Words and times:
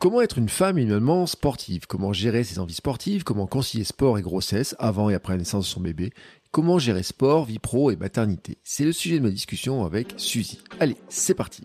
Comment 0.00 0.22
être 0.22 0.38
une 0.38 0.48
femme 0.48 0.82
maman 0.82 1.26
sportive? 1.26 1.86
Comment 1.86 2.14
gérer 2.14 2.42
ses 2.42 2.58
envies 2.58 2.72
sportives? 2.72 3.22
Comment 3.22 3.46
concilier 3.46 3.84
sport 3.84 4.16
et 4.16 4.22
grossesse 4.22 4.74
avant 4.78 5.10
et 5.10 5.14
après 5.14 5.34
la 5.34 5.40
naissance 5.40 5.66
de 5.66 5.70
son 5.70 5.82
bébé? 5.82 6.10
Comment 6.52 6.78
gérer 6.78 7.02
sport, 7.02 7.44
vie 7.44 7.58
pro 7.58 7.90
et 7.90 7.96
maternité? 7.96 8.56
C'est 8.64 8.84
le 8.84 8.92
sujet 8.92 9.18
de 9.18 9.24
ma 9.24 9.28
discussion 9.28 9.84
avec 9.84 10.14
Suzy. 10.16 10.58
Allez, 10.80 10.96
c'est 11.10 11.34
parti 11.34 11.64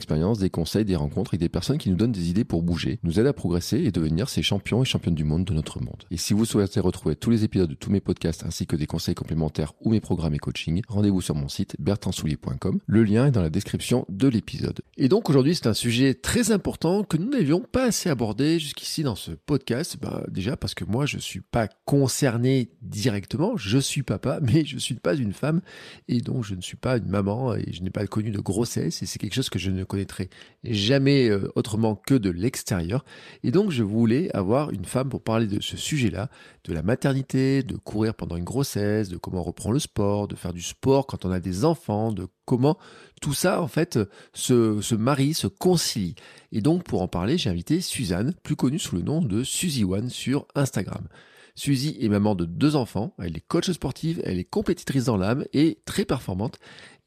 expérience, 0.00 0.38
des 0.38 0.48
conseils, 0.48 0.86
des 0.86 0.96
rencontres 0.96 1.32
avec 1.34 1.40
des 1.40 1.50
personnes 1.50 1.76
qui 1.76 1.90
nous 1.90 1.96
donnent 1.96 2.10
des 2.10 2.30
idées 2.30 2.44
pour 2.44 2.62
bouger, 2.62 2.98
nous 3.02 3.20
aident 3.20 3.26
à 3.26 3.34
progresser 3.34 3.76
et 3.78 3.92
devenir 3.92 4.30
ces 4.30 4.42
champions 4.42 4.82
et 4.82 4.86
championnes 4.86 5.14
du 5.14 5.24
monde 5.24 5.44
de 5.44 5.52
notre 5.52 5.80
monde. 5.80 6.04
Et 6.10 6.16
si 6.16 6.32
vous 6.32 6.46
souhaitez 6.46 6.80
retrouver 6.80 7.16
tous 7.16 7.28
les 7.28 7.44
épisodes 7.44 7.68
de 7.68 7.74
tous 7.74 7.90
mes 7.90 8.00
podcasts 8.00 8.44
ainsi 8.46 8.66
que 8.66 8.76
des 8.76 8.86
conseils 8.86 9.14
complémentaires 9.14 9.74
ou 9.82 9.90
mes 9.90 10.00
programmes 10.00 10.34
et 10.34 10.38
coaching, 10.38 10.80
rendez-vous 10.88 11.20
sur 11.20 11.34
mon 11.34 11.48
site 11.48 11.76
bertrandsoulier.com. 11.78 12.80
Le 12.86 13.04
lien 13.04 13.26
est 13.26 13.30
dans 13.30 13.42
la 13.42 13.50
description 13.50 14.06
de 14.08 14.28
l'épisode. 14.28 14.80
Et 14.96 15.08
donc 15.08 15.28
aujourd'hui, 15.28 15.54
c'est 15.54 15.66
un 15.66 15.74
sujet 15.74 16.14
très 16.14 16.50
important 16.50 17.04
que 17.04 17.18
nous 17.18 17.28
n'avions 17.28 17.60
pas 17.60 17.84
assez 17.84 18.08
abordé 18.08 18.58
jusqu'ici 18.58 19.02
dans 19.02 19.16
ce 19.16 19.32
podcast. 19.32 19.98
Bah, 20.00 20.24
déjà 20.30 20.56
parce 20.56 20.74
que 20.74 20.84
moi, 20.84 21.06
je 21.06 21.18
suis 21.18 21.40
pas 21.40 21.68
concerné 21.84 22.70
directement. 22.82 23.56
Je 23.56 23.78
suis 23.78 24.02
papa, 24.02 24.40
mais 24.42 24.64
je 24.64 24.78
suis 24.78 24.94
pas 24.94 25.14
une 25.14 25.32
femme 25.32 25.60
et 26.08 26.20
donc 26.20 26.44
je 26.44 26.54
ne 26.54 26.60
suis 26.60 26.76
pas 26.76 26.96
une 26.96 27.08
maman 27.08 27.54
et 27.54 27.72
je 27.72 27.82
n'ai 27.82 27.90
pas 27.90 28.06
connu 28.06 28.30
de 28.30 28.40
grossesse 28.40 29.02
et 29.02 29.06
c'est 29.06 29.18
quelque 29.18 29.34
chose 29.34 29.50
que 29.50 29.58
je 29.58 29.70
ne 29.70 29.84
connaîtrai 29.90 30.30
jamais 30.62 31.28
euh, 31.28 31.50
autrement 31.56 31.96
que 31.96 32.14
de 32.14 32.30
l'extérieur. 32.30 33.04
Et 33.42 33.50
donc 33.50 33.70
je 33.70 33.82
voulais 33.82 34.30
avoir 34.34 34.70
une 34.70 34.84
femme 34.84 35.08
pour 35.08 35.22
parler 35.22 35.46
de 35.46 35.60
ce 35.60 35.76
sujet-là, 35.76 36.30
de 36.64 36.72
la 36.72 36.82
maternité, 36.82 37.62
de 37.62 37.76
courir 37.76 38.14
pendant 38.14 38.36
une 38.36 38.44
grossesse, 38.44 39.08
de 39.08 39.16
comment 39.16 39.40
on 39.40 39.44
reprend 39.44 39.72
le 39.72 39.80
sport, 39.80 40.28
de 40.28 40.36
faire 40.36 40.52
du 40.52 40.62
sport 40.62 41.06
quand 41.06 41.24
on 41.24 41.30
a 41.30 41.40
des 41.40 41.64
enfants, 41.64 42.12
de 42.12 42.28
comment 42.44 42.78
tout 43.20 43.34
ça 43.34 43.60
en 43.60 43.68
fait 43.68 43.98
se, 44.32 44.80
se 44.80 44.94
marie, 44.94 45.34
se 45.34 45.48
concilie. 45.48 46.14
Et 46.52 46.60
donc 46.60 46.84
pour 46.84 47.02
en 47.02 47.08
parler, 47.08 47.36
j'ai 47.36 47.50
invité 47.50 47.80
Suzanne, 47.80 48.34
plus 48.42 48.56
connue 48.56 48.78
sous 48.78 48.94
le 48.94 49.02
nom 49.02 49.20
de 49.20 49.42
Suzy 49.42 49.84
One 49.84 50.08
sur 50.08 50.46
Instagram. 50.54 51.08
Suzy 51.56 51.98
est 52.00 52.08
maman 52.08 52.34
de 52.34 52.44
deux 52.44 52.76
enfants, 52.76 53.14
elle 53.18 53.36
est 53.36 53.46
coach 53.46 53.70
sportive, 53.70 54.22
elle 54.24 54.38
est 54.38 54.44
compétitrice 54.44 55.04
dans 55.04 55.16
l'âme 55.16 55.44
et 55.52 55.78
très 55.84 56.04
performante. 56.04 56.58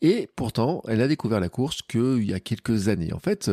Et 0.04 0.30
pourtant, 0.36 0.84
elle 0.88 1.02
a 1.02 1.08
découvert 1.08 1.40
la 1.40 1.50
course 1.50 1.82
qu'il 1.82 2.24
y 2.24 2.34
a 2.34 2.40
quelques 2.40 2.90
années. 2.90 3.14
En 3.14 3.20
fait, 3.20 3.50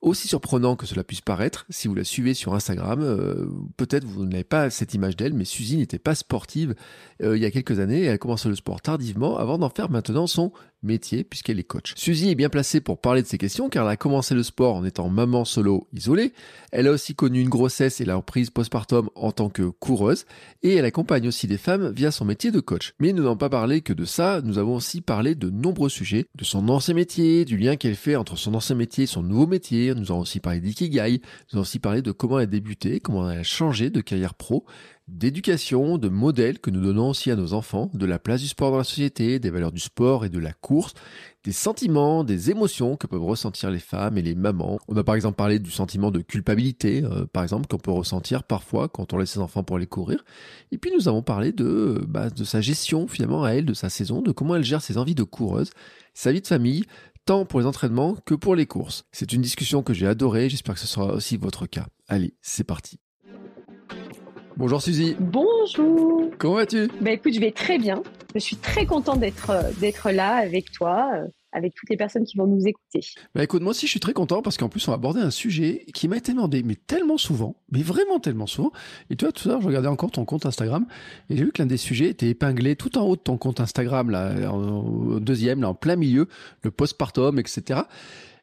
aussi 0.00 0.28
surprenant 0.28 0.76
que 0.76 0.86
cela 0.86 1.02
puisse 1.02 1.20
paraître, 1.20 1.66
si 1.70 1.88
vous 1.88 1.94
la 1.94 2.04
suivez 2.04 2.34
sur 2.34 2.54
Instagram, 2.54 3.00
euh, 3.02 3.46
peut-être 3.76 4.04
vous 4.04 4.26
n'avez 4.26 4.44
pas 4.44 4.70
cette 4.70 4.94
image 4.94 5.16
d'elle, 5.16 5.34
mais 5.34 5.44
Suzy 5.44 5.76
n'était 5.76 5.98
pas 5.98 6.14
sportive 6.14 6.74
euh, 7.22 7.36
il 7.36 7.42
y 7.42 7.46
a 7.46 7.50
quelques 7.50 7.80
années. 7.80 8.04
Elle 8.04 8.18
a 8.22 8.48
le 8.48 8.54
sport 8.54 8.80
tardivement 8.80 9.38
avant 9.38 9.58
d'en 9.58 9.70
faire 9.70 9.90
maintenant 9.90 10.26
son 10.26 10.52
métier 10.82 11.24
puisqu'elle 11.24 11.58
est 11.58 11.64
coach. 11.64 11.92
Suzy 11.96 12.30
est 12.30 12.34
bien 12.34 12.48
placée 12.48 12.80
pour 12.80 13.00
parler 13.00 13.22
de 13.22 13.26
ces 13.26 13.38
questions 13.38 13.68
car 13.68 13.84
elle 13.86 13.92
a 13.92 13.96
commencé 13.96 14.34
le 14.34 14.42
sport 14.42 14.76
en 14.76 14.84
étant 14.84 15.08
maman 15.08 15.44
solo 15.44 15.88
isolée. 15.92 16.32
Elle 16.72 16.86
a 16.86 16.92
aussi 16.92 17.14
connu 17.14 17.40
une 17.40 17.48
grossesse 17.48 18.00
et 18.00 18.04
la 18.04 18.16
reprise 18.16 18.50
postpartum 18.50 19.10
en 19.14 19.32
tant 19.32 19.48
que 19.48 19.62
coureuse 19.62 20.24
et 20.62 20.74
elle 20.74 20.84
accompagne 20.84 21.28
aussi 21.28 21.46
des 21.46 21.58
femmes 21.58 21.90
via 21.90 22.10
son 22.10 22.24
métier 22.24 22.50
de 22.50 22.60
coach. 22.60 22.94
Mais 23.00 23.12
nous 23.12 23.22
n'avons 23.22 23.36
pas 23.36 23.50
parlé 23.50 23.80
que 23.80 23.92
de 23.92 24.04
ça, 24.04 24.40
nous 24.42 24.58
avons 24.58 24.76
aussi 24.76 25.00
parlé 25.00 25.34
de 25.34 25.50
nombreux 25.50 25.88
sujets, 25.88 26.26
de 26.34 26.44
son 26.44 26.68
ancien 26.68 26.94
métier, 26.94 27.44
du 27.44 27.56
lien 27.56 27.76
qu'elle 27.76 27.96
fait 27.96 28.16
entre 28.16 28.36
son 28.36 28.54
ancien 28.54 28.76
métier 28.76 29.04
et 29.04 29.06
son 29.06 29.22
nouveau 29.22 29.46
métier. 29.46 29.94
Nous 29.94 30.10
avons 30.10 30.20
aussi 30.20 30.40
parlé 30.40 30.60
d'ikigai, 30.60 31.20
nous 31.52 31.58
avons 31.58 31.62
aussi 31.62 31.78
parlé 31.78 32.02
de 32.02 32.12
comment 32.12 32.38
elle 32.38 32.44
a 32.44 32.46
débuté, 32.46 33.00
comment 33.00 33.30
elle 33.30 33.38
a 33.38 33.42
changé 33.42 33.90
de 33.90 34.00
carrière 34.00 34.34
pro, 34.34 34.64
d'éducation, 35.08 35.98
de 35.98 36.08
modèles 36.08 36.58
que 36.58 36.70
nous 36.70 36.80
donnons 36.80 37.10
aussi 37.10 37.30
à 37.30 37.36
nos 37.36 37.54
enfants, 37.54 37.90
de 37.94 38.06
la 38.06 38.18
place 38.18 38.42
du 38.42 38.48
sport 38.48 38.70
dans 38.70 38.78
la 38.78 38.84
société, 38.84 39.38
des 39.38 39.50
valeurs 39.50 39.72
du 39.72 39.80
sport 39.80 40.24
et 40.24 40.28
de 40.28 40.38
la 40.38 40.52
course, 40.52 40.94
des 41.44 41.52
sentiments, 41.52 42.24
des 42.24 42.50
émotions 42.50 42.96
que 42.96 43.06
peuvent 43.06 43.24
ressentir 43.24 43.70
les 43.70 43.78
femmes 43.78 44.18
et 44.18 44.22
les 44.22 44.34
mamans. 44.34 44.78
On 44.86 44.96
a 44.96 45.04
par 45.04 45.14
exemple 45.14 45.36
parlé 45.36 45.58
du 45.58 45.70
sentiment 45.70 46.10
de 46.10 46.20
culpabilité, 46.20 47.02
euh, 47.04 47.24
par 47.26 47.42
exemple, 47.42 47.66
qu'on 47.66 47.78
peut 47.78 47.90
ressentir 47.90 48.44
parfois 48.44 48.88
quand 48.88 49.12
on 49.12 49.18
laisse 49.18 49.30
ses 49.30 49.40
enfants 49.40 49.64
pour 49.64 49.76
aller 49.76 49.86
courir. 49.86 50.24
Et 50.72 50.78
puis 50.78 50.92
nous 50.94 51.08
avons 51.08 51.22
parlé 51.22 51.52
de, 51.52 52.04
bah, 52.06 52.28
de 52.28 52.44
sa 52.44 52.60
gestion 52.60 53.08
finalement 53.08 53.44
à 53.44 53.50
elle, 53.50 53.64
de 53.64 53.74
sa 53.74 53.88
saison, 53.88 54.20
de 54.20 54.30
comment 54.30 54.56
elle 54.56 54.64
gère 54.64 54.82
ses 54.82 54.98
envies 54.98 55.14
de 55.14 55.24
coureuse, 55.24 55.70
sa 56.12 56.32
vie 56.32 56.42
de 56.42 56.46
famille, 56.46 56.84
tant 57.24 57.46
pour 57.46 57.60
les 57.60 57.66
entraînements 57.66 58.14
que 58.26 58.34
pour 58.34 58.54
les 58.54 58.66
courses. 58.66 59.04
C'est 59.12 59.32
une 59.32 59.42
discussion 59.42 59.82
que 59.82 59.94
j'ai 59.94 60.06
adorée, 60.06 60.50
j'espère 60.50 60.74
que 60.74 60.80
ce 60.80 60.86
sera 60.86 61.14
aussi 61.14 61.36
votre 61.36 61.66
cas. 61.66 61.86
Allez, 62.08 62.34
c'est 62.42 62.64
parti. 62.64 63.00
Bonjour 64.58 64.82
Suzy. 64.82 65.14
Bonjour. 65.20 66.32
Comment 66.36 66.54
vas-tu? 66.54 66.88
Bah 67.00 67.12
écoute, 67.12 67.32
je 67.32 67.38
vais 67.38 67.52
très 67.52 67.78
bien. 67.78 68.02
Je 68.34 68.40
suis 68.40 68.56
très 68.56 68.86
contente 68.86 69.20
d'être 69.20 69.50
euh, 69.50 69.70
d'être 69.78 70.10
là 70.10 70.34
avec 70.34 70.72
toi, 70.72 71.12
euh, 71.14 71.28
avec 71.52 71.76
toutes 71.76 71.88
les 71.90 71.96
personnes 71.96 72.24
qui 72.24 72.36
vont 72.36 72.48
nous 72.48 72.66
écouter. 72.66 73.06
Bah 73.36 73.44
écoute, 73.44 73.62
moi 73.62 73.70
aussi 73.70 73.86
je 73.86 73.92
suis 73.92 74.00
très 74.00 74.14
content 74.14 74.42
parce 74.42 74.56
qu'en 74.56 74.68
plus 74.68 74.88
on 74.88 74.90
va 74.90 74.96
aborder 74.96 75.20
un 75.20 75.30
sujet 75.30 75.86
qui 75.94 76.08
m'a 76.08 76.16
été 76.16 76.32
demandé, 76.32 76.64
mais 76.64 76.74
tellement 76.74 77.18
souvent, 77.18 77.54
mais 77.70 77.82
vraiment 77.82 78.18
tellement 78.18 78.48
souvent. 78.48 78.72
Et 79.10 79.14
tu 79.14 79.26
vois, 79.26 79.30
tout 79.30 79.48
à 79.48 79.52
l'heure 79.52 79.60
je 79.60 79.68
regardais 79.68 79.86
encore 79.86 80.10
ton 80.10 80.24
compte 80.24 80.44
Instagram 80.44 80.86
et 81.30 81.36
j'ai 81.36 81.44
vu 81.44 81.52
que 81.52 81.62
l'un 81.62 81.66
des 81.66 81.76
sujets 81.76 82.08
était 82.08 82.26
épinglé 82.28 82.74
tout 82.74 82.98
en 82.98 83.02
haut 83.02 83.14
de 83.14 83.20
ton 83.20 83.36
compte 83.38 83.60
Instagram, 83.60 84.10
là, 84.10 84.52
au 84.52 85.20
deuxième, 85.20 85.60
là, 85.60 85.68
en 85.68 85.74
plein 85.74 85.94
milieu, 85.94 86.26
le 86.64 86.72
postpartum, 86.72 87.38
etc. 87.38 87.82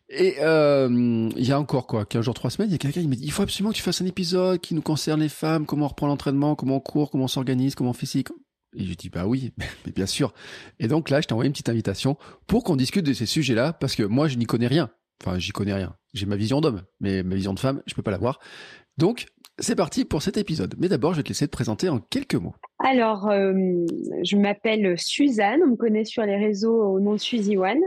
Et 0.10 0.36
euh, 0.40 1.30
il 1.36 1.48
y 1.48 1.52
a 1.52 1.60
encore 1.60 1.88
quoi, 1.88 2.06
15 2.06 2.24
jours, 2.24 2.36
3 2.36 2.52
semaines, 2.52 2.70
il 2.70 2.74
y 2.74 2.76
a 2.76 2.78
quelqu'un 2.78 3.02
qui 3.02 3.08
m'a 3.08 3.16
dit 3.16 3.26
il 3.26 3.32
faut 3.32 3.42
absolument 3.42 3.72
que 3.72 3.78
tu 3.78 3.82
fasses 3.82 4.02
un 4.02 4.06
épisode 4.06 4.60
qui 4.62 4.76
nous 4.76 4.84
concerne 4.84 5.22
les 5.22 5.30
femmes, 5.30 5.66
comment 5.66 5.86
on 5.86 5.90
reprend 5.90 6.08
l'entraînement, 6.08 6.56
comment 6.56 6.78
on 6.78 6.80
court, 6.80 7.10
comment 7.10 7.24
on 7.24 7.28
s'organise, 7.28 7.74
comment 7.74 7.90
on 7.90 7.94
fait 7.94 8.06
ci. 8.06 8.24
Et 8.78 8.84
je 8.84 8.94
dis 8.94 9.10
bah 9.10 9.26
oui, 9.26 9.52
mais 9.86 9.92
bien 9.92 10.06
sûr. 10.06 10.34
Et 10.80 10.88
donc 10.88 11.10
là, 11.10 11.22
je 11.22 11.28
t'ai 11.28 11.34
envoyé 11.34 11.48
une 11.48 11.54
petite 11.54 11.70
invitation 11.70 12.18
pour 12.46 12.64
qu'on 12.64 12.76
discute 12.76 13.06
de 13.06 13.14
ces 13.14 13.26
sujets-là, 13.26 13.74
parce 13.74 13.96
que 13.96 14.04
moi, 14.04 14.28
je 14.28 14.38
n'y 14.38 14.46
connais 14.46 14.68
rien. 14.68 14.92
Enfin, 15.24 15.40
j'y 15.40 15.52
connais 15.52 15.74
rien. 15.74 15.96
J'ai 16.14 16.26
ma 16.26 16.36
vision 16.36 16.62
d'homme, 16.62 16.84
mais 17.00 17.24
ma 17.24 17.36
vision 17.36 17.54
de 17.54 17.60
femme, 17.60 17.82
je 17.88 17.96
peux 17.96 18.04
pas 18.04 18.12
l'avoir. 18.12 18.40
Donc, 18.98 19.26
c'est 19.60 19.76
parti 19.76 20.06
pour 20.06 20.22
cet 20.22 20.38
épisode. 20.38 20.76
Mais 20.78 20.90
d'abord, 20.90 21.14
je 21.14 21.18
vais 21.18 21.24
te 21.24 21.30
laisser 21.30 21.48
te 21.48 21.52
présenter 21.52 21.90
en 21.90 22.00
quelques 22.00 22.36
mots. 22.36 22.56
Alors, 22.80 23.30
euh, 23.30 23.54
je 24.24 24.36
m'appelle 24.36 25.00
Suzanne, 25.00 25.62
on 25.64 25.72
me 25.72 25.76
connaît 25.76 26.04
sur 26.04 26.24
les 26.24 26.36
réseaux 26.36 26.84
au 26.84 27.00
nom 27.00 27.14
de 27.14 27.18
Suzy 27.18 27.58
One. 27.58 27.80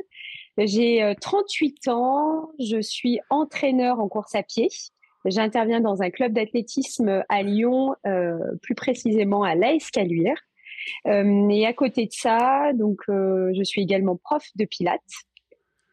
J'ai 0.59 1.15
38 1.21 1.89
ans, 1.89 2.51
je 2.59 2.81
suis 2.81 3.21
entraîneur 3.31 4.01
en 4.01 4.09
course 4.09 4.35
à 4.35 4.43
pied. 4.43 4.69
J'interviens 5.25 5.81
dans 5.81 6.03
un 6.03 6.11
club 6.11 6.33
d'athlétisme 6.33 7.23
à 7.29 7.43
Lyon, 7.43 7.95
euh, 8.07 8.39
plus 8.63 8.75
précisément 8.75 9.43
à 9.43 9.55
l'AS 9.55 9.91
Caluire. 9.91 10.37
Euh, 11.07 11.49
et 11.49 11.67
à 11.67 11.73
côté 11.73 12.07
de 12.07 12.13
ça, 12.13 12.73
donc, 12.75 13.01
euh, 13.09 13.53
je 13.57 13.63
suis 13.63 13.83
également 13.83 14.17
prof 14.17 14.45
de 14.57 14.65
pilates. 14.65 15.01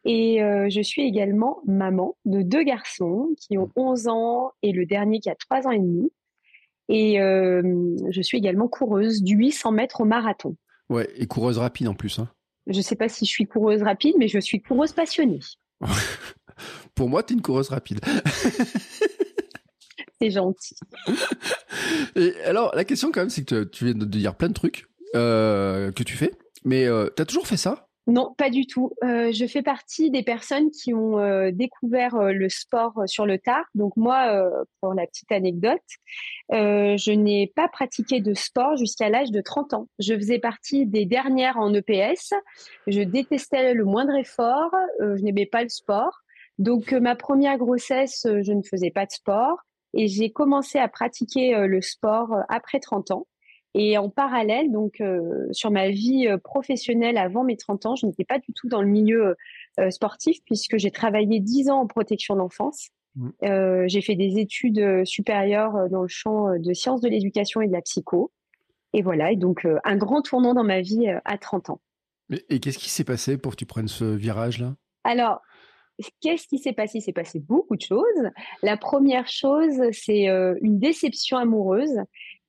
Et 0.04 0.42
euh, 0.42 0.68
je 0.70 0.80
suis 0.80 1.02
également 1.02 1.58
maman 1.66 2.16
de 2.24 2.42
deux 2.42 2.62
garçons 2.62 3.28
qui 3.40 3.58
ont 3.58 3.70
11 3.74 4.06
ans 4.06 4.52
et 4.62 4.70
le 4.70 4.86
dernier 4.86 5.18
qui 5.18 5.28
a 5.28 5.34
3 5.34 5.66
ans 5.66 5.72
et 5.72 5.80
demi. 5.80 6.12
Et 6.88 7.20
euh, 7.20 7.96
je 8.10 8.22
suis 8.22 8.38
également 8.38 8.68
coureuse 8.68 9.22
du 9.22 9.34
800 9.34 9.72
mètres 9.72 10.00
au 10.02 10.04
marathon. 10.04 10.56
Ouais, 10.88 11.08
et 11.16 11.26
coureuse 11.26 11.58
rapide 11.58 11.88
en 11.88 11.94
plus. 11.94 12.20
Hein. 12.20 12.28
Je 12.66 12.78
ne 12.78 12.82
sais 12.82 12.96
pas 12.96 13.08
si 13.08 13.24
je 13.24 13.30
suis 13.30 13.46
coureuse 13.46 13.82
rapide, 13.82 14.16
mais 14.18 14.28
je 14.28 14.38
suis 14.38 14.60
coureuse 14.60 14.92
passionnée. 14.92 15.40
Pour 16.94 17.08
moi, 17.08 17.22
tu 17.22 17.32
es 17.32 17.36
une 17.36 17.42
coureuse 17.42 17.68
rapide. 17.68 18.00
C'est 20.20 20.30
gentil. 20.30 20.74
Et 22.16 22.34
alors, 22.44 22.74
la 22.74 22.84
question 22.84 23.12
quand 23.12 23.20
même, 23.20 23.30
c'est 23.30 23.44
que 23.44 23.64
tu 23.64 23.84
viens 23.84 23.94
de 23.94 24.06
dire 24.06 24.34
plein 24.34 24.48
de 24.48 24.54
trucs 24.54 24.86
euh, 25.14 25.92
que 25.92 26.02
tu 26.02 26.16
fais, 26.16 26.32
mais 26.64 26.86
euh, 26.86 27.08
tu 27.14 27.22
as 27.22 27.26
toujours 27.26 27.46
fait 27.46 27.58
ça? 27.58 27.85
Non, 28.08 28.34
pas 28.38 28.50
du 28.50 28.66
tout. 28.66 28.92
Euh, 29.02 29.32
je 29.32 29.46
fais 29.46 29.62
partie 29.62 30.12
des 30.12 30.22
personnes 30.22 30.70
qui 30.70 30.94
ont 30.94 31.18
euh, 31.18 31.50
découvert 31.50 32.14
euh, 32.14 32.30
le 32.30 32.48
sport 32.48 33.02
sur 33.06 33.26
le 33.26 33.38
tard. 33.38 33.64
Donc 33.74 33.96
moi, 33.96 34.48
pour 34.80 34.94
la 34.94 35.06
petite 35.06 35.32
anecdote, 35.32 35.82
je 36.50 37.10
n'ai 37.10 37.52
pas 37.54 37.68
pratiqué 37.68 38.20
de 38.20 38.32
sport 38.32 38.76
jusqu'à 38.76 39.08
l'âge 39.08 39.32
de 39.32 39.40
30 39.40 39.74
ans. 39.74 39.88
Je 39.98 40.14
faisais 40.14 40.38
partie 40.38 40.86
des 40.86 41.04
dernières 41.04 41.56
en 41.56 41.74
EPS. 41.74 42.32
Je 42.86 43.00
détestais 43.00 43.74
le 43.74 43.84
moindre 43.84 44.14
effort. 44.14 44.70
je 45.00 45.22
n'aimais 45.22 45.46
pas 45.46 45.62
le 45.62 45.68
sport. 45.68 46.20
Donc 46.58 46.92
ma 46.92 47.16
première 47.16 47.58
grossesse, 47.58 48.24
je 48.24 48.52
ne 48.52 48.62
faisais 48.62 48.90
pas 48.90 49.06
de 49.06 49.10
sport 49.10 49.58
et 49.94 50.06
j'ai 50.06 50.30
commencé 50.30 50.78
à 50.78 50.88
pratiquer 50.88 51.66
le 51.66 51.82
sport 51.82 52.36
après 52.48 52.78
30 52.78 53.10
ans. 53.10 53.26
Et 53.78 53.98
en 53.98 54.08
parallèle, 54.08 54.72
donc 54.72 55.02
euh, 55.02 55.46
sur 55.52 55.70
ma 55.70 55.90
vie 55.90 56.26
euh, 56.28 56.38
professionnelle 56.38 57.18
avant 57.18 57.44
mes 57.44 57.58
30 57.58 57.84
ans, 57.84 57.94
je 57.94 58.06
n'étais 58.06 58.24
pas 58.24 58.38
du 58.38 58.54
tout 58.54 58.68
dans 58.68 58.80
le 58.80 58.88
milieu 58.88 59.36
euh, 59.78 59.90
sportif 59.90 60.38
puisque 60.46 60.78
j'ai 60.78 60.90
travaillé 60.90 61.40
10 61.40 61.68
ans 61.68 61.80
en 61.80 61.86
protection 61.86 62.36
d'enfance. 62.36 62.88
Mmh. 63.18 63.86
j'ai 63.86 64.02
fait 64.02 64.14
des 64.14 64.38
études 64.38 65.06
supérieures 65.06 65.88
dans 65.88 66.02
le 66.02 66.08
champ 66.08 66.58
de 66.58 66.74
sciences 66.74 67.00
de 67.00 67.08
l'éducation 67.08 67.62
et 67.62 67.66
de 67.66 67.72
la 67.72 67.80
psycho. 67.80 68.30
Et 68.92 69.00
voilà, 69.00 69.32
et 69.32 69.36
donc 69.36 69.66
un 69.84 69.96
grand 69.96 70.20
tournant 70.20 70.52
dans 70.52 70.64
ma 70.64 70.82
vie 70.82 71.08
à 71.24 71.38
30 71.38 71.70
ans. 71.70 71.80
Et 72.50 72.60
qu'est-ce 72.60 72.76
qui 72.76 72.90
s'est 72.90 73.04
passé 73.04 73.38
pour 73.38 73.52
que 73.52 73.56
tu 73.56 73.64
prennes 73.64 73.88
ce 73.88 74.04
virage-là? 74.04 74.74
Alors, 75.04 75.40
qu'est-ce 76.20 76.46
qui 76.46 76.58
s'est 76.58 76.74
passé? 76.74 76.98
Il 76.98 77.00
s'est 77.00 77.14
passé 77.14 77.40
beaucoup 77.40 77.76
de 77.76 77.80
choses. 77.80 78.30
La 78.62 78.76
première 78.76 79.28
chose, 79.28 79.80
c'est 79.92 80.26
une 80.60 80.78
déception 80.78 81.38
amoureuse 81.38 81.98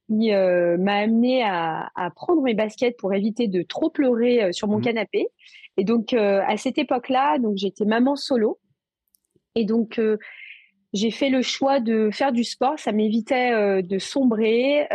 qui 0.08 0.34
euh, 0.34 0.78
m'a 0.78 0.98
amené 0.98 1.44
à, 1.44 1.90
à, 1.96 2.10
prendre 2.10 2.42
mes 2.42 2.54
baskets 2.54 2.98
pour 2.98 3.14
éviter 3.14 3.48
de 3.48 3.62
trop 3.62 3.90
pleurer 3.90 4.44
euh, 4.44 4.52
sur 4.52 4.68
mon 4.68 4.80
mmh. 4.80 4.84
canapé. 4.84 5.28
Et 5.78 5.84
donc 5.84 6.14
euh, 6.14 6.42
à 6.48 6.58
cette 6.58 6.78
époque-là, 6.78 7.40
donc 7.40 7.58
j'étais 7.58 7.86
maman 7.86 8.16
solo. 8.16 8.60
Et 9.56 9.66
donc 9.66 10.00
j'ai 10.94 11.10
fait 11.10 11.30
le 11.30 11.42
choix 11.42 11.80
de 11.80 12.10
faire 12.12 12.32
du 12.32 12.44
sport. 12.44 12.78
Ça 12.78 12.92
m'évitait 12.92 13.82
de 13.82 13.98
sombrer 13.98 14.88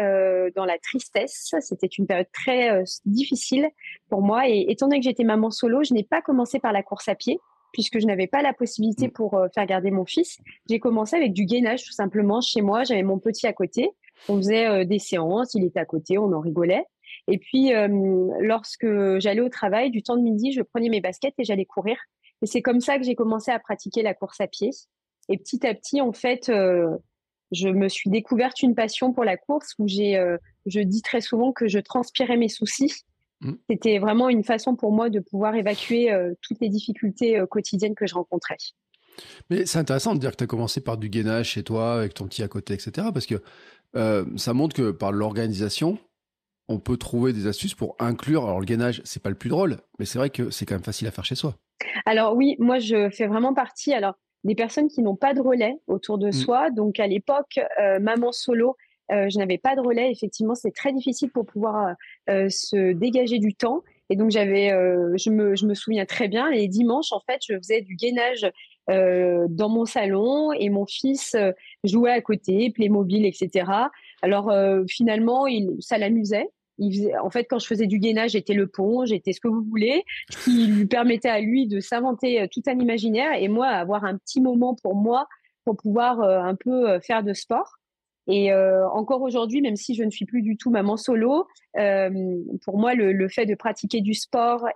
dans 0.54 0.64
la 0.64 0.78
tristesse. 0.78 1.52
C'était 1.58 1.88
une 1.88 2.06
période 2.06 2.30
très 2.32 2.84
difficile 3.04 3.68
pour 4.08 4.22
moi. 4.22 4.48
Et 4.48 4.66
étant 4.68 4.86
donné 4.86 5.00
que 5.00 5.04
j'étais 5.04 5.24
maman 5.24 5.50
solo, 5.50 5.82
je 5.82 5.94
n'ai 5.94 6.04
pas 6.04 6.22
commencé 6.22 6.60
par 6.60 6.72
la 6.72 6.84
course 6.84 7.08
à 7.08 7.16
pied 7.16 7.40
puisque 7.72 7.98
je 7.98 8.06
n'avais 8.06 8.28
pas 8.28 8.40
la 8.40 8.52
possibilité 8.52 9.08
mmh. 9.08 9.12
pour 9.12 9.36
faire 9.52 9.66
garder 9.66 9.90
mon 9.90 10.04
fils. 10.04 10.38
J'ai 10.70 10.78
commencé 10.78 11.16
avec 11.16 11.32
du 11.32 11.44
gainage 11.44 11.82
tout 11.82 11.92
simplement 11.92 12.40
chez 12.40 12.60
moi. 12.60 12.84
J'avais 12.84 13.02
mon 13.02 13.18
petit 13.18 13.48
à 13.48 13.52
côté 13.52 13.90
on 14.28 14.36
faisait 14.36 14.66
euh, 14.66 14.84
des 14.84 14.98
séances, 14.98 15.54
il 15.54 15.64
était 15.64 15.80
à 15.80 15.84
côté, 15.84 16.19
on 16.19 16.32
en 16.32 16.40
rigolait. 16.40 16.84
Et 17.28 17.38
puis, 17.38 17.74
euh, 17.74 17.88
lorsque 18.40 18.86
j'allais 19.19 19.40
au 19.40 19.48
travail, 19.48 19.90
du 19.90 20.02
temps 20.02 20.16
de 20.16 20.22
midi, 20.22 20.52
je 20.52 20.62
prenais 20.62 20.88
mes 20.88 21.00
baskets 21.00 21.34
et 21.38 21.44
j'allais 21.44 21.64
courir. 21.64 21.96
Et 22.42 22.46
c'est 22.46 22.62
comme 22.62 22.80
ça 22.80 22.98
que 22.98 23.04
j'ai 23.04 23.14
commencé 23.14 23.50
à 23.50 23.58
pratiquer 23.58 24.02
la 24.02 24.14
course 24.14 24.40
à 24.40 24.46
pied. 24.46 24.70
Et 25.28 25.38
petit 25.38 25.66
à 25.66 25.74
petit, 25.74 26.00
en 26.00 26.12
fait, 26.12 26.48
euh, 26.48 26.88
je 27.52 27.69
me 27.69 27.88
suis 27.88 28.10
découverte 28.10 28.62
une 28.62 28.74
passion 28.74 29.12
pour 29.12 29.24
la 29.24 29.36
course 29.36 29.74
où 29.78 29.86
j'ai, 29.86 30.19
je 30.66 30.80
dis 30.80 31.02
très 31.02 31.20
souvent 31.20 31.52
que 31.52 31.69
je 31.69 31.78
transpirais 31.78 32.38
mes 32.38 32.48
soucis. 32.48 33.04
Mmh. 33.40 33.52
C'était 33.69 33.98
vraiment 33.98 34.30
une 34.30 34.42
façon 34.42 34.74
pour 34.74 34.90
moi 34.90 35.10
de 35.10 35.20
pouvoir 35.20 35.54
évacuer 35.54 36.10
toutes 36.40 36.60
les 36.60 36.70
difficultés 36.70 37.40
quotidiennes 37.50 37.94
que 37.94 38.06
je 38.06 38.14
rencontrais. 38.14 38.56
Mais 39.50 39.66
c'est 39.66 39.78
intéressant 39.78 40.14
de 40.14 40.20
dire 40.20 40.30
que 40.32 40.36
tu 40.36 40.44
as 40.44 40.46
commencé 40.46 40.80
par 40.80 40.96
du 40.96 41.08
gainage 41.08 41.50
chez 41.50 41.62
toi, 41.62 41.94
avec 41.94 42.14
ton 42.14 42.26
petit 42.26 42.42
à 42.42 42.48
côté, 42.48 42.74
etc. 42.74 43.08
Parce 43.12 43.26
que 43.26 43.42
euh, 43.96 44.24
ça 44.36 44.54
montre 44.54 44.74
que 44.74 44.90
par 44.90 45.12
l'organisation, 45.12 45.98
on 46.68 46.78
peut 46.78 46.96
trouver 46.96 47.32
des 47.32 47.46
astuces 47.46 47.74
pour 47.74 47.96
inclure. 47.98 48.44
Alors 48.44 48.60
le 48.60 48.66
gainage, 48.66 49.02
c'est 49.04 49.22
pas 49.22 49.30
le 49.30 49.36
plus 49.36 49.50
drôle, 49.50 49.76
mais 49.98 50.04
c'est 50.04 50.18
vrai 50.18 50.30
que 50.30 50.50
c'est 50.50 50.66
quand 50.66 50.74
même 50.74 50.84
facile 50.84 51.06
à 51.08 51.10
faire 51.10 51.24
chez 51.24 51.34
soi. 51.34 51.56
Alors 52.06 52.34
oui, 52.34 52.56
moi 52.58 52.78
je 52.78 53.10
fais 53.10 53.26
vraiment 53.26 53.54
partie 53.54 53.92
alors 53.92 54.14
des 54.44 54.54
personnes 54.54 54.88
qui 54.88 55.02
n'ont 55.02 55.16
pas 55.16 55.34
de 55.34 55.40
relais 55.40 55.76
autour 55.86 56.18
de 56.18 56.28
mmh. 56.28 56.32
soi. 56.32 56.70
Donc 56.70 56.98
à 56.98 57.06
l'époque, 57.06 57.60
euh, 57.80 58.00
maman 58.00 58.32
solo, 58.32 58.76
euh, 59.10 59.28
je 59.28 59.38
n'avais 59.38 59.58
pas 59.58 59.76
de 59.76 59.80
relais. 59.80 60.10
Effectivement, 60.10 60.54
c'est 60.54 60.72
très 60.72 60.92
difficile 60.92 61.30
pour 61.30 61.44
pouvoir 61.44 61.94
se 62.28 62.92
dégager 62.92 63.38
du 63.38 63.54
temps. 63.54 63.82
Et 64.10 64.16
donc 64.16 64.30
j'avais, 64.30 64.70
je 65.16 65.30
me, 65.30 65.54
je 65.54 65.66
me 65.66 65.74
souviens 65.74 66.06
très 66.06 66.28
bien. 66.28 66.50
Les 66.50 66.68
dimanches, 66.68 67.12
en 67.12 67.20
fait, 67.20 67.40
je 67.48 67.56
faisais 67.56 67.82
du 67.82 67.94
gainage 67.94 68.46
euh, 68.90 69.46
dans 69.49 69.69
mon 69.69 69.84
salon 69.84 70.52
et 70.52 70.69
mon 70.69 70.87
fils 70.87 71.34
euh, 71.34 71.52
jouait 71.84 72.11
à 72.11 72.20
côté, 72.20 72.70
Playmobil, 72.70 73.25
etc. 73.25 73.70
Alors 74.23 74.50
euh, 74.50 74.82
finalement, 74.88 75.46
il, 75.46 75.76
ça 75.79 75.99
l'amusait. 75.99 76.49
en 77.23 77.31
fait, 77.31 77.44
quand 77.44 77.61
je 77.61 77.67
faisais 77.67 77.87
du 77.87 77.99
gainage, 77.99 78.32
j'étais 78.32 78.55
le 78.55 78.67
pont, 78.67 79.05
j'étais 79.05 79.32
ce 79.32 79.40
que 79.40 79.49
vous 79.49 79.62
voulez, 79.62 80.05
ce 80.31 80.44
qui 80.44 80.67
lui 80.67 80.87
permettait 80.87 81.29
à 81.29 81.40
lui 81.40 81.69
de 81.69 81.79
s'inventer 81.79 82.49
tout 82.50 82.62
un 82.67 82.79
imaginaire 82.79 83.32
et 83.38 83.49
moi 83.49 83.69
avoir 83.69 84.05
un 84.05 84.17
petit 84.17 84.40
moment 84.40 84.75
pour 84.82 84.96
moi 84.96 85.29
pour 85.64 85.76
pouvoir 85.76 86.20
un 86.20 86.56
peu 86.56 86.99
faire 87.00 87.23
de 87.23 87.32
sport. 87.32 87.76
Et 88.26 88.52
encore 88.52 89.23
aujourd'hui, 89.23 89.61
même 89.61 89.76
si 89.76 89.94
je 89.94 90.02
ne 90.02 90.11
suis 90.11 90.26
plus 90.26 90.43
du 90.43 90.56
tout 90.56 90.70
maman 90.70 90.96
solo, 90.96 91.46
pour 91.75 92.79
moi, 92.79 92.94
le, 92.94 93.12
le, 93.12 93.29
fait 93.29 93.46
de 93.46 93.55
pratiquer 93.55 94.00
du 94.00 94.14
sport, 94.14 94.67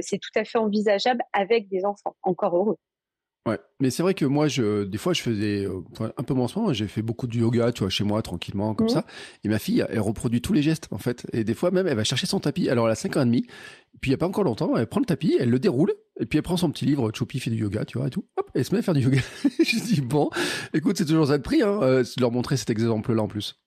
c'est 0.00 0.18
tout 0.18 0.30
à 0.36 0.44
fait 0.44 0.58
envisageable 0.58 1.22
avec 1.32 1.68
des 1.68 1.84
enfants. 1.84 2.14
Encore 2.22 2.56
heureux. 2.56 2.76
Ouais, 3.48 3.58
mais 3.80 3.88
c'est 3.88 4.02
vrai 4.02 4.12
que 4.12 4.26
moi, 4.26 4.46
je, 4.46 4.84
des 4.84 4.98
fois, 4.98 5.14
je 5.14 5.22
faisais 5.22 5.64
euh, 5.64 5.80
un 6.18 6.22
peu 6.22 6.34
moins 6.34 6.44
en 6.44 6.48
ce 6.48 6.58
moment. 6.58 6.72
J'ai 6.74 6.86
fait 6.86 7.00
beaucoup 7.00 7.26
de 7.26 7.34
yoga, 7.34 7.72
tu 7.72 7.80
vois, 7.80 7.88
chez 7.88 8.04
moi, 8.04 8.20
tranquillement, 8.20 8.74
comme 8.74 8.88
mmh. 8.88 8.90
ça. 8.90 9.06
Et 9.42 9.48
ma 9.48 9.58
fille, 9.58 9.82
elle 9.88 10.00
reproduit 10.00 10.42
tous 10.42 10.52
les 10.52 10.60
gestes, 10.60 10.88
en 10.90 10.98
fait. 10.98 11.26
Et 11.32 11.44
des 11.44 11.54
fois, 11.54 11.70
même, 11.70 11.86
elle 11.86 11.96
va 11.96 12.04
chercher 12.04 12.26
son 12.26 12.40
tapis. 12.40 12.68
Alors, 12.68 12.84
elle 12.86 12.92
a 12.92 12.94
5 12.94 13.16
ans 13.16 13.22
et 13.22 13.24
demi. 13.24 13.46
Puis, 14.02 14.10
il 14.10 14.12
n'y 14.12 14.16
a 14.16 14.18
pas 14.18 14.26
encore 14.26 14.44
longtemps, 14.44 14.76
elle 14.76 14.86
prend 14.86 15.00
le 15.00 15.06
tapis, 15.06 15.34
elle 15.40 15.48
le 15.48 15.58
déroule. 15.58 15.94
Et 16.20 16.26
puis, 16.26 16.36
elle 16.36 16.42
prend 16.42 16.58
son 16.58 16.70
petit 16.70 16.84
livre, 16.84 17.10
Choupi 17.14 17.40
fait 17.40 17.48
du 17.50 17.56
yoga, 17.56 17.86
tu 17.86 17.96
vois, 17.96 18.08
et 18.08 18.10
tout. 18.10 18.26
Hop, 18.36 18.50
elle 18.54 18.66
se 18.66 18.74
met 18.74 18.80
à 18.80 18.82
faire 18.82 18.92
du 18.92 19.00
yoga. 19.00 19.20
je 19.58 19.82
dis, 19.82 20.02
bon, 20.02 20.28
écoute, 20.74 20.98
c'est 20.98 21.06
toujours 21.06 21.28
ça 21.28 21.38
de 21.38 21.42
prix, 21.42 21.62
hein, 21.62 21.78
euh, 21.80 22.02
de 22.02 22.20
leur 22.20 22.30
montrer 22.30 22.58
cet 22.58 22.68
exemple-là 22.68 23.22
en 23.22 23.28
plus. 23.28 23.58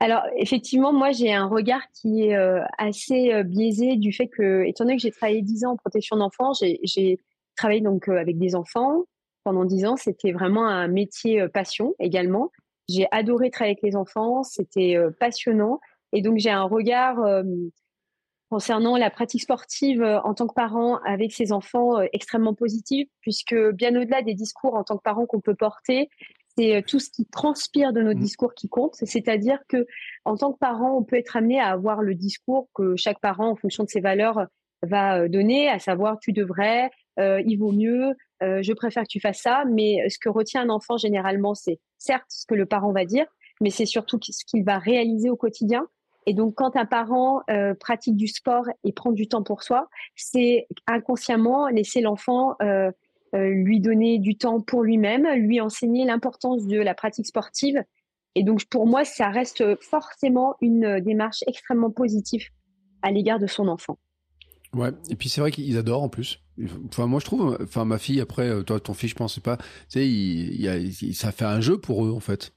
Alors 0.00 0.22
effectivement, 0.36 0.92
moi 0.92 1.10
j'ai 1.10 1.32
un 1.32 1.46
regard 1.46 1.82
qui 1.92 2.22
est 2.22 2.36
euh, 2.36 2.60
assez 2.78 3.42
biaisé 3.42 3.96
du 3.96 4.12
fait 4.12 4.28
que, 4.28 4.64
étant 4.64 4.84
donné 4.84 4.94
que 4.94 5.02
j'ai 5.02 5.10
travaillé 5.10 5.42
10 5.42 5.64
ans 5.64 5.72
en 5.72 5.76
protection 5.76 6.16
d'enfants, 6.16 6.52
j'ai 6.84 7.18
travaillé 7.58 7.80
donc 7.80 8.08
euh, 8.08 8.16
avec 8.16 8.38
des 8.38 8.54
enfants 8.54 9.04
pendant 9.44 9.64
dix 9.64 9.84
ans. 9.84 9.96
C'était 9.96 10.32
vraiment 10.32 10.66
un 10.66 10.88
métier 10.88 11.42
euh, 11.42 11.48
passion 11.48 11.94
également. 11.98 12.50
J'ai 12.88 13.06
adoré 13.10 13.50
travailler 13.50 13.72
avec 13.72 13.82
les 13.82 13.96
enfants. 13.96 14.42
C'était 14.42 14.96
euh, 14.96 15.10
passionnant. 15.20 15.80
Et 16.12 16.22
donc, 16.22 16.38
j'ai 16.38 16.50
un 16.50 16.62
regard 16.62 17.18
concernant 18.48 18.96
la 18.96 19.10
pratique 19.10 19.42
sportive 19.42 20.02
en 20.02 20.32
tant 20.32 20.46
que 20.46 20.54
parent 20.54 21.00
avec 21.04 21.32
ses 21.32 21.52
enfants 21.52 22.00
extrêmement 22.14 22.54
positif, 22.54 23.06
puisque 23.20 23.54
bien 23.74 23.94
au-delà 23.94 24.22
des 24.22 24.32
discours 24.32 24.74
en 24.74 24.84
tant 24.84 24.96
que 24.96 25.02
parent 25.02 25.26
qu'on 25.26 25.42
peut 25.42 25.54
porter, 25.54 26.08
c'est 26.56 26.82
tout 26.88 26.98
ce 26.98 27.10
qui 27.10 27.26
transpire 27.26 27.92
de 27.92 28.00
nos 28.00 28.14
mmh. 28.14 28.20
discours 28.20 28.54
qui 28.54 28.70
compte. 28.70 28.94
C'est-à-dire 28.94 29.58
que 29.68 29.84
en 30.24 30.38
tant 30.38 30.54
que 30.54 30.58
parent, 30.58 30.96
on 30.96 31.04
peut 31.04 31.16
être 31.16 31.36
amené 31.36 31.60
à 31.60 31.68
avoir 31.68 32.00
le 32.00 32.14
discours 32.14 32.68
que 32.74 32.96
chaque 32.96 33.20
parent, 33.20 33.50
en 33.50 33.54
fonction 33.56 33.84
de 33.84 33.90
ses 33.90 34.00
valeurs, 34.00 34.46
va 34.82 35.28
donner, 35.28 35.68
à 35.68 35.78
savoir 35.78 36.18
tu 36.20 36.32
devrais, 36.32 36.90
euh, 37.18 37.42
il 37.44 37.56
vaut 37.56 37.72
mieux, 37.72 38.14
euh, 38.42 38.62
je 38.62 38.72
préfère 38.72 39.02
que 39.02 39.08
tu 39.08 39.20
fasses 39.20 39.40
ça. 39.40 39.64
Mais 39.70 40.08
ce 40.08 40.18
que 40.18 40.28
retient 40.28 40.62
un 40.62 40.70
enfant 40.70 40.96
généralement, 40.96 41.54
c'est 41.54 41.80
certes 41.98 42.26
ce 42.28 42.46
que 42.46 42.54
le 42.54 42.66
parent 42.66 42.92
va 42.92 43.04
dire, 43.04 43.26
mais 43.60 43.70
c'est 43.70 43.86
surtout 43.86 44.18
ce 44.22 44.44
qu'il 44.44 44.64
va 44.64 44.78
réaliser 44.78 45.30
au 45.30 45.36
quotidien. 45.36 45.86
Et 46.26 46.34
donc, 46.34 46.54
quand 46.56 46.76
un 46.76 46.84
parent 46.84 47.40
euh, 47.50 47.74
pratique 47.74 48.16
du 48.16 48.28
sport 48.28 48.66
et 48.84 48.92
prend 48.92 49.12
du 49.12 49.28
temps 49.28 49.42
pour 49.42 49.62
soi, 49.62 49.88
c'est 50.14 50.68
inconsciemment 50.86 51.68
laisser 51.68 52.00
l'enfant 52.00 52.56
lui 53.34 53.78
donner 53.78 54.18
du 54.18 54.38
temps 54.38 54.62
pour 54.62 54.82
lui-même, 54.82 55.28
lui 55.34 55.60
enseigner 55.60 56.06
l'importance 56.06 56.66
de 56.66 56.80
la 56.80 56.94
pratique 56.94 57.26
sportive. 57.26 57.84
Et 58.34 58.42
donc, 58.42 58.64
pour 58.70 58.86
moi, 58.86 59.04
ça 59.04 59.28
reste 59.28 59.78
forcément 59.82 60.56
une 60.62 61.00
démarche 61.00 61.44
extrêmement 61.46 61.90
positive 61.90 62.48
à 63.02 63.10
l'égard 63.10 63.38
de 63.38 63.46
son 63.46 63.68
enfant. 63.68 63.98
Ouais, 64.74 64.90
et 65.10 65.16
puis 65.16 65.28
c'est 65.28 65.40
vrai 65.40 65.50
qu'ils 65.50 65.78
adorent 65.78 66.02
en 66.02 66.08
plus. 66.08 66.40
Enfin, 66.86 67.06
moi 67.06 67.20
je 67.20 67.24
trouve, 67.24 67.56
enfin 67.62 67.84
ma 67.84 67.98
fille 67.98 68.20
après, 68.20 68.48
euh, 68.48 68.62
toi 68.62 68.80
ton 68.80 68.94
fils, 68.94 69.10
je 69.10 69.14
pense 69.14 69.38
pas, 69.38 69.56
tu 69.56 69.64
sais, 69.88 70.08
il, 70.08 71.14
ça 71.14 71.32
fait 71.32 71.44
un 71.44 71.60
jeu 71.60 71.78
pour 71.78 72.04
eux 72.04 72.12
en 72.12 72.20
fait. 72.20 72.52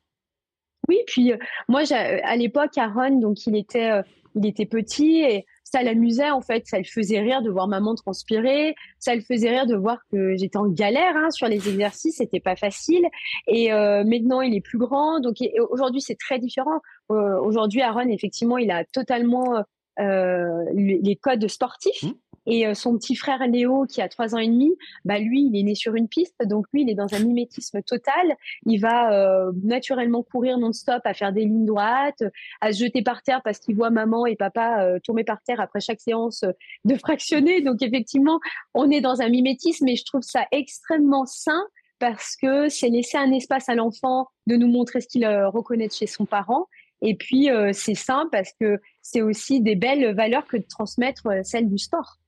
Oui, 0.90 0.98
puis 1.08 1.32
euh, 1.32 1.38
moi 1.70 1.82
à 1.92 2.36
l'époque, 2.36 2.78
Aaron, 2.78 3.20
donc 3.20 3.46
il 3.46 3.56
était, 3.56 3.92
euh, 3.92 4.02
il 4.36 4.46
était 4.46 4.66
petit 4.66 5.22
et 5.22 5.46
ça 5.64 5.84
l'amusait 5.84 6.32
en 6.32 6.42
fait, 6.42 6.68
ça 6.68 6.80
le 6.80 6.84
faisait 6.84 7.20
rire 7.20 7.42
de 7.44 7.50
voir 7.50 7.70
maman 7.70 7.96
transpirer, 7.96 8.76
ça 9.00 9.16
le 9.16 9.22
faisait 9.22 9.52
rire 9.52 9.68
de 9.68 9.76
voir 9.76 10.00
que 10.12 10.36
j'étais 10.36 10.58
en 10.58 10.68
galère 10.68 11.16
hein, 11.16 11.30
sur 11.30 11.48
les 11.48 11.70
exercices, 11.70 12.18
c'était 12.18 12.42
pas 12.42 12.58
facile. 12.58 13.06
Et 13.48 13.70
maintenant 13.72 14.42
il 14.42 14.54
est 14.54 14.62
plus 14.62 14.80
grand, 14.80 15.22
donc 15.22 15.38
aujourd'hui 15.70 16.02
c'est 16.02 16.18
très 16.18 16.40
différent. 16.40 16.82
aujourd'hui 17.08 17.82
Aaron 17.82 18.10
effectivement 18.10 18.58
il 18.58 18.70
a 18.70 18.84
totalement 18.84 19.56
euh, 19.56 19.62
les 19.98 21.20
codes 21.22 21.48
sportifs. 21.48 22.04
Mmh. 22.04 22.12
Et 22.46 22.66
euh, 22.66 22.74
son 22.74 22.98
petit 22.98 23.16
frère 23.16 23.46
Léo, 23.48 23.86
qui 23.86 24.02
a 24.02 24.10
trois 24.10 24.34
ans 24.36 24.40
et 24.40 24.48
demi, 24.48 24.72
bah 25.06 25.20
lui, 25.20 25.46
il 25.46 25.58
est 25.58 25.64
né 25.64 25.76
sur 25.76 25.96
une 25.96 26.08
piste, 26.08 26.36
donc 26.46 26.66
lui, 26.74 26.82
il 26.82 26.90
est 26.90 26.96
dans 26.96 27.14
un 27.14 27.20
mimétisme 27.20 27.82
total. 27.84 28.36
Il 28.66 28.80
va 28.80 29.14
euh, 29.14 29.52
naturellement 29.64 30.24
courir 30.24 30.58
non-stop, 30.58 31.02
à 31.06 31.14
faire 31.14 31.34
des 31.34 31.46
lignes 31.46 31.66
droites, 31.66 32.24
à 32.62 32.74
se 32.74 32.84
jeter 32.84 33.04
par 33.04 33.22
terre 33.22 33.42
parce 33.44 33.60
qu'il 33.60 33.76
voit 33.76 33.90
maman 33.90 34.26
et 34.26 34.36
papa 34.36 34.84
euh, 34.84 35.00
tomber 35.04 35.24
par 35.24 35.42
terre 35.44 35.62
après 35.62 35.80
chaque 35.80 36.02
séance 36.02 36.44
de 36.86 36.96
fractionner. 36.96 37.62
Donc 37.62 37.82
effectivement, 37.82 38.40
on 38.74 38.90
est 38.90 39.02
dans 39.02 39.22
un 39.22 39.30
mimétisme 39.30 39.88
et 39.88 39.96
je 39.96 40.06
trouve 40.06 40.24
ça 40.24 40.46
extrêmement 40.52 41.26
sain 41.26 41.62
parce 42.00 42.36
que 42.36 42.68
c'est 42.68 42.90
laisser 42.90 43.18
un 43.18 43.32
espace 43.32 43.70
à 43.70 43.76
l'enfant 43.76 44.28
de 44.48 44.56
nous 44.56 44.68
montrer 44.68 45.02
ce 45.02 45.08
qu'il 45.08 45.28
reconnaît 45.28 45.90
chez 45.90 46.08
son 46.08 46.26
parent. 46.26 46.68
Et 47.02 47.16
puis, 47.16 47.50
c'est 47.74 47.96
sain 47.96 48.28
parce 48.32 48.52
que 48.60 48.80
c'est 49.02 49.22
aussi 49.22 49.62
des 49.62 49.76
belles 49.76 50.16
valeurs 50.16 50.46
que 50.46 50.58
de 50.58 50.66
transmettre 50.68 51.24
celles 51.44 51.70
du 51.70 51.78
sport. 51.78 52.22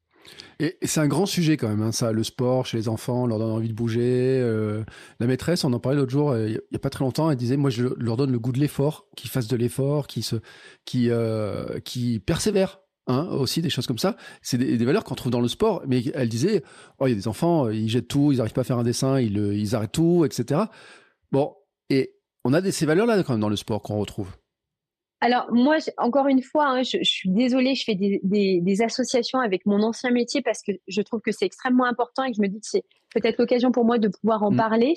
Et, 0.60 0.78
c'est 0.84 1.00
un 1.00 1.08
grand 1.08 1.26
sujet 1.26 1.58
quand 1.58 1.68
même, 1.68 1.82
hein, 1.82 1.92
ça, 1.92 2.12
le 2.12 2.24
sport 2.24 2.66
chez 2.66 2.78
les 2.78 2.90
enfants, 2.90 3.26
leur 3.26 3.40
donne 3.40 3.52
envie 3.52 3.68
de 3.68 3.74
bouger. 3.74 4.40
Euh, 4.42 4.84
la 5.20 5.28
maîtresse, 5.28 5.64
on 5.64 5.74
en 5.74 5.80
parlait 5.80 5.98
l'autre 5.98 6.12
jour, 6.12 6.32
euh, 6.32 6.48
il 6.48 6.62
n'y 6.72 6.76
a 6.76 6.80
pas 6.80 6.90
très 6.90 7.04
longtemps, 7.04 7.30
elle 7.30 7.38
disait, 7.38 7.58
moi 7.58 7.70
je 7.70 7.88
leur 7.98 8.18
donne 8.18 8.32
le 8.32 8.40
goût 8.40 8.52
de 8.52 8.60
l'effort, 8.60 9.08
qu'ils 9.16 9.30
fassent 9.30 9.48
de 9.48 9.56
l'effort, 9.56 10.08
qu'ils 10.08 10.24
se, 10.24 10.38
euh, 10.96 11.80
persévèrent. 12.26 12.80
Hein, 13.06 13.28
aussi 13.32 13.62
des 13.62 13.70
choses 13.70 13.86
comme 13.86 13.98
ça, 13.98 14.16
c'est 14.42 14.58
des, 14.58 14.86
valeurs 14.86 15.04
qu'on 15.04 15.16
trouve 15.16 15.32
dans 15.32 15.42
le 15.42 15.50
sport. 15.50 15.84
Mais 15.88 16.06
elle 16.14 16.30
disait, 16.30 16.64
oh 17.00 17.08
il 17.08 17.10
y 17.10 17.14
a 17.14 17.16
des 17.16 17.28
enfants, 17.28 17.70
ils 17.70 17.90
jettent 17.90 18.08
tout, 18.08 18.32
ils 18.32 18.38
n'arrivent 18.38 18.54
pas 18.54 18.62
à 18.62 18.64
faire 18.64 18.78
un 18.78 18.84
dessin, 18.84 19.20
ils, 19.20 19.76
arrêtent 19.76 19.92
tout, 19.92 20.24
etc. 20.24 20.62
Bon, 21.30 21.54
et 21.90 22.16
on 22.46 22.54
a 22.54 22.72
ces 22.72 22.86
valeurs 22.86 23.06
là 23.06 23.22
quand 23.24 23.34
même 23.34 23.42
dans 23.42 23.50
le 23.50 23.58
sport 23.58 23.82
qu'on 23.82 23.98
retrouve. 23.98 24.30
Alors 25.24 25.48
moi, 25.54 25.78
encore 26.00 26.28
une 26.28 26.44
fois, 26.44 26.68
hein, 26.68 26.84
je, 26.84 27.02
suis 27.02 27.30
désolée, 27.30 27.76
je 27.76 27.86
fais 27.86 27.96
des, 27.96 28.82
associations 28.82 29.40
avec 29.40 29.66
mon 29.66 29.82
ancien 29.82 30.12
métier 30.12 30.42
parce 30.42 30.62
que 30.62 30.74
je 30.90 31.02
trouve 31.02 31.22
que 31.22 31.32
c'est 31.32 31.46
extrêmement 31.46 31.86
important 31.86 32.26
et 32.26 32.32
que 32.32 32.36
je 32.36 32.42
me 32.42 32.48
dis 32.48 32.60
que 32.60 32.68
c'est 32.68 32.84
peut-être 33.16 33.38
l'occasion 33.38 33.72
pour 33.72 33.86
moi 33.86 34.00
de 34.00 34.10
pouvoir 34.10 34.44
en 34.44 34.52
mmh. 34.52 34.58
parler. 34.58 34.96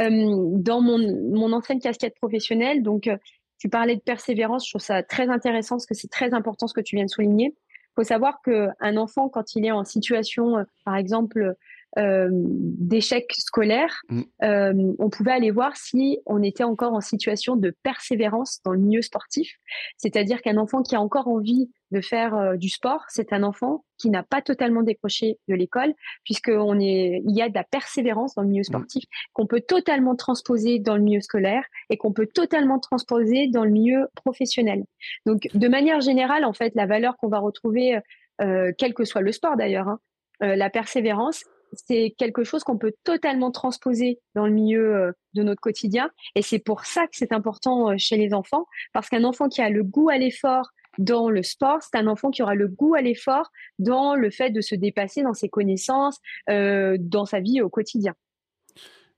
Euh, 0.00 0.08
dans 0.52 0.80
mon, 0.80 1.52
ancienne 1.52 1.80
casquette 1.80 2.14
professionnelle, 2.14 2.82
donc 2.82 3.08
euh, 3.08 3.18
tu 3.58 3.68
parlais 3.68 3.96
de 3.96 4.00
persévérance, 4.00 4.64
je 4.64 4.70
trouve 4.70 4.80
ça 4.80 5.02
très 5.02 5.28
intéressant 5.28 5.76
parce 5.76 5.84
que 5.84 5.94
c'est 5.94 6.08
très 6.08 6.32
important 6.32 6.66
ce 6.66 6.72
que 6.72 6.80
tu 6.80 6.96
viens 6.96 7.04
de 7.04 7.10
souligner. 7.10 7.52
Il 7.54 7.94
faut 7.94 8.04
savoir 8.04 8.40
qu'un 8.40 8.96
enfant, 8.96 9.28
quand 9.28 9.54
il 9.54 9.66
est 9.66 9.72
en 9.72 9.84
situation, 9.84 10.56
euh, 10.56 10.62
par 10.86 10.96
exemple, 10.96 11.56
euh, 11.96 12.28
d'échecs 12.30 13.32
scolaires, 13.38 14.02
mm. 14.10 14.22
euh, 14.42 14.92
on 14.98 15.08
pouvait 15.08 15.32
aller 15.32 15.50
voir 15.50 15.74
si 15.76 16.18
on 16.26 16.42
était 16.42 16.62
encore 16.62 16.92
en 16.92 17.00
situation 17.00 17.56
de 17.56 17.74
persévérance 17.82 18.60
dans 18.64 18.72
le 18.72 18.78
milieu 18.78 19.00
sportif. 19.00 19.56
C'est-à-dire 19.96 20.42
qu'un 20.42 20.58
enfant 20.58 20.82
qui 20.82 20.94
a 20.94 21.00
encore 21.00 21.28
envie 21.28 21.70
de 21.90 22.02
faire 22.02 22.36
euh, 22.36 22.56
du 22.56 22.68
sport, 22.68 23.04
c'est 23.08 23.32
un 23.32 23.42
enfant 23.42 23.84
qui 23.96 24.10
n'a 24.10 24.22
pas 24.22 24.42
totalement 24.42 24.82
décroché 24.82 25.38
de 25.48 25.54
l'école, 25.54 25.94
puisqu'on 26.24 26.78
est, 26.78 27.22
il 27.26 27.34
y 27.34 27.40
a 27.40 27.48
de 27.48 27.54
la 27.54 27.64
persévérance 27.64 28.34
dans 28.34 28.42
le 28.42 28.48
milieu 28.48 28.60
mm. 28.60 28.64
sportif 28.64 29.04
qu'on 29.32 29.46
peut 29.46 29.62
totalement 29.62 30.14
transposer 30.14 30.78
dans 30.78 30.94
le 30.94 31.02
milieu 31.02 31.22
scolaire 31.22 31.64
et 31.88 31.96
qu'on 31.96 32.12
peut 32.12 32.28
totalement 32.32 32.78
transposer 32.78 33.48
dans 33.48 33.64
le 33.64 33.70
milieu 33.70 34.08
professionnel. 34.14 34.84
Donc, 35.24 35.48
de 35.54 35.68
manière 35.68 36.02
générale, 36.02 36.44
en 36.44 36.52
fait, 36.52 36.74
la 36.74 36.84
valeur 36.84 37.16
qu'on 37.16 37.28
va 37.28 37.38
retrouver, 37.38 37.98
quel 38.38 38.94
que 38.94 39.04
soit 39.04 39.20
le 39.20 39.32
sport 39.32 39.56
d'ailleurs, 39.56 39.88
hein, 39.88 39.98
la 40.40 40.70
persévérance, 40.70 41.44
c'est 41.72 42.14
quelque 42.16 42.44
chose 42.44 42.64
qu'on 42.64 42.78
peut 42.78 42.94
totalement 43.04 43.50
transposer 43.50 44.18
dans 44.34 44.46
le 44.46 44.52
milieu 44.52 44.96
euh, 44.96 45.12
de 45.34 45.42
notre 45.42 45.60
quotidien. 45.60 46.10
Et 46.34 46.42
c'est 46.42 46.58
pour 46.58 46.84
ça 46.84 47.06
que 47.06 47.12
c'est 47.12 47.32
important 47.32 47.90
euh, 47.90 47.94
chez 47.98 48.16
les 48.16 48.34
enfants, 48.34 48.66
parce 48.92 49.08
qu'un 49.08 49.24
enfant 49.24 49.48
qui 49.48 49.60
a 49.60 49.70
le 49.70 49.84
goût 49.84 50.08
à 50.08 50.18
l'effort 50.18 50.70
dans 50.98 51.30
le 51.30 51.42
sport, 51.42 51.78
c'est 51.80 51.96
un 51.96 52.08
enfant 52.08 52.30
qui 52.30 52.42
aura 52.42 52.54
le 52.54 52.66
goût 52.66 52.94
à 52.94 53.00
l'effort 53.00 53.50
dans 53.78 54.14
le 54.14 54.30
fait 54.30 54.50
de 54.50 54.60
se 54.60 54.74
dépasser 54.74 55.22
dans 55.22 55.34
ses 55.34 55.48
connaissances, 55.48 56.18
euh, 56.50 56.96
dans 56.98 57.24
sa 57.24 57.40
vie 57.40 57.62
au 57.62 57.68
quotidien. 57.68 58.14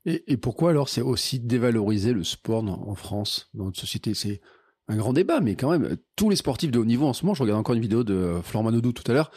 Et, 0.07 0.37
pourquoi 0.39 0.71
alors 0.71 0.89
c'est 0.89 1.03
aussi 1.03 1.41
dévaloriser 1.41 2.15
le 2.15 2.25
sport 2.25 2.65
en 2.65 2.95
France, 2.95 3.51
dans 3.53 3.67
notre 3.67 3.79
société? 3.79 4.15
C'est 4.15 4.41
un 4.89 4.97
grand 4.97 5.13
débat, 5.13 5.41
mais 5.41 5.57
quand 5.57 5.71
même, 5.71 5.97
tous 6.17 6.31
les 6.31 6.37
sportifs 6.37 6.71
de 6.71 6.79
haut 6.79 6.87
niveau 6.87 7.07
en 7.07 7.13
ce 7.13 7.25
moment, 7.25 7.35
je 7.35 7.43
regarde 7.43 7.61
encore 7.61 7.75
une 7.75 7.83
vidéo 7.83 8.03
de 8.03 8.41
Florent 8.43 8.65
Manodou 8.65 8.93
tout 8.93 9.05
à 9.11 9.15
l'heure, 9.15 9.31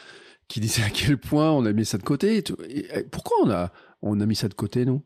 qui 0.48 0.60
disait 0.60 0.82
à 0.82 0.90
quel 0.90 1.18
point 1.18 1.50
on 1.52 1.64
a 1.64 1.72
mis 1.72 1.84
ça 1.84 1.98
de 1.98 2.02
côté. 2.02 2.42
pourquoi 3.10 3.36
on 3.42 3.50
a, 3.50 3.72
on 4.02 4.20
a 4.20 4.26
mis 4.26 4.36
ça 4.36 4.48
de 4.48 4.54
côté, 4.54 4.84
nous? 4.84 5.02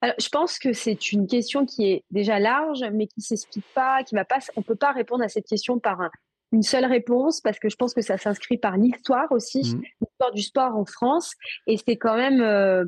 Alors, 0.00 0.14
je 0.20 0.28
pense 0.28 0.58
que 0.58 0.72
c'est 0.72 1.12
une 1.12 1.26
question 1.26 1.66
qui 1.66 1.90
est 1.90 2.04
déjà 2.10 2.38
large, 2.38 2.84
mais 2.92 3.08
qui 3.08 3.20
s'explique 3.20 3.66
pas, 3.74 4.04
qui 4.04 4.14
va 4.14 4.24
pas. 4.24 4.38
On 4.56 4.62
peut 4.62 4.76
pas 4.76 4.92
répondre 4.92 5.24
à 5.24 5.28
cette 5.28 5.46
question 5.46 5.80
par 5.80 6.08
une 6.52 6.62
seule 6.62 6.84
réponse 6.84 7.40
parce 7.40 7.58
que 7.58 7.68
je 7.68 7.76
pense 7.76 7.94
que 7.94 8.00
ça 8.00 8.16
s'inscrit 8.16 8.58
par 8.58 8.76
l'histoire 8.76 9.30
aussi, 9.32 9.58
mmh. 9.58 9.82
l'histoire 10.00 10.32
du 10.32 10.42
sport 10.42 10.76
en 10.76 10.84
France, 10.84 11.34
et 11.66 11.76
c'est 11.76 11.96
quand 11.96 12.16
même. 12.16 12.40
Euh, 12.40 12.84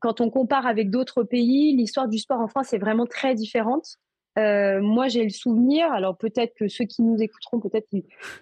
quand 0.00 0.20
on 0.20 0.30
compare 0.30 0.66
avec 0.66 0.90
d'autres 0.90 1.22
pays, 1.22 1.76
l'histoire 1.76 2.08
du 2.08 2.18
sport 2.18 2.40
en 2.40 2.48
France 2.48 2.72
est 2.72 2.78
vraiment 2.78 3.06
très 3.06 3.36
différente. 3.36 3.98
Euh, 4.38 4.80
moi, 4.80 5.08
j'ai 5.08 5.24
le 5.24 5.30
souvenir, 5.30 5.90
alors 5.92 6.16
peut-être 6.16 6.54
que 6.54 6.68
ceux 6.68 6.84
qui 6.84 7.02
nous 7.02 7.20
écouteront, 7.20 7.58
peut-être 7.60 7.88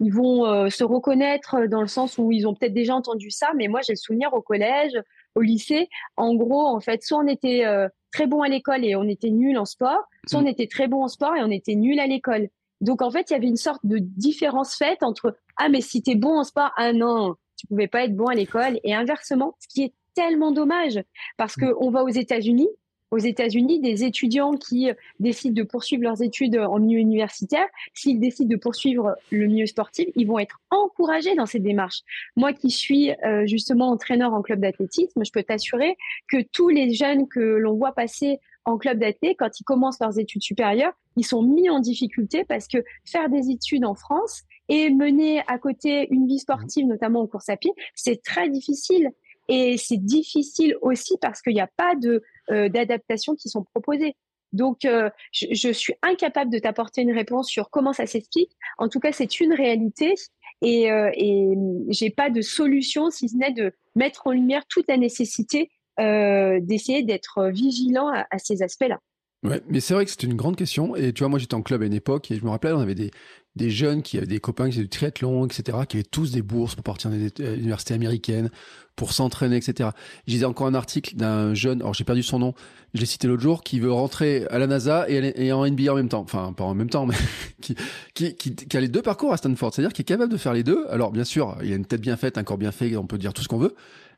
ils, 0.01 0.13
vont 0.13 0.47
euh, 0.47 0.69
se 0.69 0.85
reconnaître 0.85 1.67
dans 1.67 1.81
le 1.81 1.87
sens 1.87 2.19
où 2.19 2.31
ils 2.31 2.47
ont 2.47 2.55
peut-être 2.55 2.75
déjà 2.75 2.95
entendu 2.95 3.31
ça, 3.31 3.51
mais 3.57 3.69
moi, 3.69 3.81
j'ai 3.87 3.95
le 3.95 3.99
souvenir 3.99 4.33
au 4.35 4.43
collège, 4.43 4.93
au 5.35 5.41
lycée. 5.41 5.89
En 6.17 6.35
gros, 6.35 6.67
en 6.67 6.81
fait, 6.81 7.03
soit 7.03 7.19
on 7.19 7.27
était 7.27 7.65
euh, 7.65 7.89
très 8.13 8.27
bon 8.27 8.43
à 8.43 8.49
l'école 8.49 8.85
et 8.85 8.97
on 8.97 9.05
était 9.05 9.31
nul 9.31 9.57
en 9.59 9.65
sport, 9.65 10.05
soit 10.27 10.41
on 10.41 10.43
mmh. 10.43 10.49
était 10.49 10.67
très 10.67 10.89
bon 10.89 11.05
en 11.05 11.09
sport 11.09 11.35
et 11.37 11.43
on 11.43 11.51
était 11.51 11.75
nul 11.75 11.99
à 12.01 12.07
l'école. 12.07 12.49
Donc, 12.81 13.01
en 13.03 13.11
fait, 13.11 13.31
il 13.31 13.33
y 13.33 13.37
avait 13.37 13.49
une 13.49 13.57
sorte 13.57 13.85
de 13.85 13.99
différence 13.99 14.77
faite 14.77 15.03
entre 15.03 15.37
ah 15.57 15.69
mais 15.69 15.81
si 15.81 16.03
t'es 16.03 16.15
bon 16.15 16.39
en 16.39 16.45
sport, 16.45 16.71
ah 16.77 16.93
non, 16.93 17.35
tu 17.57 17.67
pouvais 17.67 17.89
pas 17.89 18.05
être 18.05 18.15
bon 18.15 18.27
à 18.27 18.35
l'école 18.35 18.79
et 18.85 18.95
inversement, 18.95 19.57
ce 19.59 19.69
qui 19.69 19.83
est 19.85 19.95
tellement 20.15 20.53
dommage 20.53 21.01
parce 21.37 21.57
mmh. 21.57 21.61
que 21.61 21.75
on 21.81 21.91
va 21.91 22.05
aux 22.05 22.09
États-Unis 22.09 22.69
aux 23.11 23.19
États-Unis, 23.19 23.81
des 23.81 24.05
étudiants 24.05 24.53
qui 24.53 24.91
décident 25.19 25.55
de 25.55 25.63
poursuivre 25.67 26.03
leurs 26.03 26.23
études 26.23 26.57
en 26.57 26.79
milieu 26.79 26.99
universitaire, 26.99 27.67
s'ils 27.95 28.21
décident 28.21 28.51
de 28.51 28.57
poursuivre 28.57 29.15
le 29.31 29.47
milieu 29.47 29.67
sportif, 29.67 30.09
ils 30.15 30.27
vont 30.27 30.39
être 30.39 30.61
encouragés 30.71 31.35
dans 31.35 31.47
cette 31.47 31.63
démarche. 31.63 32.03
Moi 32.37 32.53
qui 32.53 32.71
suis 32.71 33.11
euh, 33.25 33.47
justement 33.47 33.89
entraîneur 33.91 34.35
en 34.35 34.43
club 34.43 34.61
d'athlétisme, 34.61 35.25
je 35.25 35.33
peux 35.33 35.43
t'assurer 35.43 35.97
que 36.29 36.43
tous 36.53 36.69
les 36.69 36.93
jeunes 36.93 37.29
que 37.29 37.41
l'on 37.41 37.75
voit 37.75 37.93
passer 37.93 38.39
en 38.65 38.77
club 38.77 38.99
d'athlétisme, 38.99 39.37
quand 39.39 39.61
ils 39.61 39.65
commencent 39.65 40.01
leurs 40.01 40.19
études 40.19 40.43
supérieures, 40.43 40.93
ils 41.17 41.25
sont 41.25 41.43
mis 41.43 41.71
en 41.71 41.81
difficulté 41.81 42.45
parce 42.45 42.69
que 42.69 42.79
faire 43.05 43.29
des 43.31 43.51
études 43.51 43.85
en 43.85 43.95
France 43.95 44.43
et 44.69 44.91
mener 44.91 45.41
à 45.47 45.59
côté 45.59 46.07
une 46.11 46.27
vie 46.27 46.39
sportive, 46.39 46.87
notamment 46.87 47.23
en 47.23 47.27
course 47.27 47.49
à 47.49 47.57
pied, 47.57 47.73
c'est 47.95 48.23
très 48.23 48.51
difficile. 48.51 49.11
Et 49.49 49.79
c'est 49.79 49.97
difficile 49.97 50.77
aussi 50.83 51.17
parce 51.23 51.41
qu'il 51.41 51.55
n'y 51.55 51.61
a 51.61 51.71
pas 51.79 51.95
de 51.95 52.23
euh, 52.51 52.69
d'adaptations 52.69 53.35
qui 53.35 53.49
sont 53.49 53.65
proposées. 53.65 54.17
Donc, 54.53 54.85
euh, 54.85 55.11
je, 55.33 55.73
suis 55.73 55.95
incapable 56.03 56.51
de 56.51 56.59
t'apporter 56.59 57.03
une 57.03 57.13
réponse 57.13 57.49
sur 57.49 57.69
comment 57.69 57.93
ça 57.93 58.07
s'explique. 58.07 58.51
En 58.79 58.89
tout 58.89 58.99
cas, 58.99 59.13
c'est 59.13 59.41
une 59.41 59.53
réalité 59.53 60.15
et, 60.63 60.91
euh, 60.91 61.11
j'ai 61.89 62.11
pas 62.11 62.31
de 62.31 62.41
solution 62.41 63.11
si 63.11 63.29
ce 63.29 63.37
n'est 63.37 63.53
de 63.53 63.73
mettre 63.95 64.27
en 64.27 64.33
lumière 64.33 64.65
toute 64.67 64.89
la 64.89 64.97
nécessité 64.97 65.71
d'essayer 65.99 67.03
d'être 67.03 67.49
vigilant 67.49 68.09
à 68.09 68.39
ces 68.39 68.63
aspects-là. 68.63 69.01
Ouais, 69.45 69.63
mais 69.69 69.79
c'est 69.79 69.95
vrai 69.95 70.05
que 70.05 70.11
c'était 70.11 70.27
une 70.27 70.35
grande 70.35 70.57
question. 70.57 70.97
Et 70.97 71.13
tu 71.13 71.21
vois, 71.21 71.29
moi, 71.29 71.39
j'étais 71.39 71.55
en 71.55 71.63
club 71.63 71.83
à 71.83 71.87
une 71.87 71.95
époque 71.95 72.31
et 72.31 72.37
je 72.37 72.45
me 72.45 72.51
rappelle, 72.51 72.75
on 72.75 72.81
avait 72.81 72.97
des, 72.97 73.13
des 73.55 73.71
jeunes 73.71 74.03
qui 74.03 74.17
avaient 74.17 74.27
des 74.27 74.41
copains 74.41 74.67
qui 74.67 74.73
faisaient 74.73 74.83
du 74.83 74.89
triathlon, 74.89 75.47
etc., 75.47 75.79
qui 75.89 75.99
avaient 75.99 76.05
tous 76.05 76.33
des 76.33 76.43
bourses 76.43 76.75
pour 76.75 76.83
partir 76.83 77.11
dans 77.11 77.17
des 77.17 77.31
universités 77.55 77.95
américaines, 77.95 78.51
pour 78.97 79.13
s'entraîner, 79.13 79.57
etc. 79.57 79.91
Lisais 80.27 80.45
encore 80.45 80.67
un 80.67 80.75
article 80.75 81.15
d'un 81.15 81.55
jeune, 81.55 81.81
alors 81.83 81.95
j'ai 81.95 82.03
perdu 82.03 82.25
son 82.25 82.41
nom, 82.41 82.55
je 82.95 83.01
l'ai 83.01 83.07
cité 83.07 83.29
l'autre 83.29 83.43
jour, 83.43 83.63
qui 83.63 83.79
veut 83.79 83.93
rentrer 83.93 84.45
à 84.51 84.59
la 84.59 84.67
NASA 84.67 85.09
et, 85.09 85.53
en 85.53 85.65
NBA 85.69 85.93
en 85.93 85.97
même 85.97 86.09
temps. 86.09 86.23
Enfin, 86.23 86.53
pas 86.53 86.65
en 86.65 86.75
même 86.75 86.91
temps, 86.91 87.07
mais 87.07 87.15
qui, 87.61 87.77
qui, 88.15 88.35
qui, 88.35 88.57
qui, 88.57 88.77
a 88.77 88.81
les 88.81 88.89
deux 88.89 89.03
parcours 89.03 89.33
à 89.33 89.37
Stanford. 89.37 89.73
C'est-à-dire 89.73 89.93
qu'il 89.93 90.03
est 90.03 90.07
capable 90.07 90.33
de 90.33 90.39
faire 90.39 90.53
les 90.53 90.65
deux. 90.65 90.87
Alors, 90.89 91.13
bien 91.13 91.25
sûr, 91.25 91.57
il 91.63 91.73
a 91.73 91.77
une 91.77 91.87
tête 91.87 92.01
bien 92.01 92.17
faite, 92.17 92.39
un 92.39 92.45
corps 92.45 92.59
bien 92.59 92.73
fait, 92.73 92.97
on 92.97 93.07
peut 93.07 93.19
dire 93.19 93.33
tout 93.33 93.43
ce 93.43 93.49
qu'on 93.49 93.59
veut. 93.59 93.75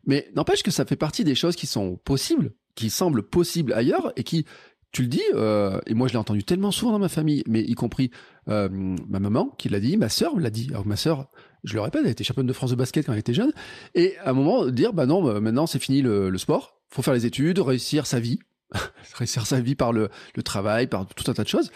Mais 0.07 0.31
n'empêche 0.35 0.63
que 0.63 0.71
ça 0.71 0.87
fait 0.87 0.97
partie 0.97 1.25
des 1.25 1.35
choses 1.35 1.57
qui 1.57 1.67
sont 1.67 1.97
possibles, 2.05 2.53
qui 2.75 2.89
semblent 2.89 3.23
possibles 3.23 3.73
ailleurs 3.75 4.13
et 4.17 4.23
qui 4.23 4.47
tu 4.93 5.03
le 5.03 5.09
dis, 5.09 5.23
euh, 5.35 5.81
et 5.87 5.95
moi 5.95 6.09
je 6.09 6.15
l'ai 6.15 6.19
entendu 6.19 6.43
tellement 6.43 6.73
souvent 6.73 6.93
dans 6.93 6.99
ma 6.99 7.09
famille, 7.09 7.45
mais 7.47 7.63
y 7.63 7.75
compris 7.75 8.11
euh, 8.49 8.69
ma 8.71 9.21
maman 9.21 9.55
qui 9.57 9.69
l'a 9.69 9.79
dit, 9.79 9.97
ma 9.97 10.09
sœur 10.09 10.39
l'a 10.39 10.51
dit. 10.51 10.67
Alors 10.71 10.87
ma 10.87 10.97
sœur, 10.97 11.31
je 11.63 11.75
le 11.75 11.81
répète, 11.81 12.03
elle 12.05 12.11
était 12.11 12.25
championne 12.25 12.47
de 12.47 12.53
France 12.53 12.71
de 12.71 12.77
basket 12.77 13.07
quand 13.07 13.13
elle 13.13 13.21
était 13.21 13.35
jeune, 13.35 13.53
et 13.95 14.17
à 14.19 14.31
un 14.31 14.33
moment 14.33 14.67
dire, 14.67 14.93
bah 14.93 15.07
non, 15.07 15.23
bah, 15.23 15.41
maintenant 15.41 15.67
c'est 15.67 15.79
fini 15.79 16.03
le, 16.03 16.29
le, 16.29 16.39
sport, 16.39 16.81
faut 16.89 17.03
faire 17.03 17.15
les 17.15 17.25
études, 17.25 17.61
réussir 17.61 18.07
sa 18.07 18.19
vie, 18.19 18.41
réussir 19.15 19.47
sa 19.47 19.61
vie 19.61 19.77
par 19.77 19.93
le, 19.93 20.11
travail, 20.45 20.89
par 20.89 21.07
tout 21.07 21.31
un 21.31 21.35
tas 21.35 21.45
de 21.45 21.49
choses. 21.49 21.71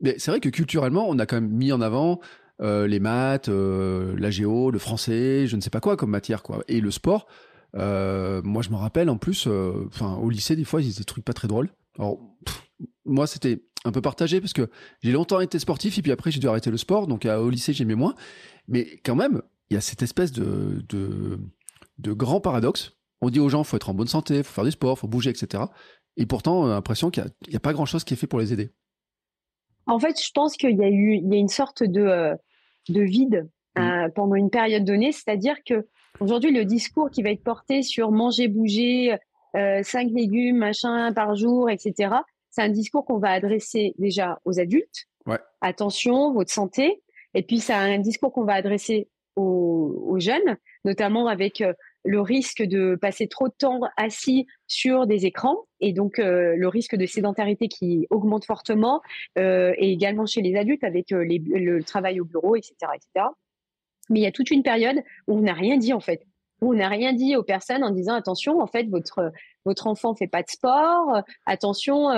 Mais 0.00 0.16
c'est 0.18 0.30
vrai 0.30 0.40
que 0.40 0.50
culturellement, 0.50 1.06
on 1.08 1.18
a 1.18 1.26
quand 1.26 1.36
même 1.36 1.50
mis 1.50 1.72
en 1.72 1.80
avant 1.80 2.20
euh, 2.60 2.86
les 2.86 3.00
maths, 3.00 3.48
la 3.48 4.30
géo, 4.30 4.70
le 4.70 4.78
français, 4.78 5.46
je 5.46 5.56
ne 5.56 5.60
sais 5.60 5.70
pas 5.70 5.80
quoi 5.80 5.96
comme 5.96 6.10
matière, 6.10 6.42
quoi, 6.42 6.62
et 6.68 6.80
le 6.80 6.90
sport. 6.90 7.26
Moi, 7.74 8.62
je 8.62 8.68
me 8.70 8.76
rappelle 8.76 9.08
en 9.08 9.16
plus, 9.16 9.46
au 9.46 10.30
lycée 10.30 10.54
des 10.54 10.64
fois, 10.64 10.82
ils 10.82 10.94
des 10.94 11.04
trucs 11.04 11.24
pas 11.24 11.32
très 11.32 11.48
drôles. 11.48 11.70
Alors, 11.98 12.18
moi, 13.04 13.26
c'était 13.26 13.62
un 13.84 13.92
peu 13.92 14.00
partagé 14.00 14.40
parce 14.40 14.52
que 14.52 14.70
j'ai 15.02 15.12
longtemps 15.12 15.40
été 15.40 15.58
sportif 15.58 15.98
et 15.98 16.02
puis 16.02 16.12
après, 16.12 16.30
j'ai 16.30 16.40
dû 16.40 16.48
arrêter 16.48 16.70
le 16.70 16.76
sport. 16.76 17.06
Donc, 17.06 17.24
au 17.26 17.50
lycée, 17.50 17.72
j'aimais 17.72 17.94
moins. 17.94 18.14
Mais 18.66 19.00
quand 19.04 19.16
même, 19.16 19.42
il 19.70 19.74
y 19.74 19.76
a 19.76 19.80
cette 19.80 20.02
espèce 20.02 20.32
de, 20.32 20.84
de, 20.88 21.38
de 21.98 22.12
grand 22.12 22.40
paradoxe. 22.40 22.92
On 23.20 23.30
dit 23.30 23.40
aux 23.40 23.48
gens, 23.48 23.64
faut 23.64 23.76
être 23.76 23.90
en 23.90 23.94
bonne 23.94 24.08
santé, 24.08 24.42
faut 24.42 24.52
faire 24.52 24.64
du 24.64 24.70
sport, 24.70 24.98
faut 24.98 25.08
bouger, 25.08 25.30
etc. 25.30 25.64
Et 26.16 26.26
pourtant, 26.26 26.62
on 26.62 26.66
a 26.66 26.74
l'impression 26.74 27.10
qu'il 27.10 27.24
n'y 27.48 27.56
a, 27.56 27.60
pas 27.60 27.72
grand-chose 27.72 28.04
qui 28.04 28.14
est 28.14 28.16
fait 28.16 28.26
pour 28.26 28.38
les 28.38 28.52
aider. 28.52 28.70
En 29.86 29.98
fait, 29.98 30.20
je 30.22 30.30
pense 30.32 30.56
qu'il 30.56 30.76
y 30.76 30.84
a 30.84 30.88
eu 30.88 31.16
il 31.16 31.32
y 31.32 31.34
a 31.34 31.38
une 31.38 31.48
sorte 31.48 31.82
de, 31.82 32.00
euh, 32.00 32.34
de 32.88 33.00
vide 33.00 33.48
mmh. 33.76 33.80
euh, 33.80 34.08
pendant 34.14 34.34
une 34.34 34.50
période 34.50 34.84
donnée. 34.84 35.12
C'est-à-dire 35.12 35.56
que 35.64 35.86
aujourd'hui, 36.20 36.52
le 36.52 36.64
discours 36.64 37.10
qui 37.10 37.22
va 37.22 37.30
être 37.30 37.42
porté 37.42 37.82
sur 37.82 38.10
manger, 38.10 38.48
bouger, 38.48 39.16
euh, 39.56 39.82
cinq 39.82 40.10
légumes, 40.10 40.56
machin 40.56 41.12
par 41.12 41.34
jour, 41.36 41.70
etc. 41.70 42.14
C'est 42.50 42.62
un 42.62 42.68
discours 42.68 43.04
qu'on 43.04 43.18
va 43.18 43.30
adresser 43.30 43.94
déjà 43.98 44.38
aux 44.44 44.58
adultes. 44.58 45.06
Ouais. 45.26 45.38
Attention, 45.60 46.32
votre 46.32 46.52
santé. 46.52 47.02
Et 47.34 47.42
puis, 47.42 47.58
c'est 47.60 47.74
un 47.74 47.98
discours 47.98 48.32
qu'on 48.32 48.44
va 48.44 48.54
adresser 48.54 49.08
aux, 49.36 50.02
aux, 50.06 50.18
jeunes, 50.18 50.56
notamment 50.84 51.28
avec 51.28 51.62
le 52.04 52.20
risque 52.20 52.62
de 52.62 52.96
passer 53.00 53.28
trop 53.28 53.48
de 53.48 53.54
temps 53.56 53.80
assis 53.96 54.46
sur 54.66 55.06
des 55.06 55.26
écrans 55.26 55.66
et 55.80 55.92
donc 55.92 56.18
euh, 56.18 56.56
le 56.56 56.68
risque 56.68 56.96
de 56.96 57.06
sédentarité 57.06 57.68
qui 57.68 58.06
augmente 58.10 58.44
fortement 58.44 59.02
euh, 59.38 59.74
et 59.76 59.92
également 59.92 60.26
chez 60.26 60.40
les 60.40 60.56
adultes 60.56 60.84
avec 60.84 61.12
euh, 61.12 61.24
le 61.24 61.82
travail 61.82 62.20
au 62.20 62.24
bureau, 62.24 62.56
etc., 62.56 62.74
etc. 62.94 63.26
Mais 64.10 64.20
il 64.20 64.22
y 64.22 64.26
a 64.26 64.32
toute 64.32 64.50
une 64.50 64.62
période 64.62 65.02
où 65.26 65.36
on 65.36 65.42
n'a 65.42 65.52
rien 65.52 65.76
dit 65.76 65.92
en 65.92 66.00
fait. 66.00 66.22
On 66.60 66.74
n'a 66.74 66.88
rien 66.88 67.12
dit 67.12 67.36
aux 67.36 67.42
personnes 67.42 67.84
en 67.84 67.90
disant 67.90 68.14
attention, 68.14 68.60
en 68.60 68.66
fait, 68.66 68.84
votre 68.84 69.32
votre 69.64 69.86
enfant 69.86 70.14
fait 70.14 70.26
pas 70.26 70.42
de 70.42 70.48
sport, 70.48 71.22
attention, 71.44 72.08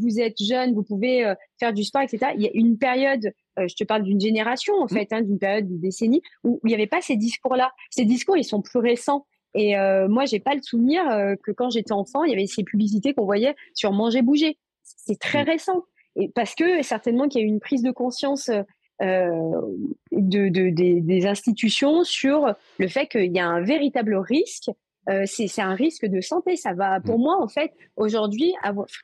vous 0.00 0.20
êtes 0.20 0.42
jeune, 0.42 0.74
vous 0.74 0.82
pouvez 0.82 1.32
faire 1.60 1.72
du 1.72 1.84
sport, 1.84 2.02
etc. 2.02 2.32
Il 2.34 2.42
y 2.42 2.46
a 2.46 2.50
une 2.54 2.76
période 2.76 3.32
je 3.66 3.74
te 3.74 3.84
parle 3.84 4.02
d'une 4.02 4.20
génération 4.20 4.74
en 4.74 4.84
mmh. 4.84 4.88
fait, 4.88 5.12
hein, 5.12 5.22
d'une 5.22 5.38
période 5.38 5.68
de 5.68 5.76
décennie 5.76 6.22
où 6.44 6.60
il 6.64 6.68
n'y 6.68 6.74
avait 6.74 6.86
pas 6.86 7.00
ces 7.00 7.16
discours-là. 7.16 7.72
Ces 7.90 8.04
discours, 8.04 8.36
ils 8.36 8.44
sont 8.44 8.62
plus 8.62 8.78
récents. 8.78 9.26
Et 9.54 9.76
euh, 9.76 10.08
moi, 10.08 10.24
j'ai 10.26 10.40
pas 10.40 10.54
le 10.54 10.62
souvenir 10.62 11.08
euh, 11.08 11.34
que 11.42 11.50
quand 11.50 11.70
j'étais 11.70 11.92
enfant, 11.92 12.24
il 12.24 12.30
y 12.30 12.34
avait 12.34 12.46
ces 12.46 12.64
publicités 12.64 13.14
qu'on 13.14 13.24
voyait 13.24 13.56
sur 13.74 13.92
manger, 13.92 14.22
bouger. 14.22 14.58
C'est 14.82 15.18
très 15.18 15.44
mmh. 15.44 15.48
récent. 15.48 15.84
Et 16.16 16.28
parce 16.34 16.54
que 16.54 16.82
certainement 16.82 17.28
qu'il 17.28 17.40
y 17.40 17.44
a 17.44 17.46
eu 17.46 17.50
une 17.50 17.60
prise 17.60 17.82
de 17.82 17.90
conscience 17.90 18.48
euh, 18.48 18.62
de, 19.00 20.48
de, 20.48 20.70
des, 20.70 21.00
des, 21.00 21.26
institutions 21.26 22.04
sur 22.04 22.54
le 22.78 22.88
fait 22.88 23.06
qu'il 23.06 23.32
y 23.32 23.38
a 23.38 23.46
un 23.46 23.60
véritable 23.60 24.16
risque. 24.16 24.70
Euh, 25.08 25.24
c'est 25.26 25.62
un 25.62 25.74
risque 25.74 26.04
de 26.04 26.20
santé. 26.20 26.56
Ça 26.56 26.74
va, 26.74 27.00
pour 27.00 27.18
mmh. 27.18 27.22
moi, 27.22 27.42
en 27.42 27.48
fait, 27.48 27.72
aujourd'hui, 27.96 28.54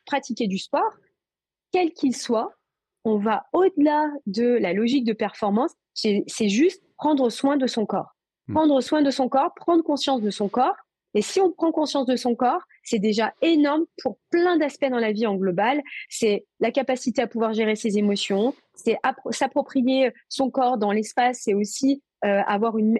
pratiquer 0.05 0.47
du 0.47 0.57
sport, 0.57 0.91
quel 1.71 1.91
qu'il 1.91 2.15
soit, 2.15 2.53
on 3.03 3.17
va 3.17 3.45
au-delà 3.53 4.11
de 4.25 4.45
la 4.45 4.73
logique 4.73 5.05
de 5.05 5.13
performance. 5.13 5.71
C'est 5.93 6.49
juste 6.49 6.83
prendre 6.97 7.29
soin 7.29 7.57
de 7.57 7.67
son 7.67 7.85
corps. 7.85 8.15
Hmm. 8.47 8.53
Prendre 8.53 8.81
soin 8.81 9.01
de 9.01 9.11
son 9.11 9.29
corps, 9.29 9.53
prendre 9.55 9.83
conscience 9.83 10.21
de 10.21 10.29
son 10.29 10.49
corps. 10.49 10.75
Et 11.15 11.21
si 11.21 11.39
on 11.39 11.49
prend 11.49 11.71
conscience 11.71 12.05
de 12.05 12.17
son 12.17 12.35
corps, 12.35 12.61
c'est 12.83 12.99
déjà 12.99 13.33
énorme 13.41 13.85
pour 14.03 14.17
plein 14.29 14.57
d'aspects 14.57 14.89
dans 14.89 14.99
la 14.99 15.13
vie 15.13 15.25
en 15.25 15.35
global. 15.35 15.81
C'est 16.09 16.45
la 16.59 16.71
capacité 16.71 17.21
à 17.21 17.27
pouvoir 17.27 17.53
gérer 17.53 17.77
ses 17.77 17.97
émotions, 17.97 18.53
c'est 18.75 18.97
s'approprier 19.31 20.11
son 20.27 20.51
corps 20.51 20.77
dans 20.77 20.91
l'espace, 20.91 21.39
c'est 21.43 21.53
aussi 21.53 22.03
euh, 22.25 22.41
avoir 22.45 22.77
une, 22.77 22.99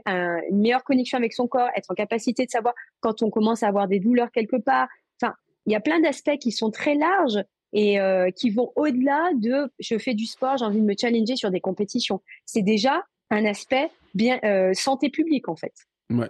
meilleure 0.52 0.86
connexion 0.86 1.18
avec 1.18 1.34
son 1.34 1.48
corps, 1.48 1.70
être 1.76 1.92
en 1.92 1.94
capacité 1.94 2.46
de 2.46 2.52
savoir 2.52 2.74
quand 3.02 3.22
on 3.22 3.30
commence 3.30 3.64
à 3.64 3.68
avoir 3.68 3.90
des 3.90 4.00
douleurs 4.00 4.32
quelque 4.32 4.58
part. 4.58 4.88
Enfin, 5.22 5.34
il 5.66 5.74
y 5.74 5.76
a 5.76 5.82
plein 5.82 6.00
d'aspects 6.00 6.38
qui 6.40 6.52
sont 6.52 6.72
très 6.72 6.96
larges 6.96 7.44
et 7.74 8.00
euh, 8.00 8.32
qui 8.32 8.50
vont 8.50 8.72
au-delà 8.78 9.32
de 9.36 9.70
je 9.80 9.98
fais 9.98 10.14
du 10.14 10.26
sport, 10.26 10.58
j'ai 10.58 10.66
envie 10.66 10.80
de 10.80 10.86
me 10.86 10.96
challenger 10.98 11.36
sur 11.36 11.52
des 11.52 11.60
compétitions. 11.60 12.22
C'est 12.46 12.62
déjà 12.62 13.04
un 13.30 13.44
aspect 13.46 13.90
bien 14.14 14.40
euh, 14.46 14.74
santé 14.74 15.10
publique 15.10 15.50
en 15.50 15.58
fait. 15.58 15.74
Ouais. 16.12 16.30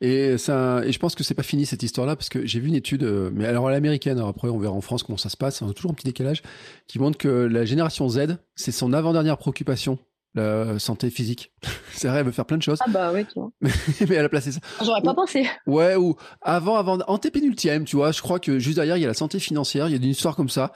Et 0.00 0.36
ça, 0.36 0.82
et 0.84 0.90
je 0.90 0.98
pense 0.98 1.14
que 1.14 1.22
c'est 1.22 1.34
pas 1.34 1.44
fini 1.44 1.64
cette 1.64 1.82
histoire-là 1.82 2.16
parce 2.16 2.28
que 2.28 2.44
j'ai 2.44 2.58
vu 2.58 2.68
une 2.68 2.74
étude, 2.74 3.04
euh, 3.04 3.30
mais 3.32 3.46
alors 3.46 3.68
à 3.68 3.70
l'américaine. 3.70 4.18
après, 4.18 4.48
on 4.48 4.58
verra 4.58 4.74
en 4.74 4.80
France 4.80 5.04
comment 5.04 5.18
ça 5.18 5.28
se 5.28 5.36
passe. 5.36 5.62
On 5.62 5.70
a 5.70 5.72
toujours 5.72 5.92
un 5.92 5.94
petit 5.94 6.06
décalage 6.06 6.42
qui 6.88 6.98
montre 6.98 7.18
que 7.18 7.28
la 7.28 7.64
génération 7.64 8.08
Z, 8.08 8.38
c'est 8.56 8.72
son 8.72 8.92
avant-dernière 8.92 9.38
préoccupation 9.38 9.98
la 10.34 10.78
santé 10.78 11.10
physique. 11.10 11.52
c'est 11.92 12.08
vrai, 12.08 12.18
elle 12.18 12.26
veut 12.26 12.32
faire 12.32 12.46
plein 12.46 12.56
de 12.56 12.62
choses. 12.62 12.78
Ah 12.80 12.88
bah 12.88 13.10
oui, 13.12 13.24
tu 13.26 13.34
vois. 13.36 13.50
mais 14.08 14.14
elle 14.14 14.24
a 14.24 14.28
placé 14.28 14.52
ça. 14.52 14.60
J'aurais 14.82 15.02
pas 15.02 15.14
pensé. 15.14 15.46
Ouais, 15.66 15.96
ou 15.96 16.16
avant, 16.40 16.76
avant, 16.76 16.98
antépénultième, 17.06 17.84
tu 17.84 17.96
vois, 17.96 18.12
je 18.12 18.22
crois 18.22 18.38
que 18.38 18.58
juste 18.58 18.76
derrière, 18.76 18.96
il 18.96 19.00
y 19.00 19.04
a 19.04 19.08
la 19.08 19.14
santé 19.14 19.38
financière, 19.38 19.88
il 19.88 19.92
y 19.92 19.94
a 19.94 19.98
une 19.98 20.04
histoire 20.04 20.36
comme 20.36 20.48
ça. 20.48 20.72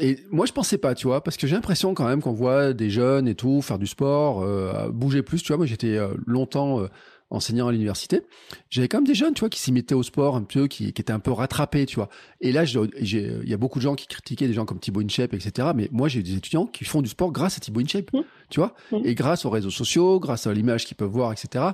Et 0.00 0.18
moi, 0.30 0.46
je 0.46 0.52
pensais 0.52 0.78
pas, 0.78 0.94
tu 0.94 1.06
vois, 1.06 1.22
parce 1.22 1.36
que 1.36 1.46
j'ai 1.46 1.54
l'impression 1.54 1.94
quand 1.94 2.06
même 2.06 2.22
qu'on 2.22 2.32
voit 2.32 2.72
des 2.72 2.90
jeunes 2.90 3.26
et 3.26 3.34
tout 3.34 3.62
faire 3.62 3.78
du 3.78 3.86
sport, 3.86 4.42
euh, 4.42 4.88
bouger 4.90 5.22
plus, 5.22 5.42
tu 5.42 5.48
vois. 5.48 5.56
Moi, 5.56 5.66
j'étais 5.66 5.96
euh, 5.96 6.14
longtemps... 6.26 6.80
Euh, 6.80 6.88
enseignant 7.30 7.68
à 7.68 7.72
l'université, 7.72 8.22
j'avais 8.70 8.88
quand 8.88 8.98
même 8.98 9.06
des 9.06 9.14
jeunes, 9.14 9.34
tu 9.34 9.40
vois, 9.40 9.48
qui 9.48 9.60
s'y 9.60 9.72
mettaient 9.72 9.94
au 9.94 10.02
sport 10.02 10.36
un 10.36 10.42
peu, 10.42 10.66
qui, 10.66 10.92
qui 10.92 11.02
étaient 11.02 11.12
un 11.12 11.18
peu 11.18 11.32
rattrapés, 11.32 11.86
tu 11.86 11.96
vois. 11.96 12.08
Et 12.40 12.52
là, 12.52 12.64
il 12.64 13.48
y 13.48 13.54
a 13.54 13.56
beaucoup 13.56 13.78
de 13.78 13.84
gens 13.84 13.94
qui 13.94 14.06
critiquaient 14.06 14.48
des 14.48 14.54
gens 14.54 14.64
comme 14.64 14.78
Thibaut 14.78 15.00
InShape, 15.00 15.34
etc. 15.34 15.68
Mais 15.74 15.88
moi, 15.92 16.08
j'ai 16.08 16.22
des 16.22 16.36
étudiants 16.36 16.66
qui 16.66 16.84
font 16.84 17.02
du 17.02 17.08
sport 17.08 17.32
grâce 17.32 17.56
à 17.56 17.60
Thibaut 17.60 17.80
InShape, 17.80 18.12
mmh. 18.12 18.20
tu 18.50 18.60
vois, 18.60 18.74
mmh. 18.92 18.96
et 19.04 19.14
grâce 19.14 19.44
aux 19.44 19.50
réseaux 19.50 19.70
sociaux, 19.70 20.20
grâce 20.20 20.46
à 20.46 20.54
l'image 20.54 20.86
qu'ils 20.86 20.96
peuvent 20.96 21.10
voir, 21.10 21.32
etc. 21.32 21.66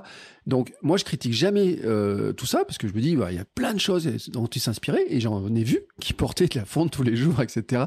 Donc, 0.45 0.73
moi, 0.81 0.97
je 0.97 1.05
critique 1.05 1.33
jamais 1.33 1.79
euh, 1.83 2.33
tout 2.33 2.45
ça 2.45 2.65
parce 2.65 2.77
que 2.77 2.87
je 2.87 2.93
me 2.93 3.01
dis, 3.01 3.15
bah, 3.15 3.31
il 3.31 3.37
y 3.37 3.41
a 3.41 3.45
plein 3.45 3.73
de 3.73 3.79
choses 3.79 4.29
dont 4.29 4.45
ils 4.45 4.59
s'inspiraient 4.59 5.05
et 5.07 5.19
j'en 5.19 5.53
ai 5.53 5.63
vu 5.63 5.79
qui 5.99 6.13
portaient 6.13 6.47
de 6.47 6.59
la 6.59 6.65
fonte 6.65 6.91
tous 6.91 7.03
les 7.03 7.15
jours, 7.15 7.41
etc. 7.41 7.83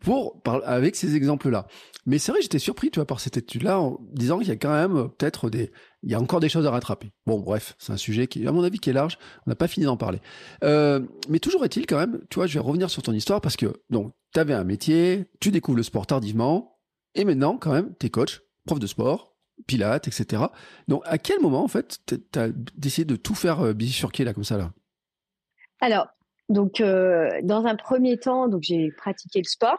Pour 0.00 0.40
avec 0.64 0.96
ces 0.96 1.16
exemples-là. 1.16 1.66
Mais 2.06 2.18
c'est 2.18 2.32
vrai, 2.32 2.40
j'étais 2.42 2.58
surpris, 2.58 2.90
tu 2.90 2.98
vois, 2.98 3.06
par 3.06 3.20
cette 3.20 3.36
étude-là, 3.36 3.78
en 3.78 4.00
disant 4.12 4.38
qu'il 4.38 4.48
y 4.48 4.52
a 4.52 4.56
quand 4.56 4.72
même 4.72 5.08
peut-être 5.18 5.50
des, 5.50 5.70
il 6.02 6.10
y 6.10 6.14
a 6.14 6.20
encore 6.20 6.40
des 6.40 6.48
choses 6.48 6.66
à 6.66 6.70
rattraper. 6.70 7.10
Bon, 7.26 7.40
bref, 7.40 7.74
c'est 7.78 7.92
un 7.92 7.96
sujet 7.96 8.26
qui, 8.26 8.46
à 8.46 8.52
mon 8.52 8.62
avis, 8.62 8.78
qui 8.78 8.90
est 8.90 8.94
large. 8.94 9.18
On 9.46 9.50
n'a 9.50 9.54
pas 9.54 9.68
fini 9.68 9.86
d'en 9.86 9.96
parler. 9.96 10.20
Euh, 10.64 11.00
mais 11.28 11.38
toujours 11.38 11.64
est-il 11.64 11.86
quand 11.86 11.98
même, 11.98 12.20
tu 12.30 12.36
vois, 12.36 12.46
je 12.46 12.54
vais 12.54 12.60
revenir 12.60 12.90
sur 12.90 13.02
ton 13.02 13.12
histoire 13.12 13.40
parce 13.40 13.56
que, 13.56 13.82
donc, 13.90 14.12
tu 14.32 14.40
avais 14.40 14.54
un 14.54 14.64
métier, 14.64 15.26
tu 15.40 15.50
découvres 15.50 15.76
le 15.76 15.82
sport 15.82 16.06
tardivement, 16.06 16.78
et 17.14 17.24
maintenant, 17.24 17.58
quand 17.58 17.72
même, 17.72 17.94
tu 17.98 18.06
es 18.06 18.10
coach, 18.10 18.40
prof 18.66 18.78
de 18.78 18.86
sport, 18.86 19.36
pilates, 19.66 20.08
etc. 20.08 20.44
Donc, 20.88 21.02
à 21.04 21.18
quel 21.18 21.40
moment, 21.40 21.62
en 21.62 21.68
fait, 21.68 21.98
tu 22.06 22.38
as 22.38 22.48
décidé 22.76 23.04
de 23.04 23.16
tout 23.16 23.34
faire 23.34 23.60
euh, 23.60 23.72
bifurquer 23.72 24.24
là, 24.24 24.32
comme 24.32 24.44
ça, 24.44 24.56
là? 24.56 24.72
Alors, 25.80 26.08
donc, 26.48 26.80
euh, 26.80 27.28
dans 27.42 27.64
un 27.66 27.76
premier 27.76 28.18
temps, 28.18 28.48
donc 28.48 28.62
j'ai 28.62 28.90
pratiqué 28.90 29.40
le 29.40 29.48
sport. 29.48 29.78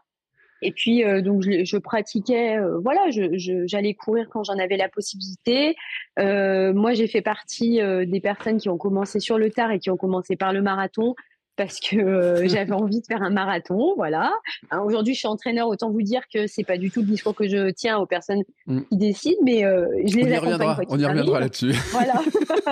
Et 0.62 0.71
puis 0.71 1.04
euh, 1.04 1.21
donc 1.21 1.41
je, 1.41 1.63
je 1.63 1.78
pratiquais, 1.78 2.58
euh, 2.58 2.80
voilà, 2.84 3.10
j'allais 3.10 3.38
je, 3.38 3.97
courir 3.97 4.28
quand 4.30 4.43
j'en 4.43 4.58
avais 4.58 4.78
la 4.78 4.89
possibilité. 4.89 5.76
Euh, 6.19 6.74
moi, 6.74 6.93
j'ai 6.93 7.08
fait 7.08 7.21
partie 7.21 7.80
des 8.06 8.19
personnes 8.21 8.58
qui 8.58 8.69
ont 8.69 8.78
commencé 8.78 9.19
sur 9.19 9.38
le 9.38 9.50
tard 9.50 9.71
et 9.71 9.80
qui 9.80 9.89
ont 9.89 9.97
commencé 9.97 10.36
par 10.36 10.54
le 10.54 10.62
marathon 10.62 11.15
parce 11.58 11.80
que 11.80 12.45
j'avais 12.47 12.74
envie 12.74 13.02
de 13.02 13.06
faire 13.06 13.21
un 13.21 13.30
marathon, 13.30 13.93
voilà. 13.95 14.32
Hein, 14.69 14.82
Aujourd'hui, 14.86 15.13
je 15.13 15.19
suis 15.19 15.28
entraîneur, 15.28 15.67
autant 15.67 15.91
vous 15.91 16.02
dire 16.02 16.21
que 16.34 16.47
c'est 16.47 16.63
pas 16.63 16.78
du 16.78 16.91
tout 16.91 17.02
le 17.02 17.08
discours 17.08 17.36
que 17.36 17.47
je 17.47 17.71
tiens 17.71 17.97
aux 17.97 18.06
personnes 18.06 18.41
mm. 18.67 18.82
qui 18.84 18.97
décident, 18.97 19.41
mais 19.43 19.62
je 19.62 20.15
les 20.15 20.24
on 20.24 20.28
y 20.28 20.38
Reviendra, 20.38 20.80
on 20.89 21.00
y 21.00 21.06
reviendra 21.06 21.39
là-dessus. 21.39 21.74
Voilà. 21.91 22.21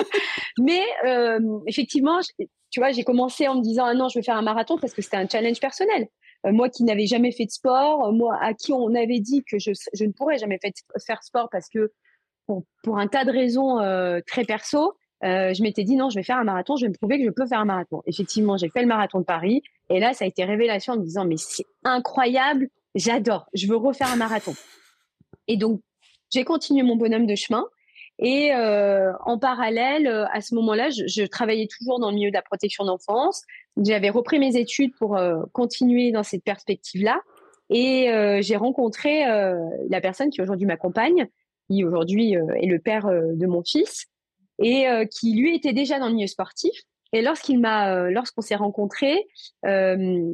mais 0.60 0.82
effectivement, 1.68 2.20
tu 2.72 2.80
vois, 2.80 2.92
j'ai 2.92 3.04
commencé 3.04 3.48
en 3.48 3.56
me 3.56 3.62
disant 3.62 3.86
ah 3.86 3.94
non, 3.96 4.10
je 4.10 4.20
vais 4.20 4.24
faire 4.24 4.38
un 4.38 4.44
marathon 4.44 4.78
parce 4.78 4.94
que 4.94 5.02
c'était 5.02 5.18
un 5.18 5.28
challenge 5.28 5.60
personnel. 5.60 6.08
Euh, 6.46 6.52
moi 6.52 6.70
qui 6.70 6.84
n'avais 6.84 7.06
jamais 7.06 7.32
fait 7.32 7.46
de 7.46 7.52
sport, 7.52 8.08
euh, 8.08 8.12
moi 8.12 8.38
à 8.42 8.54
qui 8.54 8.72
on 8.72 8.94
avait 8.96 9.20
dit 9.20 9.44
que 9.44 9.60
je, 9.60 9.72
je 9.94 10.06
ne 10.06 10.12
pourrais 10.12 10.38
jamais 10.38 10.60
faire 11.06 11.24
sport 11.24 11.50
parce 11.52 11.68
que 11.70 11.92
pour, 12.46 12.64
pour 12.84 12.98
un 12.98 13.08
tas 13.08 13.26
de 13.26 13.32
raisons 13.32 13.80
euh, 13.80 14.20
très 14.26 14.46
perso, 14.46 14.94
euh, 15.24 15.54
je 15.54 15.62
m'étais 15.62 15.84
dit 15.84 15.96
non, 15.96 16.10
je 16.10 16.16
vais 16.16 16.24
faire 16.24 16.38
un 16.38 16.46
marathon, 16.46 16.78
je 16.78 16.86
vais 16.86 16.90
me 16.90 16.96
prouver 16.96 17.20
que 17.20 17.26
je 17.26 17.30
peux 17.30 17.46
faire 17.46 17.60
un 17.60 17.66
marathon. 17.66 18.02
Effectivement, 18.06 18.58
j'ai 18.58 18.70
fait 18.70 18.82
le 18.82 18.88
marathon 18.88 19.20
de 19.20 19.26
Paris 19.26 19.62
et 19.90 20.00
là, 20.00 20.14
ça 20.14 20.26
a 20.26 20.28
été 20.28 20.46
révélation 20.46 20.94
en 20.94 20.98
me 20.98 21.04
disant 21.04 21.26
mais 21.26 21.38
c'est 21.38 21.66
incroyable, 21.84 22.70
j'adore, 22.96 23.48
je 23.54 23.68
veux 23.68 23.76
refaire 23.76 24.12
un 24.12 24.16
marathon. 24.16 24.54
Et 25.48 25.58
donc, 25.58 25.82
j'ai 26.32 26.46
continué 26.46 26.84
mon 26.84 26.96
bonhomme 26.96 27.26
de 27.26 27.36
chemin. 27.36 27.66
Et 28.22 28.54
euh, 28.54 29.14
en 29.26 29.38
parallèle, 29.40 30.08
à 30.32 30.42
ce 30.42 30.54
moment-là, 30.56 30.90
je, 30.90 31.26
travaillais 31.26 31.68
toujours 31.68 32.00
dans 32.00 32.10
le 32.10 32.16
milieu 32.16 32.30
de 32.30 32.36
la 32.36 32.42
protection 32.42 32.84
d'enfance. 32.84 33.44
J'avais 33.82 34.10
repris 34.10 34.40
mes 34.40 34.58
études 34.58 34.94
pour 34.98 35.16
euh, 35.16 35.42
continuer 35.54 36.12
dans 36.12 36.24
cette 36.24 36.44
perspective-là. 36.44 37.22
Et 37.70 38.12
euh, 38.12 38.42
j'ai 38.42 38.58
rencontré 38.58 39.26
euh, 39.26 39.56
la 39.90 40.02
personne 40.02 40.32
qui 40.32 40.42
aujourd'hui 40.42 40.66
m'accompagne, 40.66 41.28
qui 41.70 41.86
aujourd'hui 41.86 42.34
est 42.34 42.66
le 42.66 42.80
père 42.80 43.06
de 43.06 43.46
mon 43.46 43.64
fils, 43.64 44.08
et 44.62 44.88
qui 45.12 45.36
lui 45.36 45.56
était 45.56 45.72
déjà 45.72 46.00
dans 46.00 46.08
le 46.08 46.16
milieu 46.16 46.28
sportif. 46.28 46.72
Et 47.14 47.22
lorsqu'il 47.22 47.60
m'a, 47.60 48.10
lorsqu'on 48.10 48.42
s'est 48.42 48.56
rencontrés, 48.56 49.28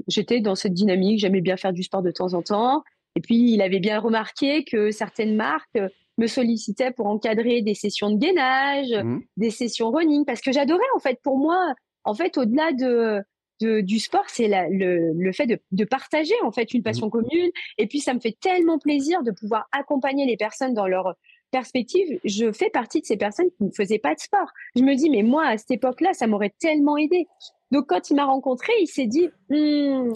j'étais 0.08 0.40
dans 0.40 0.56
cette 0.56 0.74
dynamique. 0.74 1.20
J'aimais 1.20 1.42
bien 1.42 1.58
faire 1.58 1.74
du 1.74 1.84
sport 1.84 2.02
de 2.02 2.12
temps 2.12 2.34
en 2.34 2.42
temps. 2.42 2.84
Et 3.18 3.20
puis 3.20 3.52
il 3.52 3.62
avait 3.62 3.82
bien 3.82 4.00
remarqué 4.00 4.64
que 4.64 4.92
certaines 4.92 5.36
marques 5.36 5.78
me 6.18 6.28
sollicitaient 6.28 6.92
pour 6.92 7.08
encadrer 7.08 7.62
des 7.62 7.74
sessions 7.74 8.10
de 8.10 8.18
gainage, 8.18 8.92
mmh. 8.92 9.20
des 9.38 9.50
sessions 9.50 9.92
running, 9.92 10.26
parce 10.26 10.42
que 10.42 10.52
j'adorais 10.52 10.82
en 10.96 11.00
fait. 11.00 11.20
Pour 11.22 11.38
moi, 11.38 11.74
en 12.04 12.14
fait, 12.14 12.38
au-delà 12.38 12.72
de 12.72 13.22
du 13.62 14.00
sport, 14.00 14.26
c'est 14.28 14.50
le, 14.50 15.14
le, 15.14 15.32
fait 15.32 15.48
de, 15.48 15.58
de, 15.72 15.86
partager 15.86 16.34
en 16.44 16.52
fait 16.52 16.74
une 16.74 16.84
passion 16.84 17.08
mmh. 17.08 17.12
commune. 17.12 17.52
Et 17.78 17.88
puis 17.88 18.02
ça 18.02 18.14
me 18.14 18.20
fait 18.20 18.36
tellement 18.38 18.80
plaisir 18.80 19.24
de 19.24 19.32
pouvoir 19.32 19.66
accompagner 19.72 20.26
les 20.26 20.36
personnes 20.36 20.74
dans 20.74 20.88
leur 20.88 21.16
perspective, 21.56 22.20
je 22.26 22.52
fais 22.52 22.70
partie 22.70 23.00
de 23.00 23.06
ces 23.06 23.16
personnes 23.16 23.50
qui 23.58 23.64
ne 23.64 23.72
faisaient 23.72 23.98
pas 23.98 24.14
de 24.14 24.20
sport. 24.20 24.52
Je 24.76 24.82
me 24.82 24.94
dis, 24.94 25.10
mais 25.10 25.24
moi, 25.24 25.48
à 25.48 25.58
cette 25.58 25.72
époque-là, 25.72 26.12
ça 26.14 26.28
m'aurait 26.28 26.54
tellement 26.60 26.98
aidé. 26.98 27.28
Donc, 27.72 27.88
quand 27.88 28.10
il 28.10 28.16
m'a 28.16 28.26
rencontré, 28.26 28.74
il 28.82 28.88
s'est 28.88 29.06
dit, 29.06 29.30
hmm, 29.50 30.12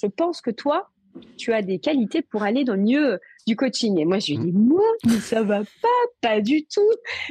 je 0.00 0.06
pense 0.08 0.40
que 0.40 0.50
toi, 0.50 0.88
tu 1.36 1.52
as 1.52 1.62
des 1.62 1.78
qualités 1.78 2.20
pour 2.20 2.42
aller 2.42 2.64
dans 2.64 2.74
le 2.74 2.82
milieu 2.82 3.20
du 3.46 3.56
coaching. 3.56 3.98
Et 3.98 4.04
moi, 4.04 4.18
je 4.18 4.32
lui 4.32 4.34
ai 4.34 4.38
dit, 4.38 4.52
moi, 4.52 4.84
mais 5.06 5.20
ça 5.20 5.42
va 5.42 5.60
pas, 5.60 5.88
pas 6.20 6.40
du 6.40 6.64
tout. 6.64 6.80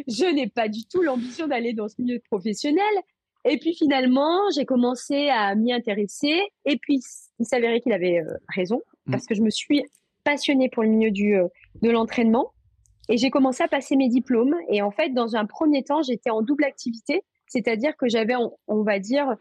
Je 0.07 0.25
n'ai 0.33 0.47
pas 0.47 0.67
du 0.67 0.85
tout 0.87 1.01
l'ambition 1.01 1.47
d'aller 1.47 1.73
dans 1.73 1.87
ce 1.87 1.95
milieu 1.99 2.19
professionnel. 2.29 2.93
Et 3.45 3.57
puis 3.57 3.73
finalement, 3.75 4.37
j'ai 4.55 4.65
commencé 4.65 5.29
à 5.29 5.55
m'y 5.55 5.73
intéresser. 5.73 6.41
Et 6.65 6.77
puis, 6.77 6.99
il 7.39 7.45
s'avérait 7.45 7.81
qu'il 7.81 7.93
avait 7.93 8.19
euh, 8.19 8.33
raison, 8.55 8.81
mmh. 9.07 9.11
parce 9.11 9.25
que 9.25 9.33
je 9.33 9.41
me 9.41 9.49
suis 9.49 9.83
passionnée 10.23 10.69
pour 10.69 10.83
le 10.83 10.89
milieu 10.89 11.11
du, 11.11 11.35
euh, 11.35 11.47
de 11.81 11.89
l'entraînement. 11.89 12.53
Et 13.09 13.17
j'ai 13.17 13.29
commencé 13.29 13.63
à 13.63 13.67
passer 13.67 13.95
mes 13.95 14.09
diplômes. 14.09 14.55
Et 14.69 14.81
en 14.81 14.91
fait, 14.91 15.09
dans 15.09 15.35
un 15.35 15.45
premier 15.45 15.83
temps, 15.83 16.01
j'étais 16.01 16.29
en 16.29 16.41
double 16.41 16.63
activité, 16.63 17.23
c'est-à-dire 17.47 17.97
que 17.97 18.07
j'avais, 18.07 18.35
on, 18.67 18.83
va 18.83 18.99
dire, 18.99 19.35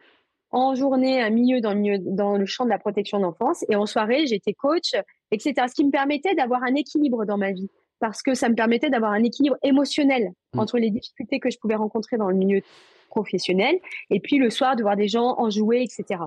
en 0.51 0.75
journée 0.75 1.21
un 1.21 1.31
milieu 1.31 1.61
dans 1.61 1.73
le, 1.73 1.81
milieu, 1.81 1.99
dans 1.99 2.37
le 2.37 2.47
champ 2.47 2.65
de 2.65 2.71
la 2.71 2.79
protection 2.79 3.21
d'enfance, 3.21 3.65
et 3.69 3.77
en 3.77 3.87
soirée, 3.87 4.27
j'étais 4.27 4.55
coach, 4.55 4.95
etc. 5.31 5.67
Ce 5.69 5.75
qui 5.75 5.85
me 5.85 5.91
permettait 5.91 6.35
d'avoir 6.35 6.63
un 6.63 6.75
équilibre 6.75 7.25
dans 7.25 7.39
ma 7.39 7.53
vie, 7.53 7.71
parce 8.01 8.23
que 8.23 8.35
ça 8.35 8.49
me 8.49 8.55
permettait 8.55 8.91
d'avoir 8.91 9.13
un 9.13 9.23
équilibre 9.23 9.57
émotionnel 9.63 10.33
mmh. 10.55 10.59
entre 10.59 10.79
les 10.79 10.91
difficultés 10.91 11.39
que 11.39 11.51
je 11.51 11.59
pouvais 11.59 11.77
rencontrer 11.77 12.17
dans 12.17 12.29
le 12.29 12.37
milieu 12.37 12.63
professionnel, 13.09 13.79
et 14.11 14.21
puis 14.21 14.39
le 14.39 14.51
soir 14.51 14.77
de 14.77 14.83
voir 14.83 14.97
des 14.97 15.09
gens 15.09 15.35
en 15.39 15.51
jouer, 15.51 15.83
etc. 15.83 16.23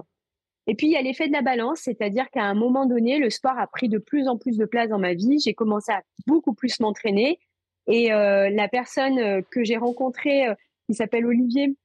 Et 0.67 0.75
puis 0.75 0.87
il 0.87 0.93
y 0.93 0.95
a 0.95 1.01
l'effet 1.01 1.27
de 1.27 1.33
la 1.33 1.41
balance, 1.41 1.79
c'est-à-dire 1.79 2.29
qu'à 2.29 2.43
un 2.43 2.53
moment 2.53 2.85
donné, 2.85 3.19
le 3.19 3.29
sport 3.29 3.57
a 3.57 3.67
pris 3.67 3.89
de 3.89 3.97
plus 3.97 4.27
en 4.27 4.37
plus 4.37 4.57
de 4.57 4.65
place 4.65 4.89
dans 4.89 4.99
ma 4.99 5.13
vie. 5.13 5.39
J'ai 5.43 5.53
commencé 5.53 5.91
à 5.91 6.01
beaucoup 6.27 6.53
plus 6.53 6.79
m'entraîner, 6.79 7.39
et 7.87 8.13
euh, 8.13 8.49
la 8.49 8.67
personne 8.67 9.19
euh, 9.19 9.41
que 9.51 9.63
j'ai 9.63 9.77
rencontrée, 9.77 10.47
euh, 10.47 10.55
qui 10.87 10.95
s'appelle 10.95 11.25
Olivier, 11.25 11.75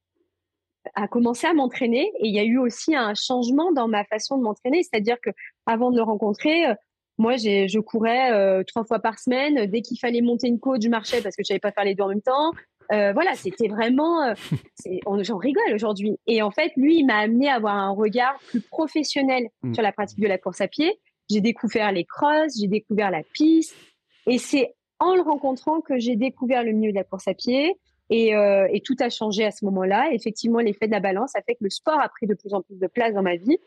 a 0.95 1.09
commencé 1.09 1.47
à 1.47 1.55
m'entraîner. 1.55 2.13
Et 2.21 2.29
il 2.29 2.35
y 2.35 2.39
a 2.39 2.45
eu 2.45 2.59
aussi 2.59 2.95
un 2.95 3.15
changement 3.15 3.73
dans 3.73 3.89
ma 3.89 4.05
façon 4.05 4.39
de 4.39 4.43
m'entraîner, 4.43 4.83
c'est-à-dire 4.83 5.17
que 5.21 5.31
avant 5.67 5.91
de 5.91 5.97
le 5.97 6.03
rencontrer, 6.03 6.67
moi, 7.19 7.37
je 7.37 7.79
courais 7.81 8.65
trois 8.65 8.85
fois 8.85 9.01
par 9.01 9.19
semaine. 9.19 9.67
Dès 9.67 9.83
qu'il 9.83 9.99
fallait 9.99 10.21
monter 10.21 10.49
une 10.49 10.61
côte, 10.61 10.83
je 10.83 10.89
marchais 10.89 11.21
parce 11.21 11.35
que 11.35 11.43
je 11.43 11.49
savais 11.49 11.61
pas 11.61 11.73
faire 11.73 11.85
les 11.85 11.95
deux 11.95 12.05
en 12.05 12.09
même 12.09 12.23
temps. 12.23 12.53
Euh, 12.93 13.13
voilà, 13.13 13.35
c'était 13.35 13.69
vraiment, 13.69 14.23
euh, 14.23 14.35
j'en 15.23 15.37
rigole 15.37 15.75
aujourd'hui. 15.75 16.19
Et 16.27 16.43
en 16.43 16.51
fait, 16.51 16.73
lui, 16.77 16.99
il 16.99 17.05
m'a 17.05 17.19
amené 17.19 17.49
à 17.49 17.57
avoir 17.57 17.77
un 17.77 17.91
regard 17.91 18.39
plus 18.49 18.61
professionnel 18.61 19.49
mm. 19.63 19.75
sur 19.75 19.83
la 19.83 19.93
pratique 19.93 20.21
de 20.21 20.27
la 20.27 20.39
course 20.39 20.61
à 20.61 20.69
pied. 20.69 20.99
J'ai 21.31 21.41
découvert 21.41 21.93
les 21.93 22.05
crosses, 22.05 22.59
j'ai 22.59 22.69
découvert 22.69 23.11
la 23.11 23.23
piste, 23.23 23.77
et 24.27 24.39
c'est 24.39 24.75
en 24.99 25.15
le 25.15 25.21
rencontrant 25.21 25.83
que 25.83 25.99
j'ai 25.99 26.17
découvert 26.17 26.65
le 26.65 26.73
milieu 26.73 26.91
de 26.91 26.97
la 26.97 27.05
course 27.05 27.29
à 27.29 27.35
pied. 27.35 27.77
Et, 28.11 28.35
euh, 28.35 28.67
et 28.73 28.81
tout 28.81 28.97
a 29.01 29.11
changé 29.11 29.45
à 29.45 29.51
ce 29.51 29.65
moment-là. 29.67 30.11
Effectivement, 30.13 30.61
l'effet 30.61 30.87
de 30.87 30.93
la 30.93 31.01
balance 31.01 31.35
a 31.37 31.43
fait 31.43 31.55
que 31.55 31.65
le 31.65 31.71
sport 31.71 32.01
a 32.01 32.09
pris 32.09 32.27
de 32.27 32.35
plus 32.35 32.55
en 32.55 32.63
plus 32.63 32.79
de 32.79 32.87
place 32.87 33.13
dans 33.13 33.23
ma 33.23 33.37
vie. 33.37 33.59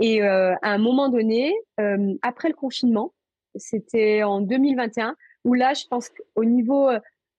Et 0.00 0.22
euh, 0.22 0.54
à 0.62 0.70
un 0.70 0.78
moment 0.78 1.08
donné, 1.08 1.54
euh, 1.80 2.14
après 2.22 2.48
le 2.48 2.54
confinement, 2.54 3.14
c'était 3.54 4.22
en 4.22 4.42
2021, 4.42 5.16
où 5.44 5.54
là, 5.54 5.72
je 5.72 5.86
pense 5.86 6.10
qu'au 6.10 6.44
niveau 6.44 6.90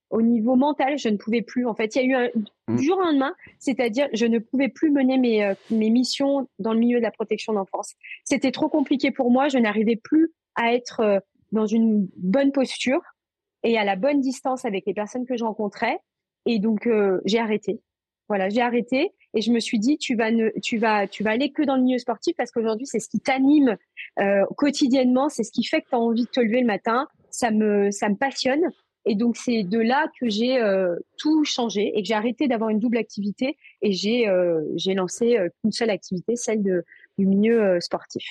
au 0.09 0.21
niveau 0.21 0.55
mental, 0.55 0.97
je 0.97 1.09
ne 1.09 1.17
pouvais 1.17 1.41
plus. 1.41 1.65
En 1.65 1.75
fait, 1.75 1.95
il 1.95 2.01
y 2.01 2.01
a 2.01 2.05
eu 2.05 2.13
un, 2.13 2.29
mm. 2.67 2.77
du 2.77 2.83
jour 2.83 2.97
au 2.97 3.01
lendemain, 3.01 3.33
c'est-à-dire 3.59 4.07
je 4.13 4.25
ne 4.25 4.39
pouvais 4.39 4.69
plus 4.69 4.91
mener 4.91 5.17
mes, 5.17 5.43
euh, 5.43 5.53
mes 5.69 5.89
missions 5.89 6.47
dans 6.59 6.73
le 6.73 6.79
milieu 6.79 6.99
de 6.99 7.03
la 7.03 7.11
protection 7.11 7.53
d'enfance. 7.53 7.93
C'était 8.23 8.51
trop 8.51 8.69
compliqué 8.69 9.11
pour 9.11 9.31
moi. 9.31 9.49
Je 9.49 9.57
n'arrivais 9.57 9.97
plus 9.97 10.31
à 10.55 10.73
être 10.73 11.01
euh, 11.01 11.19
dans 11.51 11.65
une 11.65 12.07
bonne 12.17 12.51
posture 12.51 13.01
et 13.63 13.77
à 13.77 13.83
la 13.83 13.95
bonne 13.95 14.21
distance 14.21 14.65
avec 14.65 14.85
les 14.85 14.93
personnes 14.93 15.25
que 15.25 15.37
je 15.37 15.43
rencontrais. 15.43 15.99
Et 16.47 16.57
donc 16.57 16.87
euh, 16.87 17.21
j'ai 17.25 17.39
arrêté. 17.39 17.79
Voilà, 18.27 18.49
j'ai 18.49 18.61
arrêté 18.61 19.13
et 19.35 19.41
je 19.41 19.51
me 19.51 19.59
suis 19.59 19.77
dit 19.79 19.97
tu 19.97 20.15
vas 20.15 20.31
tu 20.61 20.77
vas 20.79 21.07
tu 21.07 21.23
vas 21.23 21.31
aller 21.31 21.51
que 21.51 21.61
dans 21.61 21.75
le 21.75 21.83
milieu 21.83 21.99
sportif 21.99 22.35
parce 22.35 22.51
qu'aujourd'hui 22.51 22.85
c'est 22.85 22.99
ce 22.99 23.07
qui 23.07 23.19
t'anime 23.19 23.77
quotidiennement, 24.57 25.29
c'est 25.29 25.43
ce 25.43 25.51
qui 25.51 25.63
fait 25.63 25.81
que 25.81 25.89
tu 25.89 25.95
as 25.95 25.99
envie 25.99 26.25
de 26.25 26.29
te 26.29 26.41
lever 26.41 26.59
le 26.59 26.67
matin. 26.67 27.07
Ça 27.29 27.51
me 27.51 27.89
ça 27.91 28.09
me 28.09 28.15
passionne 28.15 28.69
et 29.09 29.15
donc, 29.15 29.37
c'est 29.37 29.63
de 29.63 29.79
là 29.79 30.11
que 30.19 30.27
j'ai 30.27 30.61
euh, 30.61 30.93
tout 31.17 31.45
changé 31.45 31.97
et 31.97 32.01
que 32.01 32.07
j'ai 32.07 32.13
arrêté 32.13 32.49
d'avoir 32.49 32.69
une 32.69 32.79
double 32.79 32.97
activité 32.97 33.55
et 33.81 33.93
j'ai 33.93 34.27
euh, 34.27 34.61
j'ai 34.75 34.95
lancé 34.95 35.37
euh, 35.37 35.47
une 35.63 35.71
seule 35.71 35.91
activité, 35.91 36.35
celle 36.35 36.61
de, 36.61 36.83
du 37.17 37.25
milieu 37.25 37.79
sportif. 37.79 38.25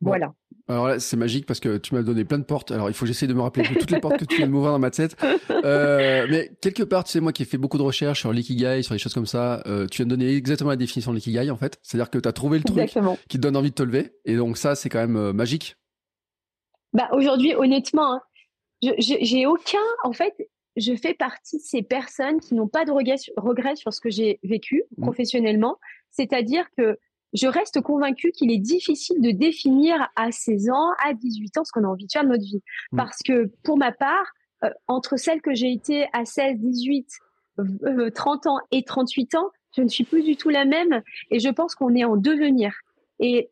Voilà. 0.00 0.34
Alors 0.68 0.88
là, 0.88 0.98
c'est 0.98 1.16
magique 1.16 1.46
parce 1.46 1.60
que 1.60 1.78
tu 1.78 1.94
m'as 1.94 2.02
donné 2.02 2.24
plein 2.24 2.38
de 2.38 2.44
portes. 2.44 2.70
Alors, 2.70 2.90
il 2.90 2.94
faut 2.94 3.04
que 3.04 3.06
j'essaie 3.06 3.26
de 3.26 3.34
me 3.34 3.40
rappeler 3.40 3.64
toutes 3.78 3.90
les 3.90 4.00
portes 4.00 4.18
que 4.18 4.24
tu 4.24 4.36
viens 4.36 4.46
de 4.46 4.52
m'ouvrir 4.52 4.72
dans 4.72 4.78
ma 4.78 4.90
tête. 4.90 5.16
mais 5.48 6.50
quelque 6.60 6.82
part, 6.82 7.04
tu 7.04 7.12
sais, 7.12 7.20
moi 7.20 7.32
qui 7.32 7.42
ai 7.42 7.46
fait 7.46 7.58
beaucoup 7.58 7.78
de 7.78 7.82
recherches 7.82 8.20
sur 8.20 8.32
l'ikigai, 8.32 8.82
sur 8.82 8.94
des 8.94 8.98
choses 8.98 9.14
comme 9.14 9.26
ça, 9.26 9.62
tu 9.90 9.98
viens 9.98 10.06
de 10.06 10.10
donner 10.10 10.34
exactement 10.34 10.70
la 10.70 10.76
définition 10.76 11.12
de 11.12 11.16
l'ikigai, 11.16 11.50
en 11.50 11.56
fait. 11.56 11.78
C'est-à-dire 11.82 12.10
que 12.10 12.18
tu 12.18 12.28
as 12.28 12.32
trouvé 12.32 12.58
le 12.58 12.64
truc 12.64 12.90
qui 13.28 13.36
te 13.38 13.42
donne 13.42 13.56
envie 13.56 13.70
de 13.70 13.74
te 13.74 13.82
lever. 13.82 14.12
Et 14.24 14.36
donc, 14.36 14.58
ça, 14.58 14.74
c'est 14.74 14.88
quand 14.88 15.06
même 15.06 15.32
magique. 15.32 15.76
Bah, 16.92 17.08
aujourd'hui, 17.12 17.54
honnêtement, 17.54 18.14
hein, 18.14 18.20
j'ai 18.98 19.46
aucun, 19.46 19.78
en 20.04 20.12
fait, 20.12 20.34
je 20.76 20.94
fais 20.94 21.14
partie 21.14 21.56
de 21.56 21.62
ces 21.62 21.82
personnes 21.82 22.40
qui 22.40 22.54
n'ont 22.54 22.68
pas 22.68 22.84
de 22.84 22.90
regrets, 22.90 23.76
sur 23.76 23.92
ce 23.92 24.00
que 24.00 24.10
j'ai 24.10 24.40
vécu 24.42 24.84
mmh. 24.96 25.02
professionnellement. 25.02 25.78
C'est-à-dire 26.10 26.66
que 26.76 26.98
je 27.36 27.46
reste 27.46 27.80
convaincue 27.80 28.32
qu'il 28.32 28.50
est 28.50 28.58
difficile 28.58 29.20
de 29.20 29.30
définir 29.30 30.08
à 30.16 30.32
16 30.32 30.70
ans, 30.70 30.90
à 31.04 31.14
18 31.14 31.58
ans, 31.58 31.64
ce 31.64 31.72
qu'on 31.72 31.84
a 31.84 31.88
envie 31.88 32.06
de 32.06 32.12
faire 32.12 32.24
de 32.24 32.28
notre 32.28 32.44
vie. 32.44 32.62
Mmh. 32.92 32.96
Parce 32.96 33.18
que 33.22 33.50
pour 33.62 33.76
ma 33.76 33.92
part, 33.92 34.26
euh, 34.64 34.70
entre 34.88 35.16
celle 35.16 35.42
que 35.42 35.54
j'ai 35.54 35.72
été 35.72 36.06
à 36.12 36.24
16, 36.24 36.58
18, 36.58 37.08
30 38.14 38.46
ans 38.46 38.58
et 38.70 38.82
38 38.84 39.34
ans, 39.34 39.50
je 39.76 39.82
ne 39.82 39.88
suis 39.88 40.04
plus 40.04 40.22
du 40.22 40.36
tout 40.36 40.48
la 40.48 40.64
même 40.64 41.02
et 41.30 41.38
je 41.38 41.48
pense 41.48 41.74
qu'on 41.74 41.94
est 41.94 42.04
en 42.04 42.16
devenir. 42.16 42.74
Et 43.18 43.50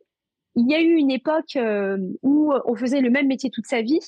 il 0.56 0.70
y 0.70 0.74
a 0.74 0.80
eu 0.80 0.94
une 0.94 1.10
époque 1.10 1.56
euh, 1.56 1.98
où 2.22 2.52
on 2.64 2.74
faisait 2.74 3.00
le 3.00 3.10
même 3.10 3.26
métier 3.26 3.50
toute 3.50 3.66
sa 3.66 3.82
vie 3.82 4.00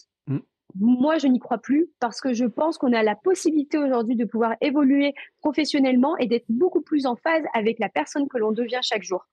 moi, 0.74 1.18
je 1.18 1.26
n'y 1.26 1.38
crois 1.38 1.58
plus 1.58 1.88
parce 2.00 2.20
que 2.20 2.34
je 2.34 2.44
pense 2.44 2.76
qu'on 2.76 2.92
a 2.92 3.02
la 3.02 3.14
possibilité 3.14 3.78
aujourd'hui 3.78 4.16
de 4.16 4.24
pouvoir 4.24 4.56
évoluer 4.60 5.14
professionnellement 5.40 6.16
et 6.18 6.26
d'être 6.26 6.46
beaucoup 6.48 6.82
plus 6.82 7.06
en 7.06 7.16
phase 7.16 7.44
avec 7.54 7.78
la 7.78 7.88
personne 7.88 8.28
que 8.28 8.36
l'on 8.36 8.52
devient 8.52 8.80
chaque 8.82 9.02
jour. 9.02 9.24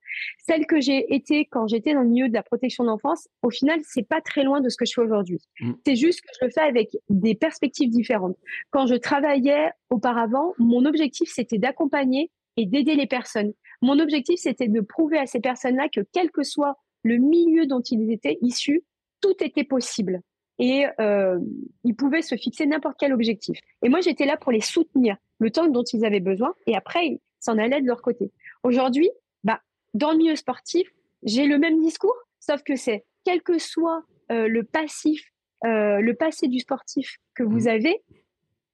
Celle 0.46 0.66
que 0.66 0.80
j'ai 0.80 1.14
été 1.14 1.46
quand 1.46 1.68
j'étais 1.68 1.94
dans 1.94 2.02
le 2.02 2.08
milieu 2.08 2.30
de 2.30 2.34
la 2.34 2.44
protection 2.44 2.84
d'enfance, 2.84 3.28
au 3.42 3.50
final, 3.50 3.80
c'est 3.84 4.08
pas 4.08 4.22
très 4.22 4.44
loin 4.44 4.62
de 4.62 4.70
ce 4.70 4.78
que 4.78 4.86
je 4.86 4.94
fais 4.94 5.02
aujourd'hui. 5.02 5.40
Mm. 5.60 5.74
C'est 5.86 5.96
juste 5.96 6.22
que 6.22 6.30
je 6.40 6.46
le 6.46 6.52
fais 6.52 6.62
avec 6.62 6.96
des 7.10 7.36
perspectives 7.36 7.90
différentes. 7.90 8.38
Quand 8.72 8.86
je 8.86 8.96
travaillais 8.96 9.72
auparavant, 9.90 10.54
mon 10.60 10.86
objectif, 10.86 11.30
c'était 11.34 11.58
d'accompagner 11.58 12.32
et 12.58 12.66
d'aider 12.66 12.96
les 12.96 13.08
personnes. 13.08 13.54
Mon 13.82 14.00
objectif, 14.00 14.40
c'était 14.40 14.68
de 14.68 14.82
prouver 14.82 15.18
à 15.18 15.26
ces 15.26 15.40
personnes-là 15.40 15.90
que 15.90 16.02
quel 16.14 16.32
que 16.32 16.44
soit 16.44 16.78
le 17.04 17.18
milieu 17.18 17.66
dont 17.66 17.82
ils 17.82 18.12
étaient 18.12 18.38
issus, 18.42 18.84
tout 19.20 19.36
était 19.42 19.64
possible 19.64 20.22
et 20.60 20.86
euh, 21.00 21.40
ils 21.84 21.96
pouvaient 21.96 22.22
se 22.22 22.36
fixer 22.36 22.66
n'importe 22.66 22.98
quel 23.00 23.14
objectif. 23.14 23.60
Et 23.82 23.90
moi, 23.90 24.02
j'étais 24.02 24.26
là 24.26 24.38
pour 24.38 24.52
les 24.52 24.62
soutenir 24.62 25.18
le 25.40 25.52
temps 25.52 25.68
dont 25.68 25.84
ils 25.84 26.06
avaient 26.06 26.20
besoin 26.20 26.54
et 26.68 26.76
après, 26.76 27.06
ils 27.08 27.20
s'en 27.40 27.58
allaient 27.58 27.82
de 27.82 27.88
leur 27.88 28.02
côté. 28.02 28.32
Aujourd'hui, 28.64 29.10
bah, 29.44 29.62
dans 29.94 30.12
le 30.12 30.18
milieu 30.18 30.36
sportif, 30.36 30.88
j'ai 31.24 31.46
le 31.46 31.58
même 31.58 31.80
discours, 31.80 32.16
sauf 32.40 32.64
que 32.64 32.76
c'est 32.76 33.06
quel 33.26 33.42
que 33.42 33.58
soit 33.58 34.04
euh, 34.32 34.48
le 34.48 34.64
passif, 34.64 35.32
euh, 35.66 36.00
le 36.00 36.14
passé 36.14 36.48
du 36.48 36.60
sportif 36.60 37.18
que 37.36 37.44
vous 37.44 37.66
mmh. 37.66 37.70
avez, 37.70 38.04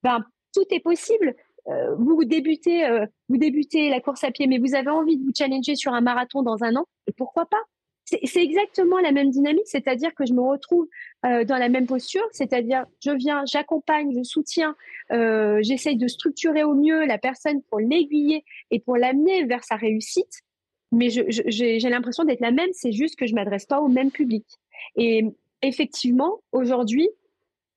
bah, 0.03 0.19
tout 0.53 0.65
est 0.71 0.79
possible. 0.79 1.35
Euh, 1.67 1.95
vous 1.95 2.23
débutez, 2.23 2.85
euh, 2.85 3.05
vous 3.27 3.37
débutez 3.37 3.89
la 3.89 3.99
course 3.99 4.23
à 4.23 4.31
pied, 4.31 4.47
mais 4.47 4.57
vous 4.57 4.75
avez 4.75 4.89
envie 4.89 5.17
de 5.17 5.23
vous 5.23 5.31
challenger 5.37 5.75
sur 5.75 5.93
un 5.93 6.01
marathon 6.01 6.41
dans 6.41 6.63
un 6.63 6.75
an, 6.75 6.85
et 7.07 7.11
pourquoi 7.11 7.45
pas? 7.45 7.61
C'est 8.23 8.43
exactement 8.43 8.99
la 8.99 9.11
même 9.11 9.29
dynamique, 9.29 9.67
c'est-à-dire 9.67 10.13
que 10.15 10.25
je 10.25 10.33
me 10.33 10.41
retrouve 10.41 10.87
euh, 11.25 11.43
dans 11.43 11.57
la 11.57 11.69
même 11.69 11.85
posture, 11.85 12.25
c'est-à-dire 12.31 12.85
je 13.03 13.11
viens, 13.11 13.43
j'accompagne, 13.45 14.11
je 14.17 14.23
soutiens, 14.23 14.75
euh, 15.11 15.59
j'essaye 15.61 15.97
de 15.97 16.07
structurer 16.07 16.63
au 16.63 16.73
mieux 16.73 17.05
la 17.05 17.17
personne 17.17 17.61
pour 17.63 17.79
l'aiguiller 17.79 18.43
et 18.71 18.79
pour 18.79 18.97
l'amener 18.97 19.45
vers 19.45 19.63
sa 19.63 19.75
réussite. 19.75 20.41
Mais 20.91 21.09
j'ai 21.09 21.89
l'impression 21.89 22.23
d'être 22.23 22.39
la 22.39 22.51
même, 22.51 22.69
c'est 22.73 22.91
juste 22.91 23.15
que 23.15 23.27
je 23.27 23.35
m'adresse 23.35 23.65
pas 23.65 23.79
au 23.79 23.89
même 23.89 24.09
public. 24.09 24.45
Et 24.95 25.23
effectivement, 25.61 26.39
aujourd'hui, 26.51 27.09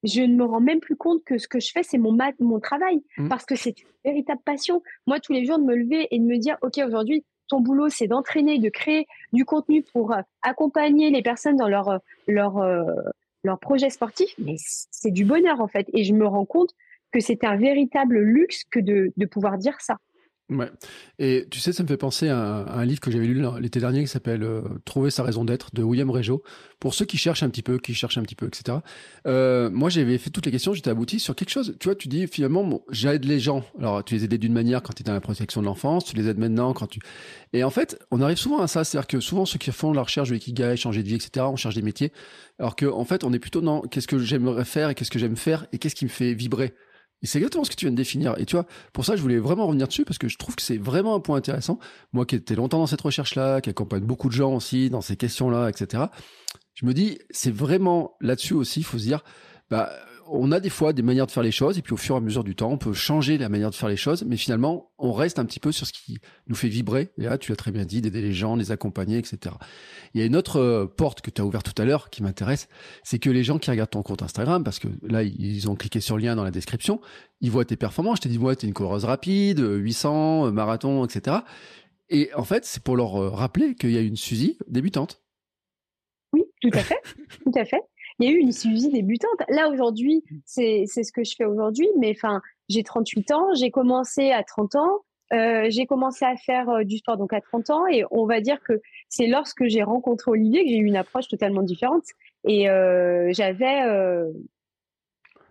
je 0.02 0.22
ne 0.22 0.34
me 0.34 0.44
rends 0.44 0.60
même 0.60 0.80
plus 0.80 0.96
compte 0.96 1.22
que 1.24 1.36
ce 1.36 1.46
que 1.46 1.60
je 1.60 1.70
fais, 1.70 1.82
c'est 1.82 1.98
mon, 1.98 2.16
mon 2.40 2.58
travail, 2.58 3.02
mmh. 3.18 3.28
parce 3.28 3.44
que 3.44 3.54
c'est 3.54 3.80
une 3.80 3.88
véritable 4.04 4.40
passion. 4.44 4.82
Moi, 5.06 5.20
tous 5.20 5.32
les 5.32 5.44
jours, 5.44 5.58
de 5.58 5.64
me 5.64 5.76
lever 5.76 6.08
et 6.10 6.18
de 6.18 6.24
me 6.24 6.38
dire, 6.38 6.56
OK, 6.62 6.80
aujourd'hui, 6.84 7.24
boulot, 7.60 7.88
c'est 7.88 8.06
d'entraîner, 8.06 8.58
de 8.58 8.68
créer 8.68 9.06
du 9.32 9.44
contenu 9.44 9.82
pour 9.82 10.12
euh, 10.12 10.20
accompagner 10.42 11.10
les 11.10 11.22
personnes 11.22 11.56
dans 11.56 11.68
leur, 11.68 11.88
euh, 11.88 11.98
leur, 12.26 12.58
euh, 12.58 12.84
leur 13.44 13.58
projet 13.58 13.90
sportif, 13.90 14.34
mais 14.38 14.56
c'est 14.58 15.10
du 15.10 15.24
bonheur 15.24 15.60
en 15.60 15.68
fait. 15.68 15.88
Et 15.92 16.04
je 16.04 16.14
me 16.14 16.26
rends 16.26 16.44
compte 16.44 16.70
que 17.12 17.20
c'est 17.20 17.44
un 17.44 17.56
véritable 17.56 18.18
luxe 18.18 18.64
que 18.70 18.80
de 18.80 19.26
pouvoir 19.26 19.58
dire 19.58 19.80
ça. 19.80 19.98
Et 21.18 21.46
tu 21.50 21.60
sais, 21.60 21.72
ça 21.72 21.82
me 21.82 21.88
fait 21.88 21.96
penser 21.96 22.28
à 22.28 22.36
un, 22.36 22.84
livre 22.84 23.00
que 23.00 23.10
j'avais 23.10 23.26
lu 23.26 23.44
l'été 23.60 23.80
dernier 23.80 24.00
qui 24.00 24.08
s'appelle 24.08 24.42
euh, 24.42 24.62
Trouver 24.84 25.10
sa 25.10 25.22
raison 25.22 25.44
d'être 25.44 25.74
de 25.74 25.82
William 25.82 26.10
Rejo. 26.10 26.42
Pour 26.80 26.94
ceux 26.94 27.04
qui 27.04 27.16
cherchent 27.16 27.42
un 27.42 27.48
petit 27.48 27.62
peu, 27.62 27.78
qui 27.78 27.94
cherchent 27.94 28.18
un 28.18 28.22
petit 28.22 28.34
peu, 28.34 28.46
etc. 28.46 28.78
Euh, 29.26 29.70
moi, 29.70 29.88
j'avais 29.88 30.18
fait 30.18 30.30
toutes 30.30 30.46
les 30.46 30.52
questions, 30.52 30.74
j'étais 30.74 30.90
abouti 30.90 31.20
sur 31.20 31.36
quelque 31.36 31.50
chose. 31.50 31.76
Tu 31.78 31.88
vois, 31.88 31.94
tu 31.94 32.08
dis 32.08 32.26
finalement, 32.26 32.82
j'aide 32.90 33.24
les 33.24 33.38
gens. 33.38 33.64
Alors, 33.78 34.02
tu 34.04 34.14
les 34.14 34.24
aidais 34.24 34.38
d'une 34.38 34.52
manière 34.52 34.82
quand 34.82 34.92
tu 34.92 35.02
étais 35.02 35.10
dans 35.10 35.14
la 35.14 35.20
protection 35.20 35.60
de 35.60 35.66
l'enfance, 35.66 36.04
tu 36.04 36.16
les 36.16 36.28
aides 36.28 36.38
maintenant 36.38 36.72
quand 36.72 36.88
tu. 36.88 37.00
Et 37.52 37.62
en 37.62 37.70
fait, 37.70 37.98
on 38.10 38.20
arrive 38.20 38.38
souvent 38.38 38.60
à 38.60 38.66
ça, 38.66 38.82
c'est-à-dire 38.82 39.06
que 39.06 39.20
souvent 39.20 39.44
ceux 39.44 39.58
qui 39.58 39.70
font 39.70 39.92
la 39.92 40.02
recherche 40.02 40.28
de 40.28 40.34
l'ikigai, 40.34 40.76
changer 40.76 41.02
de 41.02 41.08
vie, 41.08 41.14
etc. 41.14 41.46
On 41.48 41.56
cherche 41.56 41.74
des 41.74 41.82
métiers, 41.82 42.12
alors 42.58 42.74
que 42.74 42.86
en 42.86 43.04
fait, 43.04 43.24
on 43.24 43.32
est 43.32 43.38
plutôt 43.38 43.60
dans 43.60 43.82
qu'est-ce 43.82 44.08
que 44.08 44.18
j'aimerais 44.18 44.64
faire 44.64 44.90
et 44.90 44.94
qu'est-ce 44.94 45.10
que 45.10 45.18
j'aime 45.18 45.36
faire 45.36 45.66
et 45.72 45.78
qu'est-ce 45.78 45.94
qui 45.94 46.04
me 46.04 46.10
fait 46.10 46.34
vibrer. 46.34 46.74
Et 47.22 47.26
c'est 47.26 47.38
exactement 47.38 47.64
ce 47.64 47.70
que 47.70 47.76
tu 47.76 47.86
viens 47.86 47.92
de 47.92 47.96
définir. 47.96 48.34
Et 48.38 48.46
tu 48.46 48.56
vois, 48.56 48.66
pour 48.92 49.04
ça, 49.04 49.16
je 49.16 49.22
voulais 49.22 49.38
vraiment 49.38 49.66
revenir 49.66 49.86
dessus 49.86 50.04
parce 50.04 50.18
que 50.18 50.28
je 50.28 50.36
trouve 50.36 50.56
que 50.56 50.62
c'est 50.62 50.78
vraiment 50.78 51.14
un 51.14 51.20
point 51.20 51.36
intéressant. 51.36 51.78
Moi 52.12 52.26
qui 52.26 52.34
étais 52.34 52.54
longtemps 52.54 52.78
dans 52.78 52.86
cette 52.86 53.00
recherche-là, 53.00 53.60
qui 53.60 53.70
accompagne 53.70 54.02
beaucoup 54.02 54.28
de 54.28 54.34
gens 54.34 54.54
aussi 54.54 54.90
dans 54.90 55.00
ces 55.00 55.16
questions-là, 55.16 55.68
etc. 55.68 56.04
Je 56.74 56.86
me 56.86 56.94
dis, 56.94 57.18
c'est 57.30 57.54
vraiment 57.54 58.16
là-dessus 58.20 58.54
aussi, 58.54 58.80
il 58.80 58.84
faut 58.84 58.98
se 58.98 59.04
dire, 59.04 59.22
bah, 59.70 59.90
on 60.26 60.52
a 60.52 60.60
des 60.60 60.70
fois 60.70 60.92
des 60.92 61.02
manières 61.02 61.26
de 61.26 61.30
faire 61.30 61.42
les 61.42 61.52
choses, 61.52 61.78
et 61.78 61.82
puis 61.82 61.92
au 61.92 61.96
fur 61.96 62.14
et 62.14 62.18
à 62.18 62.20
mesure 62.20 62.44
du 62.44 62.54
temps, 62.54 62.70
on 62.70 62.78
peut 62.78 62.92
changer 62.92 63.38
la 63.38 63.48
manière 63.48 63.70
de 63.70 63.74
faire 63.74 63.88
les 63.88 63.96
choses, 63.96 64.24
mais 64.24 64.36
finalement, 64.36 64.92
on 64.98 65.12
reste 65.12 65.38
un 65.38 65.44
petit 65.44 65.60
peu 65.60 65.72
sur 65.72 65.86
ce 65.86 65.92
qui 65.92 66.18
nous 66.46 66.54
fait 66.54 66.68
vibrer. 66.68 67.10
Et 67.18 67.22
là, 67.22 67.38
tu 67.38 67.50
l'as 67.50 67.56
très 67.56 67.70
bien 67.70 67.84
dit, 67.84 68.00
d'aider 68.00 68.22
les 68.22 68.32
gens, 68.32 68.56
les 68.56 68.70
accompagner, 68.70 69.18
etc. 69.18 69.54
Il 70.14 70.20
y 70.20 70.22
a 70.22 70.26
une 70.26 70.36
autre 70.36 70.58
euh, 70.58 70.86
porte 70.86 71.20
que 71.20 71.30
tu 71.30 71.40
as 71.40 71.44
ouverte 71.44 71.72
tout 71.72 71.80
à 71.80 71.84
l'heure 71.84 72.10
qui 72.10 72.22
m'intéresse, 72.22 72.68
c'est 73.02 73.18
que 73.18 73.30
les 73.30 73.44
gens 73.44 73.58
qui 73.58 73.70
regardent 73.70 73.90
ton 73.90 74.02
compte 74.02 74.22
Instagram, 74.22 74.64
parce 74.64 74.78
que 74.78 74.88
là, 75.02 75.22
ils 75.22 75.68
ont 75.70 75.74
cliqué 75.74 76.00
sur 76.00 76.16
le 76.16 76.22
lien 76.22 76.36
dans 76.36 76.44
la 76.44 76.50
description, 76.50 77.00
ils 77.40 77.50
voient 77.50 77.64
tes 77.64 77.76
performances. 77.76 78.18
Je 78.18 78.22
t'ai 78.22 78.28
dit, 78.28 78.38
ouais, 78.38 78.56
t'es 78.56 78.66
une 78.66 78.74
coureuse 78.74 79.04
rapide, 79.04 79.60
800, 79.60 80.46
euh, 80.46 80.50
marathon, 80.50 81.04
etc. 81.04 81.38
Et 82.08 82.30
en 82.34 82.44
fait, 82.44 82.64
c'est 82.64 82.82
pour 82.82 82.96
leur 82.96 83.16
euh, 83.16 83.30
rappeler 83.30 83.74
qu'il 83.74 83.90
y 83.90 83.98
a 83.98 84.00
une 84.00 84.16
Suzy 84.16 84.58
débutante. 84.68 85.22
Oui, 86.32 86.42
tout 86.60 86.70
à 86.72 86.82
fait, 86.82 87.00
tout 87.44 87.52
à 87.58 87.64
fait 87.64 87.82
il 88.18 88.26
y 88.26 88.28
a 88.28 88.32
eu 88.32 88.38
une 88.38 88.52
Suzy 88.52 88.90
débutante. 88.90 89.40
Là, 89.48 89.68
aujourd'hui, 89.68 90.24
c'est 90.44 90.86
ce 90.86 91.12
que 91.12 91.24
je 91.24 91.34
fais 91.36 91.44
aujourd'hui, 91.44 91.88
mais 91.98 92.14
enfin, 92.16 92.40
j'ai 92.68 92.82
38 92.82 93.30
ans, 93.32 93.54
j'ai 93.54 93.70
commencé 93.70 94.30
à 94.30 94.42
30 94.42 94.76
ans, 94.76 95.00
euh, 95.32 95.66
j'ai 95.70 95.86
commencé 95.86 96.24
à 96.24 96.36
faire 96.36 96.68
euh, 96.68 96.84
du 96.84 96.98
sport 96.98 97.16
donc 97.16 97.32
à 97.32 97.40
30 97.40 97.70
ans, 97.70 97.86
et 97.86 98.04
on 98.10 98.26
va 98.26 98.40
dire 98.40 98.60
que 98.62 98.80
c'est 99.08 99.26
lorsque 99.26 99.64
j'ai 99.66 99.82
rencontré 99.82 100.30
Olivier 100.30 100.64
que 100.64 100.70
j'ai 100.70 100.76
eu 100.76 100.84
une 100.84 100.96
approche 100.96 101.28
totalement 101.28 101.62
différente. 101.62 102.04
Et 102.44 102.68
euh, 102.68 103.30
j'avais 103.32 103.82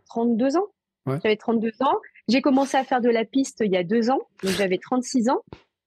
32 0.10 0.58
ans. 0.58 0.67
J'avais 1.08 1.38
32 1.38 1.71
ans. 1.82 1.97
J'ai 2.28 2.41
commencé 2.41 2.78
à 2.78 2.84
faire 2.84 3.02
de 3.02 3.10
la 3.10 3.26
piste 3.26 3.63
il 3.65 3.71
y 3.71 3.78
a 3.78 3.84
deux 3.84 4.12
ans, 4.12 4.19
donc 4.43 4.52
j'avais 4.52 4.78
36 4.78 5.30
ans. 5.30 5.41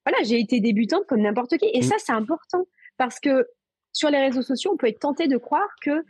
Voilà, 0.05 0.23
j'ai 0.25 0.41
été 0.41 0.61
débutante 0.61 1.05
comme 1.07 1.21
n'importe 1.21 1.57
qui. 1.57 1.67
Et 1.73 1.81
mm. 1.81 1.83
ça, 1.83 1.95
c'est 1.99 2.13
important 2.13 2.67
parce 2.97 3.21
que 3.21 3.47
sur 3.93 4.11
les 4.11 4.19
réseaux 4.19 4.43
sociaux, 4.43 4.73
on 4.75 4.77
peut 4.77 4.89
être 4.89 5.01
tenté 5.01 5.29
de 5.29 5.37
croire 5.37 5.69
que 5.81 6.05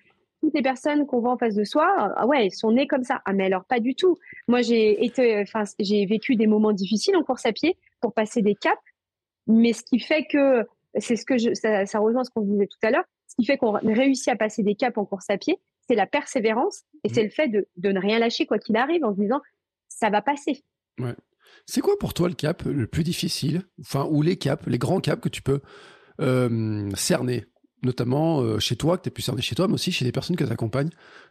toutes 0.45 0.55
les 0.55 0.63
personnes 0.63 1.07
qu'on 1.07 1.21
voit 1.21 1.33
en 1.33 1.39
face 1.39 1.55
de 1.55 1.65
soi, 1.65 2.13
ah 2.17 2.27
ouais, 2.27 2.45
elles 2.45 2.53
sont 2.53 2.73
nées 2.73 2.87
comme 2.87 3.03
ça. 3.03 3.23
Ah 3.25 3.33
mais 3.33 3.47
alors 3.47 3.65
pas 3.65 3.81
du 3.81 3.95
tout. 3.95 4.19
Moi 4.47 4.61
j'ai 4.61 5.05
été, 5.05 5.41
enfin 5.41 5.65
j'ai 5.79 6.05
vécu 6.07 6.37
des 6.37 6.47
moments 6.47 6.73
difficiles 6.73 7.17
en 7.17 7.23
course 7.23 7.47
à 7.47 7.53
pied 7.53 7.77
pour 8.01 8.13
passer 8.13 8.43
des 8.43 8.55
caps, 8.55 8.81
mais 9.47 9.73
ce 9.73 9.83
qui 9.83 9.99
fait 9.99 10.25
que 10.25 10.67
c'est 10.99 11.17
ce 11.17 11.25
que 11.25 11.39
je, 11.39 11.55
ça, 11.55 11.87
ça 11.87 11.99
rejoint 11.99 12.25
ce 12.25 12.31
qu'on 12.31 12.43
disait 12.43 12.67
tout 12.67 12.79
à 12.83 12.91
l'heure. 12.91 13.05
Ce 13.27 13.37
qui 13.37 13.47
fait 13.47 13.57
qu'on 13.57 13.73
réussit 13.73 14.29
à 14.29 14.37
passer 14.37 14.63
des 14.63 14.75
caps 14.75 14.97
en 14.99 15.05
course 15.05 15.29
à 15.31 15.39
pied, 15.39 15.59
c'est 15.89 15.95
la 15.95 16.07
persévérance 16.07 16.85
et 17.03 17.09
c'est 17.09 17.23
mmh. 17.23 17.25
le 17.25 17.31
fait 17.31 17.49
de, 17.49 17.67
de, 17.79 17.91
ne 17.91 17.99
rien 17.99 18.19
lâcher 18.19 18.47
quoi 18.47 18.59
qu'il 18.59 18.77
arrive 18.77 19.05
en 19.05 19.15
se 19.15 19.21
disant 19.21 19.41
ça 19.89 20.11
va 20.11 20.23
passer. 20.23 20.63
Ouais. 20.99 21.15
C'est 21.67 21.81
quoi 21.81 21.99
pour 21.99 22.13
toi 22.13 22.29
le 22.29 22.35
cap 22.35 22.63
le 22.65 22.87
plus 22.87 23.05
difficile, 23.05 23.63
enfin 23.81 24.07
ou 24.11 24.23
les 24.23 24.37
caps, 24.37 24.67
les 24.67 24.79
grands 24.79 25.01
caps 25.01 25.23
que 25.23 25.29
tu 25.29 25.43
peux 25.43 25.61
euh, 26.21 26.91
cerner? 26.95 27.47
Notamment 27.85 28.41
euh, 28.41 28.59
chez 28.59 28.77
toi, 28.77 28.97
que 28.97 29.03
tu 29.03 29.09
as 29.09 29.13
pu 29.13 29.23
cerner 29.23 29.43
chez 29.43 29.55
toi, 29.55 29.69
mais 29.69 29.75
aussi 29.75 29.93
chez 29.93 30.05
des 30.05 30.13
personnes 30.13 30.37
que 30.37 30.45
tu 30.45 30.53
accompagnes 30.53 30.91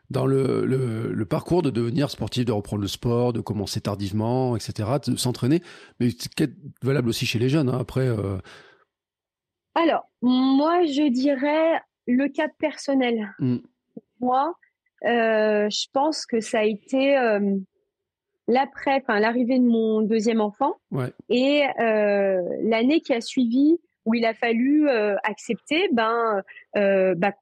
dans 0.10 0.26
le, 0.26 0.66
le, 0.66 1.26
parcours 1.26 1.62
de 1.62 1.70
devenir 1.70 2.10
sportif, 2.10 2.46
de 2.46 2.52
reprendre 2.52 2.82
le 2.82 2.88
sport, 2.88 3.34
de 3.34 3.42
commencer 3.42 3.82
tardivement, 3.82 4.56
etc., 4.56 4.90
de 5.08 5.16
s'entraîner. 5.16 5.62
Mais 6.00 6.10
c'est 6.10 6.52
valable 6.82 7.10
aussi 7.10 7.26
chez 7.26 7.40
les 7.40 7.50
jeunes, 7.50 7.70
hein, 7.70 7.78
après. 7.80 8.08
Euh. 8.08 8.38
Alors, 9.76 10.10
moi, 10.22 10.86
je 10.86 11.10
dirais 11.10 11.82
le 12.06 12.28
cas 12.28 12.48
personnel. 12.60 13.34
Mmh. 13.40 13.58
Moi, 14.20 14.54
euh, 15.06 15.70
je 15.70 15.88
pense 15.94 16.26
que 16.26 16.42
ça 16.42 16.60
a 16.60 16.64
été 16.64 17.18
l'après, 18.48 19.02
enfin 19.02 19.20
l'arrivée 19.20 19.58
de 19.58 19.66
mon 19.66 20.02
deuxième 20.02 20.42
enfant 20.42 20.76
et 21.30 21.64
l'année 21.80 23.00
qui 23.02 23.14
a 23.14 23.22
suivi 23.22 23.80
où 24.06 24.14
il 24.14 24.26
a 24.26 24.34
fallu 24.34 24.88
euh, 24.90 25.16
accepter 25.24 25.90
ben, 25.92 26.42
euh, 26.76 27.16
bah, 27.16 27.34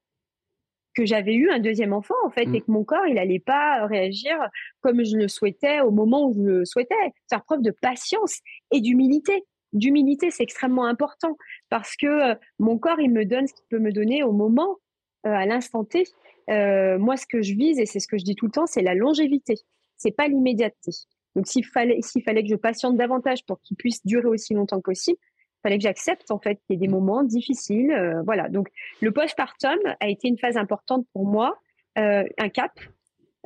que 0.94 1.06
j'avais 1.06 1.34
eu 1.34 1.50
un 1.50 1.58
deuxième 1.58 1.92
enfant 1.92 2.14
en 2.24 2.30
fait 2.30 2.46
mmh. 2.46 2.54
et 2.54 2.60
que 2.60 2.70
mon 2.70 2.84
corps 2.84 3.06
il 3.06 3.18
allait 3.18 3.40
pas 3.40 3.86
réagir 3.86 4.36
comme 4.80 5.04
je 5.04 5.16
le 5.16 5.28
souhaitais 5.28 5.80
au 5.80 5.90
moment 5.90 6.26
où 6.26 6.34
je 6.34 6.40
le 6.40 6.64
souhaitais. 6.64 6.94
Faire 7.30 7.44
preuve 7.44 7.62
de 7.62 7.70
patience 7.70 8.40
et 8.70 8.80
d'humilité. 8.80 9.44
D'humilité 9.72 10.30
c'est 10.30 10.42
extrêmement 10.42 10.84
important 10.84 11.36
parce 11.70 11.96
que 11.96 12.06
euh, 12.06 12.34
mon 12.58 12.78
corps 12.78 13.00
il 13.00 13.10
me 13.10 13.24
donne 13.24 13.46
ce 13.46 13.54
qu'il 13.54 13.64
peut 13.70 13.78
me 13.78 13.92
donner 13.92 14.22
au 14.22 14.32
moment 14.32 14.76
à 15.24 15.46
l'instant 15.46 15.84
T. 15.84 16.04
Moi 16.48 17.16
ce 17.16 17.26
que 17.26 17.42
je 17.42 17.54
vise 17.54 17.78
et 17.78 17.86
c'est 17.86 18.00
ce 18.00 18.08
que 18.08 18.18
je 18.18 18.24
dis 18.24 18.34
tout 18.34 18.46
le 18.46 18.52
temps 18.52 18.66
c'est 18.66 18.82
la 18.82 18.94
longévité. 18.94 19.54
C'est 19.96 20.10
pas 20.10 20.28
l'immédiateté. 20.28 20.90
Donc 21.36 21.46
s'il 21.46 21.64
fallait 21.64 22.02
s'il 22.02 22.22
fallait 22.22 22.42
que 22.42 22.50
je 22.50 22.56
patiente 22.56 22.96
davantage 22.96 23.46
pour 23.46 23.60
qu'il 23.62 23.76
puisse 23.78 24.04
durer 24.04 24.26
aussi 24.26 24.52
longtemps 24.52 24.78
que 24.78 24.90
possible 24.90 25.18
fallait 25.62 25.78
que 25.78 25.82
j'accepte 25.82 26.30
en 26.30 26.38
fait 26.38 26.56
qu'il 26.56 26.70
y 26.70 26.74
ait 26.74 26.86
des 26.86 26.88
mmh. 26.88 26.92
moments 26.92 27.22
difficiles. 27.22 27.92
Euh, 27.92 28.22
voilà. 28.22 28.48
Donc 28.48 28.68
le 29.00 29.12
postpartum 29.12 29.78
a 30.00 30.08
été 30.08 30.28
une 30.28 30.38
phase 30.38 30.56
importante 30.56 31.06
pour 31.12 31.26
moi, 31.26 31.58
euh, 31.98 32.24
un 32.38 32.48
cap. 32.48 32.72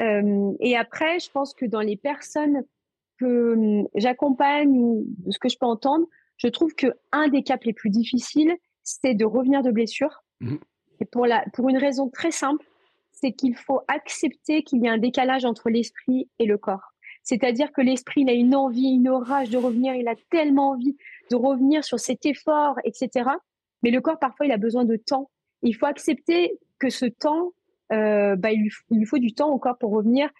Euh, 0.01 0.53
et 0.61 0.77
après, 0.77 1.19
je 1.21 1.31
pense 1.31 1.55
que 1.55 1.67
dans 1.67 1.81
les 1.81 1.97
personnes 1.97 2.65
que 3.19 3.55
hum, 3.55 3.89
j'accompagne 3.95 4.71
ou 4.71 5.05
de 5.07 5.31
ce 5.31 5.39
que 5.39 5.49
je 5.49 5.57
peux 5.59 5.67
entendre, 5.67 6.07
je 6.37 6.49
trouve 6.49 6.75
que 6.75 6.89
un 7.13 7.29
des 7.29 7.43
caps 7.43 7.65
les 7.65 7.73
plus 7.73 7.91
difficiles, 7.91 8.55
c'est 8.83 9.15
de 9.15 9.25
revenir 9.25 9.63
de 9.63 9.71
blessure. 9.71 10.23
Mmh. 10.41 10.57
Et 11.01 11.05
pour 11.07 11.27
la 11.27 11.45
pour 11.55 11.69
une 11.69 11.79
raison 11.79 12.09
très 12.09 12.31
simple, 12.31 12.65
c'est 13.13 13.33
qu'il 13.33 13.57
faut 13.57 13.81
accepter 13.89 14.63
qu'il 14.63 14.83
y 14.83 14.89
a 14.89 14.93
un 14.93 14.99
décalage 14.99 15.45
entre 15.45 15.71
l'esprit 15.71 16.29
et 16.39 16.45
le 16.45 16.59
corps. 16.59 16.93
C'est-à-dire 17.27 17.73
que 17.73 17.81
l'esprit, 17.81 18.21
il 18.21 18.31
a 18.31 18.33
une 18.33 18.55
envie, 18.55 18.95
une 18.95 19.11
rage 19.11 19.51
de 19.51 19.59
revenir, 19.59 19.95
il 19.97 20.07
a 20.07 20.15
tellement 20.31 20.71
envie 20.71 20.97
de 21.29 21.35
revenir 21.35 21.85
sur 21.85 21.99
cet 21.99 22.25
effort, 22.25 22.77
etc. 22.85 23.29
Mais 23.83 23.91
le 23.91 24.01
corps, 24.01 24.21
parfois, 24.21 24.47
il 24.47 24.53
a 24.53 24.59
besoin 24.59 24.85
de 24.85 24.95
temps. 24.95 25.29
Il 25.63 25.75
faut 25.75 25.87
accepter 25.87 26.57
que 26.79 26.89
ce 26.89 27.05
temps, 27.07 27.51
euh, 27.93 28.37
bah, 28.37 28.53
il, 28.53 28.71
lui, 28.91 29.05
faut 29.07 29.19
du 29.19 29.35
temps 29.35 29.51
au 29.51 29.59
corps 29.59 29.77
pour 29.77 29.91
revenir 29.91 30.31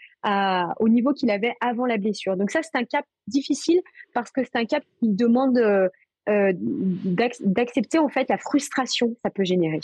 au 0.79 0.89
niveau 0.89 1.13
qu'il 1.13 1.31
avait 1.31 1.55
avant 1.61 1.87
la 1.87 1.99
blessure. 1.99 2.37
Donc 2.37 2.53
ça, 2.53 2.61
c'est 2.63 2.77
un 2.77 2.85
cap 2.85 3.05
difficile 3.27 3.81
parce 4.15 4.31
que 4.31 4.45
c'est 4.45 4.57
un 4.57 4.65
cap 4.65 4.85
qui 5.01 5.09
demande 5.09 5.59
euh, 5.59 5.89
euh 6.29 6.53
d'accepter 6.55 7.99
en 7.99 8.09
fait 8.09 8.29
la 8.29 8.39
frustration 8.39 9.09
que 9.09 9.19
ça 9.25 9.31
peut 9.31 9.45
générer. 9.45 9.81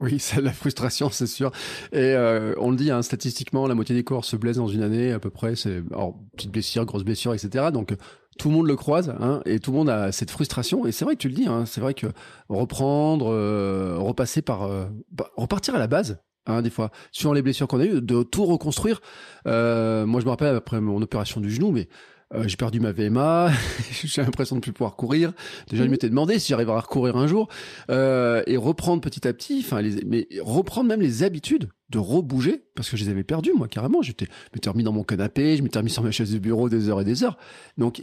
Oui, 0.00 0.18
c'est 0.20 0.40
la 0.40 0.52
frustration, 0.52 1.10
c'est 1.10 1.26
sûr. 1.26 1.50
Et 1.92 1.98
euh, 1.98 2.54
on 2.58 2.70
le 2.70 2.76
dit, 2.76 2.90
hein, 2.90 3.02
statistiquement, 3.02 3.66
la 3.66 3.74
moitié 3.74 3.94
des 3.94 4.04
corps 4.04 4.24
se 4.24 4.36
blessent 4.36 4.56
dans 4.56 4.68
une 4.68 4.82
année 4.82 5.12
à 5.12 5.18
peu 5.18 5.30
près. 5.30 5.56
C'est 5.56 5.82
alors 5.90 6.18
petite 6.36 6.50
blessure, 6.50 6.84
grosse 6.84 7.04
blessure, 7.04 7.34
etc. 7.34 7.66
Donc 7.72 7.94
tout 8.38 8.50
le 8.50 8.54
monde 8.54 8.66
le 8.66 8.76
croise, 8.76 9.14
hein, 9.20 9.40
et 9.46 9.60
tout 9.60 9.70
le 9.70 9.78
monde 9.78 9.90
a 9.90 10.12
cette 10.12 10.30
frustration. 10.30 10.86
Et 10.86 10.92
c'est 10.92 11.04
vrai 11.04 11.14
que 11.14 11.20
tu 11.20 11.28
le 11.28 11.34
dis, 11.34 11.46
hein, 11.46 11.64
c'est 11.66 11.80
vrai 11.80 11.94
que 11.94 12.06
reprendre, 12.48 13.32
euh, 13.32 13.96
repasser 13.98 14.42
par, 14.42 14.64
euh, 14.64 14.86
bah, 15.10 15.30
repartir 15.36 15.74
à 15.74 15.78
la 15.78 15.86
base. 15.86 16.18
Hein, 16.48 16.62
des 16.62 16.70
fois, 16.70 16.92
suivant 17.10 17.32
les 17.32 17.42
blessures 17.42 17.66
qu'on 17.66 17.80
a 17.80 17.84
eues, 17.84 18.00
de 18.00 18.22
tout 18.22 18.44
reconstruire. 18.44 19.00
moi, 19.44 20.20
je 20.20 20.24
me 20.24 20.28
rappelle 20.28 20.54
après 20.54 20.80
mon 20.80 21.02
opération 21.02 21.40
du 21.40 21.50
genou, 21.50 21.72
mais 21.72 21.88
euh, 22.34 22.48
j'ai 22.48 22.56
perdu 22.56 22.80
ma 22.80 22.90
VMA, 22.90 23.50
j'ai 24.04 24.22
l'impression 24.22 24.56
de 24.56 24.60
plus 24.60 24.72
pouvoir 24.72 24.96
courir. 24.96 25.32
Déjà, 25.68 25.84
je 25.84 25.88
mmh. 25.88 25.90
m'étais 25.92 26.08
demandé 26.08 26.40
si 26.40 26.48
j'arriverais 26.48 26.76
à 26.76 26.80
recourir 26.80 27.16
un 27.16 27.28
jour 27.28 27.48
euh, 27.88 28.42
et 28.46 28.56
reprendre 28.56 29.00
petit 29.00 29.28
à 29.28 29.32
petit, 29.32 29.62
enfin, 29.64 29.80
mais 30.04 30.26
reprendre 30.40 30.88
même 30.88 31.00
les 31.00 31.22
habitudes 31.22 31.68
de 31.90 31.98
rebouger 31.98 32.64
parce 32.74 32.90
que 32.90 32.96
je 32.96 33.04
les 33.04 33.10
avais 33.10 33.22
perdues 33.22 33.52
moi 33.54 33.68
carrément. 33.68 34.02
J'étais, 34.02 34.26
m'étais 34.52 34.68
remis 34.68 34.82
dans 34.82 34.92
mon 34.92 35.04
canapé, 35.04 35.56
je 35.56 35.62
m'étais 35.62 35.78
remis 35.78 35.90
sur 35.90 36.02
ma 36.02 36.10
chaise 36.10 36.32
de 36.32 36.38
bureau 36.38 36.68
des 36.68 36.88
heures 36.88 37.00
et 37.00 37.04
des 37.04 37.22
heures. 37.22 37.38
Donc, 37.78 38.02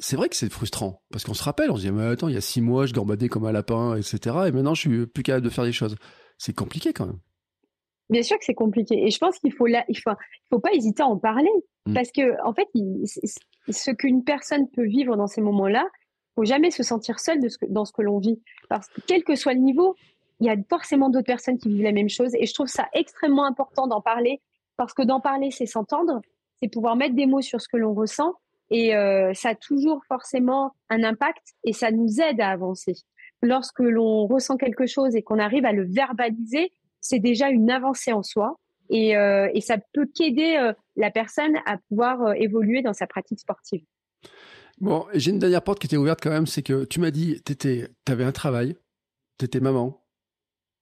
c'est 0.00 0.16
vrai 0.16 0.28
que 0.28 0.34
c'est 0.34 0.52
frustrant 0.52 1.04
parce 1.12 1.22
qu'on 1.22 1.34
se 1.34 1.44
rappelle, 1.44 1.70
on 1.70 1.76
se 1.76 1.82
dit 1.82 1.92
mais 1.92 2.04
attends, 2.04 2.28
il 2.28 2.34
y 2.34 2.38
a 2.38 2.40
six 2.40 2.60
mois, 2.60 2.86
je 2.86 2.92
gambadais 2.92 3.28
comme 3.28 3.44
un 3.44 3.52
lapin, 3.52 3.96
etc. 3.96 4.18
Et 4.48 4.50
maintenant, 4.50 4.74
je 4.74 4.80
suis 4.80 5.06
plus 5.06 5.22
capable 5.22 5.44
de 5.44 5.50
faire 5.50 5.64
des 5.64 5.72
choses. 5.72 5.94
C'est 6.36 6.54
compliqué 6.54 6.92
quand 6.92 7.06
même. 7.06 7.20
Bien 8.10 8.22
sûr 8.22 8.36
que 8.38 8.44
c'est 8.44 8.54
compliqué. 8.54 9.06
Et 9.06 9.10
je 9.10 9.18
pense 9.18 9.38
qu'il 9.38 9.52
faut 9.52 9.66
là, 9.66 9.84
il 9.88 9.96
faut, 9.96 10.10
il 10.10 10.48
faut 10.50 10.58
pas 10.58 10.72
hésiter 10.72 11.04
à 11.04 11.06
en 11.06 11.16
parler. 11.16 11.48
Mmh. 11.86 11.94
Parce 11.94 12.12
que, 12.12 12.44
en 12.44 12.52
fait, 12.52 12.68
ce 13.68 13.90
qu'une 13.90 14.24
personne 14.24 14.68
peut 14.68 14.86
vivre 14.86 15.16
dans 15.16 15.26
ces 15.26 15.40
moments-là, 15.40 15.86
faut 16.34 16.44
jamais 16.44 16.70
se 16.70 16.82
sentir 16.82 17.20
seul 17.20 17.38
dans 17.68 17.84
ce 17.84 17.92
que 17.92 18.02
l'on 18.02 18.18
vit. 18.18 18.40
Parce 18.68 18.88
que 18.88 19.00
quel 19.06 19.22
que 19.22 19.36
soit 19.36 19.54
le 19.54 19.60
niveau, 19.60 19.94
il 20.40 20.46
y 20.46 20.50
a 20.50 20.56
forcément 20.68 21.10
d'autres 21.10 21.26
personnes 21.26 21.58
qui 21.58 21.68
vivent 21.68 21.82
la 21.82 21.92
même 21.92 22.08
chose. 22.08 22.34
Et 22.34 22.46
je 22.46 22.54
trouve 22.54 22.68
ça 22.68 22.88
extrêmement 22.94 23.44
important 23.44 23.86
d'en 23.86 24.00
parler. 24.00 24.40
Parce 24.76 24.94
que 24.94 25.02
d'en 25.02 25.20
parler, 25.20 25.50
c'est 25.50 25.66
s'entendre, 25.66 26.20
c'est 26.60 26.68
pouvoir 26.68 26.96
mettre 26.96 27.14
des 27.14 27.26
mots 27.26 27.42
sur 27.42 27.60
ce 27.60 27.68
que 27.68 27.76
l'on 27.76 27.94
ressent 27.94 28.34
Et 28.70 28.96
euh, 28.96 29.32
ça 29.34 29.50
a 29.50 29.54
toujours 29.54 30.02
forcément 30.08 30.72
un 30.88 31.04
impact 31.04 31.54
et 31.64 31.72
ça 31.72 31.90
nous 31.90 32.20
aide 32.20 32.40
à 32.40 32.48
avancer. 32.48 32.94
Lorsque 33.42 33.80
l'on 33.80 34.26
ressent 34.26 34.56
quelque 34.56 34.86
chose 34.86 35.14
et 35.14 35.22
qu'on 35.22 35.38
arrive 35.38 35.66
à 35.66 35.72
le 35.72 35.84
verbaliser, 35.84 36.72
c'est 37.00 37.18
déjà 37.18 37.50
une 37.50 37.70
avancée 37.70 38.12
en 38.12 38.22
soi. 38.22 38.56
Et, 38.92 39.16
euh, 39.16 39.48
et 39.54 39.62
ça 39.62 39.78
peut 39.94 40.06
qu'aider 40.14 40.56
euh, 40.60 40.74
la 40.96 41.10
personne 41.10 41.56
à 41.64 41.78
pouvoir 41.88 42.20
euh, 42.20 42.32
évoluer 42.34 42.82
dans 42.82 42.92
sa 42.92 43.06
pratique 43.06 43.40
sportive. 43.40 43.82
Bon, 44.80 45.06
j'ai 45.14 45.30
une 45.30 45.38
dernière 45.38 45.62
porte 45.62 45.78
qui 45.78 45.86
était 45.86 45.96
ouverte 45.96 46.20
quand 46.22 46.30
même, 46.30 46.46
c'est 46.46 46.62
que 46.62 46.84
tu 46.84 47.00
m'as 47.00 47.10
dit, 47.10 47.40
tu 47.42 47.88
avais 48.06 48.24
un 48.24 48.32
travail, 48.32 48.76
tu 49.38 49.46
étais 49.46 49.60
maman, 49.60 50.04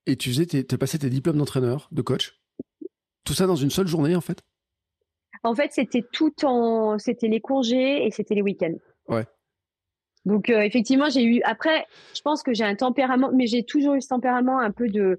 et 0.07 0.17
tu 0.17 0.31
faisais, 0.31 0.47
tu 0.47 0.65
passé 0.77 0.99
tes 0.99 1.09
diplômes 1.09 1.39
d'entraîneur, 1.39 1.89
de 1.93 2.03
coach. 2.03 2.41
Tout 3.25 3.35
ça 3.35 3.47
dans 3.47 3.57
une 3.57 3.71
seule 3.71 3.87
journée, 3.87 4.17
en 4.17 4.21
fait? 4.21 4.41
En 5.45 5.55
fait, 5.55 5.73
c'était 5.73 6.05
tout 6.13 6.45
en. 6.45 6.99
C'était 6.99 7.29
les 7.29 7.41
congés 7.41 8.05
et 8.05 8.11
c'était 8.11 8.35
les 8.35 8.43
week-ends. 8.43 8.77
Ouais. 9.07 9.25
Donc, 10.25 10.49
effectivement, 10.49 11.09
j'ai 11.09 11.23
eu. 11.23 11.41
Après, 11.45 11.87
je 12.15 12.21
pense 12.23 12.43
que 12.43 12.53
j'ai 12.53 12.65
un 12.65 12.75
tempérament, 12.75 13.31
mais 13.33 13.47
j'ai 13.47 13.65
toujours 13.65 13.95
eu 13.95 14.01
ce 14.01 14.09
tempérament 14.09 14.59
un 14.59 14.71
peu 14.71 14.89
de 14.89 15.19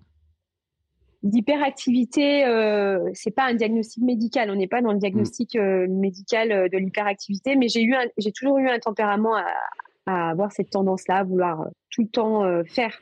d'hyperactivité, 1.24 2.46
euh, 2.46 3.10
c'est 3.14 3.32
pas 3.32 3.46
un 3.46 3.54
diagnostic 3.54 4.04
médical. 4.04 4.50
On 4.50 4.56
n'est 4.56 4.68
pas 4.68 4.82
dans 4.82 4.92
le 4.92 4.98
diagnostic 4.98 5.56
euh, 5.56 5.88
médical 5.88 6.52
euh, 6.52 6.70
de 6.70 6.78
l'hyperactivité, 6.78 7.56
mais 7.56 7.68
j'ai 7.68 7.84
eu, 7.84 7.96
j'ai 8.18 8.32
toujours 8.32 8.58
eu 8.58 8.68
un 8.68 8.80
tempérament 8.80 9.36
à, 9.36 10.32
avoir 10.32 10.52
cette 10.52 10.72
tendance-là, 10.72 11.18
à 11.18 11.24
vouloir 11.24 11.62
euh, 11.62 11.70
tout 11.90 12.02
le 12.02 12.08
temps 12.08 12.64
faire. 12.66 13.02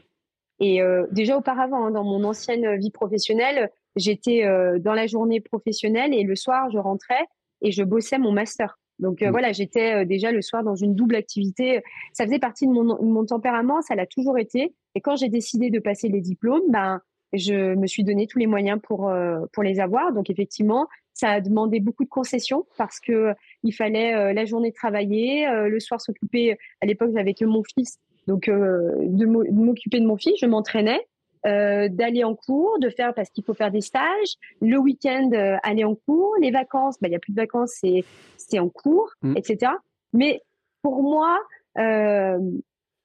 Et 0.62 0.82
déjà 1.12 1.38
auparavant, 1.38 1.86
hein, 1.86 1.91
dans 1.91 2.03
mon 2.03 2.25
ancienne 2.25 2.75
vie 2.77 2.91
professionnelle, 2.91 3.71
j'étais 3.95 4.43
dans 4.79 4.93
la 4.93 5.08
journée 5.08 5.39
professionnelle 5.39 6.13
et 6.13 6.23
le 6.23 6.36
soir, 6.36 6.69
je 6.69 6.79
rentrais 6.79 7.23
et 7.62 7.71
je 7.71 7.82
bossais 7.84 8.17
mon 8.17 8.34
master. 8.34 8.77
Donc 8.97 9.21
mmh. 9.21 9.29
voilà, 9.29 9.53
j'étais 9.53 10.05
déjà 10.05 10.34
le 10.34 10.41
soir 10.41 10.63
dans 10.63 10.75
une 10.75 10.95
double 10.95 11.15
activité. 11.15 11.82
Ça 12.12 12.25
faisait 12.25 12.39
partie 12.39 12.67
de 12.67 12.73
mon, 12.73 12.84
de 12.84 13.05
mon 13.05 13.25
tempérament, 13.25 13.82
ça 13.82 13.95
l'a 13.95 14.05
toujours 14.05 14.38
été. 14.38 14.75
Et 14.95 15.01
quand 15.01 15.15
j'ai 15.15 15.29
décidé 15.29 15.69
de 15.69 15.79
passer 15.79 16.10
les 16.10 16.19
diplômes, 16.19 16.69
ben 16.69 16.99
je 17.33 17.75
me 17.75 17.87
suis 17.87 18.03
donné 18.03 18.27
tous 18.27 18.39
les 18.39 18.47
moyens 18.47 18.79
pour 18.81 19.09
euh, 19.09 19.45
pour 19.53 19.63
les 19.63 19.79
avoir. 19.79 20.13
Donc 20.13 20.29
effectivement, 20.29 20.87
ça 21.13 21.29
a 21.29 21.41
demandé 21.41 21.79
beaucoup 21.79 22.03
de 22.03 22.09
concessions 22.09 22.65
parce 22.77 22.99
que 22.99 23.11
euh, 23.11 23.33
il 23.63 23.73
fallait 23.73 24.15
euh, 24.15 24.33
la 24.33 24.45
journée 24.45 24.71
travailler, 24.71 25.47
le 25.47 25.79
soir 25.79 26.01
s'occuper. 26.01 26.57
À 26.81 26.85
l'époque, 26.85 27.11
j'avais 27.15 27.33
que 27.33 27.45
mon 27.45 27.63
fils, 27.63 27.99
donc 28.27 28.49
de 28.49 29.25
m'occuper 29.25 29.99
de 29.99 30.05
mon 30.05 30.17
fils, 30.17 30.35
je 30.39 30.45
m'entraînais. 30.45 31.01
d'aller 31.43 32.23
en 32.23 32.35
cours, 32.35 32.79
de 32.79 32.89
faire 32.89 33.13
parce 33.13 33.29
qu'il 33.29 33.43
faut 33.43 33.53
faire 33.53 33.71
des 33.71 33.81
stages, 33.81 34.33
le 34.61 34.77
week-end 34.77 35.29
aller 35.63 35.83
en 35.83 35.95
cours, 35.95 36.35
les 36.41 36.51
vacances, 36.51 36.97
bah, 36.99 37.07
il 37.07 37.11
y 37.11 37.15
a 37.15 37.19
plus 37.19 37.33
de 37.33 37.41
vacances, 37.41 37.73
c'est 37.79 38.03
c'est 38.37 38.59
en 38.59 38.69
cours, 38.69 39.09
mmh. 39.21 39.37
etc. 39.37 39.71
Mais 40.13 40.41
pour 40.81 41.01
moi, 41.01 41.39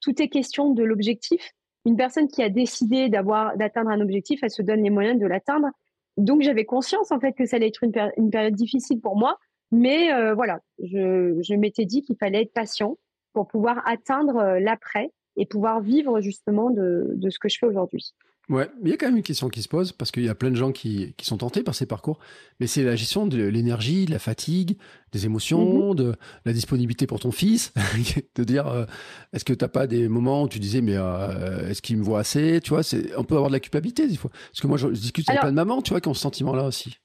tout 0.00 0.22
est 0.22 0.28
question 0.28 0.72
de 0.72 0.82
l'objectif 0.82 1.52
une 1.84 1.96
personne 1.96 2.28
qui 2.28 2.42
a 2.42 2.48
décidé 2.48 3.08
d'avoir 3.08 3.56
d'atteindre 3.56 3.90
un 3.90 4.00
objectif, 4.00 4.40
elle 4.42 4.50
se 4.50 4.62
donne 4.62 4.82
les 4.82 4.90
moyens 4.90 5.20
de 5.20 5.26
l'atteindre. 5.26 5.68
Donc 6.16 6.42
j'avais 6.42 6.64
conscience 6.64 7.12
en 7.12 7.20
fait 7.20 7.32
que 7.32 7.44
ça 7.44 7.56
allait 7.56 7.68
être 7.68 7.82
une, 7.82 8.30
période 8.30 8.54
difficile 8.54 9.00
pour 9.00 9.16
moi, 9.16 9.38
mais 9.72 10.12
euh, 10.12 10.34
voilà, 10.34 10.60
je, 10.82 11.40
je 11.42 11.54
m'étais 11.54 11.84
dit 11.84 12.02
qu'il 12.02 12.16
fallait 12.16 12.42
être 12.42 12.52
patient 12.52 12.96
pour 13.32 13.48
pouvoir 13.48 13.82
atteindre 13.86 14.36
euh, 14.36 14.60
l'après 14.60 15.10
et 15.36 15.46
pouvoir 15.46 15.80
vivre 15.80 16.20
justement 16.20 16.70
de, 16.70 17.12
de 17.16 17.30
ce 17.30 17.38
que 17.38 17.48
je 17.48 17.58
fais 17.58 17.66
aujourd'hui. 17.66 18.14
Ouais, 18.50 18.68
mais 18.82 18.90
il 18.90 18.92
y 18.92 18.94
a 18.94 18.98
quand 18.98 19.06
même 19.06 19.16
une 19.16 19.22
question 19.22 19.48
qui 19.48 19.62
se 19.62 19.68
pose 19.68 19.92
parce 19.92 20.10
qu'il 20.10 20.22
y 20.22 20.28
a 20.28 20.34
plein 20.34 20.50
de 20.50 20.56
gens 20.56 20.70
qui, 20.70 21.14
qui 21.16 21.24
sont 21.24 21.38
tentés 21.38 21.62
par 21.62 21.74
ces 21.74 21.86
parcours, 21.86 22.18
mais 22.60 22.66
c'est 22.66 22.82
la 22.82 22.94
gestion 22.94 23.26
de 23.26 23.42
l'énergie, 23.42 24.04
de 24.04 24.10
la 24.10 24.18
fatigue, 24.18 24.76
des 25.12 25.24
émotions, 25.24 25.90
mhm. 25.90 25.94
de 25.94 26.14
la 26.44 26.52
disponibilité 26.52 27.06
pour 27.06 27.20
ton 27.20 27.32
fils, 27.32 27.72
de 28.34 28.44
dire 28.44 28.66
euh, 28.66 28.84
est-ce 29.32 29.46
que 29.46 29.54
tu 29.54 29.64
n'as 29.64 29.68
pas 29.68 29.86
des 29.86 30.08
moments 30.08 30.42
où 30.42 30.48
tu 30.48 30.58
disais 30.58 30.82
mais 30.82 30.94
euh, 30.94 31.70
est-ce 31.70 31.80
qu'il 31.80 31.96
me 31.96 32.02
voit 32.02 32.20
assez, 32.20 32.60
tu 32.62 32.70
vois, 32.70 32.82
c'est 32.82 33.16
on 33.16 33.24
peut 33.24 33.34
avoir 33.34 33.48
de 33.48 33.54
la 33.54 33.60
culpabilité 33.60 34.06
des 34.06 34.16
fois. 34.16 34.30
Parce 34.30 34.60
que 34.60 34.66
moi 34.66 34.76
je, 34.76 34.88
discute 34.88 35.28
avec 35.30 35.40
plein 35.40 35.50
de 35.50 35.56
mamans, 35.56 35.80
tu 35.80 35.90
vois, 35.90 36.02
qui 36.02 36.08
ont 36.08 36.14
ce 36.14 36.20
sentiment-là 36.20 36.64
aussi. 36.64 36.98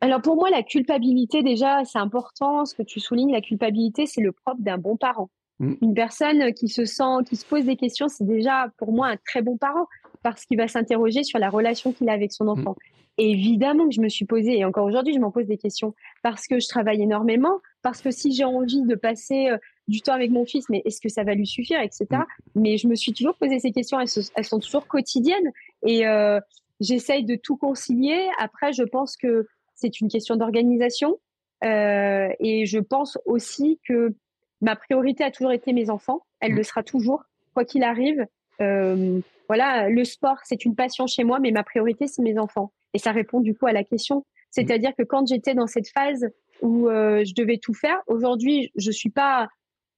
Alors 0.00 0.22
pour 0.22 0.36
moi 0.36 0.48
la 0.48 0.62
culpabilité 0.62 1.42
déjà 1.42 1.84
c'est 1.84 1.98
important, 1.98 2.64
ce 2.64 2.74
que 2.76 2.84
tu 2.84 3.00
soulignes, 3.00 3.32
la 3.32 3.40
culpabilité 3.40 4.06
c'est 4.06 4.20
le 4.20 4.30
propre 4.30 4.60
d'un 4.60 4.78
bon 4.78 4.96
parent. 4.96 5.28
Mm. 5.58 5.74
Une 5.82 5.94
personne 5.94 6.54
qui 6.54 6.68
se 6.68 6.84
sent, 6.84 7.24
qui 7.28 7.34
se 7.34 7.44
pose 7.44 7.64
des 7.64 7.74
questions, 7.74 8.08
c'est 8.08 8.24
déjà 8.24 8.68
pour 8.76 8.92
moi 8.92 9.08
un 9.08 9.16
très 9.16 9.42
bon 9.42 9.56
parent 9.56 9.88
parce 10.22 10.44
qu'il 10.44 10.56
va 10.56 10.68
s'interroger 10.68 11.22
sur 11.22 11.38
la 11.38 11.50
relation 11.50 11.92
qu'il 11.92 12.08
a 12.08 12.12
avec 12.12 12.32
son 12.32 12.44
mm. 12.44 12.48
enfant. 12.48 12.76
Et 13.18 13.32
évidemment 13.32 13.88
que 13.88 13.94
je 13.94 14.00
me 14.00 14.08
suis 14.08 14.24
posé, 14.24 14.58
et 14.58 14.64
encore 14.64 14.86
aujourd'hui, 14.86 15.12
je 15.12 15.18
m'en 15.18 15.32
pose 15.32 15.46
des 15.46 15.58
questions, 15.58 15.94
parce 16.22 16.46
que 16.46 16.60
je 16.60 16.68
travaille 16.68 17.02
énormément, 17.02 17.58
parce 17.82 18.00
que 18.00 18.12
si 18.12 18.32
j'ai 18.32 18.44
envie 18.44 18.82
de 18.82 18.94
passer 18.94 19.48
euh, 19.48 19.58
du 19.88 20.00
temps 20.02 20.12
avec 20.12 20.30
mon 20.30 20.46
fils, 20.46 20.68
mais 20.68 20.82
est-ce 20.84 21.00
que 21.00 21.08
ça 21.08 21.24
va 21.24 21.34
lui 21.34 21.46
suffire, 21.46 21.80
etc. 21.80 22.06
Mm. 22.10 22.24
Mais 22.54 22.76
je 22.76 22.86
me 22.86 22.94
suis 22.94 23.12
toujours 23.12 23.34
posé 23.34 23.58
ces 23.58 23.72
questions, 23.72 23.98
elles, 23.98 24.44
sont 24.44 24.60
toujours 24.60 24.86
quotidiennes, 24.86 25.52
et 25.84 26.06
euh, 26.06 26.38
j'essaye 26.80 27.24
de 27.24 27.34
tout 27.34 27.56
concilier. 27.56 28.28
Après, 28.38 28.72
je 28.72 28.84
pense 28.84 29.16
que 29.16 29.48
c'est 29.74 30.00
une 30.00 30.08
question 30.08 30.36
d'organisation, 30.36 31.18
euh, 31.64 32.28
et 32.38 32.66
je 32.66 32.78
pense 32.78 33.18
aussi 33.26 33.80
que 33.86 34.14
ma 34.60 34.76
priorité 34.76 35.24
a 35.24 35.32
toujours 35.32 35.52
été 35.52 35.72
mes 35.72 35.90
enfants, 35.90 36.20
elle 36.38 36.52
mm. 36.52 36.56
le 36.56 36.62
sera 36.62 36.82
toujours, 36.84 37.24
quoi 37.52 37.64
qu'il 37.64 37.82
arrive. 37.82 38.26
Euh, 38.60 39.20
voilà, 39.48 39.88
le 39.88 40.04
sport, 40.04 40.36
c'est 40.44 40.64
une 40.64 40.74
passion 40.74 41.06
chez 41.06 41.24
moi, 41.24 41.38
mais 41.40 41.50
ma 41.50 41.62
priorité, 41.62 42.06
c'est 42.06 42.22
mes 42.22 42.38
enfants. 42.38 42.72
Et 42.94 42.98
ça 42.98 43.12
répond 43.12 43.40
du 43.40 43.54
coup 43.54 43.66
à 43.66 43.72
la 43.72 43.84
question. 43.84 44.24
C'est-à-dire 44.50 44.92
que 44.96 45.02
quand 45.02 45.26
j'étais 45.26 45.54
dans 45.54 45.66
cette 45.66 45.88
phase 45.88 46.28
où 46.62 46.88
euh, 46.88 47.24
je 47.24 47.34
devais 47.34 47.58
tout 47.58 47.74
faire, 47.74 48.00
aujourd'hui, 48.06 48.70
je 48.76 48.90
suis 48.90 49.10
pas, 49.10 49.48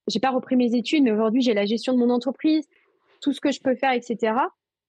j'ai 0.07 0.19
pas 0.19 0.29
repris 0.29 0.55
mes 0.55 0.75
études, 0.75 1.03
mais 1.03 1.11
aujourd'hui, 1.11 1.41
j'ai 1.41 1.53
la 1.53 1.65
gestion 1.65 1.93
de 1.93 1.99
mon 1.99 2.09
entreprise, 2.09 2.67
tout 3.21 3.33
ce 3.33 3.41
que 3.41 3.51
je 3.51 3.61
peux 3.61 3.75
faire, 3.75 3.91
etc. 3.93 4.33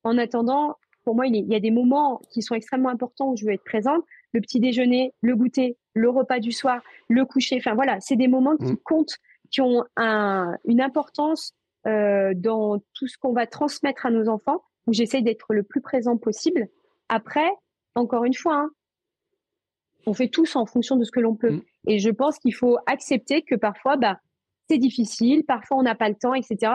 En 0.04 0.18
attendant, 0.18 0.76
pour 1.04 1.14
moi, 1.14 1.26
il, 1.26 1.36
y 1.36 1.54
a 1.54 1.60
des 1.60 1.70
moments 1.70 2.20
qui 2.30 2.42
sont 2.42 2.54
extrêmement 2.54 2.88
importants 2.88 3.30
où 3.30 3.36
je 3.36 3.44
veux 3.44 3.52
être 3.52 3.64
présente. 3.64 4.04
Le 4.32 4.40
petit 4.40 4.60
déjeuner, 4.60 5.12
le 5.20 5.36
goûter, 5.36 5.76
le 5.94 6.08
repas 6.08 6.38
du 6.38 6.52
soir, 6.52 6.80
le 7.08 7.24
coucher. 7.24 7.56
Enfin 7.58 7.74
voilà, 7.74 8.00
c'est 8.00 8.16
des 8.16 8.28
moments 8.28 8.56
qui 8.56 8.72
mmh. 8.72 8.78
comptent, 8.84 9.18
qui 9.50 9.60
ont 9.60 9.84
un, 9.96 10.56
une 10.64 10.80
importance 10.80 11.54
euh, 11.86 12.32
dans 12.34 12.78
tout 12.94 13.08
ce 13.08 13.18
qu'on 13.18 13.32
va 13.32 13.46
transmettre 13.46 14.06
à 14.06 14.10
nos 14.10 14.28
enfants, 14.28 14.62
où 14.86 14.92
j'essaye 14.92 15.22
d'être 15.22 15.52
le 15.54 15.62
plus 15.62 15.80
présent 15.80 16.16
possible. 16.16 16.68
Après, 17.08 17.50
encore 17.94 18.24
une 18.24 18.34
fois, 18.34 18.56
hein, 18.56 18.70
on 20.06 20.14
fait 20.14 20.28
tous 20.28 20.56
en 20.56 20.66
fonction 20.66 20.96
de 20.96 21.04
ce 21.04 21.10
que 21.10 21.20
l'on 21.20 21.36
peut. 21.36 21.52
Mm. 21.52 21.62
Et 21.88 21.98
je 21.98 22.10
pense 22.10 22.38
qu'il 22.38 22.54
faut 22.54 22.78
accepter 22.86 23.42
que 23.42 23.54
parfois, 23.54 23.96
bah, 23.96 24.18
c'est 24.68 24.78
difficile, 24.78 25.44
parfois 25.44 25.78
on 25.78 25.82
n'a 25.82 25.94
pas 25.94 26.08
le 26.08 26.14
temps, 26.14 26.34
etc. 26.34 26.74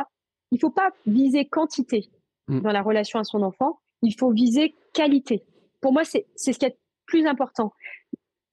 Il 0.51 0.59
faut 0.59 0.69
pas 0.69 0.89
viser 1.05 1.45
quantité 1.45 2.09
mm. 2.47 2.61
dans 2.61 2.71
la 2.71 2.81
relation 2.81 3.19
à 3.19 3.23
son 3.23 3.41
enfant, 3.41 3.79
il 4.01 4.13
faut 4.13 4.31
viser 4.31 4.75
qualité. 4.93 5.43
Pour 5.81 5.93
moi, 5.93 6.03
c'est 6.03 6.27
ce 6.35 6.51
qui 6.51 6.65
est 6.65 6.77
plus 7.05 7.25
important. 7.25 7.73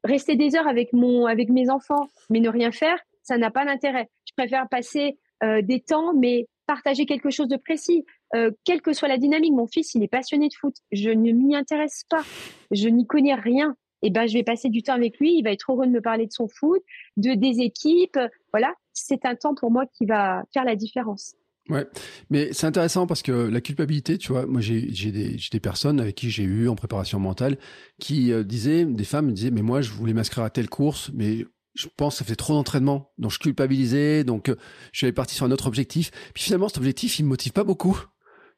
Rester 0.05 0.37
des 0.37 0.55
heures 0.55 0.69
avec 0.69 0.93
mon 0.93 1.27
avec 1.27 1.49
mes 1.49 1.71
enfants, 1.71 2.09
mais 2.31 2.41
ne 2.41 2.49
rien 2.49 2.71
faire, 2.71 2.99
ça 3.23 3.39
n'a 3.39 3.51
pas 3.51 3.65
d'intérêt. 3.65 4.09
Je 4.27 4.33
préfère 4.37 4.69
passer 4.69 5.19
des 5.43 5.81
temps, 5.81 6.15
mais 6.15 6.47
partager 6.67 7.07
quelque 7.07 7.31
chose 7.31 7.49
de 7.49 7.57
précis. 7.57 8.05
Euh, 8.35 8.51
quelle 8.65 8.83
que 8.83 8.93
soit 8.93 9.09
la 9.09 9.19
dynamique, 9.19 9.53
mon 9.53 9.67
fils, 9.67 9.95
il 9.95 10.03
est 10.03 10.09
passionné 10.09 10.49
de 10.49 10.55
foot. 10.55 10.75
Je 10.93 11.11
ne 11.11 11.33
m'y 11.33 11.55
intéresse 11.55 12.05
pas. 12.09 12.25
Je 12.71 12.89
n'y 12.89 13.07
connais 13.07 13.35
rien. 13.35 13.77
Et 14.03 14.09
eh 14.09 14.11
ben, 14.11 14.27
je 14.27 14.35
vais 14.35 14.43
passer 14.43 14.69
du 14.69 14.83
temps 14.83 14.93
avec 14.93 15.19
lui. 15.19 15.39
Il 15.39 15.45
va 15.45 15.51
être 15.51 15.73
heureux 15.73 15.87
de 15.87 15.93
me 15.93 16.03
parler 16.03 16.27
de 16.27 16.33
son 16.33 16.47
foot, 16.47 16.83
de 17.17 17.33
des 17.35 17.61
équipes. 17.61 18.19
Voilà, 18.53 18.75
c'est 18.93 19.25
un 19.25 19.35
temps 19.35 19.55
pour 19.55 19.71
moi 19.71 19.87
qui 19.87 20.05
va 20.05 20.43
faire 20.53 20.65
la 20.65 20.77
différence. 20.77 21.37
Ouais, 21.71 21.87
mais 22.29 22.53
c'est 22.53 22.67
intéressant 22.67 23.07
parce 23.07 23.23
que 23.23 23.33
la 23.33 23.63
culpabilité, 23.63 24.19
tu 24.19 24.33
vois, 24.33 24.45
moi 24.45 24.61
j'ai 24.61 24.83
des, 25.11 25.39
des, 25.51 25.61
personnes 25.61 25.99
avec 25.99 26.17
qui 26.17 26.29
j'ai 26.29 26.43
eu 26.43 26.69
en 26.69 26.75
préparation 26.75 27.19
mentale 27.19 27.57
qui 27.99 28.33
euh, 28.33 28.45
disaient, 28.45 28.85
des 28.85 29.05
femmes 29.05 29.33
disaient, 29.33 29.51
mais 29.51 29.63
moi 29.63 29.81
je 29.81 29.91
voulais 29.91 30.13
m'inscrire 30.13 30.45
à 30.45 30.51
telle 30.51 30.69
course, 30.69 31.11
mais 31.15 31.47
je 31.75 31.89
pense 31.97 32.15
que 32.15 32.19
ça 32.19 32.25
fait 32.25 32.37
trop 32.37 32.55
d'entraînement, 32.55 33.13
donc 33.19 33.33
je 33.33 33.39
culpabilisais, 33.39 34.25
donc 34.25 34.49
euh, 34.49 34.57
je 34.93 34.99
suis 34.99 35.07
allé 35.07 35.13
partir 35.13 35.37
sur 35.37 35.47
un 35.47 35.51
autre 35.51 35.67
objectif. 35.67 36.11
Puis 36.33 36.45
finalement, 36.45 36.69
cet 36.69 36.79
objectif, 36.79 37.19
il 37.19 37.25
me 37.25 37.31
motive 37.31 37.53
pas 37.53 37.65
beaucoup, 37.65 38.01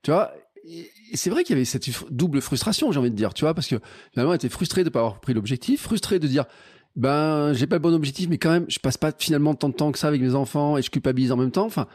tu 0.03 0.11
vois? 0.11 0.33
C'est 1.15 1.31
vrai 1.31 1.45
qu'il 1.45 1.55
y 1.55 1.59
avait 1.59 1.65
cette 1.65 1.89
double 2.11 2.41
frustration, 2.41 2.91
j'ai 2.91 2.99
envie 2.99 3.11
de 3.11 3.17
dire, 3.17 3.33
tu 3.33 3.45
vois, 3.45 3.55
parce 3.55 3.69
que 3.69 3.77
finalement, 4.13 4.33
elle 4.33 4.37
était 4.37 4.49
frustrée 4.49 4.85
de 4.85 4.91
pas 4.91 4.99
avoir 4.99 5.21
pris 5.21 5.33
l'objectif, 5.33 5.83
frustrée 5.83 6.19
de 6.19 6.27
dire, 6.27 6.45
ben, 6.97 7.53
j'ai 7.53 7.67
pas 7.67 7.77
le 7.77 7.81
bon 7.81 7.95
objectif, 7.95 8.29
mais 8.29 8.39
quand 8.39 8.51
même, 8.51 8.67
je 8.69 8.79
passe 8.79 8.97
pas 8.97 9.13
finalement 9.17 9.55
tant 9.55 9.69
de 9.69 9.75
temps 9.75 9.93
que 9.93 9.99
ça 9.99 10.09
avec 10.09 10.21
mes 10.21 10.35
enfants 10.35 10.77
et 10.77 10.83
je 10.83 10.91
culpabilise 10.91 11.31
en 11.31 11.37
même 11.37 11.53
temps. 11.53 11.67
Enfin, 11.67 11.87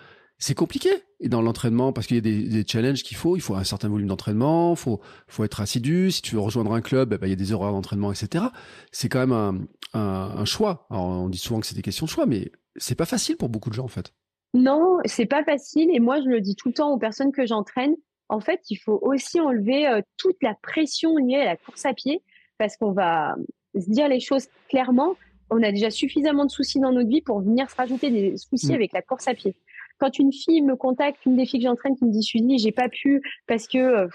c'est 0.41 0.55
compliqué. 0.55 0.89
Et 1.19 1.29
dans 1.29 1.41
l'entraînement, 1.41 1.93
parce 1.93 2.07
qu'il 2.07 2.15
y 2.15 2.17
a 2.17 2.21
des, 2.21 2.43
des 2.43 2.65
challenges 2.67 3.03
qu'il 3.03 3.15
faut, 3.15 3.35
il 3.37 3.41
faut 3.41 3.53
un 3.53 3.63
certain 3.63 3.87
volume 3.87 4.07
d'entraînement, 4.07 4.75
faut 4.75 4.99
faut 5.27 5.43
être 5.43 5.61
assidu. 5.61 6.09
Si 6.09 6.23
tu 6.23 6.33
veux 6.35 6.41
rejoindre 6.41 6.73
un 6.73 6.81
club, 6.81 7.13
eh 7.13 7.17
ben, 7.19 7.27
il 7.27 7.29
y 7.29 7.33
a 7.33 7.37
des 7.37 7.53
horaires 7.53 7.71
d'entraînement, 7.71 8.11
etc. 8.11 8.45
C'est 8.91 9.07
quand 9.07 9.19
même 9.19 9.31
un, 9.31 9.59
un, 9.93 10.39
un, 10.39 10.45
choix. 10.45 10.87
Alors, 10.89 11.05
on 11.05 11.29
dit 11.29 11.37
souvent 11.37 11.59
que 11.59 11.67
c'est 11.67 11.75
des 11.75 11.83
questions 11.83 12.07
de 12.07 12.11
choix, 12.11 12.25
mais 12.25 12.51
c'est 12.75 12.95
pas 12.95 13.05
facile 13.05 13.37
pour 13.37 13.49
beaucoup 13.49 13.69
de 13.69 13.75
gens 13.75 13.85
en 13.85 13.89
fait. 13.89 14.13
Non, 14.55 14.97
c'est 15.05 15.27
pas 15.27 15.43
facile. 15.43 15.89
Et 15.93 15.99
moi, 15.99 16.19
je 16.21 16.27
le 16.27 16.41
dis 16.41 16.55
tout 16.55 16.69
le 16.69 16.73
temps 16.73 16.91
aux 16.91 16.97
personnes 16.97 17.31
que 17.31 17.45
j'entraîne. 17.45 17.95
En 18.27 18.39
fait, 18.39 18.61
il 18.71 18.77
faut 18.77 18.97
aussi 19.03 19.39
enlever 19.39 19.87
euh, 19.87 20.01
toute 20.17 20.41
la 20.41 20.55
pression 20.55 21.17
liée 21.17 21.35
à 21.35 21.45
la 21.45 21.55
course 21.55 21.85
à 21.85 21.93
pied, 21.93 22.23
parce 22.57 22.77
qu'on 22.77 22.93
va 22.93 23.35
se 23.75 23.89
dire 23.91 24.07
les 24.07 24.19
choses 24.19 24.47
clairement 24.69 25.15
on 25.51 25.61
a 25.61 25.71
déjà 25.71 25.91
suffisamment 25.91 26.45
de 26.45 26.49
soucis 26.49 26.79
dans 26.79 26.91
notre 26.91 27.09
vie 27.09 27.21
pour 27.21 27.41
venir 27.41 27.69
se 27.69 27.75
rajouter 27.75 28.09
des 28.09 28.37
soucis 28.37 28.71
Mm. 28.71 28.75
avec 28.75 28.93
la 28.93 29.01
course 29.01 29.27
à 29.27 29.33
pied. 29.33 29.53
Quand 30.01 30.17
une 30.17 30.33
fille 30.33 30.63
me 30.63 30.75
contacte, 30.75 31.23
une 31.27 31.35
des 31.35 31.45
filles 31.45 31.59
que 31.59 31.67
j'entraîne 31.67 31.95
qui 31.95 32.05
me 32.05 32.11
dit 32.11 32.23
Suzy, 32.23 32.57
j'ai 32.57 32.71
pas 32.71 32.89
pu 32.89 33.21
parce 33.45 33.67
que 33.67 33.77
euh, 33.77 34.07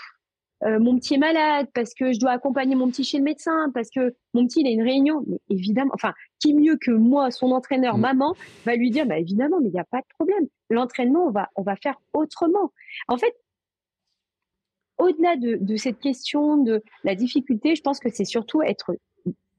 euh, 0.64 0.80
mon 0.80 0.98
petit 0.98 1.14
est 1.14 1.18
malade, 1.18 1.68
parce 1.74 1.94
que 1.94 2.12
je 2.12 2.18
dois 2.18 2.32
accompagner 2.32 2.74
mon 2.74 2.88
petit 2.88 3.04
chez 3.04 3.18
le 3.18 3.22
médecin, 3.22 3.70
parce 3.72 3.88
que 3.90 4.16
mon 4.34 4.44
petit 4.48 4.62
il 4.62 4.66
a 4.66 4.70
une 4.70 4.82
réunion. 4.82 5.22
Mais 5.28 5.38
évidemment, 5.48 5.92
enfin, 5.94 6.12
qui 6.40 6.54
mieux 6.54 6.76
que 6.76 6.90
moi, 6.90 7.30
son 7.30 7.52
entraîneur, 7.52 7.98
Mm. 7.98 8.00
maman, 8.00 8.34
va 8.64 8.74
lui 8.74 8.90
dire 8.90 9.06
bah 9.06 9.16
évidemment, 9.16 9.60
mais 9.60 9.68
il 9.68 9.74
n'y 9.74 9.78
a 9.78 9.84
pas 9.84 10.00
de 10.00 10.06
problème. 10.18 10.48
L'entraînement, 10.70 11.26
on 11.26 11.30
va 11.30 11.50
on 11.54 11.62
va 11.62 11.76
faire 11.76 12.00
autrement. 12.14 12.72
En 13.06 13.16
fait, 13.16 13.36
au-delà 14.98 15.36
de, 15.36 15.56
de 15.60 15.76
cette 15.76 16.00
question 16.00 16.56
de 16.56 16.82
la 17.04 17.14
difficulté, 17.14 17.76
je 17.76 17.82
pense 17.82 18.00
que 18.00 18.08
c'est 18.10 18.24
surtout 18.24 18.60
être 18.60 18.96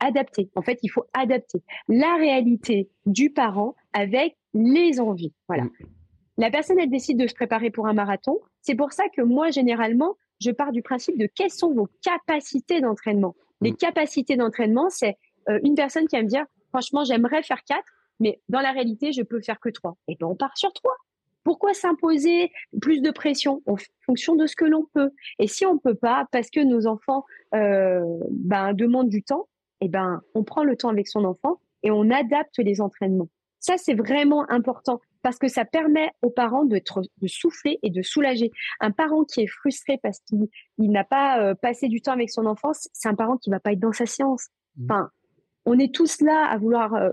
adapté. 0.02 0.50
En 0.56 0.62
fait, 0.62 0.80
il 0.84 0.90
faut 0.90 1.06
adapter 1.14 1.62
la 1.88 2.18
réalité 2.18 2.90
du 3.06 3.30
parent 3.30 3.76
avec 3.94 4.36
les 4.54 5.00
envies. 5.00 5.34
Voilà. 5.48 5.64
La 6.38 6.52
personne, 6.52 6.80
elle 6.80 6.90
décide 6.90 7.18
de 7.18 7.28
se 7.28 7.34
préparer 7.34 7.72
pour 7.72 7.88
un 7.88 7.94
marathon. 7.94 8.40
C'est 8.62 8.76
pour 8.76 8.94
ça 8.94 9.06
que 9.10 9.22
moi, 9.22 9.50
généralement, 9.50 10.16
je 10.40 10.52
pars 10.52 10.72
du 10.72 10.82
principe 10.84 11.18
de 11.18 11.28
quelles 11.34 11.52
sont 11.52 11.74
vos 11.74 11.88
capacités 12.04 12.80
d'entraînement. 12.80 13.36
Les 13.62 13.72
Mm. 13.72 13.78
capacités 13.78 14.36
d'entraînement, 14.36 14.90
c'est 14.90 15.18
euh, 15.50 15.60
une 15.64 15.76
personne 15.76 16.08
qui 16.08 16.16
va 16.16 16.22
me 16.22 16.28
dire, 16.28 16.46
franchement, 16.70 17.04
j'aimerais 17.04 17.42
faire 17.42 17.64
quatre, 17.64 17.88
mais 18.20 18.40
dans 18.50 18.62
la 18.62 18.72
réalité, 18.72 19.12
je 19.14 19.24
peux 19.24 19.42
faire 19.42 19.60
que 19.60 19.70
trois. 19.70 19.98
Et 20.08 20.16
ben, 20.20 20.28
on 20.28 20.36
part 20.36 20.56
sur 20.58 20.72
trois. 20.74 20.96
Pourquoi 21.44 21.74
s'imposer 21.74 22.52
plus 22.82 23.02
de 23.02 23.10
pression 23.10 23.62
en 23.68 23.78
fonction 24.06 24.36
de 24.36 24.46
ce 24.48 24.56
que 24.56 24.66
l'on 24.66 24.86
peut? 24.94 25.12
Et 25.40 25.48
si 25.48 25.66
on 25.66 25.78
peut 25.78 25.96
pas, 25.96 26.28
parce 26.32 26.50
que 26.50 26.60
nos 26.60 26.88
enfants 26.88 27.26
euh, 27.56 28.04
ben, 28.30 28.74
demandent 28.74 29.10
du 29.10 29.24
temps, 29.24 29.48
eh 29.82 29.88
ben, 29.88 30.22
on 30.36 30.44
prend 30.44 30.64
le 30.64 30.76
temps 30.76 30.90
avec 30.90 31.08
son 31.08 31.24
enfant 31.24 31.60
et 31.84 31.92
on 31.92 32.10
adapte 32.12 32.58
les 32.58 32.82
entraînements. 32.82 33.30
Ça, 33.60 33.78
c'est 33.78 33.94
vraiment 33.94 34.50
important 34.52 35.00
parce 35.28 35.40
que 35.40 35.50
ça 35.50 35.66
permet 35.66 36.10
aux 36.22 36.30
parents 36.30 36.64
de, 36.64 36.82
souffler 37.26 37.80
et 37.84 37.90
de 37.90 38.02
soulager. 38.02 38.50
Un 38.80 38.92
parent 38.92 39.26
qui 39.26 39.42
est 39.42 39.48
frustré 39.48 40.00
parce 40.02 40.20
qu'il 40.22 40.48
il 40.78 40.90
n'a 40.90 41.04
pas 41.04 41.42
euh, 41.42 41.54
passé 41.54 41.90
du 41.90 42.00
temps 42.00 42.14
avec 42.14 42.30
son 42.30 42.46
enfant, 42.46 42.72
c'est 42.74 43.10
un 43.10 43.14
parent 43.14 43.36
qui 43.36 43.50
va 43.50 43.60
pas 43.60 43.74
être 43.74 43.80
dans 43.82 43.92
sa 43.92 44.06
séance. 44.06 44.48
Mhm. 44.78 44.86
Enfin, 44.86 45.10
on 45.66 45.78
est 45.80 45.94
tous 45.94 46.22
là 46.22 46.46
à 46.50 46.58
vouloir 46.58 46.94
euh, 46.94 47.10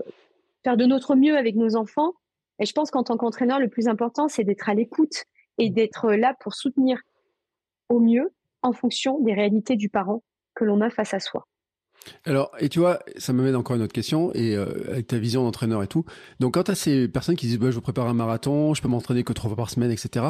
faire 0.63 0.77
de 0.77 0.85
notre 0.85 1.15
mieux 1.15 1.35
avec 1.35 1.57
nos 1.57 1.75
enfants. 1.75 2.13
Et 2.59 2.65
je 2.65 2.71
pense 2.71 2.89
qu'en 2.89 3.03
tant 3.03 3.17
qu'entraîneur, 3.17 3.59
le 3.59 3.67
plus 3.67 3.89
important, 3.89 4.29
c'est 4.29 4.45
d'être 4.45 4.69
à 4.69 4.75
l'écoute 4.75 5.25
et 5.57 5.69
d'être 5.69 6.13
là 6.13 6.37
pour 6.39 6.53
soutenir 6.53 7.01
au 7.89 7.99
mieux 7.99 8.31
en 8.61 8.71
fonction 8.71 9.19
des 9.19 9.33
réalités 9.33 9.75
du 9.75 9.89
parent 9.89 10.23
que 10.53 10.63
l'on 10.63 10.79
a 10.79 10.89
face 10.89 11.13
à 11.13 11.19
soi. 11.19 11.49
Alors, 12.25 12.51
et 12.59 12.69
tu 12.69 12.79
vois, 12.79 12.99
ça 13.17 13.33
m'amène 13.33 13.55
encore 13.55 13.75
une 13.75 13.81
autre 13.81 13.93
question, 13.93 14.31
et 14.33 14.55
euh, 14.55 14.65
avec 14.89 15.07
ta 15.07 15.17
vision 15.17 15.43
d'entraîneur 15.43 15.83
et 15.83 15.87
tout. 15.87 16.05
Donc, 16.39 16.53
quand 16.55 16.63
tu 16.63 16.71
as 16.71 16.75
ces 16.75 17.07
personnes 17.07 17.35
qui 17.35 17.47
disent, 17.47 17.59
bah, 17.59 17.69
je 17.71 17.75
veux 17.75 17.81
préparer 17.81 18.09
un 18.09 18.13
marathon, 18.13 18.73
je 18.73 18.81
peux 18.81 18.87
m'entraîner 18.87 19.23
que 19.23 19.33
trois 19.33 19.49
fois 19.49 19.57
par 19.57 19.69
semaine, 19.69 19.91
etc., 19.91 20.27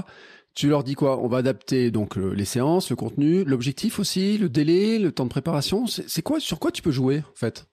tu 0.54 0.70
leur 0.70 0.84
dis 0.86 0.96
quoi? 0.96 1.20
On 1.22 1.28
va 1.28 1.40
adapter 1.40 1.92
donc 1.92 2.16
le- 2.16 2.34
les 2.34 2.46
séances, 2.46 2.90
le 2.90 2.96
contenu, 2.96 3.44
l'objectif 3.44 4.00
aussi, 4.00 4.38
le 4.38 4.48
délai, 4.48 5.00
le 5.00 5.12
temps 5.12 5.26
de 5.26 5.30
préparation? 5.30 5.86
C'est 5.88 6.22
quoi 6.22 6.40
Sur 6.40 6.60
quoi 6.60 6.72
tu 6.72 6.82
peux 6.82 6.92
jouer, 6.92 7.20
en 7.30 7.36
fait? 7.36 7.66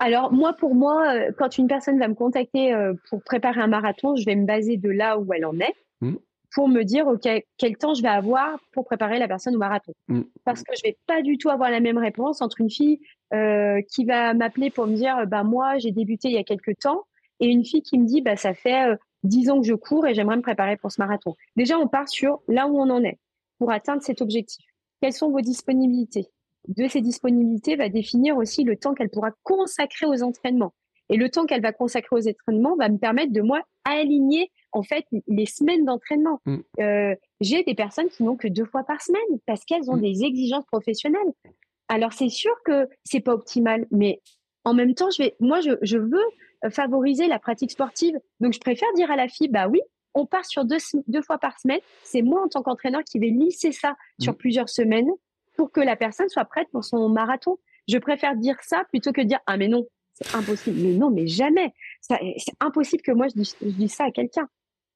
Alors 0.00 0.32
moi, 0.32 0.52
pour 0.54 0.74
moi, 0.74 1.14
euh, 1.14 1.30
quand 1.38 1.56
une 1.56 1.68
personne 1.68 1.98
va 2.00 2.08
me 2.08 2.14
contacter 2.14 2.74
euh, 2.74 2.94
pour 3.08 3.22
préparer 3.22 3.60
un 3.60 3.68
marathon, 3.68 4.16
je 4.16 4.24
vais 4.24 4.34
me 4.34 4.44
baser 4.46 4.76
de 4.76 4.90
là 4.90 5.18
où 5.18 5.32
elle 5.32 5.44
en 5.46 5.58
est 5.60 5.74
Mm. 6.00 6.16
Pour 6.54 6.68
me 6.68 6.82
dire 6.82 7.06
ok 7.06 7.28
quel 7.58 7.76
temps 7.76 7.94
je 7.94 8.02
vais 8.02 8.08
avoir 8.08 8.58
pour 8.72 8.84
préparer 8.84 9.18
la 9.18 9.28
personne 9.28 9.54
au 9.56 9.58
marathon. 9.58 9.92
Mm. 10.08 10.22
Parce 10.44 10.62
que 10.62 10.72
je 10.76 10.82
vais 10.82 10.96
pas 11.06 11.20
du 11.20 11.36
tout 11.36 11.50
avoir 11.50 11.70
la 11.70 11.80
même 11.80 11.98
réponse 11.98 12.40
entre 12.40 12.60
une 12.60 12.70
fille 12.70 13.00
euh, 13.34 13.82
qui 13.90 14.04
va 14.04 14.32
m'appeler 14.32 14.70
pour 14.70 14.86
me 14.86 14.94
dire 14.94 15.26
bah 15.26 15.42
moi 15.42 15.78
j'ai 15.78 15.90
débuté 15.90 16.28
il 16.28 16.34
y 16.34 16.38
a 16.38 16.44
quelques 16.44 16.78
temps 16.78 17.02
et 17.40 17.48
une 17.48 17.64
fille 17.64 17.82
qui 17.82 17.98
me 17.98 18.06
dit 18.06 18.22
bah 18.22 18.36
ça 18.36 18.54
fait 18.54 18.88
euh, 18.88 18.96
10 19.24 19.50
ans 19.50 19.60
que 19.60 19.66
je 19.66 19.74
cours 19.74 20.06
et 20.06 20.14
j'aimerais 20.14 20.36
me 20.36 20.42
préparer 20.42 20.76
pour 20.76 20.92
ce 20.92 21.00
marathon. 21.00 21.34
Déjà 21.56 21.78
on 21.78 21.88
part 21.88 22.08
sur 22.08 22.40
là 22.48 22.68
où 22.68 22.78
on 22.78 22.88
en 22.88 23.02
est 23.02 23.18
pour 23.58 23.70
atteindre 23.72 24.02
cet 24.02 24.22
objectif. 24.22 24.64
Quelles 25.00 25.12
sont 25.12 25.30
vos 25.30 25.40
disponibilités? 25.40 26.28
De 26.68 26.88
ces 26.88 27.02
disponibilités 27.02 27.76
va 27.76 27.88
définir 27.88 28.36
aussi 28.38 28.64
le 28.64 28.76
temps 28.76 28.94
qu'elle 28.94 29.10
pourra 29.10 29.32
consacrer 29.42 30.06
aux 30.06 30.22
entraînements. 30.22 30.72
Et 31.10 31.16
le 31.16 31.28
temps 31.28 31.44
qu'elle 31.46 31.60
va 31.62 31.72
consacrer 31.72 32.16
aux 32.16 32.28
entraînements 32.28 32.76
va 32.76 32.88
me 32.88 32.98
permettre 32.98 33.32
de 33.32 33.42
moi 33.42 33.60
aligner 33.84 34.50
en 34.72 34.82
fait 34.82 35.04
les 35.26 35.46
semaines 35.46 35.84
d'entraînement. 35.84 36.40
Mm. 36.46 36.56
Euh, 36.80 37.14
J'ai 37.40 37.62
des 37.62 37.74
personnes 37.74 38.08
qui 38.08 38.22
n'ont 38.22 38.36
que 38.36 38.48
deux 38.48 38.64
fois 38.64 38.84
par 38.84 39.02
semaine 39.02 39.38
parce 39.46 39.64
qu'elles 39.64 39.90
ont 39.90 39.96
Mm. 39.96 40.02
des 40.02 40.24
exigences 40.24 40.64
professionnelles. 40.66 41.20
Alors 41.88 42.12
c'est 42.14 42.30
sûr 42.30 42.54
que 42.64 42.88
c'est 43.04 43.20
pas 43.20 43.34
optimal, 43.34 43.86
mais 43.90 44.22
en 44.64 44.72
même 44.72 44.94
temps, 44.94 45.10
je 45.10 45.22
vais, 45.22 45.36
moi 45.40 45.60
je, 45.60 45.72
je 45.82 45.98
veux 45.98 46.24
favoriser 46.70 47.26
la 47.26 47.38
pratique 47.38 47.70
sportive. 47.70 48.18
Donc 48.40 48.54
je 48.54 48.60
préfère 48.60 48.88
dire 48.94 49.10
à 49.10 49.16
la 49.16 49.28
fille, 49.28 49.48
bah 49.48 49.68
oui, 49.68 49.80
on 50.14 50.24
part 50.26 50.46
sur 50.46 50.64
deux, 50.64 50.78
deux 51.08 51.20
fois 51.20 51.36
par 51.38 51.58
semaine. 51.60 51.80
C'est 52.02 52.22
moi 52.22 52.42
en 52.42 52.48
tant 52.48 52.62
qu'entraîneur 52.62 53.02
qui 53.04 53.18
vais 53.18 53.28
lisser 53.28 53.72
ça 53.72 53.96
sur 54.20 54.32
Mm. 54.32 54.36
plusieurs 54.36 54.68
semaines 54.70 55.10
pour 55.56 55.70
que 55.70 55.80
la 55.82 55.96
personne 55.96 56.28
soit 56.30 56.46
prête 56.46 56.68
pour 56.72 56.84
son 56.84 57.08
marathon. 57.10 57.58
Je 57.86 57.98
préfère 57.98 58.34
dire 58.36 58.56
ça 58.62 58.84
plutôt 58.90 59.12
que 59.12 59.20
dire 59.20 59.40
ah 59.46 59.58
mais 59.58 59.68
non, 59.68 59.84
c'est 60.14 60.34
impossible. 60.34 60.78
Mais 60.80 60.94
non, 60.94 61.10
mais 61.10 61.26
jamais. 61.26 61.72
C'est 62.00 62.16
impossible 62.60 63.02
que 63.02 63.12
moi 63.12 63.28
je 63.28 63.34
dise, 63.34 63.56
je 63.60 63.68
dise 63.68 63.92
ça 63.92 64.04
à 64.04 64.10
quelqu'un. 64.10 64.48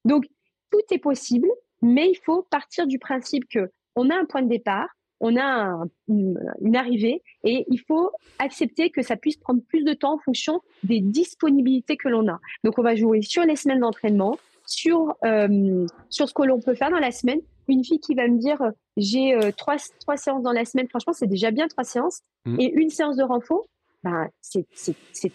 Donc 0.05 0.25
tout 0.71 0.81
est 0.91 0.97
possible, 0.99 1.47
mais 1.81 2.09
il 2.09 2.15
faut 2.25 2.43
partir 2.49 2.87
du 2.87 2.99
principe 2.99 3.45
que 3.49 3.69
on 3.95 4.09
a 4.09 4.15
un 4.15 4.25
point 4.25 4.41
de 4.41 4.49
départ, 4.49 4.87
on 5.19 5.35
a 5.35 5.43
un- 5.43 5.89
une, 6.07 6.39
une 6.61 6.75
arrivée, 6.77 7.21
et 7.43 7.65
il 7.69 7.79
faut 7.79 8.11
accepter 8.37 8.89
que 8.89 9.01
ça 9.01 9.17
puisse 9.17 9.35
prendre 9.37 9.61
plus 9.67 9.83
de 9.83 9.93
temps 9.93 10.13
en 10.13 10.19
fonction 10.19 10.61
des 10.83 11.01
disponibilités 11.01 11.97
que 11.97 12.07
l'on 12.07 12.27
a. 12.29 12.39
Donc 12.63 12.77
on 12.79 12.83
va 12.83 12.95
jouer 12.95 13.21
sur 13.21 13.43
les 13.43 13.55
semaines 13.57 13.81
d'entraînement, 13.81 14.37
sur 14.65 15.15
euh, 15.25 15.85
sur 16.09 16.29
ce 16.29 16.33
que 16.33 16.43
l'on 16.43 16.61
peut 16.61 16.75
faire 16.75 16.91
dans 16.91 16.99
la 16.99 17.11
semaine. 17.11 17.41
Une 17.67 17.83
fille 17.83 17.99
qui 17.99 18.15
va 18.15 18.27
me 18.27 18.37
dire 18.37 18.61
euh, 18.61 18.71
j'ai 18.97 19.33
euh, 19.33 19.51
trois 19.51 19.75
trois 19.99 20.15
séances 20.17 20.43
dans 20.43 20.53
la 20.53 20.63
semaine, 20.65 20.87
franchement 20.87 21.13
c'est 21.13 21.27
déjà 21.27 21.51
bien 21.51 21.67
trois 21.67 21.83
séances, 21.83 22.21
Mm. 22.45 22.55
et 22.61 22.71
une 22.71 22.89
séance 22.89 23.17
de 23.17 23.23
renfort, 23.23 23.65
ben 24.03 24.29
c'est 24.41 24.65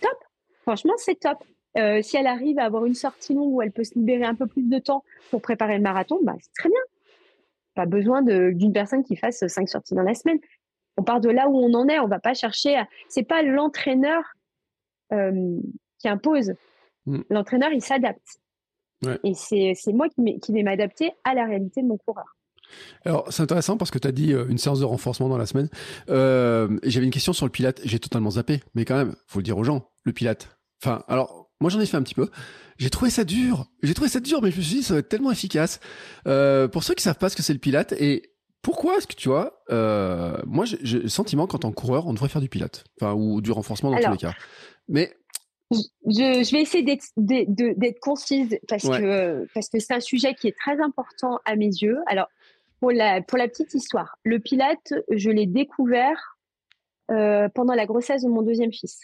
top. 0.00 0.18
Franchement 0.62 0.94
c'est 0.96 1.18
top. 1.18 1.38
Euh, 1.76 2.02
si 2.02 2.16
elle 2.16 2.28
arrive 2.28 2.58
à 2.58 2.64
avoir 2.64 2.84
une 2.86 2.94
sortie 2.94 3.34
longue 3.34 3.52
où 3.52 3.62
elle 3.62 3.72
peut 3.72 3.82
se 3.82 3.94
libérer 3.94 4.24
un 4.24 4.34
peu 4.34 4.46
plus 4.46 4.62
de 4.62 4.78
temps 4.78 5.02
pour 5.30 5.42
préparer 5.42 5.76
le 5.76 5.82
marathon, 5.82 6.20
bah, 6.22 6.34
c'est 6.40 6.52
très 6.56 6.68
bien. 6.68 6.78
Pas 7.74 7.86
besoin 7.86 8.22
d'une 8.22 8.72
personne 8.72 9.02
qui 9.02 9.16
fasse 9.16 9.44
cinq 9.48 9.68
sorties 9.68 9.94
dans 9.94 10.02
la 10.02 10.14
semaine. 10.14 10.38
On 10.96 11.02
part 11.02 11.20
de 11.20 11.28
là 11.28 11.48
où 11.48 11.58
on 11.58 11.74
en 11.74 11.88
est. 11.88 11.98
On 11.98 12.06
va 12.06 12.20
pas 12.20 12.34
chercher. 12.34 12.76
À... 12.76 12.86
C'est 13.08 13.24
pas 13.24 13.42
l'entraîneur 13.42 14.22
euh, 15.12 15.58
qui 15.98 16.08
impose. 16.08 16.54
Mm. 17.06 17.22
L'entraîneur, 17.30 17.72
il 17.72 17.82
s'adapte. 17.82 18.38
Ouais. 19.04 19.18
Et 19.24 19.34
c'est 19.34 19.72
c'est 19.74 19.92
moi 19.92 20.06
qui 20.08 20.52
vais 20.52 20.62
m'adapter 20.62 21.12
à 21.24 21.34
la 21.34 21.44
réalité 21.44 21.82
de 21.82 21.88
mon 21.88 21.98
coureur. 21.98 22.33
Alors, 23.04 23.26
c'est 23.32 23.42
intéressant 23.42 23.76
parce 23.76 23.90
que 23.90 23.98
tu 23.98 24.08
as 24.08 24.12
dit 24.12 24.32
euh, 24.32 24.46
une 24.48 24.58
séance 24.58 24.80
de 24.80 24.84
renforcement 24.84 25.28
dans 25.28 25.38
la 25.38 25.46
semaine. 25.46 25.68
Euh, 26.08 26.68
J'avais 26.82 27.06
une 27.06 27.12
question 27.12 27.32
sur 27.32 27.46
le 27.46 27.52
pilate. 27.52 27.80
J'ai 27.84 27.98
totalement 27.98 28.30
zappé. 28.30 28.62
Mais 28.74 28.84
quand 28.84 28.96
même, 28.96 29.14
faut 29.26 29.38
le 29.38 29.44
dire 29.44 29.58
aux 29.58 29.64
gens, 29.64 29.88
le 30.04 30.12
pilate. 30.12 30.56
Enfin, 30.82 31.02
alors, 31.08 31.50
moi 31.60 31.70
j'en 31.70 31.80
ai 31.80 31.86
fait 31.86 31.96
un 31.96 32.02
petit 32.02 32.14
peu. 32.14 32.28
J'ai 32.78 32.90
trouvé 32.90 33.10
ça 33.10 33.24
dur. 33.24 33.66
J'ai 33.82 33.94
trouvé 33.94 34.10
ça 34.10 34.20
dur, 34.20 34.42
mais 34.42 34.50
je 34.50 34.56
me 34.56 34.62
suis 34.62 34.76
dit, 34.76 34.82
ça 34.82 34.94
va 34.94 35.00
être 35.00 35.08
tellement 35.08 35.30
efficace. 35.30 35.80
Euh, 36.26 36.66
pour 36.68 36.82
ceux 36.84 36.94
qui 36.94 37.02
savent 37.02 37.18
pas 37.18 37.28
ce 37.28 37.36
que 37.36 37.42
c'est 37.42 37.52
le 37.52 37.58
pilate, 37.60 37.92
et 37.92 38.32
pourquoi 38.62 38.96
est-ce 38.96 39.06
que 39.06 39.14
tu 39.14 39.28
vois, 39.28 39.62
euh, 39.70 40.36
moi 40.46 40.64
j'ai 40.64 40.98
le 41.00 41.08
sentiment 41.08 41.46
qu'en 41.46 41.58
tant 41.58 41.70
que 41.70 41.76
coureur, 41.76 42.06
on 42.06 42.14
devrait 42.14 42.28
faire 42.30 42.40
du 42.42 42.48
pilate. 42.48 42.84
Enfin, 43.00 43.12
ou 43.14 43.40
du 43.40 43.52
renforcement 43.52 43.90
dans 43.90 43.96
Alors, 43.98 44.16
tous 44.16 44.24
les 44.24 44.30
cas. 44.30 44.36
Mais, 44.88 45.12
Je, 45.70 45.76
je 46.06 46.50
vais 46.52 46.62
essayer 46.62 46.82
d'être 47.16 48.00
concise 48.00 48.58
parce 48.68 48.84
Ouais. 48.84 49.00
que 49.00 49.46
parce 49.54 49.68
que 49.68 49.78
c'est 49.78 49.94
un 49.94 50.00
sujet 50.00 50.34
qui 50.34 50.48
est 50.48 50.56
très 50.58 50.80
important 50.80 51.38
à 51.44 51.56
mes 51.56 51.66
yeux. 51.66 51.98
Alors 52.06 52.28
pour 52.80 52.92
la 52.92 53.22
pour 53.22 53.38
la 53.38 53.48
petite 53.48 53.74
histoire, 53.74 54.16
le 54.24 54.38
Pilate, 54.38 54.94
je 55.10 55.30
l'ai 55.30 55.46
découvert 55.46 56.36
euh, 57.10 57.48
pendant 57.54 57.74
la 57.74 57.86
grossesse 57.86 58.22
de 58.22 58.28
mon 58.28 58.42
deuxième 58.42 58.72
fils. 58.72 59.00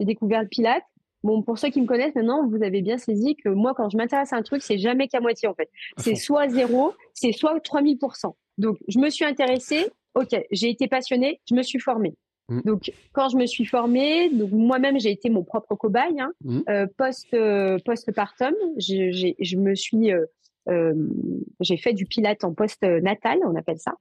J'ai 0.00 0.06
découvert 0.06 0.42
le 0.42 0.48
Pilate. 0.48 0.82
Bon, 1.22 1.40
pour 1.42 1.56
ceux 1.58 1.70
qui 1.70 1.80
me 1.80 1.86
connaissent 1.86 2.14
maintenant, 2.14 2.46
vous 2.46 2.62
avez 2.62 2.82
bien 2.82 2.98
saisi 2.98 3.34
que 3.36 3.48
moi, 3.48 3.72
quand 3.74 3.88
je 3.88 3.96
m'intéresse 3.96 4.32
à 4.32 4.36
un 4.36 4.42
truc, 4.42 4.62
c'est 4.62 4.76
jamais 4.76 5.08
qu'à 5.08 5.20
moitié 5.20 5.48
en 5.48 5.54
fait. 5.54 5.70
C'est 5.96 6.16
soit 6.16 6.48
zéro, 6.48 6.92
c'est 7.14 7.32
soit 7.32 7.56
3000%. 7.60 8.34
Donc, 8.58 8.76
je 8.88 8.98
me 8.98 9.08
suis 9.08 9.24
intéressée, 9.24 9.86
ok, 10.14 10.36
j'ai 10.50 10.68
été 10.68 10.86
passionnée, 10.86 11.40
je 11.48 11.54
me 11.54 11.62
suis 11.62 11.78
formée. 11.80 12.14
Mm. 12.48 12.60
Donc, 12.64 12.92
quand 13.12 13.28
je 13.30 13.36
me 13.36 13.46
suis 13.46 13.64
formée, 13.64 14.28
donc 14.28 14.50
moi-même, 14.52 15.00
j'ai 15.00 15.10
été 15.10 15.30
mon 15.30 15.44
propre 15.44 15.74
cobaye. 15.76 16.20
Hein, 16.20 16.32
Mm. 16.42 16.60
euh, 16.68 16.86
post, 16.96 17.32
euh, 17.32 17.78
postpartum, 17.84 18.54
je 18.76 19.56
me 19.56 19.74
suis, 19.74 20.12
euh, 20.12 20.26
j'ai 21.60 21.76
fait 21.76 21.92
du 21.92 22.06
pilate 22.06 22.44
en 22.44 22.54
post-natal, 22.54 23.38
on 23.44 23.56
appelle 23.56 23.78
ça. 23.78 23.94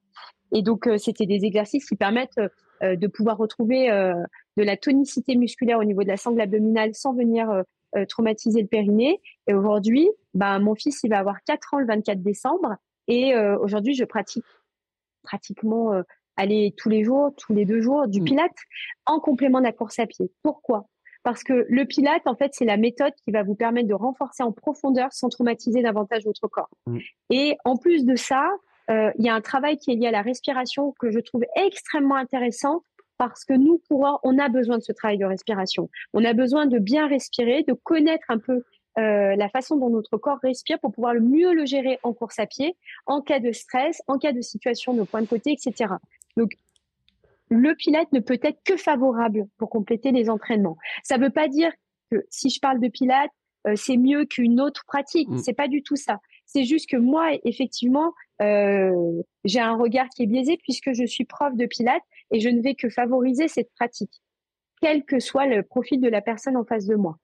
Et 0.53 0.61
donc, 0.61 0.87
euh, 0.87 0.97
c'était 0.97 1.25
des 1.25 1.45
exercices 1.45 1.85
qui 1.85 1.95
permettent 1.95 2.39
euh, 2.83 2.95
de 2.95 3.07
pouvoir 3.07 3.37
retrouver 3.37 3.91
euh, 3.91 4.13
de 4.57 4.63
la 4.63 4.77
tonicité 4.77 5.35
musculaire 5.35 5.79
au 5.79 5.83
niveau 5.83 6.03
de 6.03 6.07
la 6.07 6.17
sangle 6.17 6.39
abdominale 6.41 6.93
sans 6.93 7.13
venir 7.13 7.49
euh, 7.49 7.63
euh, 7.95 8.05
traumatiser 8.05 8.61
le 8.61 8.67
périnée. 8.67 9.19
Et 9.47 9.53
aujourd'hui, 9.53 10.09
ben, 10.33 10.59
mon 10.59 10.75
fils, 10.75 11.01
il 11.03 11.09
va 11.09 11.19
avoir 11.19 11.43
4 11.43 11.73
ans 11.73 11.79
le 11.79 11.85
24 11.85 12.21
décembre. 12.21 12.75
Et 13.07 13.35
euh, 13.35 13.57
aujourd'hui, 13.59 13.95
je 13.95 14.05
pratique 14.05 14.45
pratiquement 15.23 15.93
euh, 15.93 16.03
aller 16.35 16.73
tous 16.77 16.89
les 16.89 17.03
jours, 17.03 17.33
tous 17.37 17.53
les 17.53 17.65
deux 17.65 17.81
jours, 17.81 18.07
du 18.07 18.21
Mm. 18.21 18.25
pilate 18.25 18.57
en 19.05 19.19
complément 19.19 19.59
de 19.59 19.65
la 19.65 19.73
course 19.73 19.99
à 19.99 20.05
pied. 20.05 20.31
Pourquoi? 20.41 20.87
Parce 21.23 21.43
que 21.43 21.65
le 21.69 21.85
Pilate, 21.85 22.25
en 22.25 22.35
fait, 22.35 22.51
c'est 22.53 22.65
la 22.65 22.77
méthode 22.77 23.13
qui 23.23 23.31
va 23.31 23.43
vous 23.43 23.55
permettre 23.55 23.87
de 23.87 23.93
renforcer 23.93 24.43
en 24.43 24.51
profondeur 24.51 25.11
sans 25.13 25.29
traumatiser 25.29 25.81
davantage 25.81 26.25
votre 26.25 26.47
corps. 26.47 26.69
Mm. 26.85 26.97
Et 27.29 27.57
en 27.63 27.77
plus 27.77 28.05
de 28.05 28.15
ça, 28.15 28.49
euh, 28.89 29.11
il 29.17 29.25
y 29.25 29.29
a 29.29 29.33
un 29.33 29.41
travail 29.41 29.77
qui 29.77 29.91
est 29.91 29.95
lié 29.95 30.07
à 30.07 30.11
la 30.11 30.21
respiration 30.21 30.93
que 30.99 31.11
je 31.11 31.19
trouve 31.19 31.43
extrêmement 31.55 32.15
intéressant 32.15 32.83
parce 33.17 33.45
que 33.45 33.53
nous, 33.53 33.81
coureurs, 33.87 34.19
on 34.23 34.37
a 34.37 34.49
besoin 34.49 34.77
de 34.77 34.83
ce 34.83 34.91
travail 34.91 35.17
de 35.17 35.25
respiration. 35.25 35.89
On 36.13 36.25
a 36.25 36.33
besoin 36.33 36.65
de 36.65 36.79
bien 36.79 37.07
respirer, 37.07 37.63
de 37.63 37.73
connaître 37.73 38.25
un 38.29 38.39
peu 38.39 38.63
euh, 38.99 39.35
la 39.35 39.49
façon 39.49 39.77
dont 39.77 39.89
notre 39.89 40.17
corps 40.17 40.39
respire 40.43 40.79
pour 40.79 40.91
pouvoir 40.91 41.13
le 41.13 41.21
mieux 41.21 41.53
le 41.53 41.65
gérer 41.65 41.99
en 42.03 42.13
course 42.13 42.39
à 42.39 42.45
pied, 42.45 42.75
en 43.05 43.21
cas 43.21 43.39
de 43.39 43.51
stress, 43.51 44.01
en 44.07 44.17
cas 44.17 44.33
de 44.33 44.41
situation 44.41 44.93
de 44.93 45.03
point 45.03 45.21
de 45.21 45.27
côté, 45.27 45.53
etc. 45.53 45.93
Donc, 46.37 46.51
le 47.53 47.75
pilate 47.75 48.11
ne 48.11 48.19
peut 48.19 48.39
être 48.41 48.59
que 48.65 48.77
favorable 48.77 49.45
pour 49.57 49.69
compléter 49.69 50.11
les 50.11 50.29
entraînements. 50.29 50.77
Ça 51.03 51.17
ne 51.17 51.23
veut 51.23 51.29
pas 51.29 51.47
dire 51.47 51.71
que 52.11 52.25
si 52.29 52.49
je 52.49 52.59
parle 52.59 52.79
de 52.79 52.87
pilate, 52.87 53.29
euh, 53.67 53.75
c'est 53.75 53.97
mieux 53.97 54.25
qu'une 54.25 54.59
autre 54.59 54.83
pratique. 54.87 55.27
Ce 55.29 55.35
mm. 55.35 55.37
C'est 55.37 55.53
pas 55.53 55.67
du 55.67 55.83
tout 55.83 55.95
ça. 55.95 56.19
C'est 56.45 56.65
juste 56.65 56.89
que 56.89 56.97
moi, 56.97 57.29
effectivement, 57.43 58.13
euh, 58.41 59.21
j'ai 59.45 59.59
un 59.59 59.75
regard 59.75 60.09
qui 60.09 60.23
est 60.23 60.27
biaisé 60.27 60.57
puisque 60.57 60.93
je 60.93 61.05
suis 61.05 61.25
prof 61.25 61.55
de 61.55 61.65
pilate 61.65 62.01
et 62.31 62.39
je 62.39 62.49
ne 62.49 62.61
vais 62.61 62.75
que 62.75 62.89
favoriser 62.89 63.47
cette 63.47 63.71
pratique, 63.75 64.21
quel 64.81 65.03
que 65.03 65.19
soit 65.19 65.45
le 65.45 65.63
profil 65.63 66.01
de 66.01 66.09
la 66.09 66.21
personne 66.21 66.57
en 66.57 66.65
face 66.65 66.85
de 66.85 66.95
moi. 66.95 67.17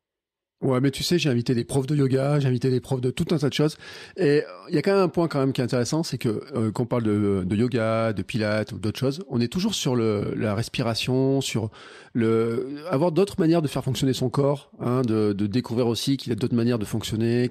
Ouais, 0.61 0.81
mais 0.81 0.91
tu 0.91 1.03
sais, 1.03 1.17
j'ai 1.17 1.29
invité 1.29 1.55
des 1.55 1.63
profs 1.63 1.87
de 1.87 1.95
yoga, 1.95 2.37
j'ai 2.41 2.49
invité 2.49 2.69
des 2.69 2.81
profs 2.81 2.99
de 2.99 3.11
tout 3.11 3.33
un 3.33 3.37
tas 3.37 3.47
de 3.47 3.53
choses. 3.53 3.77
Et 4.17 4.43
il 4.67 4.75
y 4.75 4.77
a 4.77 4.81
quand 4.81 4.91
même 4.91 4.99
un 4.99 5.07
point 5.07 5.29
quand 5.29 5.39
même 5.39 5.53
qui 5.53 5.61
est 5.61 5.63
intéressant, 5.63 6.03
c'est 6.03 6.17
que 6.17 6.43
euh, 6.53 6.69
quand 6.69 6.83
on 6.83 6.85
parle 6.85 7.03
de, 7.03 7.43
de, 7.45 7.55
yoga, 7.55 8.11
de 8.11 8.21
pilates 8.21 8.73
ou 8.73 8.77
d'autres 8.77 8.99
choses, 8.99 9.23
on 9.29 9.39
est 9.39 9.47
toujours 9.47 9.73
sur 9.73 9.95
le, 9.95 10.33
la 10.35 10.55
respiration, 10.55 11.39
sur 11.39 11.69
le 12.11 12.75
avoir 12.91 13.13
d'autres 13.13 13.39
manières 13.39 13.61
de 13.61 13.69
faire 13.69 13.85
fonctionner 13.85 14.11
son 14.11 14.29
corps, 14.29 14.69
hein, 14.81 15.01
de, 15.03 15.31
de 15.31 15.47
découvrir 15.47 15.87
aussi 15.87 16.17
qu'il 16.17 16.31
y 16.31 16.33
a 16.33 16.35
d'autres 16.35 16.55
manières 16.55 16.77
de 16.77 16.83
fonctionner, 16.83 17.49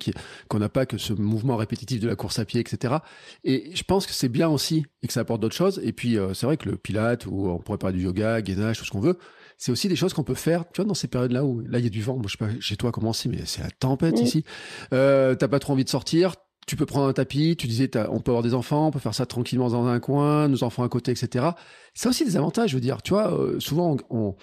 qu'on 0.49 0.59
n'a 0.59 0.69
pas 0.69 0.85
que 0.85 0.99
ce 0.99 1.15
mouvement 1.15 1.57
répétitif 1.57 2.01
de 2.01 2.09
la 2.09 2.15
course 2.15 2.39
à 2.39 2.45
pied, 2.45 2.61
etc. 2.61 2.97
Et 3.43 3.71
je 3.75 3.85
pense 3.85 4.07
que 4.07 4.13
c'est 4.13 4.29
bien 4.29 4.51
aussi 4.51 4.85
et 5.03 5.07
que 5.07 5.15
ça 5.15 5.21
apporte 5.21 5.41
d'autres 5.41 5.57
choses. 5.57 5.81
Et 5.83 5.93
puis 5.93 6.19
euh, 6.19 6.35
c'est 6.35 6.45
vrai 6.45 6.59
que 6.59 6.69
le 6.69 6.77
pilate 6.77 7.25
ou 7.25 7.49
on 7.49 7.59
pourrait 7.59 7.79
parler 7.79 7.97
du 7.97 8.05
yoga, 8.05 8.43
gainage, 8.43 8.79
tout 8.79 8.85
ce 8.85 8.91
qu'on 8.91 9.01
veut 9.01 9.17
c'est 9.59 9.73
aussi 9.73 9.89
des 9.89 9.97
choses 9.97 10.15
qu'on 10.15 10.23
peut 10.23 10.35
faire, 10.35 10.65
tu 10.73 10.81
vois, 10.81 10.85
dans 10.87 10.95
ces 10.95 11.09
périodes-là 11.09 11.45
où 11.45 11.61
là 11.61 11.79
il 11.79 11.85
y 11.85 11.89
a 11.89 11.91
du 11.91 12.01
vent. 12.01 12.15
Moi, 12.15 12.27
je 12.29 12.33
sais 12.33 12.39
pas 12.39 12.61
chez 12.61 12.77
toi 12.77 12.93
comment 12.93 13.13
c'est, 13.13 13.29
mais 13.29 13.45
c'est 13.45 13.61
la 13.61 13.71
tempête 13.71 14.21
ici. 14.21 14.45
Euh, 14.93 15.35
T'as 15.35 15.49
pas 15.49 15.59
trop 15.59 15.73
envie 15.73 15.85
de 15.85 15.89
sortir. 15.89 16.37
Tu 16.69 16.77
peux 16.77 16.87
prendre 16.87 17.09
un 17.09 17.13
tapis. 17.13 17.57
Tu 17.57 17.67
disais, 17.67 17.91
on 18.09 18.21
peut 18.21 18.31
avoir 18.31 18.45
des 18.45 18.55
enfants, 18.55 18.87
on 18.87 18.91
peut 18.93 19.01
faire 19.01 19.15
ça 19.15 19.27
tranquillement 19.27 19.69
dans 19.69 19.87
un 19.87 19.99
coin, 19.99 20.47
nos 20.47 20.63
enfants 20.63 20.85
à 20.85 20.89
côté, 20.89 21.11
etc. 21.11 21.47
Ça 21.93 22.09
aussi 22.09 22.25
des 22.25 22.37
avantages, 22.37 22.71
je 22.71 22.77
veux 22.77 22.81
dire. 22.81 23.03
Tu 23.03 23.11
vois, 23.11 23.33
euh, 23.33 23.59
souvent, 23.59 23.97
on, 24.11 24.37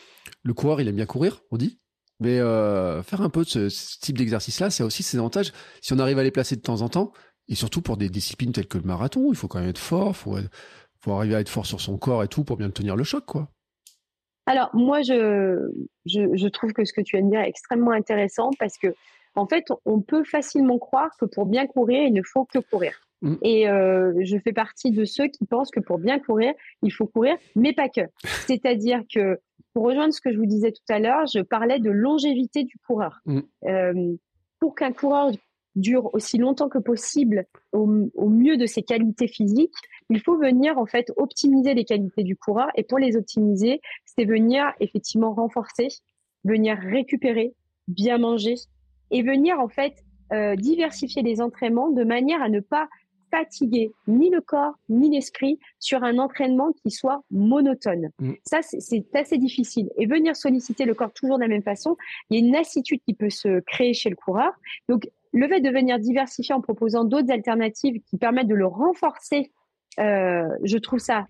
le 0.43 0.53
coureur, 0.53 0.81
il 0.81 0.87
aime 0.89 0.97
bien 0.97 1.05
courir, 1.05 1.43
on 1.49 1.57
dit. 1.57 1.79
Mais 2.19 2.39
euh, 2.39 3.01
faire 3.01 3.21
un 3.21 3.29
peu 3.29 3.43
de 3.45 3.49
ce, 3.69 3.99
type 4.01 4.17
d'exercice-là, 4.17 4.69
c'est 4.69 4.83
aussi 4.83 5.01
ses 5.01 5.17
avantages. 5.17 5.53
Si 5.81 5.93
on 5.93 5.99
arrive 5.99 6.19
à 6.19 6.23
les 6.23 6.31
placer 6.31 6.57
de 6.57 6.61
temps 6.61 6.81
en 6.81 6.89
temps, 6.89 7.13
et 7.47 7.55
surtout 7.55 7.81
pour 7.81 7.95
des 7.95 8.09
disciplines 8.09 8.51
telles 8.51 8.67
que 8.67 8.77
le 8.77 8.83
marathon, 8.83 9.31
il 9.31 9.35
faut 9.37 9.47
quand 9.47 9.59
même 9.59 9.69
être 9.69 9.77
fort, 9.77 10.15
faut, 10.15 10.37
faut 10.99 11.13
arriver 11.13 11.35
à 11.35 11.39
être 11.39 11.49
fort 11.49 11.65
sur 11.65 11.79
son 11.79 11.97
corps 11.97 12.23
et 12.23 12.27
tout 12.27 12.43
pour 12.43 12.57
bien 12.57 12.69
tenir 12.69 12.97
le 12.97 13.03
choc, 13.05 13.25
quoi. 13.25 13.49
Alors, 14.45 14.69
moi, 14.73 15.01
je, 15.01 15.71
je, 16.05 16.47
trouve 16.47 16.73
que 16.73 16.85
ce 16.85 16.93
que 16.93 17.01
tu 17.01 17.17
viens 17.17 17.25
de 17.25 17.31
dire 17.31 17.41
est 17.41 17.49
extrêmement 17.49 17.91
intéressant 17.91 18.51
parce 18.59 18.77
que, 18.77 18.93
en 19.35 19.47
fait, 19.47 19.65
on 19.85 20.01
peut 20.01 20.23
facilement 20.23 20.77
croire 20.77 21.15
que 21.19 21.25
pour 21.25 21.45
bien 21.45 21.67
courir, 21.67 22.03
il 22.03 22.13
ne 22.13 22.21
faut 22.21 22.45
que 22.45 22.59
courir. 22.59 22.93
Mm. 23.21 23.35
Et 23.41 23.69
euh, 23.69 24.13
je 24.21 24.37
fais 24.37 24.53
partie 24.53 24.91
de 24.91 25.03
ceux 25.03 25.27
qui 25.27 25.45
pensent 25.45 25.71
que 25.71 25.79
pour 25.79 25.97
bien 25.97 26.19
courir, 26.19 26.53
il 26.83 26.91
faut 26.91 27.07
courir, 27.07 27.35
mais 27.55 27.73
pas 27.73 27.89
que. 27.89 28.01
C'est-à-dire 28.47 29.01
que, 29.13 29.39
pour 29.73 29.85
rejoindre 29.85 30.13
ce 30.13 30.21
que 30.21 30.31
je 30.31 30.37
vous 30.37 30.45
disais 30.45 30.71
tout 30.71 30.93
à 30.93 30.99
l'heure, 30.99 31.25
je 31.25 31.41
parlais 31.41 31.79
de 31.79 31.89
longévité 31.89 32.63
du 32.63 32.77
coureur. 32.87 33.19
Mm. 33.25 33.39
Euh, 33.65 34.15
pour 34.59 34.75
qu'un 34.75 34.93
coureur 34.93 35.31
dure 35.75 36.13
aussi 36.13 36.37
longtemps 36.37 36.69
que 36.69 36.77
possible 36.77 37.45
au, 37.73 38.09
au 38.13 38.29
mieux 38.29 38.57
de 38.57 38.65
ses 38.65 38.83
qualités 38.83 39.27
physiques, 39.27 39.75
il 40.09 40.21
faut 40.21 40.37
venir 40.37 40.77
en 40.77 40.85
fait 40.85 41.11
optimiser 41.17 41.73
les 41.73 41.85
qualités 41.85 42.23
du 42.23 42.35
coureur 42.35 42.67
et 42.75 42.83
pour 42.83 42.99
les 42.99 43.15
optimiser, 43.15 43.81
c'est 44.05 44.25
venir 44.25 44.71
effectivement 44.79 45.33
renforcer, 45.33 45.87
venir 46.43 46.77
récupérer, 46.77 47.53
bien 47.87 48.17
manger 48.17 48.55
et 49.11 49.23
venir 49.23 49.59
en 49.59 49.67
fait 49.67 50.03
euh, 50.33 50.55
diversifier 50.55 51.21
les 51.21 51.41
entraînements 51.41 51.91
de 51.91 52.03
manière 52.03 52.41
à 52.41 52.49
ne 52.49 52.59
pas 52.59 52.87
fatiguer 53.31 53.91
ni 54.07 54.29
le 54.29 54.41
corps 54.41 54.73
ni 54.87 55.09
l'esprit 55.09 55.59
sur 55.79 56.03
un 56.03 56.19
entraînement 56.19 56.71
qui 56.71 56.91
soit 56.91 57.23
monotone. 57.31 58.09
Mm. 58.19 58.33
Ça, 58.43 58.61
c'est 58.61 59.15
assez 59.15 59.37
difficile. 59.37 59.89
Et 59.97 60.05
venir 60.05 60.35
solliciter 60.35 60.85
le 60.85 60.93
corps 60.93 61.11
toujours 61.11 61.37
de 61.37 61.41
la 61.41 61.47
même 61.47 61.63
façon, 61.63 61.97
il 62.29 62.39
y 62.39 62.41
a 62.41 62.45
une 62.45 62.53
lassitude 62.53 63.01
qui 63.05 63.13
peut 63.13 63.29
se 63.29 63.59
créer 63.61 63.93
chez 63.93 64.09
le 64.09 64.15
coureur. 64.15 64.51
Donc, 64.87 65.09
le 65.33 65.47
fait 65.49 65.59
de 65.59 65.69
venir 65.69 65.99
diversifier 65.99 66.55
en 66.55 66.61
proposant 66.61 67.03
d'autres 67.03 67.31
alternatives 67.31 68.01
qui 68.09 68.17
permettent 68.17 68.47
de 68.47 68.55
le 68.55 68.67
renforcer 68.67 69.51
euh, 69.99 70.47
je 70.63 70.77
trouve 70.77 70.99
ça 70.99 71.27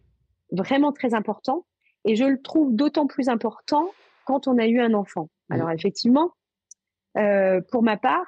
vraiment 0.51 0.91
très 0.91 1.13
important 1.13 1.65
et 2.05 2.15
je 2.15 2.23
le 2.23 2.41
trouve 2.41 2.73
d'autant 2.75 3.07
plus 3.07 3.29
important 3.29 3.91
quand 4.25 4.47
on 4.47 4.57
a 4.57 4.67
eu 4.67 4.79
un 4.79 4.93
enfant. 4.93 5.29
Mmh. 5.49 5.53
Alors 5.53 5.71
effectivement, 5.71 6.31
euh, 7.17 7.61
pour 7.71 7.83
ma 7.83 7.97
part, 7.97 8.25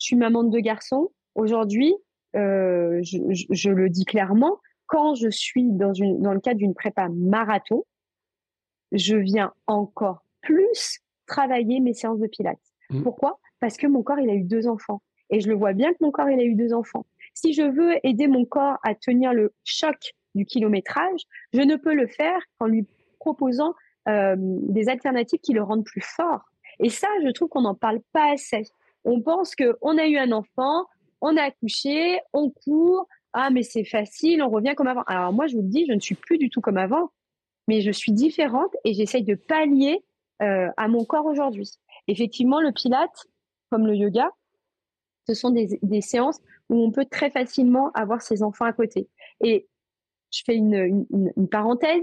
je 0.00 0.06
suis 0.06 0.16
maman 0.16 0.44
de 0.44 0.50
deux 0.50 0.60
garçons. 0.60 1.10
Aujourd'hui, 1.34 1.94
euh, 2.36 3.00
je, 3.02 3.18
je, 3.50 3.70
le 3.70 3.88
dis 3.88 4.04
clairement, 4.04 4.58
quand 4.86 5.14
je 5.14 5.28
suis 5.28 5.70
dans, 5.70 5.92
une, 5.92 6.20
dans 6.20 6.32
le 6.32 6.40
cadre 6.40 6.58
d'une 6.58 6.74
prépa 6.74 7.08
marathon, 7.08 7.84
je 8.92 9.16
viens 9.16 9.52
encore 9.66 10.24
plus 10.40 11.00
travailler 11.26 11.80
mes 11.80 11.94
séances 11.94 12.20
de 12.20 12.26
pilates. 12.26 12.58
Mmh. 12.90 13.02
Pourquoi? 13.02 13.40
Parce 13.60 13.76
que 13.76 13.86
mon 13.86 14.02
corps, 14.02 14.18
il 14.18 14.30
a 14.30 14.34
eu 14.34 14.44
deux 14.44 14.68
enfants. 14.68 15.02
Et 15.30 15.40
je 15.40 15.48
le 15.48 15.54
vois 15.54 15.72
bien 15.72 15.92
que 15.92 15.98
mon 16.00 16.10
corps, 16.10 16.28
il 16.28 16.38
a 16.38 16.44
eu 16.44 16.54
deux 16.54 16.74
enfants. 16.74 17.06
Si 17.34 17.52
je 17.52 17.62
veux 17.62 17.94
aider 18.04 18.28
mon 18.28 18.44
corps 18.44 18.78
à 18.82 18.94
tenir 18.94 19.32
le 19.32 19.52
choc 19.64 20.14
du 20.34 20.44
kilométrage, 20.44 21.20
je 21.52 21.60
ne 21.60 21.76
peux 21.76 21.94
le 21.94 22.06
faire 22.06 22.40
qu'en 22.58 22.66
lui 22.66 22.86
proposant 23.18 23.74
euh, 24.08 24.36
des 24.38 24.88
alternatives 24.88 25.40
qui 25.40 25.52
le 25.52 25.62
rendent 25.62 25.84
plus 25.84 26.02
fort. 26.02 26.44
Et 26.80 26.90
ça, 26.90 27.08
je 27.24 27.30
trouve 27.30 27.48
qu'on 27.48 27.62
n'en 27.62 27.74
parle 27.74 28.00
pas 28.12 28.32
assez. 28.32 28.62
On 29.04 29.20
pense 29.20 29.54
qu'on 29.54 29.98
a 29.98 30.06
eu 30.06 30.16
un 30.16 30.32
enfant, 30.32 30.86
on 31.20 31.36
a 31.36 31.42
accouché, 31.42 32.18
on 32.32 32.50
court, 32.50 33.06
ah 33.32 33.50
mais 33.50 33.62
c'est 33.62 33.84
facile, 33.84 34.42
on 34.42 34.48
revient 34.48 34.74
comme 34.76 34.86
avant. 34.86 35.02
Alors 35.06 35.32
moi, 35.32 35.46
je 35.46 35.56
vous 35.56 35.62
le 35.62 35.68
dis, 35.68 35.86
je 35.86 35.92
ne 35.92 36.00
suis 36.00 36.14
plus 36.14 36.38
du 36.38 36.50
tout 36.50 36.60
comme 36.60 36.76
avant, 36.76 37.10
mais 37.68 37.80
je 37.80 37.90
suis 37.90 38.12
différente 38.12 38.72
et 38.84 38.94
j'essaye 38.94 39.24
de 39.24 39.34
pallier 39.34 40.04
euh, 40.42 40.68
à 40.76 40.88
mon 40.88 41.04
corps 41.04 41.26
aujourd'hui. 41.26 41.70
Effectivement, 42.08 42.60
le 42.60 42.72
pilate, 42.72 43.26
comme 43.70 43.86
le 43.86 43.94
yoga, 43.94 44.30
ce 45.26 45.34
sont 45.34 45.50
des, 45.50 45.78
des 45.82 46.00
séances 46.00 46.40
où 46.70 46.82
on 46.82 46.90
peut 46.90 47.04
très 47.04 47.30
facilement 47.30 47.90
avoir 47.92 48.22
ses 48.22 48.42
enfants 48.42 48.64
à 48.64 48.72
côté. 48.72 49.08
Et 49.42 49.66
je 50.34 50.42
fais 50.44 50.56
une, 50.56 51.06
une, 51.36 51.48
parenthèse. 51.48 52.02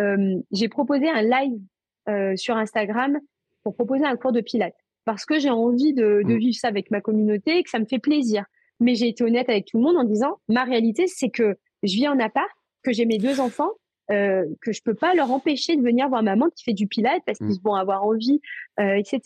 Euh, 0.00 0.38
j'ai 0.50 0.68
proposé 0.68 1.08
un 1.08 1.22
live 1.22 1.60
euh, 2.08 2.36
sur 2.36 2.56
Instagram 2.56 3.18
pour 3.62 3.74
proposer 3.74 4.04
un 4.04 4.16
cours 4.16 4.32
de 4.32 4.40
pilates 4.40 4.76
parce 5.04 5.24
que 5.24 5.38
j'ai 5.38 5.50
envie 5.50 5.92
de, 5.92 6.22
de, 6.24 6.34
mmh. 6.34 6.38
vivre 6.38 6.56
ça 6.56 6.68
avec 6.68 6.90
ma 6.90 7.00
communauté 7.00 7.58
et 7.58 7.62
que 7.62 7.70
ça 7.70 7.78
me 7.78 7.86
fait 7.86 7.98
plaisir. 7.98 8.44
Mais 8.80 8.94
j'ai 8.94 9.08
été 9.08 9.24
honnête 9.24 9.48
avec 9.48 9.66
tout 9.66 9.78
le 9.78 9.84
monde 9.84 9.96
en 9.96 10.04
disant 10.04 10.38
ma 10.48 10.64
réalité, 10.64 11.06
c'est 11.06 11.30
que 11.30 11.56
je 11.82 11.94
vis 11.94 12.08
en 12.08 12.18
appart, 12.18 12.48
que 12.82 12.92
j'ai 12.92 13.04
mes 13.04 13.18
deux 13.18 13.40
enfants, 13.40 13.70
euh, 14.10 14.44
que 14.60 14.72
je 14.72 14.82
peux 14.82 14.94
pas 14.94 15.14
leur 15.14 15.30
empêcher 15.30 15.76
de 15.76 15.82
venir 15.82 16.08
voir 16.08 16.22
maman 16.22 16.48
qui 16.54 16.64
fait 16.64 16.72
du 16.72 16.86
pilates 16.86 17.22
parce 17.26 17.38
qu'ils 17.38 17.48
mmh. 17.48 17.64
vont 17.64 17.74
avoir 17.74 18.04
envie, 18.04 18.40
etc. 18.78 19.20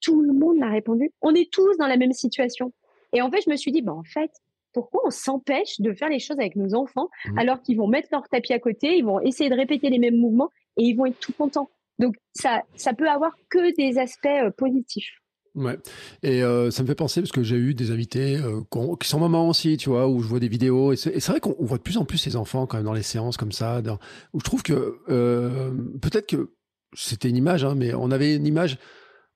Tout 0.00 0.20
le 0.20 0.32
monde 0.32 0.58
m'a 0.58 0.68
répondu. 0.68 1.12
On 1.22 1.34
est 1.34 1.50
tous 1.50 1.76
dans 1.78 1.86
la 1.86 1.96
même 1.96 2.12
situation. 2.12 2.72
Et 3.14 3.22
en 3.22 3.30
fait, 3.30 3.40
je 3.44 3.50
me 3.50 3.56
suis 3.56 3.72
dit, 3.72 3.80
bah, 3.80 3.94
en 3.94 4.04
fait, 4.04 4.30
pourquoi 4.74 5.02
on 5.06 5.10
s'empêche 5.10 5.80
de 5.80 5.94
faire 5.94 6.08
les 6.08 6.18
choses 6.18 6.38
avec 6.38 6.56
nos 6.56 6.74
enfants 6.74 7.08
mmh. 7.26 7.38
alors 7.38 7.62
qu'ils 7.62 7.78
vont 7.78 7.86
mettre 7.86 8.08
leur 8.12 8.28
tapis 8.28 8.52
à 8.52 8.58
côté, 8.58 8.98
ils 8.98 9.04
vont 9.04 9.20
essayer 9.20 9.48
de 9.48 9.54
répéter 9.54 9.88
les 9.88 9.98
mêmes 9.98 10.16
mouvements 10.16 10.50
et 10.76 10.82
ils 10.82 10.94
vont 10.94 11.06
être 11.06 11.18
tout 11.20 11.32
contents. 11.32 11.70
Donc 11.98 12.16
ça, 12.34 12.62
ça 12.74 12.92
peut 12.92 13.08
avoir 13.08 13.32
que 13.48 13.74
des 13.76 13.98
aspects 13.98 14.26
euh, 14.26 14.50
positifs. 14.50 15.20
Ouais. 15.54 15.78
Et 16.24 16.42
euh, 16.42 16.72
ça 16.72 16.82
me 16.82 16.88
fait 16.88 16.96
penser 16.96 17.20
parce 17.20 17.30
que 17.30 17.44
j'ai 17.44 17.54
eu 17.54 17.74
des 17.74 17.92
invités 17.92 18.36
euh, 18.36 18.60
qui 18.98 19.08
sont 19.08 19.20
mamans 19.20 19.48
aussi, 19.48 19.76
tu 19.76 19.88
vois, 19.88 20.08
où 20.08 20.20
je 20.20 20.26
vois 20.26 20.40
des 20.40 20.48
vidéos. 20.48 20.92
Et 20.92 20.96
c'est 20.96 21.24
vrai 21.28 21.38
qu'on 21.38 21.54
voit 21.60 21.78
de 21.78 21.82
plus 21.82 21.96
en 21.96 22.04
plus 22.04 22.18
ces 22.18 22.34
enfants 22.34 22.66
quand 22.66 22.76
même 22.76 22.86
dans 22.86 22.92
les 22.92 23.04
séances 23.04 23.36
comme 23.36 23.52
ça, 23.52 23.80
où 24.32 24.40
je 24.40 24.44
trouve 24.44 24.64
que 24.64 24.98
peut-être 26.00 26.26
que 26.26 26.50
c'était 26.92 27.28
une 27.28 27.36
image, 27.36 27.64
hein, 27.64 27.76
mais 27.76 27.94
on 27.94 28.10
avait 28.10 28.34
une 28.34 28.46
image 28.46 28.78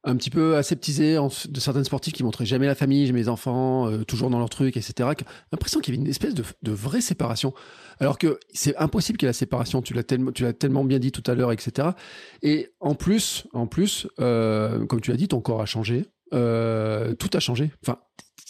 un 0.05 0.16
petit 0.16 0.30
peu 0.30 0.57
aseptisé 0.57 1.16
de 1.16 1.61
certaines 1.61 1.84
sportifs 1.84 2.12
qui 2.12 2.22
montraient 2.22 2.46
jamais 2.46 2.66
la 2.66 2.74
famille, 2.74 3.07
j'ai 3.07 3.12
mes 3.12 3.28
enfants, 3.28 3.90
euh, 3.90 4.05
toujours 4.05 4.30
dans 4.30 4.38
leur 4.38 4.49
truc, 4.49 4.76
etc. 4.76 5.11
L'impression 5.53 5.80
qu'il 5.80 5.94
y 5.94 5.96
avait 5.96 6.05
une 6.05 6.11
espèce 6.11 6.34
de, 6.34 6.44
vraie 6.70 7.01
séparation. 7.01 7.53
Alors 7.99 8.18
que 8.18 8.38
c'est 8.53 8.76
impossible 8.76 9.18
qu'il 9.18 9.26
y 9.26 9.28
ait 9.28 9.30
la 9.30 9.34
séparation, 9.34 9.82
tu 9.82 9.94
l'as 9.94 10.05
tellement, 10.05 10.30
tu 10.30 10.44
l'as 10.44 10.53
tellement 10.53 10.84
bien 10.84 10.99
dit 10.99 11.11
tout 11.11 11.28
à 11.28 11.34
l'heure, 11.34 11.51
etc. 11.51 11.88
Et 12.42 12.68
en 12.80 12.94
plus, 12.94 13.46
en 13.53 13.66
plus, 13.66 14.07
euh, 14.20 14.86
comme 14.86 15.01
tu 15.01 15.11
l'as 15.11 15.16
dit, 15.16 15.28
ton 15.28 15.40
corps 15.40 15.61
a 15.61 15.66
changé, 15.66 16.07
euh, 16.32 17.14
tout 17.14 17.30
a 17.32 17.40
changé. 17.40 17.72
Enfin, 17.82 17.99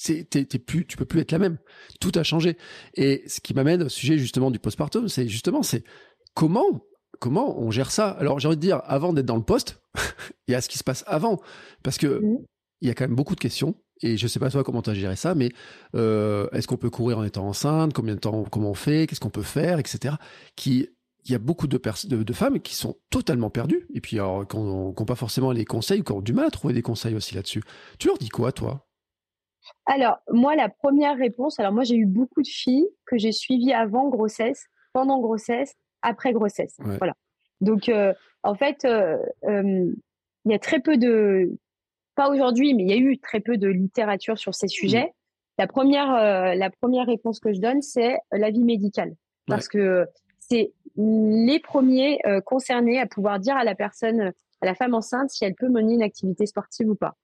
t'es, 0.04 0.24
t'es 0.24 0.58
plus, 0.58 0.86
tu 0.86 0.98
peux 0.98 1.06
plus 1.06 1.20
être 1.20 1.32
la 1.32 1.38
même. 1.38 1.56
Tout 1.98 2.12
a 2.16 2.22
changé. 2.22 2.58
Et 2.94 3.22
ce 3.26 3.40
qui 3.40 3.54
m'amène 3.54 3.84
au 3.84 3.88
sujet 3.88 4.18
justement 4.18 4.50
du 4.50 4.58
postpartum, 4.58 5.08
c'est 5.08 5.26
justement, 5.28 5.62
c'est 5.62 5.82
comment 6.34 6.84
comment 7.20 7.58
on 7.60 7.70
gère 7.70 7.90
ça? 7.90 8.10
Alors, 8.10 8.38
j'ai 8.38 8.48
envie 8.48 8.56
de 8.56 8.60
dire, 8.62 8.80
avant 8.84 9.12
d'être 9.12 9.26
dans 9.26 9.36
le 9.36 9.42
poste, 9.42 9.80
il 10.48 10.52
y 10.52 10.54
a 10.54 10.60
ce 10.60 10.68
qui 10.68 10.78
se 10.78 10.84
passe 10.84 11.04
avant. 11.06 11.40
Parce 11.82 11.98
que 11.98 12.20
Mhm. 12.20 12.44
il 12.80 12.88
y 12.88 12.90
a 12.90 12.94
quand 12.94 13.04
même 13.04 13.16
beaucoup 13.16 13.34
de 13.34 13.40
questions. 13.40 13.74
Et 14.00 14.16
je 14.16 14.28
sais 14.28 14.38
pas 14.38 14.48
toi 14.50 14.62
comment 14.62 14.80
tu 14.82 14.90
as 14.90 14.94
géré 14.94 15.16
ça, 15.16 15.34
mais 15.34 15.50
euh, 15.96 16.48
est-ce 16.52 16.68
qu'on 16.68 16.76
peut 16.76 16.90
courir 16.90 17.18
en 17.18 17.24
étant 17.24 17.46
enceinte? 17.48 17.92
Combien 17.92 18.14
de 18.14 18.20
temps 18.20 18.44
Comment 18.44 18.70
on 18.70 18.74
fait? 18.74 19.06
Qu'est-ce 19.08 19.18
qu'on 19.20 19.28
peut 19.30 19.42
faire? 19.42 19.80
Etc. 19.80 20.14
Qui 20.54 20.88
il 21.24 21.32
y 21.32 21.34
a 21.34 21.38
beaucoup 21.38 21.66
de, 21.66 21.76
de 21.78 22.32
femmes 22.32 22.60
qui 22.60 22.74
sont 22.74 22.96
totalement 23.10 23.50
perdues 23.50 23.86
et 23.92 24.00
puis 24.00 24.18
alors, 24.18 24.46
qui 24.48 24.56
n'ont 24.56 24.92
pas 24.94 25.16
forcément 25.16 25.50
les 25.52 25.66
conseils, 25.66 26.02
qui 26.02 26.12
ont 26.12 26.22
du 26.22 26.32
mal 26.32 26.46
à 26.46 26.50
trouver 26.50 26.72
des 26.72 26.80
conseils 26.80 27.14
aussi 27.14 27.34
là-dessus. 27.34 27.62
Tu 27.98 28.06
leur 28.06 28.16
dis 28.16 28.30
quoi, 28.30 28.50
toi? 28.52 28.86
Alors, 29.84 30.18
moi, 30.32 30.54
la 30.56 30.68
première 30.70 31.18
réponse, 31.18 31.58
alors 31.60 31.72
moi, 31.72 31.84
j'ai 31.84 31.96
eu 31.96 32.06
beaucoup 32.06 32.40
de 32.40 32.48
filles 32.48 32.86
que 33.04 33.18
j'ai 33.18 33.32
suivies 33.32 33.74
avant 33.74 34.08
grossesse, 34.08 34.64
pendant 34.94 35.20
grossesse, 35.20 35.74
après 36.02 36.32
grossesse. 36.32 36.76
Ouais. 36.84 36.96
Voilà. 36.98 37.14
Donc, 37.60 37.88
euh, 37.88 38.12
en 38.42 38.54
fait, 38.54 38.84
euh, 38.84 39.16
euh, 39.44 39.92
il 40.44 40.52
y 40.52 40.54
a 40.54 40.58
très 40.58 40.80
peu 40.80 40.96
de, 40.96 41.50
pas 42.14 42.30
aujourd'hui, 42.30 42.74
mais 42.74 42.84
il 42.84 42.88
y 42.88 42.92
a 42.92 42.96
eu 42.96 43.18
très 43.18 43.40
peu 43.40 43.56
de 43.56 43.68
littérature 43.68 44.38
sur 44.38 44.54
ces 44.54 44.68
sujets. 44.68 45.12
La 45.58 45.66
première, 45.66 46.12
la 46.54 46.70
première 46.70 47.06
réponse 47.06 47.40
que 47.40 47.52
je 47.52 47.60
donne, 47.60 47.82
c'est 47.82 48.16
l'avis 48.30 48.62
médical, 48.62 49.16
parce 49.48 49.66
que 49.66 50.06
c'est 50.38 50.72
les 50.96 51.58
premiers 51.58 52.20
concernés 52.44 53.00
à 53.00 53.06
pouvoir 53.06 53.40
dire 53.40 53.56
à 53.56 53.64
la 53.64 53.74
personne, 53.74 54.32
à 54.60 54.66
la 54.66 54.76
femme 54.76 54.94
enceinte, 54.94 55.30
si 55.30 55.44
elle 55.44 55.56
peut 55.56 55.68
mener 55.68 55.94
une 55.94 56.02
activité 56.02 56.46
sportive 56.46 56.88
ou 56.88 56.94
pas 56.94 57.16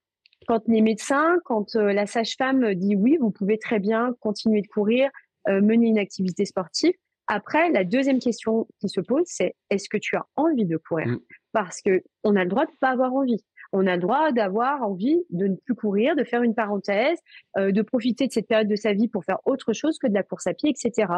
quand 0.46 0.66
les 0.68 0.80
médecins, 0.80 1.38
quand 1.44 1.76
euh, 1.76 1.92
la 1.92 2.06
sage-femme 2.06 2.74
dit 2.74 2.96
oui, 2.96 3.16
vous 3.20 3.30
pouvez 3.30 3.58
très 3.58 3.78
bien 3.78 4.14
continuer 4.20 4.62
de 4.62 4.66
courir, 4.66 5.10
euh, 5.48 5.60
mener 5.60 5.88
une 5.88 5.98
activité 5.98 6.44
sportive. 6.44 6.92
Après, 7.26 7.70
la 7.70 7.84
deuxième 7.84 8.18
question 8.18 8.66
qui 8.80 8.88
se 8.88 9.00
pose, 9.00 9.24
c'est 9.26 9.54
est-ce 9.70 9.88
que 9.88 9.96
tu 9.96 10.16
as 10.16 10.26
envie 10.36 10.66
de 10.66 10.76
courir 10.76 11.06
Mm. 11.06 11.18
Parce 11.52 11.80
que 11.80 12.02
on 12.22 12.36
a 12.36 12.44
le 12.44 12.50
droit 12.50 12.66
de 12.66 12.72
pas 12.80 12.90
avoir 12.90 13.14
envie. 13.14 13.44
On 13.72 13.86
a 13.86 13.96
le 13.96 14.02
droit 14.02 14.32
d'avoir 14.32 14.82
envie 14.82 15.24
de 15.30 15.48
ne 15.48 15.56
plus 15.56 15.74
courir, 15.74 16.16
de 16.16 16.24
faire 16.24 16.42
une 16.42 16.54
parenthèse, 16.54 17.18
euh, 17.56 17.72
de 17.72 17.82
profiter 17.82 18.26
de 18.26 18.32
cette 18.32 18.46
période 18.46 18.68
de 18.68 18.76
sa 18.76 18.92
vie 18.92 19.08
pour 19.08 19.24
faire 19.24 19.38
autre 19.46 19.72
chose 19.72 19.98
que 19.98 20.06
de 20.06 20.14
la 20.14 20.22
course 20.22 20.46
à 20.46 20.54
pied, 20.54 20.70
etc. 20.70 21.12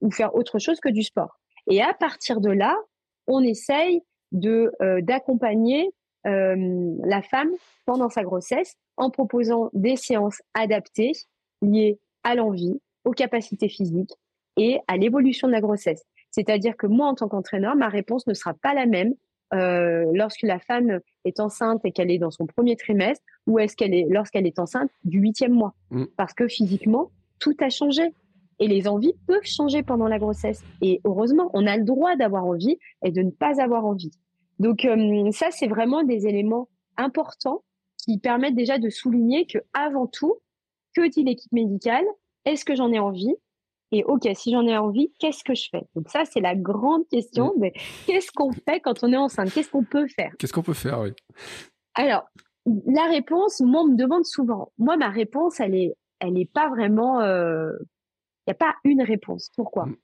Ou 0.00 0.10
faire 0.10 0.34
autre 0.34 0.58
chose 0.58 0.80
que 0.80 0.88
du 0.88 1.02
sport. 1.02 1.38
Et 1.68 1.82
à 1.82 1.94
partir 1.94 2.40
de 2.40 2.50
là, 2.50 2.76
on 3.26 3.42
essaye 3.42 4.02
de 4.32 4.72
euh, 4.82 5.00
d'accompagner 5.00 5.90
euh, 6.26 6.94
la 7.04 7.22
femme 7.22 7.50
pendant 7.84 8.08
sa 8.08 8.22
grossesse 8.22 8.74
en 8.96 9.10
proposant 9.10 9.70
des 9.72 9.96
séances 9.96 10.40
adaptées 10.54 11.12
liées 11.62 11.98
à 12.22 12.34
l'envie, 12.34 12.80
aux 13.04 13.12
capacités 13.12 13.68
physiques 13.68 14.12
et 14.56 14.80
à 14.88 14.96
l'évolution 14.96 15.48
de 15.48 15.52
la 15.52 15.60
grossesse. 15.60 16.04
C'est-à-dire 16.30 16.76
que 16.76 16.86
moi, 16.86 17.06
en 17.08 17.14
tant 17.14 17.28
qu'entraîneur, 17.28 17.76
ma 17.76 17.88
réponse 17.88 18.26
ne 18.26 18.34
sera 18.34 18.54
pas 18.54 18.74
la 18.74 18.86
même 18.86 19.14
euh, 19.52 20.04
lorsque 20.14 20.42
la 20.42 20.58
femme 20.58 21.00
est 21.24 21.38
enceinte 21.38 21.84
et 21.84 21.92
qu'elle 21.92 22.10
est 22.10 22.18
dans 22.18 22.30
son 22.30 22.46
premier 22.46 22.76
trimestre 22.76 23.24
ou 23.46 23.58
est-ce 23.58 23.76
qu'elle 23.76 23.94
est 23.94 24.06
lorsqu'elle 24.08 24.46
est 24.46 24.58
enceinte 24.58 24.90
du 25.04 25.20
huitième 25.20 25.52
mois. 25.52 25.74
Mm. 25.90 26.04
Parce 26.16 26.34
que 26.34 26.48
physiquement, 26.48 27.10
tout 27.38 27.54
a 27.60 27.68
changé. 27.68 28.02
Et 28.60 28.68
les 28.68 28.86
envies 28.86 29.14
peuvent 29.26 29.44
changer 29.44 29.82
pendant 29.82 30.06
la 30.06 30.18
grossesse. 30.18 30.62
Et 30.80 31.00
heureusement, 31.04 31.50
on 31.54 31.66
a 31.66 31.76
le 31.76 31.84
droit 31.84 32.14
d'avoir 32.14 32.46
envie 32.46 32.78
et 33.04 33.10
de 33.10 33.22
ne 33.22 33.30
pas 33.30 33.60
avoir 33.60 33.84
envie. 33.84 34.12
Donc 34.60 34.84
euh, 34.84 35.30
ça, 35.32 35.48
c'est 35.50 35.66
vraiment 35.66 36.04
des 36.04 36.26
éléments 36.26 36.68
importants 36.96 37.62
qui 37.98 38.18
permettent 38.18 38.54
déjà 38.54 38.78
de 38.78 38.90
souligner 38.90 39.46
que 39.46 39.58
avant 39.72 40.06
tout, 40.06 40.36
que 40.94 41.08
dit 41.08 41.24
l'équipe 41.24 41.52
médicale? 41.52 42.04
Est-ce 42.44 42.64
que 42.64 42.74
j'en 42.74 42.92
ai 42.92 42.98
envie? 42.98 43.34
Et 43.92 44.02
ok, 44.04 44.28
si 44.34 44.50
j'en 44.50 44.66
ai 44.66 44.76
envie, 44.76 45.12
qu'est-ce 45.18 45.44
que 45.44 45.54
je 45.54 45.68
fais? 45.70 45.82
Donc 45.94 46.08
ça, 46.08 46.24
c'est 46.24 46.40
la 46.40 46.56
grande 46.56 47.06
question. 47.08 47.54
Mais 47.58 47.72
qu'est-ce 48.06 48.32
qu'on 48.32 48.52
fait 48.52 48.80
quand 48.80 49.04
on 49.04 49.12
est 49.12 49.16
enceinte? 49.16 49.52
Qu'est-ce 49.52 49.70
qu'on 49.70 49.84
peut 49.84 50.08
faire? 50.08 50.32
Qu'est-ce 50.38 50.52
qu'on 50.52 50.62
peut 50.62 50.74
faire 50.74 51.00
oui 51.00 51.12
Alors, 51.94 52.24
la 52.66 53.04
réponse, 53.04 53.60
moi, 53.60 53.82
on 53.82 53.88
me 53.88 53.96
demande 53.96 54.24
souvent. 54.24 54.72
Moi, 54.78 54.96
ma 54.96 55.10
réponse, 55.10 55.60
elle 55.60 55.74
est, 55.74 55.94
elle 56.18 56.38
est 56.38 56.50
pas 56.50 56.68
vraiment. 56.68 57.20
Il 57.20 57.78
n'y 58.48 58.52
a 58.52 58.54
pas 58.54 58.74
une 58.84 59.02
réponse. 59.02 59.50
Pourquoi? 59.54 59.86
Mm. 59.86 59.96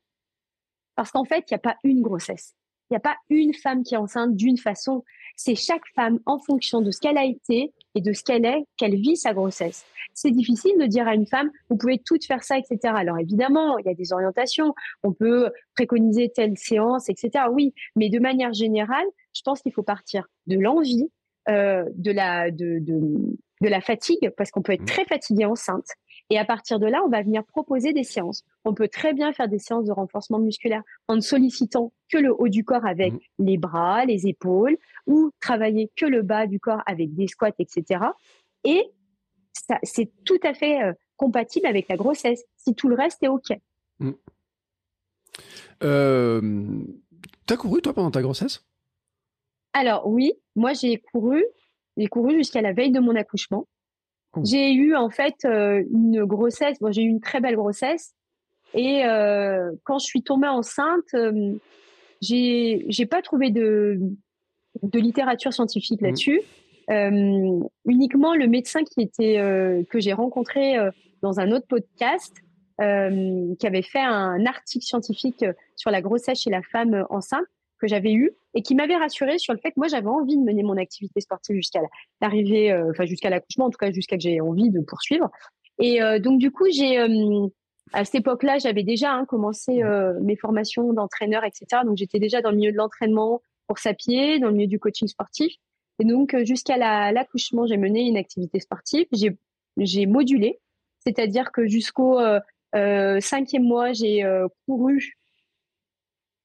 Parce 0.94 1.10
qu'en 1.10 1.24
fait, 1.24 1.44
il 1.50 1.54
n'y 1.54 1.56
a 1.56 1.60
pas 1.60 1.76
une 1.82 2.02
grossesse. 2.02 2.54
Il 2.90 2.94
n'y 2.94 2.96
a 2.96 3.00
pas 3.00 3.16
une 3.28 3.54
femme 3.54 3.82
qui 3.82 3.94
est 3.94 3.98
enceinte 3.98 4.34
d'une 4.34 4.58
façon. 4.58 5.04
C'est 5.36 5.54
chaque 5.54 5.86
femme 5.94 6.18
en 6.26 6.38
fonction 6.38 6.80
de 6.80 6.90
ce 6.90 7.00
qu'elle 7.00 7.18
a 7.18 7.24
été 7.24 7.72
et 7.94 8.00
de 8.00 8.12
ce 8.12 8.22
qu'elle 8.22 8.44
est, 8.44 8.64
qu'elle 8.76 8.94
vit 8.94 9.16
sa 9.16 9.34
grossesse. 9.34 9.84
C'est 10.14 10.30
difficile 10.30 10.78
de 10.78 10.86
dire 10.86 11.08
à 11.08 11.14
une 11.14 11.26
femme, 11.26 11.50
vous 11.68 11.76
pouvez 11.76 11.98
toutes 11.98 12.24
faire 12.24 12.42
ça, 12.42 12.58
etc. 12.58 12.78
Alors 12.96 13.18
évidemment, 13.18 13.78
il 13.78 13.86
y 13.86 13.90
a 13.90 13.94
des 13.94 14.12
orientations. 14.12 14.74
On 15.02 15.12
peut 15.12 15.50
préconiser 15.74 16.30
telle 16.34 16.56
séance, 16.56 17.08
etc. 17.08 17.44
Oui, 17.50 17.74
mais 17.96 18.08
de 18.08 18.18
manière 18.18 18.52
générale, 18.52 19.06
je 19.34 19.42
pense 19.44 19.60
qu'il 19.62 19.72
faut 19.72 19.82
partir 19.82 20.26
de 20.46 20.58
l'envie, 20.58 21.10
euh, 21.48 21.84
de 21.94 22.10
la 22.10 22.50
de, 22.50 22.78
de, 22.80 23.00
de 23.60 23.68
la 23.68 23.80
fatigue, 23.80 24.30
parce 24.36 24.50
qu'on 24.50 24.62
peut 24.62 24.72
être 24.72 24.82
Mmh. 24.82 24.86
très 24.86 25.04
fatigué 25.04 25.44
enceinte. 25.44 25.88
Et 26.32 26.38
à 26.38 26.44
partir 26.44 26.78
de 26.78 26.86
là, 26.86 27.02
on 27.04 27.08
va 27.08 27.22
venir 27.22 27.44
proposer 27.44 27.92
des 27.92 28.04
séances. 28.04 28.44
On 28.64 28.72
peut 28.72 28.86
très 28.88 29.12
bien 29.14 29.32
faire 29.32 29.48
des 29.48 29.58
séances 29.58 29.84
de 29.84 29.92
renforcement 29.92 30.38
musculaire 30.38 30.82
en 31.08 31.16
ne 31.16 31.20
sollicitant 31.20 31.92
que 32.08 32.18
le 32.18 32.32
haut 32.32 32.48
du 32.48 32.64
corps 32.64 32.86
avec 32.86 33.12
Mhm. 33.12 33.20
les 33.40 33.58
bras, 33.58 34.04
les 34.04 34.28
épaules, 34.28 34.78
ou 35.06 35.30
travailler 35.40 35.90
que 35.96 36.06
le 36.06 36.22
bas 36.22 36.46
du 36.46 36.60
corps 36.60 36.82
avec 36.86 37.14
des 37.14 37.26
squats, 37.26 37.50
etc. 37.58 38.04
Et 38.64 38.90
c'est 39.82 40.10
tout 40.24 40.38
à 40.44 40.54
fait 40.54 40.82
euh, 40.82 40.92
compatible 41.16 41.66
avec 41.66 41.88
la 41.88 41.96
grossesse, 41.96 42.44
si 42.56 42.74
tout 42.74 42.88
le 42.88 42.94
reste 42.94 43.22
est 43.22 43.28
OK. 43.28 43.50
euh, 45.82 46.40
T'as 47.46 47.56
couru, 47.56 47.82
toi, 47.82 47.92
pendant 47.92 48.10
ta 48.10 48.22
grossesse? 48.22 48.64
Alors 49.72 50.06
oui, 50.06 50.32
moi 50.56 50.72
j'ai 50.72 50.98
couru, 50.98 51.44
j'ai 51.96 52.06
couru 52.06 52.34
jusqu'à 52.36 52.60
la 52.62 52.72
veille 52.72 52.90
de 52.92 53.00
mon 53.00 53.14
accouchement. 53.16 53.66
J'ai 54.44 54.72
eu 54.72 54.94
en 54.94 55.10
fait 55.10 55.44
euh, 55.44 55.82
une 55.92 56.24
grossesse, 56.24 56.78
bon, 56.80 56.92
j'ai 56.92 57.02
eu 57.02 57.08
une 57.08 57.20
très 57.20 57.40
belle 57.40 57.56
grossesse 57.56 58.14
et 58.74 59.04
euh, 59.04 59.72
quand 59.84 59.98
je 59.98 60.06
suis 60.06 60.22
tombée 60.22 60.46
enceinte, 60.46 61.12
euh, 61.14 61.54
j'ai 62.20 62.84
j'ai 62.88 63.06
pas 63.06 63.22
trouvé 63.22 63.50
de 63.50 63.98
de 64.82 64.98
littérature 65.00 65.52
scientifique 65.52 66.00
Mhm. 66.00 66.06
là-dessus. 66.06 66.40
Euh, 66.90 67.60
uniquement 67.86 68.34
le 68.34 68.46
médecin 68.46 68.82
qui 68.84 69.00
était 69.00 69.38
euh, 69.38 69.82
que 69.90 70.00
j'ai 70.00 70.12
rencontré 70.12 70.76
dans 71.22 71.38
un 71.40 71.50
autre 71.52 71.66
podcast 71.66 72.34
qui 72.78 73.66
avait 73.66 73.82
fait 73.82 74.00
un 74.00 74.46
article 74.46 74.84
scientifique 74.86 75.44
sur 75.76 75.90
la 75.90 76.00
grossesse 76.00 76.40
chez 76.40 76.48
la 76.50 76.62
femme 76.62 77.04
enceinte 77.10 77.44
que 77.78 77.86
j'avais 77.86 78.14
eu 78.14 78.30
et 78.54 78.62
qui 78.62 78.74
m'avait 78.74 78.96
rassurée 78.96 79.38
sur 79.38 79.52
le 79.52 79.60
fait 79.60 79.70
que 79.70 79.78
moi 79.78 79.88
j'avais 79.88 80.08
envie 80.08 80.36
de 80.36 80.42
mener 80.42 80.62
mon 80.62 80.76
activité 80.76 81.20
sportive 81.20 81.56
jusqu'à 81.56 81.80
l'arrivée, 82.20 82.72
euh, 82.72 82.90
enfin 82.90 83.04
jusqu'à 83.06 83.30
l'accouchement, 83.30 83.66
en 83.66 83.70
tout 83.70 83.78
cas 83.78 83.90
jusqu'à 83.92 84.16
que 84.16 84.22
j'ai 84.22 84.40
envie 84.40 84.70
de 84.70 84.80
poursuivre. 84.80 85.30
Et 85.78 86.02
euh, 86.02 86.18
donc 86.18 86.38
du 86.40 86.50
coup 86.50 86.66
j'ai 86.70 86.98
euh, 86.98 87.46
à 87.92 88.04
cette 88.04 88.16
époque-là 88.16 88.58
j'avais 88.58 88.82
déjà 88.82 89.12
hein, 89.12 89.24
commencé 89.24 89.82
euh, 89.82 90.18
mes 90.20 90.36
formations 90.36 90.92
d'entraîneur, 90.92 91.44
etc. 91.44 91.82
Donc 91.84 91.96
j'étais 91.96 92.18
déjà 92.18 92.42
dans 92.42 92.50
le 92.50 92.56
milieu 92.56 92.72
de 92.72 92.76
l'entraînement 92.76 93.40
course 93.68 93.86
à 93.86 93.94
pied, 93.94 94.38
dans 94.40 94.48
le 94.48 94.54
milieu 94.54 94.66
du 94.68 94.78
coaching 94.80 95.06
sportif. 95.08 95.52
Et 96.00 96.04
donc 96.04 96.34
euh, 96.34 96.44
jusqu'à 96.44 96.76
la- 96.76 97.12
l'accouchement 97.12 97.66
j'ai 97.66 97.76
mené 97.76 98.00
une 98.02 98.16
activité 98.16 98.58
sportive. 98.58 99.06
J'ai 99.12 99.36
j'ai 99.76 100.06
modulé, 100.06 100.58
c'est-à-dire 100.98 101.52
que 101.52 101.66
jusqu'au 101.68 102.18
cinquième 102.74 103.62
mois 103.62 103.92
j'ai 103.92 104.24
euh, 104.24 104.48
couru 104.66 105.16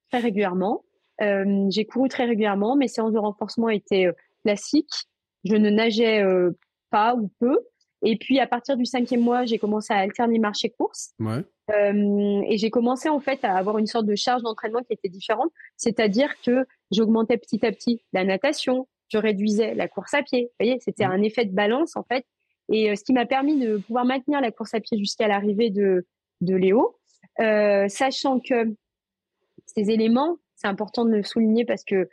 très 0.10 0.20
régulièrement. 0.20 0.84
Euh, 1.22 1.68
j'ai 1.70 1.86
couru 1.86 2.10
très 2.10 2.26
régulièrement. 2.26 2.76
Mes 2.76 2.88
séances 2.88 3.14
de 3.14 3.20
renforcement 3.20 3.70
étaient 3.70 4.08
euh, 4.08 4.14
classiques. 4.44 5.08
Je 5.44 5.56
ne 5.56 5.70
nageais 5.70 6.24
euh, 6.24 6.52
pas 6.90 7.16
ou 7.16 7.30
peu. 7.40 7.60
Et 8.04 8.18
puis, 8.18 8.40
à 8.40 8.48
partir 8.48 8.78
du 8.78 8.86
cinquième 8.86 9.22
mois, 9.22 9.46
j'ai 9.46 9.58
commencé 9.58 9.94
à 9.94 9.98
alterner 9.98 10.38
marché-course. 10.38 11.14
Ouais. 11.20 11.44
Euh, 11.72 12.42
et 12.48 12.58
j'ai 12.58 12.70
commencé 12.70 13.10
en 13.10 13.20
fait 13.20 13.44
à 13.44 13.56
avoir 13.56 13.80
une 13.80 13.88
sorte 13.88 14.06
de 14.06 14.16
charge 14.16 14.44
d'entraînement 14.44 14.82
qui 14.82 14.94
était 14.94 15.10
différente. 15.10 15.52
C'est-à-dire 15.78 16.30
que 16.42 16.66
j'augmentais 16.92 17.38
petit 17.38 17.66
à 17.66 17.72
petit 17.72 18.04
la 18.14 18.24
natation, 18.24 18.88
je 19.08 19.18
réduisais 19.18 19.74
la 19.74 19.88
course 19.88 20.14
à 20.14 20.22
pied. 20.22 20.44
Vous 20.44 20.66
voyez, 20.66 20.80
c'était 20.82 21.06
Mhm. 21.06 21.12
un 21.12 21.22
effet 21.24 21.46
de 21.46 21.54
balance 21.56 21.96
en 21.96 22.04
fait. 22.04 22.26
Et 22.70 22.92
euh, 22.92 22.96
ce 22.96 23.04
qui 23.04 23.14
m'a 23.14 23.26
permis 23.26 23.60
de 23.60 23.78
pouvoir 23.78 24.06
maintenir 24.06 24.42
la 24.42 24.52
course 24.52 24.74
à 24.74 24.80
pied 24.80 24.98
jusqu'à 24.98 25.28
l'arrivée 25.28 25.70
de, 25.70 26.06
de 26.42 26.56
Léo, 26.56 26.98
euh, 27.40 27.88
sachant 27.88 28.40
que 28.40 28.76
ces 29.66 29.90
éléments, 29.90 30.38
c'est 30.56 30.68
important 30.68 31.06
de 31.06 31.12
le 31.12 31.24
souligner 31.24 31.66
parce 31.66 31.84
que 31.84 32.10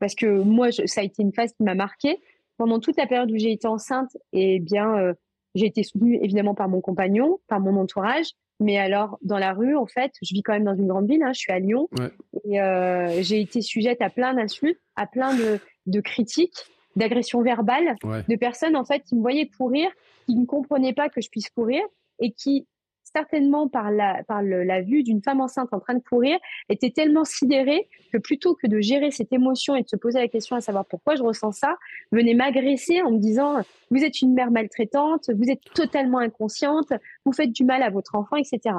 parce 0.00 0.14
que 0.14 0.26
moi, 0.26 0.70
je- 0.70 0.86
ça 0.86 1.00
a 1.00 1.04
été 1.04 1.22
une 1.22 1.32
phase 1.32 1.52
qui 1.54 1.62
m'a 1.62 1.74
marquée. 1.74 2.18
Pendant 2.56 2.78
toute 2.80 2.96
la 2.96 3.06
période 3.06 3.30
où 3.30 3.36
j'ai 3.38 3.52
été 3.52 3.66
enceinte, 3.66 4.16
eh 4.32 4.58
bien, 4.60 4.96
euh, 4.98 5.14
j'ai 5.54 5.66
été 5.66 5.82
soutenue 5.82 6.18
évidemment 6.22 6.54
par 6.54 6.68
mon 6.68 6.80
compagnon, 6.80 7.38
par 7.48 7.60
mon 7.60 7.76
entourage. 7.76 8.26
Mais 8.60 8.76
alors, 8.76 9.18
dans 9.22 9.38
la 9.38 9.52
rue, 9.52 9.76
en 9.76 9.86
fait, 9.86 10.12
je 10.22 10.34
vis 10.34 10.42
quand 10.42 10.52
même 10.52 10.64
dans 10.64 10.74
une 10.76 10.86
grande 10.86 11.08
ville. 11.08 11.22
Hein, 11.22 11.32
je 11.32 11.38
suis 11.40 11.52
à 11.52 11.58
Lyon 11.58 11.88
Ouais. 11.98 12.10
et 12.44 12.60
euh, 12.60 13.22
j'ai 13.22 13.40
été 13.40 13.60
sujette 13.62 14.02
à 14.02 14.10
plein 14.10 14.34
d'insultes, 14.34 14.78
à 14.96 15.06
plein 15.06 15.34
de, 15.36 15.58
de 15.86 16.00
critiques, 16.00 16.64
d'agressions 16.96 17.42
verbales, 17.42 17.96
Ouais. 18.04 18.22
de 18.28 18.36
personnes 18.36 18.76
en 18.76 18.84
fait 18.84 19.00
qui 19.04 19.14
me 19.16 19.20
voyaient 19.20 19.48
courir, 19.48 19.90
qui 20.26 20.34
ne 20.36 20.44
comprenaient 20.44 20.92
pas 20.94 21.08
que 21.08 21.20
je 21.20 21.28
puisse 21.30 21.48
courir 21.50 21.82
et 22.20 22.30
qui 22.32 22.66
certainement 23.14 23.68
par 23.68 23.90
la, 23.90 24.22
par 24.24 24.42
la 24.42 24.82
vue 24.82 25.02
d'une 25.02 25.22
femme 25.22 25.40
enceinte 25.40 25.68
en 25.72 25.80
train 25.80 25.94
de 25.94 26.02
courir, 26.02 26.38
était 26.68 26.90
tellement 26.90 27.24
sidérée 27.24 27.88
que 28.12 28.18
plutôt 28.18 28.54
que 28.54 28.66
de 28.66 28.80
gérer 28.80 29.10
cette 29.10 29.32
émotion 29.32 29.74
et 29.76 29.82
de 29.82 29.88
se 29.88 29.96
poser 29.96 30.20
la 30.20 30.28
question 30.28 30.56
à 30.56 30.60
savoir 30.60 30.84
pourquoi 30.86 31.14
je 31.14 31.22
ressens 31.22 31.52
ça, 31.52 31.76
venait 32.12 32.34
m'agresser 32.34 33.02
en 33.02 33.12
me 33.12 33.18
disant 33.18 33.62
vous 33.90 34.02
êtes 34.02 34.20
une 34.20 34.34
mère 34.34 34.50
maltraitante, 34.50 35.30
vous 35.34 35.50
êtes 35.50 35.62
totalement 35.74 36.18
inconsciente, 36.18 36.92
vous 37.24 37.32
faites 37.32 37.52
du 37.52 37.64
mal 37.64 37.82
à 37.82 37.90
votre 37.90 38.14
enfant, 38.16 38.36
etc. 38.36 38.76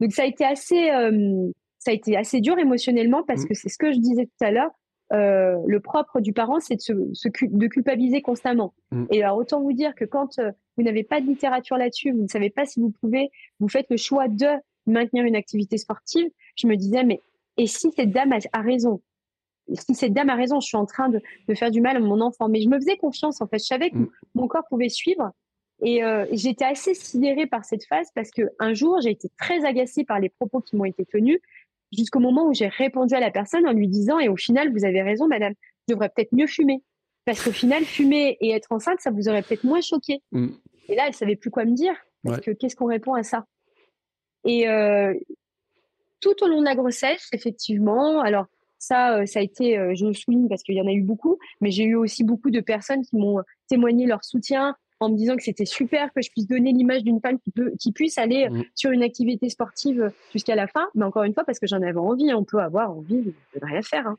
Donc 0.00 0.12
ça 0.12 0.22
a 0.22 0.26
été 0.26 0.44
assez, 0.44 0.90
euh, 0.90 1.50
ça 1.78 1.90
a 1.90 1.94
été 1.94 2.16
assez 2.16 2.40
dur 2.40 2.58
émotionnellement 2.58 3.22
parce 3.22 3.44
mmh. 3.44 3.48
que 3.48 3.54
c'est 3.54 3.68
ce 3.68 3.78
que 3.78 3.92
je 3.92 3.98
disais 3.98 4.26
tout 4.26 4.44
à 4.44 4.50
l'heure. 4.50 4.70
Euh, 5.12 5.56
le 5.66 5.80
propre 5.80 6.20
du 6.20 6.32
parent, 6.32 6.58
c'est 6.58 6.76
de, 6.76 6.80
se, 6.80 7.28
de 7.42 7.66
culpabiliser 7.68 8.22
constamment. 8.22 8.74
Mmh. 8.90 9.04
Et 9.12 9.22
alors, 9.22 9.36
autant 9.36 9.60
vous 9.60 9.72
dire 9.72 9.94
que 9.94 10.04
quand 10.04 10.38
euh, 10.38 10.50
vous 10.76 10.82
n'avez 10.82 11.04
pas 11.04 11.20
de 11.20 11.26
littérature 11.26 11.76
là-dessus, 11.76 12.10
vous 12.10 12.22
ne 12.22 12.28
savez 12.28 12.50
pas 12.50 12.66
si 12.66 12.80
vous 12.80 12.90
pouvez, 12.90 13.30
vous 13.60 13.68
faites 13.68 13.86
le 13.88 13.96
choix 13.96 14.26
de 14.28 14.46
maintenir 14.86 15.24
une 15.24 15.36
activité 15.36 15.78
sportive, 15.78 16.28
je 16.56 16.66
me 16.66 16.76
disais, 16.76 17.04
mais 17.04 17.20
et 17.56 17.66
si 17.66 17.90
cette 17.92 18.10
dame 18.10 18.32
a, 18.32 18.60
raison? 18.60 19.00
Si 19.72 19.94
cette 19.94 20.12
dame 20.12 20.28
a 20.28 20.34
raison, 20.34 20.60
je 20.60 20.66
suis 20.66 20.76
en 20.76 20.86
train 20.86 21.08
de, 21.08 21.20
de, 21.48 21.54
faire 21.54 21.70
du 21.70 21.80
mal 21.80 21.96
à 21.96 22.00
mon 22.00 22.20
enfant. 22.20 22.48
Mais 22.48 22.60
je 22.60 22.68
me 22.68 22.76
faisais 22.76 22.96
confiance, 22.96 23.40
en 23.40 23.46
fait. 23.46 23.58
Je 23.58 23.64
savais 23.64 23.90
que 23.90 23.96
mmh. 23.96 24.10
mon 24.34 24.48
corps 24.48 24.66
pouvait 24.68 24.88
suivre. 24.88 25.32
Et 25.82 26.02
euh, 26.02 26.24
j'étais 26.32 26.64
assez 26.64 26.94
sidérée 26.94 27.46
par 27.46 27.64
cette 27.64 27.84
phase 27.84 28.08
parce 28.14 28.30
que 28.30 28.42
un 28.58 28.72
jour, 28.72 28.98
j'ai 29.02 29.10
été 29.10 29.28
très 29.38 29.64
agacée 29.64 30.04
par 30.04 30.18
les 30.18 30.30
propos 30.30 30.60
qui 30.60 30.76
m'ont 30.76 30.86
été 30.86 31.04
tenus 31.04 31.38
jusqu'au 31.92 32.20
moment 32.20 32.48
où 32.48 32.54
j'ai 32.54 32.68
répondu 32.68 33.14
à 33.14 33.20
la 33.20 33.30
personne 33.30 33.66
en 33.66 33.72
lui 33.72 33.88
disant 33.88 34.18
et 34.18 34.28
au 34.28 34.36
final 34.36 34.72
vous 34.72 34.84
avez 34.84 35.02
raison 35.02 35.28
madame 35.28 35.54
je 35.88 35.94
devrais 35.94 36.08
peut-être 36.08 36.32
mieux 36.32 36.46
fumer. 36.46 36.82
Parce 37.24 37.42
qu'au 37.42 37.52
final 37.52 37.84
fumer 37.84 38.36
et 38.40 38.50
être 38.50 38.70
enceinte 38.70 39.00
ça 39.00 39.10
vous 39.10 39.28
aurait 39.28 39.42
peut-être 39.42 39.64
moins 39.64 39.80
choqué. 39.80 40.20
Mm. 40.32 40.48
et 40.88 40.94
là 40.94 41.04
elle 41.06 41.14
savait 41.14 41.36
plus 41.36 41.50
quoi 41.50 41.64
me 41.64 41.74
dire. 41.74 41.94
Parce 42.24 42.40
que 42.40 42.50
qu'est-ce 42.50 42.74
qu'on 42.74 42.86
répond 42.86 43.14
à 43.14 43.22
ça? 43.22 43.44
Et 44.44 44.68
euh, 44.68 45.14
tout 46.20 46.34
au 46.42 46.48
long 46.48 46.60
de 46.60 46.64
la 46.64 46.74
grossesse 46.74 47.28
effectivement 47.32 48.20
alors 48.20 48.46
ça 48.78 49.18
euh, 49.18 49.26
ça 49.26 49.40
a 49.40 49.42
été 49.42 49.78
euh, 49.78 49.94
je 49.94 50.06
le 50.06 50.12
souligne 50.12 50.48
parce 50.48 50.62
qu'il 50.62 50.74
y 50.74 50.80
en 50.80 50.86
a 50.86 50.92
eu 50.92 51.02
beaucoup 51.02 51.38
mais 51.60 51.70
j'ai 51.70 51.84
eu 51.84 51.94
aussi 51.94 52.24
beaucoup 52.24 52.50
de 52.50 52.60
personnes 52.60 53.02
qui 53.02 53.16
m'ont 53.16 53.42
témoigné 53.68 54.06
leur 54.06 54.24
soutien 54.24 54.76
en 55.00 55.10
me 55.10 55.16
disant 55.16 55.36
que 55.36 55.42
c'était 55.42 55.66
super 55.66 56.12
que 56.12 56.22
je 56.22 56.30
puisse 56.30 56.46
donner 56.46 56.72
l'image 56.72 57.02
d'une 57.02 57.20
femme 57.20 57.38
qui 57.38 57.50
peut, 57.50 57.72
qui 57.78 57.92
puisse 57.92 58.18
aller 58.18 58.48
mmh. 58.48 58.64
sur 58.74 58.90
une 58.90 59.02
activité 59.02 59.48
sportive 59.48 60.10
jusqu'à 60.32 60.54
la 60.54 60.66
fin. 60.66 60.88
Mais 60.94 61.04
encore 61.04 61.24
une 61.24 61.34
fois, 61.34 61.44
parce 61.44 61.58
que 61.58 61.66
j'en 61.66 61.82
avais 61.82 61.98
envie. 61.98 62.32
On 62.32 62.44
peut 62.44 62.58
avoir 62.58 62.90
envie 62.90 63.22
de, 63.22 63.34
rien 63.60 63.82
faire. 63.82 64.06
Hein. 64.06 64.18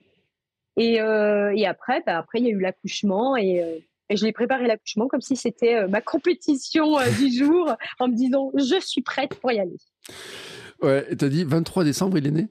Et, 0.76 1.02
euh, 1.02 1.54
et, 1.56 1.66
après, 1.66 2.04
bah, 2.06 2.18
après, 2.18 2.40
il 2.40 2.46
y 2.46 2.50
a 2.50 2.52
eu 2.52 2.60
l'accouchement 2.60 3.36
et, 3.36 3.64
euh, 3.64 3.80
et, 4.10 4.18
je 4.18 4.26
l'ai 4.26 4.32
préparé 4.32 4.68
l'accouchement 4.68 5.08
comme 5.08 5.22
si 5.22 5.36
c'était 5.36 5.76
euh, 5.76 5.88
ma 5.88 6.02
compétition 6.02 6.98
du 7.20 7.32
jour 7.32 7.76
en 8.00 8.08
me 8.08 8.16
disant 8.16 8.52
je 8.56 8.80
suis 8.80 9.02
prête 9.02 9.36
pour 9.36 9.52
y 9.52 9.60
aller. 9.60 9.78
Ouais, 10.82 11.08
et 11.10 11.18
t'as 11.18 11.30
dit 11.30 11.44
23 11.44 11.84
décembre, 11.84 12.20
il 12.20 12.28
est 12.28 12.32
né? 12.32 12.48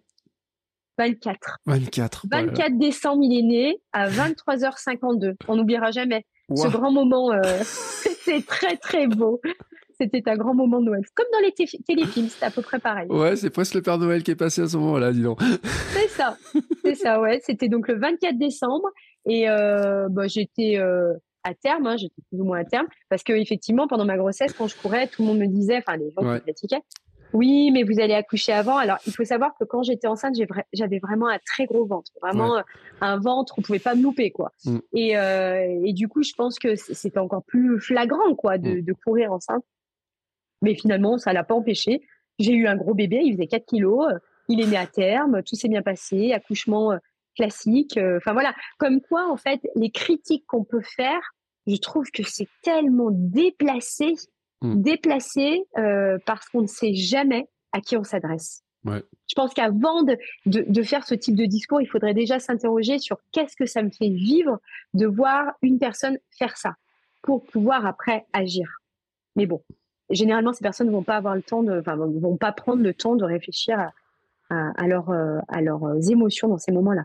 24. 0.98 1.58
24. 1.66 2.26
24 2.30 2.78
décembre, 2.78 3.22
il 3.22 3.38
est 3.38 3.42
né 3.42 3.80
à 3.92 4.08
23h52. 4.08 5.34
On 5.46 5.56
n'oubliera 5.56 5.90
jamais 5.90 6.24
ce 6.54 6.68
grand 6.68 6.92
moment. 6.92 7.30
c'est 8.24 8.44
très 8.46 8.76
très 8.76 9.06
beau. 9.06 9.40
C'était 9.98 10.28
un 10.28 10.36
grand 10.36 10.54
moment 10.54 10.80
de 10.80 10.86
Noël. 10.86 11.02
Comme 11.14 11.26
dans 11.32 11.40
les 11.40 11.52
téléfilms, 11.52 12.28
c'était 12.28 12.46
à 12.46 12.50
peu 12.50 12.60
près 12.60 12.78
pareil. 12.78 13.08
Ouais, 13.08 13.34
c'est 13.36 13.50
presque 13.50 13.74
le 13.74 13.82
Père 13.82 13.98
Noël 13.98 14.22
qui 14.22 14.30
est 14.30 14.36
passé 14.36 14.60
à 14.60 14.66
ce 14.66 14.76
moment-là, 14.76 15.12
dis 15.12 15.22
donc. 15.22 15.40
C'est 15.92 16.08
ça, 16.08 16.36
c'est 16.84 16.94
ça, 16.94 17.20
ouais. 17.20 17.40
C'était 17.42 17.68
donc 17.68 17.88
le 17.88 17.98
24 17.98 18.38
décembre 18.38 18.88
et 19.26 19.48
euh, 19.48 20.08
bah, 20.10 20.26
j'étais 20.28 20.76
euh, 20.78 21.14
à 21.44 21.54
terme, 21.54 21.86
hein, 21.86 21.96
j'étais 21.96 22.22
plus 22.28 22.40
ou 22.40 22.44
moins 22.44 22.60
à 22.60 22.64
terme, 22.64 22.86
parce 23.08 23.22
que 23.22 23.32
effectivement, 23.32 23.86
pendant 23.88 24.04
ma 24.04 24.16
grossesse, 24.16 24.52
quand 24.52 24.68
je 24.68 24.76
courais, 24.76 25.08
tout 25.08 25.22
le 25.22 25.28
monde 25.28 25.38
me 25.38 25.46
disait, 25.46 25.78
enfin 25.78 25.96
les 25.96 26.10
gens 26.10 26.34
qui 26.34 26.40
pratiquaient, 26.40 26.82
oui, 27.32 27.70
mais 27.70 27.82
vous 27.82 28.00
allez 28.00 28.14
accoucher 28.14 28.52
avant. 28.52 28.76
Alors, 28.76 28.98
il 29.06 29.12
faut 29.12 29.24
savoir 29.24 29.52
que 29.58 29.64
quand 29.64 29.82
j'étais 29.82 30.06
enceinte, 30.06 30.36
j'avais 30.72 30.98
vraiment 30.98 31.28
un 31.28 31.38
très 31.44 31.66
gros 31.66 31.86
ventre, 31.86 32.12
vraiment 32.22 32.62
un 33.00 33.18
ventre, 33.18 33.54
on 33.58 33.62
pouvait 33.62 33.78
pas 33.78 33.94
me 33.94 34.02
louper, 34.02 34.30
quoi. 34.30 34.52
Mm. 34.64 34.78
Euh, 34.94 35.80
et, 35.84 35.92
du 35.92 36.08
coup, 36.08 36.22
je 36.22 36.32
pense 36.34 36.58
que 36.58 36.74
c'était 36.76 37.18
encore 37.18 37.44
plus 37.44 37.80
flagrant, 37.80 38.34
quoi, 38.34 38.58
de, 38.58 38.80
mm. 38.80 38.94
courir 39.04 39.32
enceinte. 39.32 39.64
Mais 40.62 40.74
finalement, 40.74 41.18
ça 41.18 41.32
l'a 41.32 41.44
pas 41.44 41.54
empêché. 41.54 42.00
J'ai 42.38 42.52
eu 42.52 42.66
un 42.66 42.76
gros 42.76 42.94
bébé, 42.94 43.20
il 43.22 43.34
faisait 43.34 43.46
4 43.46 43.66
kilos, 43.66 44.06
il 44.48 44.60
est 44.60 44.66
né 44.66 44.76
à 44.76 44.86
terme, 44.86 45.42
tout 45.42 45.54
s'est 45.54 45.68
bien 45.68 45.82
passé, 45.82 46.32
accouchement 46.32 46.92
euh, 46.92 46.98
classique. 47.36 47.96
Euh, 47.98 48.18
enfin 48.18 48.32
voilà, 48.32 48.54
comme 48.78 49.00
quoi, 49.00 49.30
en 49.30 49.36
fait, 49.36 49.60
les 49.74 49.90
critiques 49.90 50.44
qu'on 50.46 50.64
peut 50.64 50.82
faire, 50.82 51.20
je 51.66 51.76
trouve 51.76 52.10
que 52.10 52.22
c'est 52.22 52.48
tellement 52.62 53.10
déplacé 53.10 54.14
Mmh. 54.62 54.80
déplacé 54.80 55.66
euh, 55.76 56.16
parce 56.24 56.48
qu'on 56.48 56.62
ne 56.62 56.66
sait 56.66 56.94
jamais 56.94 57.46
à 57.72 57.82
qui 57.82 57.94
on 57.96 58.04
s'adresse. 58.04 58.62
Je 58.86 59.34
pense 59.34 59.52
qu'avant 59.52 60.04
de, 60.04 60.16
de, 60.46 60.82
faire 60.84 61.04
ce 61.04 61.16
type 61.16 61.34
de 61.34 61.44
discours, 61.44 61.80
il 61.80 61.86
faudrait 61.86 62.14
déjà 62.14 62.38
s'interroger 62.38 63.00
sur 63.00 63.18
qu'est-ce 63.32 63.56
que 63.56 63.66
ça 63.66 63.82
me 63.82 63.90
fait 63.90 64.08
vivre 64.08 64.60
de 64.94 65.06
voir 65.06 65.54
une 65.60 65.80
personne 65.80 66.18
faire 66.38 66.56
ça 66.56 66.76
pour 67.22 67.44
pouvoir 67.44 67.84
après 67.84 68.26
agir. 68.32 68.68
Mais 69.34 69.46
bon, 69.46 69.60
généralement, 70.08 70.52
ces 70.52 70.62
personnes 70.62 70.86
ne 70.86 70.92
vont 70.92 71.02
pas 71.02 71.16
avoir 71.16 71.34
le 71.34 71.42
temps 71.42 71.64
de, 71.64 71.80
enfin, 71.80 71.96
vont 71.96 72.36
pas 72.36 72.52
prendre 72.52 72.82
le 72.82 72.94
temps 72.94 73.16
de 73.16 73.24
réfléchir 73.24 73.80
à, 73.80 73.92
à, 74.50 74.70
à, 74.76 74.86
leur, 74.86 75.10
euh, 75.10 75.40
à 75.48 75.60
leurs 75.62 76.08
émotions 76.08 76.46
dans 76.46 76.58
ces 76.58 76.70
moments-là. 76.70 77.02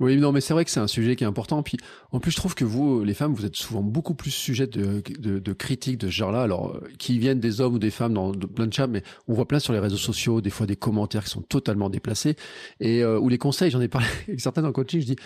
Oui, 0.00 0.16
non, 0.16 0.32
mais 0.32 0.40
c'est 0.40 0.52
vrai 0.54 0.64
que 0.64 0.70
c'est 0.70 0.80
un 0.80 0.86
sujet 0.86 1.16
qui 1.16 1.24
est 1.24 1.26
important. 1.26 1.62
Puis, 1.62 1.76
en 2.10 2.20
plus, 2.20 2.30
je 2.30 2.36
trouve 2.36 2.54
que 2.54 2.64
vous, 2.64 3.04
les 3.04 3.14
femmes, 3.14 3.34
vous 3.34 3.46
êtes 3.46 3.56
souvent 3.56 3.82
beaucoup 3.82 4.14
plus 4.14 4.30
sujet 4.30 4.66
de, 4.66 5.02
de, 5.18 5.38
de 5.38 5.52
critiques 5.52 5.98
de 5.98 6.06
ce 6.06 6.12
genre-là. 6.12 6.42
Alors, 6.42 6.74
euh, 6.76 6.88
qui 6.98 7.18
viennent 7.18 7.40
des 7.40 7.60
hommes 7.60 7.74
ou 7.74 7.78
des 7.78 7.90
femmes 7.90 8.14
dans 8.14 8.32
plein 8.32 8.66
de 8.66 8.72
chats, 8.72 8.86
mais 8.86 9.02
on 9.28 9.34
voit 9.34 9.48
plein 9.48 9.58
sur 9.58 9.72
les 9.72 9.78
réseaux 9.78 9.96
sociaux, 9.96 10.40
des 10.40 10.50
fois 10.50 10.66
des 10.66 10.76
commentaires 10.76 11.24
qui 11.24 11.30
sont 11.30 11.42
totalement 11.42 11.90
déplacés. 11.90 12.36
Et, 12.80 13.02
euh, 13.02 13.18
ou 13.18 13.28
les 13.28 13.38
conseils, 13.38 13.70
j'en 13.70 13.80
ai 13.80 13.88
parlé 13.88 14.06
avec 14.28 14.40
certains 14.40 14.64
en 14.64 14.72
coaching, 14.72 15.00
je 15.00 15.06
dis, 15.06 15.16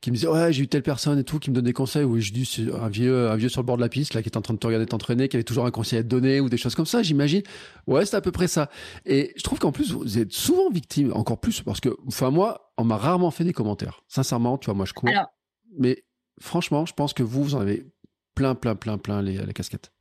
qui 0.00 0.10
me 0.10 0.16
disait 0.16 0.28
ouais 0.28 0.52
j'ai 0.52 0.62
eu 0.62 0.68
telle 0.68 0.82
personne 0.82 1.18
et 1.18 1.24
tout 1.24 1.38
qui 1.38 1.50
me 1.50 1.54
donne 1.54 1.64
des 1.64 1.72
conseils 1.72 2.04
ou 2.04 2.18
je 2.18 2.32
dis 2.32 2.68
un 2.80 2.88
vieux 2.88 3.28
un 3.28 3.36
vieux 3.36 3.48
sur 3.48 3.60
le 3.60 3.66
bord 3.66 3.76
de 3.76 3.82
la 3.82 3.88
piste 3.88 4.14
là 4.14 4.22
qui 4.22 4.28
est 4.28 4.36
en 4.36 4.42
train 4.42 4.54
de 4.54 4.58
te 4.58 4.66
regarder 4.66 4.86
t'entraîner 4.86 5.28
qui 5.28 5.36
avait 5.36 5.44
toujours 5.44 5.66
un 5.66 5.70
conseil 5.70 5.98
à 5.98 6.02
te 6.02 6.08
donner 6.08 6.40
ou 6.40 6.48
des 6.48 6.56
choses 6.56 6.74
comme 6.74 6.86
ça 6.86 7.02
j'imagine 7.02 7.42
ouais 7.86 8.06
c'est 8.06 8.16
à 8.16 8.20
peu 8.20 8.32
près 8.32 8.48
ça 8.48 8.70
et 9.04 9.32
je 9.36 9.42
trouve 9.42 9.58
qu'en 9.58 9.72
plus 9.72 9.92
vous 9.92 10.18
êtes 10.18 10.32
souvent 10.32 10.70
victime 10.70 11.12
encore 11.14 11.38
plus 11.38 11.60
parce 11.60 11.80
que 11.80 11.90
enfin 12.06 12.30
moi 12.30 12.69
on 12.80 12.84
m'a 12.84 12.96
rarement 12.96 13.30
fait 13.30 13.44
des 13.44 13.52
commentaires. 13.52 14.02
Sincèrement 14.08 14.58
tu 14.58 14.66
vois 14.66 14.74
moi 14.74 14.86
je 14.86 14.94
cours. 14.94 15.10
Mais 15.78 16.04
franchement 16.40 16.86
je 16.86 16.94
pense 16.94 17.12
que 17.12 17.22
vous 17.22 17.44
vous 17.44 17.54
en 17.54 17.60
avez 17.60 17.84
plein 18.34 18.54
plein 18.54 18.74
plein 18.74 18.98
plein 18.98 19.22
les 19.22 19.34
la 19.34 19.52
casquette 19.52 19.92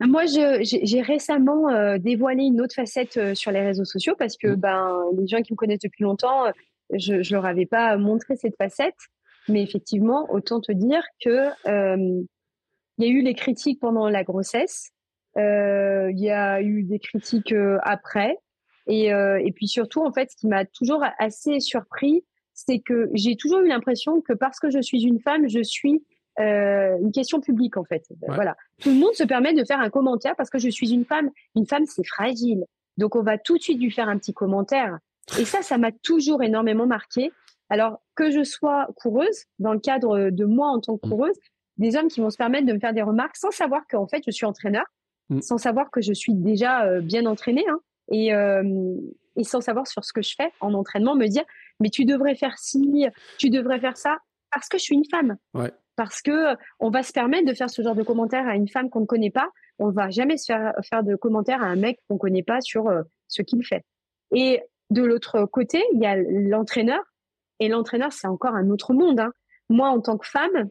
moi, 0.00 0.24
j'ai 0.26 1.00
récemment 1.00 1.70
euh, 1.70 1.98
dévoilé 1.98 2.44
une 2.44 2.60
autre 2.60 2.74
facette 2.74 3.16
euh, 3.16 3.34
sur 3.34 3.50
les 3.50 3.62
réseaux 3.62 3.86
sociaux 3.86 4.14
parce 4.18 4.36
que 4.36 4.48
mmh. 4.48 4.56
ben, 4.56 5.04
les 5.16 5.26
gens 5.26 5.40
qui 5.40 5.52
me 5.54 5.56
connaissent 5.56 5.80
depuis 5.80 6.04
longtemps, 6.04 6.46
euh, 6.46 6.50
je 6.92 7.14
ne 7.14 7.32
leur 7.32 7.46
avais 7.46 7.66
pas 7.66 7.96
montré 7.96 8.36
cette 8.36 8.56
facette. 8.56 8.96
Mais 9.48 9.62
effectivement, 9.62 10.26
autant 10.30 10.60
te 10.60 10.72
dire 10.72 11.02
que 11.24 11.48
euh, 11.68 12.22
il 12.98 13.04
y 13.04 13.08
a 13.08 13.10
eu 13.10 13.22
les 13.22 13.34
critiques 13.34 13.80
pendant 13.80 14.08
la 14.08 14.24
grossesse, 14.24 14.90
il 15.36 16.18
y 16.18 16.30
a 16.30 16.62
eu 16.62 16.82
des 16.82 16.98
critiques 16.98 17.54
après, 17.82 18.38
et, 18.86 19.06
et 19.08 19.52
puis 19.52 19.68
surtout, 19.68 20.04
en 20.04 20.12
fait, 20.12 20.30
ce 20.30 20.36
qui 20.36 20.46
m'a 20.46 20.64
toujours 20.64 21.04
assez 21.18 21.60
surpris, 21.60 22.24
c'est 22.56 22.80
que 22.80 23.10
j'ai 23.12 23.36
toujours 23.36 23.60
eu 23.60 23.68
l'impression 23.68 24.20
que 24.20 24.32
parce 24.32 24.58
que 24.58 24.70
je 24.70 24.80
suis 24.80 25.02
une 25.02 25.20
femme, 25.20 25.48
je 25.48 25.62
suis 25.62 26.02
euh, 26.40 26.98
une 27.00 27.12
question 27.12 27.40
publique 27.40 27.76
en 27.76 27.84
fait. 27.84 28.04
Voilà, 28.28 28.56
tout 28.80 28.90
le 28.90 28.96
monde 28.96 29.14
se 29.14 29.24
permet 29.24 29.54
de 29.54 29.64
faire 29.64 29.80
un 29.80 29.90
commentaire 29.90 30.34
parce 30.36 30.50
que 30.50 30.58
je 30.58 30.68
suis 30.68 30.92
une 30.92 31.04
femme. 31.04 31.30
Une 31.54 31.66
femme, 31.66 31.84
c'est 31.86 32.06
fragile, 32.06 32.64
donc 32.96 33.14
on 33.14 33.22
va 33.22 33.38
tout 33.38 33.56
de 33.58 33.62
suite 33.62 33.80
lui 33.80 33.90
faire 33.90 34.08
un 34.08 34.18
petit 34.18 34.34
commentaire. 34.34 34.98
Et 35.38 35.44
ça, 35.44 35.62
ça 35.62 35.76
m'a 35.76 35.92
toujours 35.92 36.42
énormément 36.42 36.86
marqué. 36.86 37.30
Alors 37.68 38.00
que 38.14 38.30
je 38.30 38.44
sois 38.44 38.88
coureuse, 38.96 39.44
dans 39.58 39.72
le 39.72 39.80
cadre 39.80 40.30
de 40.30 40.44
moi 40.44 40.68
en 40.68 40.80
tant 40.80 40.96
que 40.96 41.06
mmh. 41.06 41.10
coureuse, 41.10 41.36
des 41.78 41.96
hommes 41.96 42.08
qui 42.08 42.20
vont 42.20 42.30
se 42.30 42.36
permettre 42.36 42.66
de 42.66 42.72
me 42.72 42.78
faire 42.78 42.94
des 42.94 43.02
remarques 43.02 43.36
sans 43.36 43.50
savoir 43.50 43.82
qu'en 43.90 44.06
fait 44.06 44.22
je 44.24 44.30
suis 44.30 44.46
entraîneur, 44.46 44.84
mmh. 45.30 45.40
sans 45.40 45.58
savoir 45.58 45.90
que 45.90 46.00
je 46.00 46.12
suis 46.12 46.32
déjà 46.32 46.84
euh, 46.84 47.00
bien 47.00 47.26
entraînée, 47.26 47.64
hein, 47.68 47.80
et, 48.10 48.34
euh, 48.34 48.94
et 49.36 49.44
sans 49.44 49.60
savoir 49.60 49.86
sur 49.86 50.04
ce 50.04 50.12
que 50.12 50.22
je 50.22 50.34
fais 50.36 50.50
en 50.60 50.74
entraînement, 50.74 51.14
me 51.14 51.26
dire 51.26 51.44
mais 51.80 51.90
tu 51.90 52.04
devrais 52.04 52.34
faire 52.34 52.58
ci, 52.58 53.06
tu 53.38 53.50
devrais 53.50 53.80
faire 53.80 53.96
ça, 53.96 54.18
parce 54.50 54.68
que 54.68 54.78
je 54.78 54.82
suis 54.84 54.94
une 54.94 55.04
femme. 55.04 55.36
Parce 55.96 56.20
que 56.20 56.56
on 56.78 56.90
va 56.90 57.02
se 57.02 57.12
permettre 57.12 57.46
de 57.46 57.54
faire 57.54 57.70
ce 57.70 57.82
genre 57.82 57.94
de 57.94 58.02
commentaires 58.02 58.46
à 58.46 58.54
une 58.54 58.68
femme 58.68 58.90
qu'on 58.90 59.00
ne 59.00 59.06
connaît 59.06 59.30
pas. 59.30 59.48
On 59.78 59.90
va 59.90 60.10
jamais 60.10 60.36
se 60.36 60.46
faire 60.46 60.74
faire 60.88 61.02
de 61.02 61.16
commentaires 61.16 61.62
à 61.62 61.66
un 61.66 61.76
mec 61.76 62.00
qu'on 62.08 62.18
connaît 62.18 62.42
pas 62.42 62.60
sur 62.60 62.88
euh, 62.88 63.02
ce 63.28 63.42
qu'il 63.42 63.64
fait. 63.64 63.84
Et 64.34 64.62
de 64.90 65.02
l'autre 65.02 65.46
côté, 65.46 65.82
il 65.92 66.00
y 66.00 66.06
a 66.06 66.16
l'entraîneur 66.16 67.02
et 67.60 67.68
l'entraîneur, 67.68 68.12
c'est 68.12 68.26
encore 68.26 68.54
un 68.54 68.70
autre 68.70 68.92
monde. 68.92 69.20
Hein. 69.20 69.32
Moi, 69.68 69.88
en 69.88 70.00
tant 70.00 70.18
que 70.18 70.26
femme, 70.26 70.68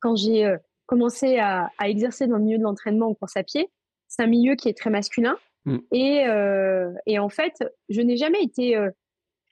quand 0.00 0.16
j'ai 0.16 0.44
euh, 0.44 0.58
commencé 0.86 1.38
à, 1.38 1.70
exercer 1.84 2.26
dans 2.26 2.36
le 2.36 2.44
milieu 2.44 2.58
de 2.58 2.62
l'entraînement 2.62 3.08
en 3.08 3.14
course 3.14 3.36
à 3.36 3.42
pied, 3.42 3.70
c'est 4.08 4.22
un 4.22 4.26
milieu 4.26 4.54
qui 4.54 4.68
est 4.68 4.76
très 4.76 4.90
masculin. 4.90 5.36
Mm. 5.68 5.78
Et, 5.92 6.26
euh, 6.26 6.92
et, 7.06 7.18
en 7.18 7.28
fait, 7.28 7.64
je 7.88 8.00
n'ai 8.00 8.16
jamais 8.16 8.42
été 8.42 8.76
euh, 8.76 8.90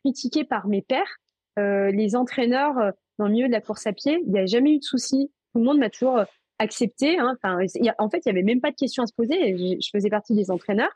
critiquée 0.00 0.44
par 0.44 0.66
mes 0.66 0.82
pairs. 0.82 1.18
les 1.56 2.16
entraîneurs 2.16 2.92
dans 3.18 3.26
le 3.26 3.32
milieu 3.32 3.46
de 3.46 3.52
la 3.52 3.60
course 3.60 3.86
à 3.86 3.92
pied, 3.92 4.22
il 4.26 4.32
n'y 4.32 4.38
a 4.38 4.46
jamais 4.46 4.74
eu 4.74 4.78
de 4.78 4.84
souci. 4.84 5.30
Tout 5.52 5.60
le 5.60 5.64
monde 5.64 5.78
m'a 5.78 5.90
toujours 5.90 6.20
accepté. 6.58 7.18
Hein. 7.18 7.36
Enfin, 7.36 7.58
en 7.98 8.10
fait, 8.10 8.18
il 8.24 8.32
n'y 8.32 8.38
avait 8.38 8.42
même 8.42 8.60
pas 8.60 8.70
de 8.70 8.76
questions 8.76 9.02
à 9.02 9.06
se 9.06 9.14
poser. 9.14 9.56
Je, 9.56 9.76
je 9.80 9.88
faisais 9.90 10.10
partie 10.10 10.34
des 10.34 10.50
entraîneurs. 10.50 10.92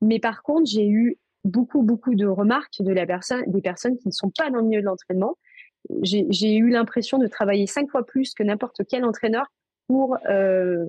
Mais 0.00 0.20
par 0.20 0.42
contre, 0.42 0.70
j'ai 0.70 0.86
eu 0.86 1.18
beaucoup, 1.44 1.82
beaucoup 1.82 2.14
de 2.14 2.26
remarques 2.26 2.80
de 2.80 2.92
la 2.92 3.06
personne, 3.06 3.42
des 3.46 3.60
personnes 3.60 3.98
qui 3.98 4.08
ne 4.08 4.12
sont 4.12 4.30
pas 4.30 4.50
dans 4.50 4.58
le 4.58 4.64
milieu 4.64 4.80
de 4.80 4.86
l'entraînement. 4.86 5.36
J'ai 6.02 6.54
eu 6.56 6.68
l'impression 6.70 7.18
de 7.18 7.26
travailler 7.26 7.66
cinq 7.66 7.90
fois 7.90 8.04
plus 8.04 8.34
que 8.34 8.42
n'importe 8.42 8.82
quel 8.88 9.04
entraîneur 9.04 9.46
pour, 9.86 10.18
euh, 10.28 10.86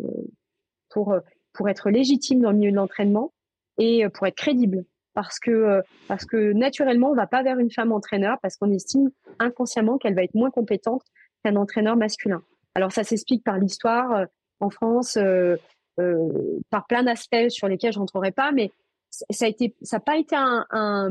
pour, 0.90 1.16
pour 1.54 1.70
être 1.70 1.90
légitime 1.90 2.42
dans 2.42 2.52
le 2.52 2.58
milieu 2.58 2.72
de 2.72 2.76
l'entraînement 2.76 3.32
et 3.80 4.08
pour 4.10 4.28
être 4.28 4.36
crédible. 4.36 4.86
Parce 5.16 5.40
que, 5.40 5.82
parce 6.08 6.24
que 6.26 6.54
naturellement, 6.54 7.10
on 7.10 7.16
va 7.16 7.28
pas 7.28 7.42
vers 7.44 7.58
une 7.58 7.72
femme 7.72 7.92
entraîneur 7.92 8.38
parce 8.42 8.56
qu'on 8.56 8.72
estime 8.72 9.10
inconsciemment 9.40 9.98
qu'elle 9.98 10.16
va 10.16 10.24
être 10.24 10.36
moins 10.36 10.52
compétente 10.52 11.02
qu'un 11.44 11.56
entraîneur 11.56 11.98
masculin. 11.98 12.42
Alors 12.76 12.92
ça 12.92 13.04
s'explique 13.04 13.44
par 13.44 13.58
l'histoire 13.58 14.28
en 14.60 14.70
France, 14.70 15.18
euh, 15.18 15.56
euh, 16.00 16.60
par 16.70 16.88
plein 16.88 17.04
d'aspects 17.04 17.50
sur 17.50 17.68
lesquels 17.68 17.92
je 17.92 18.00
rentrerai 18.00 18.32
pas, 18.32 18.52
mais 18.52 18.72
ça 19.10 19.46
a 19.46 19.48
été, 19.48 19.76
ça 19.82 19.98
n'a 19.98 20.02
pas 20.02 20.18
été 20.18 20.36
un, 20.36 20.66
un, 20.70 21.10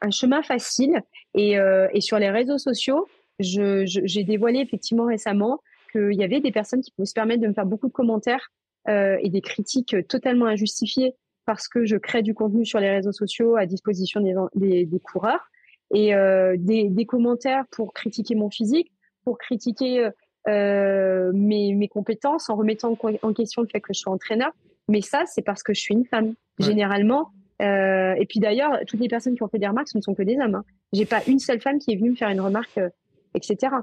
un, 0.00 0.10
chemin 0.10 0.42
facile. 0.42 1.00
Et, 1.34 1.58
euh, 1.58 1.88
et 1.92 2.00
sur 2.00 2.18
les 2.18 2.30
réseaux 2.30 2.58
sociaux, 2.58 3.08
j'ai 3.40 4.24
dévoilé 4.24 4.60
effectivement 4.60 5.06
récemment 5.06 5.60
qu'il 5.90 6.14
y 6.14 6.22
avait 6.22 6.40
des 6.40 6.52
personnes 6.52 6.80
qui 6.80 6.92
pouvaient 6.92 7.06
se 7.06 7.14
permettre 7.14 7.42
de 7.42 7.48
me 7.48 7.54
faire 7.54 7.66
beaucoup 7.66 7.88
de 7.88 7.92
commentaires 7.92 8.50
euh, 8.88 9.16
et 9.20 9.30
des 9.30 9.40
critiques 9.40 9.96
totalement 10.06 10.46
injustifiées 10.46 11.14
parce 11.46 11.68
que 11.68 11.84
je 11.84 11.96
crée 11.96 12.22
du 12.22 12.34
contenu 12.34 12.64
sur 12.64 12.80
les 12.80 12.90
réseaux 12.90 13.12
sociaux 13.12 13.56
à 13.56 13.66
disposition 13.66 14.20
des, 14.20 14.34
des, 14.54 14.84
des 14.86 15.00
coureurs 15.00 15.50
et 15.92 16.14
euh, 16.14 16.56
des, 16.58 16.88
des, 16.88 17.06
commentaires 17.06 17.64
pour 17.70 17.92
critiquer 17.92 18.34
mon 18.34 18.50
physique, 18.50 18.90
pour 19.24 19.38
critiquer 19.38 20.10
euh, 20.48 21.30
mes, 21.34 21.74
mes 21.74 21.88
compétences 21.88 22.50
en 22.50 22.56
remettant 22.56 22.96
en 23.22 23.32
question 23.32 23.62
le 23.62 23.68
fait 23.68 23.80
que 23.80 23.92
je 23.92 24.00
suis 24.00 24.10
entraîneur. 24.10 24.50
Mais 24.88 25.00
ça, 25.00 25.24
c'est 25.26 25.42
parce 25.42 25.62
que 25.62 25.72
je 25.72 25.80
suis 25.80 25.94
une 25.94 26.04
femme. 26.04 26.34
Généralement, 26.58 27.32
euh, 27.62 28.14
et 28.14 28.26
puis 28.26 28.40
d'ailleurs, 28.40 28.78
toutes 28.86 29.00
les 29.00 29.08
personnes 29.08 29.34
qui 29.34 29.42
ont 29.42 29.48
fait 29.48 29.58
des 29.58 29.66
remarques, 29.66 29.88
ce 29.88 29.98
ne 29.98 30.02
sont 30.02 30.14
que 30.14 30.22
des 30.22 30.36
hommes. 30.38 30.56
Hein. 30.56 30.64
J'ai 30.92 31.06
pas 31.06 31.22
une 31.26 31.38
seule 31.38 31.60
femme 31.60 31.78
qui 31.78 31.92
est 31.92 31.96
venue 31.96 32.10
me 32.10 32.16
faire 32.16 32.28
une 32.28 32.40
remarque, 32.40 32.78
euh, 32.78 32.90
etc. 33.34 33.74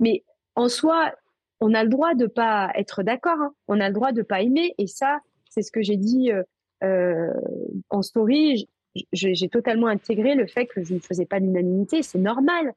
Mais 0.00 0.24
en 0.56 0.68
soi, 0.68 1.12
on 1.60 1.74
a 1.74 1.84
le 1.84 1.88
droit 1.88 2.14
de 2.14 2.26
pas 2.26 2.70
être 2.74 3.02
d'accord. 3.02 3.38
Hein. 3.40 3.52
On 3.68 3.80
a 3.80 3.88
le 3.88 3.94
droit 3.94 4.12
de 4.12 4.22
pas 4.22 4.42
aimer. 4.42 4.74
Et 4.78 4.86
ça, 4.86 5.20
c'est 5.48 5.62
ce 5.62 5.70
que 5.70 5.82
j'ai 5.82 5.96
dit 5.96 6.32
euh 6.32 6.42
en 6.82 8.02
story. 8.02 8.68
J'ai 9.12 9.48
totalement 9.48 9.86
intégré 9.86 10.34
le 10.34 10.46
fait 10.46 10.66
que 10.66 10.82
je 10.82 10.94
ne 10.94 10.98
faisais 11.00 11.26
pas 11.26 11.38
l'unanimité. 11.38 12.02
C'est 12.02 12.18
normal. 12.18 12.74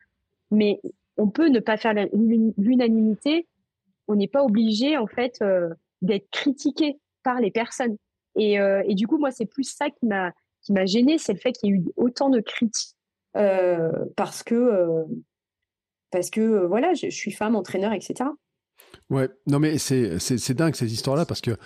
Mais 0.52 0.80
on 1.18 1.30
peut 1.30 1.48
ne 1.48 1.60
pas 1.60 1.78
faire 1.78 1.94
l'unanimité. 2.14 3.48
On 4.08 4.16
n'est 4.16 4.28
pas 4.28 4.44
obligé, 4.44 4.98
en 4.98 5.08
fait, 5.08 5.38
euh, 5.42 5.70
d'être 6.02 6.30
critiqué 6.32 7.00
par 7.24 7.40
les 7.40 7.52
personnes. 7.52 7.98
Euh, 8.38 8.84
et, 8.86 8.96
du 8.96 9.08
coup, 9.08 9.18
moi, 9.18 9.32
c'est 9.32 9.46
plus 9.46 9.64
ça 9.64 9.90
qui 9.90 10.06
m'a 10.06 10.32
qui 10.64 10.74
m'a 10.74 10.86
gêné, 10.86 11.18
c'est 11.18 11.34
le 11.34 11.40
fait 11.40 11.54
qu'il 11.54 11.70
y 11.70 11.74
ait 11.74 11.78
eu 11.78 11.86
autant 11.96 12.30
de 12.30 12.40
critiques 12.40 12.96
euh, 13.36 13.92
parce 14.16 14.44
que 14.44 15.06
parce 16.12 16.30
que 16.30 16.66
voilà, 16.68 16.94
je, 16.94 17.10
suis 17.10 17.32
femme, 17.32 17.56
entraîneur, 17.56 17.94
etc. 17.94 18.30
Ouais, 19.12 19.30
non 19.46 19.60
mais 19.60 19.78
c'est 19.78 20.18
c'est 20.20 20.54
dingue 20.54 20.74
ces 20.74 20.92
histoires-là 20.92 21.26
parce 21.26 21.42
que 21.42 21.58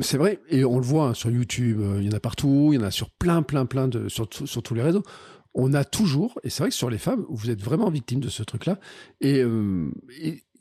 c'est 0.00 0.16
vrai 0.16 0.40
et 0.48 0.64
on 0.64 0.78
le 0.78 0.84
voit 0.84 1.08
hein, 1.08 1.14
sur 1.14 1.28
YouTube, 1.30 1.82
il 1.98 2.06
y 2.06 2.08
en 2.08 2.16
a 2.16 2.20
partout, 2.20 2.70
il 2.72 2.76
y 2.76 2.78
en 2.82 2.86
a 2.86 2.90
sur 2.90 3.10
plein 3.10 3.42
plein 3.42 3.66
plein 3.66 3.88
de 3.88 4.08
sur, 4.08 4.28
sur 4.30 4.62
tous 4.62 4.74
les 4.74 4.82
réseaux 4.82 5.02
on 5.54 5.74
a 5.74 5.84
toujours, 5.84 6.38
et 6.44 6.50
c'est 6.50 6.62
vrai 6.62 6.70
que 6.70 6.76
sur 6.76 6.90
les 6.90 6.98
femmes, 6.98 7.26
vous 7.28 7.50
êtes 7.50 7.62
vraiment 7.62 7.90
victime 7.90 8.20
de 8.20 8.28
ce 8.28 8.42
truc-là. 8.42 8.78
Et, 9.20 9.40
euh, 9.40 9.90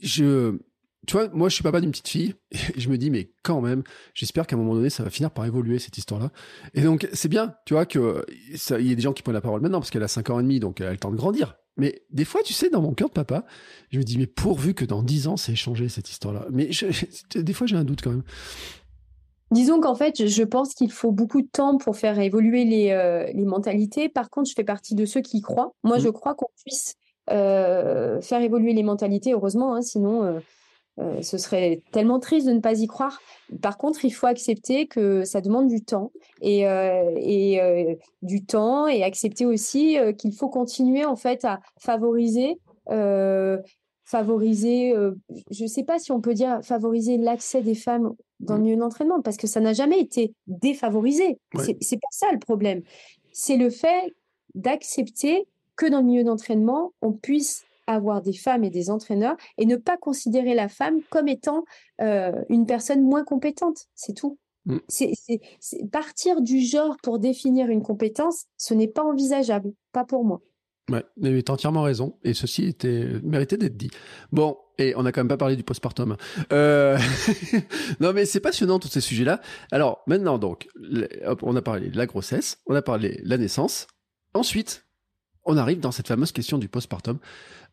je, 0.02 0.58
tu 1.06 1.14
vois, 1.14 1.30
moi, 1.30 1.50
je 1.50 1.56
suis 1.56 1.64
papa 1.64 1.82
d'une 1.82 1.92
petite 1.92 2.08
fille, 2.08 2.36
et 2.52 2.80
je 2.80 2.90
me 2.90 2.98
dis, 2.98 3.12
mais 3.12 3.32
quand 3.44 3.62
même, 3.62 3.84
j'espère 4.14 4.48
qu'à 4.48 4.56
un 4.56 4.60
moment 4.60 4.74
donné, 4.74 4.90
ça 4.90 5.04
va 5.04 5.10
finir 5.10 5.32
par 5.32 5.46
évoluer 5.46 5.80
cette 5.80 5.98
histoire-là. 5.98 6.32
Et 6.74 6.82
donc, 6.82 7.08
c'est 7.14 7.30
bien, 7.30 7.56
tu 7.66 7.74
vois, 7.74 7.86
que 7.86 8.26
il 8.80 8.88
y 8.88 8.92
a 8.92 8.96
des 8.96 9.02
gens 9.02 9.14
qui 9.14 9.22
prennent 9.22 9.36
la 9.36 9.42
parole 9.42 9.62
maintenant 9.62 9.80
parce 9.80 9.92
qu'elle 9.92 10.04
a 10.04 10.08
5 10.08 10.30
ans 10.32 10.40
et 10.40 10.44
demi, 10.44 10.60
donc 10.60 10.82
elle 10.82 10.88
a 10.88 10.92
le 10.92 10.98
temps 10.98 11.12
de 11.12 11.18
grandir. 11.18 11.56
Mais 11.80 12.02
des 12.12 12.26
fois, 12.26 12.42
tu 12.44 12.54
sais, 12.54 12.70
dans 12.70 12.82
mon 12.82 12.94
cœur 12.94 13.10
de 13.10 13.14
papa, 13.14 13.46
je 13.92 13.98
me 13.98 14.04
dis, 14.04 14.18
mais 14.18 14.28
pourvu 14.28 14.74
que 14.74 14.86
dans 14.86 15.04
10 15.04 15.28
ans, 15.28 15.38
c'est 15.38 15.56
changé 15.56 15.90
cette 15.90 16.10
histoire-là. 16.10 16.46
Mais 16.52 16.70
des 17.36 17.54
fois, 17.54 17.68
j'ai 17.68 17.76
un 17.76 17.84
doute 17.84 18.02
quand 18.02 18.12
même. 18.12 18.24
Disons 19.52 19.80
qu'en 19.80 19.96
fait, 19.96 20.28
je 20.28 20.44
pense 20.44 20.76
qu'il 20.76 20.92
faut 20.92 21.12
beaucoup 21.12 21.42
de 21.42 21.48
temps 21.48 21.78
pour 21.78 21.98
faire 21.98 22.20
évoluer 22.20 22.66
les, 22.66 22.92
euh, 22.92 23.26
les, 23.34 23.46
mentalités. 23.46 24.08
Par 24.08 24.30
contre, 24.30 24.48
je 24.50 24.54
fais 24.54 24.64
partie 24.64 24.94
de 24.94 25.06
ceux 25.06 25.22
qui 25.22 25.42
croient. 25.42 25.74
Moi, 25.84 25.98
mmh. 25.98 26.02
je 26.02 26.10
crois 26.10 26.36
qu'on 26.36 26.50
puisse 26.64 26.96
euh, 27.32 28.22
faire 28.22 28.42
évoluer 28.42 28.74
les 28.74 28.84
mentalités, 28.84 29.34
heureusement, 29.34 29.76
hein, 29.76 29.82
sinon 29.82 30.24
euh, 30.24 30.40
euh, 31.00 31.22
ce 31.22 31.38
serait 31.38 31.82
tellement 31.92 32.20
triste 32.20 32.48
de 32.48 32.52
ne 32.52 32.60
pas 32.60 32.80
y 32.80 32.88
croire. 32.88 33.22
Par 33.62 33.78
contre, 33.78 34.04
il 34.04 34.12
faut 34.12 34.28
accepter 34.28 34.88
que 34.88 35.24
ça 35.24 35.40
demande 35.40 35.68
du 35.68 35.84
temps 35.84 36.12
et, 36.42 36.68
euh, 36.68 37.14
et 37.16 37.62
euh, 37.62 37.96
du 38.22 38.46
temps 38.46 38.88
et 38.88 39.04
accepter 39.04 39.46
aussi 39.46 39.98
qu'il 40.18 40.34
faut 40.34 40.50
continuer 40.50 41.06
en 41.06 41.16
fait 41.16 41.46
à 41.46 41.60
favoriser 41.80 42.58
favoriser, 44.04 44.96
je 45.52 45.64
ne 45.64 45.68
sais 45.68 45.84
pas 45.84 46.00
si 46.00 46.12
on 46.12 46.20
peut 46.20 46.34
dire 46.34 46.62
favoriser 46.64 47.18
l'accès 47.18 47.62
des 47.62 47.76
femmes 47.76 48.16
dans 48.40 48.56
le 48.56 48.62
mmh. 48.62 48.64
milieu 48.64 48.78
d'entraînement, 48.78 49.22
parce 49.22 49.38
que 49.38 49.46
ça 49.46 49.60
n'a 49.60 49.74
jamais 49.74 50.00
été 50.00 50.34
défavorisé. 50.48 51.38
Ce 51.56 51.74
C'est 51.80 51.98
pas 52.02 52.08
ça 52.10 52.32
le 52.32 52.40
problème. 52.40 52.82
C'est 53.34 53.58
le 53.58 53.70
fait 53.70 54.12
d'accepter 54.56 55.46
que 55.76 55.86
dans 55.86 56.00
le 56.00 56.06
milieu 56.06 56.24
d'entraînement, 56.24 56.92
on 57.04 57.12
puisse 57.12 57.66
avoir 57.96 58.22
des 58.22 58.34
femmes 58.34 58.64
et 58.64 58.70
des 58.70 58.90
entraîneurs 58.90 59.36
et 59.58 59.66
ne 59.66 59.76
pas 59.76 59.98
considérer 59.98 60.54
la 60.56 60.70
femme 60.70 61.02
comme 61.10 61.28
étant 61.28 61.64
une 62.00 62.66
personne 62.66 63.02
moins 63.04 63.24
compétente. 63.24 63.88
C'est 63.96 64.14
tout. 64.14 64.38
Mmh. 64.66 64.78
C'est 64.88 65.90
partir 65.92 66.42
du 66.42 66.60
genre 66.60 66.98
pour 67.02 67.20
définir 67.20 67.70
une 67.70 67.82
compétence, 67.82 68.46
ce 68.58 68.74
n'est 68.74 68.88
pas 68.88 69.04
envisageable, 69.04 69.72
pas 69.92 70.06
pour 70.06 70.24
moi. 70.24 70.42
Ouais, 70.90 71.04
mais 71.18 71.42
tu 71.44 71.52
as 71.52 71.54
entièrement 71.54 71.84
raison. 71.84 72.18
Et 72.24 72.34
ceci 72.34 72.66
était 72.66 73.06
mérité 73.24 73.58
d'être 73.58 73.78
dit. 73.78 73.92
Bon, 74.32 74.58
et 74.78 74.96
on 74.96 75.04
n'a 75.04 75.12
quand 75.12 75.22
même 75.22 75.28
pas 75.28 75.38
parlé 75.38 75.56
du 75.56 75.64
postpartum. 75.64 76.18
Euh... 76.52 76.98
non, 78.00 78.14
mais 78.14 78.26
c'est 78.26 78.40
passionnant 78.40 78.80
tous 78.80 78.88
ces 78.88 79.02
sujets-là. 79.02 79.42
Alors 79.72 80.02
maintenant, 80.08 80.38
donc, 80.38 80.68
on 81.42 81.56
a 81.56 81.62
parlé 81.62 81.90
de 81.90 81.98
la 81.98 82.06
grossesse, 82.06 82.60
on 82.66 82.76
a 82.76 82.82
parlé 82.82 83.22
de 83.24 83.30
la 83.30 83.38
naissance. 83.38 83.88
Ensuite, 84.34 84.88
on 85.46 85.58
arrive 85.58 85.80
dans 85.80 85.92
cette 85.92 86.08
fameuse 86.08 86.32
question 86.32 86.58
du 86.58 86.68
postpartum. 86.68 87.20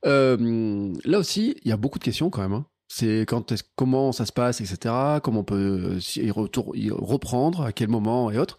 Euh, 0.04 0.92
là 1.04 1.18
aussi, 1.18 1.56
il 1.64 1.68
y 1.68 1.72
a 1.72 1.76
beaucoup 1.76 1.98
de 1.98 2.04
questions 2.04 2.30
quand 2.30 2.42
même. 2.42 2.52
Hein. 2.52 2.66
C'est 2.88 3.26
comment 3.74 4.12
ça 4.12 4.26
se 4.26 4.32
passe, 4.32 4.60
etc. 4.60 4.94
Comment 5.22 5.40
on 5.40 5.44
peut 5.44 5.98
y, 6.14 6.30
reprendre, 6.30 7.62
à 7.62 7.72
quel 7.72 7.88
moment 7.88 8.30
et 8.30 8.38
autres. 8.38 8.58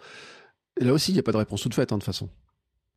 là 0.80 0.93
aussi, 0.93 1.12
il 1.12 1.16
n'y 1.16 1.20
a 1.20 1.24
pas 1.24 1.32
de 1.32 1.38
réponse 1.38 1.62
toute 1.62 1.74
faite, 1.74 1.91
hein, 1.91 1.97
de 1.97 2.01
toute 2.01 2.05
façon. 2.05 2.30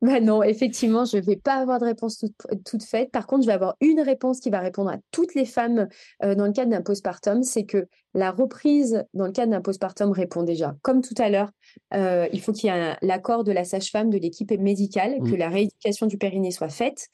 Bah 0.02 0.18
non, 0.18 0.42
effectivement, 0.42 1.04
je 1.04 1.18
ne 1.18 1.22
vais 1.22 1.36
pas 1.36 1.56
avoir 1.56 1.78
de 1.78 1.84
réponse 1.84 2.24
toute, 2.64 2.82
faite. 2.82 3.10
Par 3.10 3.26
contre, 3.26 3.42
je 3.42 3.48
vais 3.48 3.52
avoir 3.52 3.76
une 3.82 4.00
réponse 4.00 4.40
qui 4.40 4.48
va 4.48 4.60
répondre 4.60 4.90
à 4.90 4.96
toutes 5.10 5.34
les 5.34 5.44
femmes 5.44 5.88
euh, 6.22 6.34
dans 6.34 6.46
le 6.46 6.52
cadre 6.52 6.70
d'un 6.70 6.80
postpartum. 6.80 7.42
C'est 7.42 7.64
que 7.64 7.86
la 8.14 8.30
reprise 8.30 9.04
dans 9.12 9.26
le 9.26 9.32
cadre 9.32 9.50
d'un 9.52 9.60
postpartum 9.60 10.10
répond 10.10 10.42
déjà. 10.42 10.74
Comme 10.80 11.02
tout 11.02 11.14
à 11.18 11.28
l'heure, 11.28 11.50
euh, 11.92 12.26
il 12.32 12.40
faut 12.40 12.52
qu'il 12.52 12.70
y 12.70 12.72
ait 12.72 12.96
l'accord 13.02 13.44
de 13.44 13.52
la 13.52 13.64
sage-femme, 13.64 14.08
de 14.08 14.16
l'équipe 14.16 14.50
médicale, 14.52 15.18
que 15.20 15.36
la 15.36 15.50
rééducation 15.50 16.06
du 16.06 16.16
périnée 16.16 16.50
soit 16.50 16.70
faite 16.70 17.08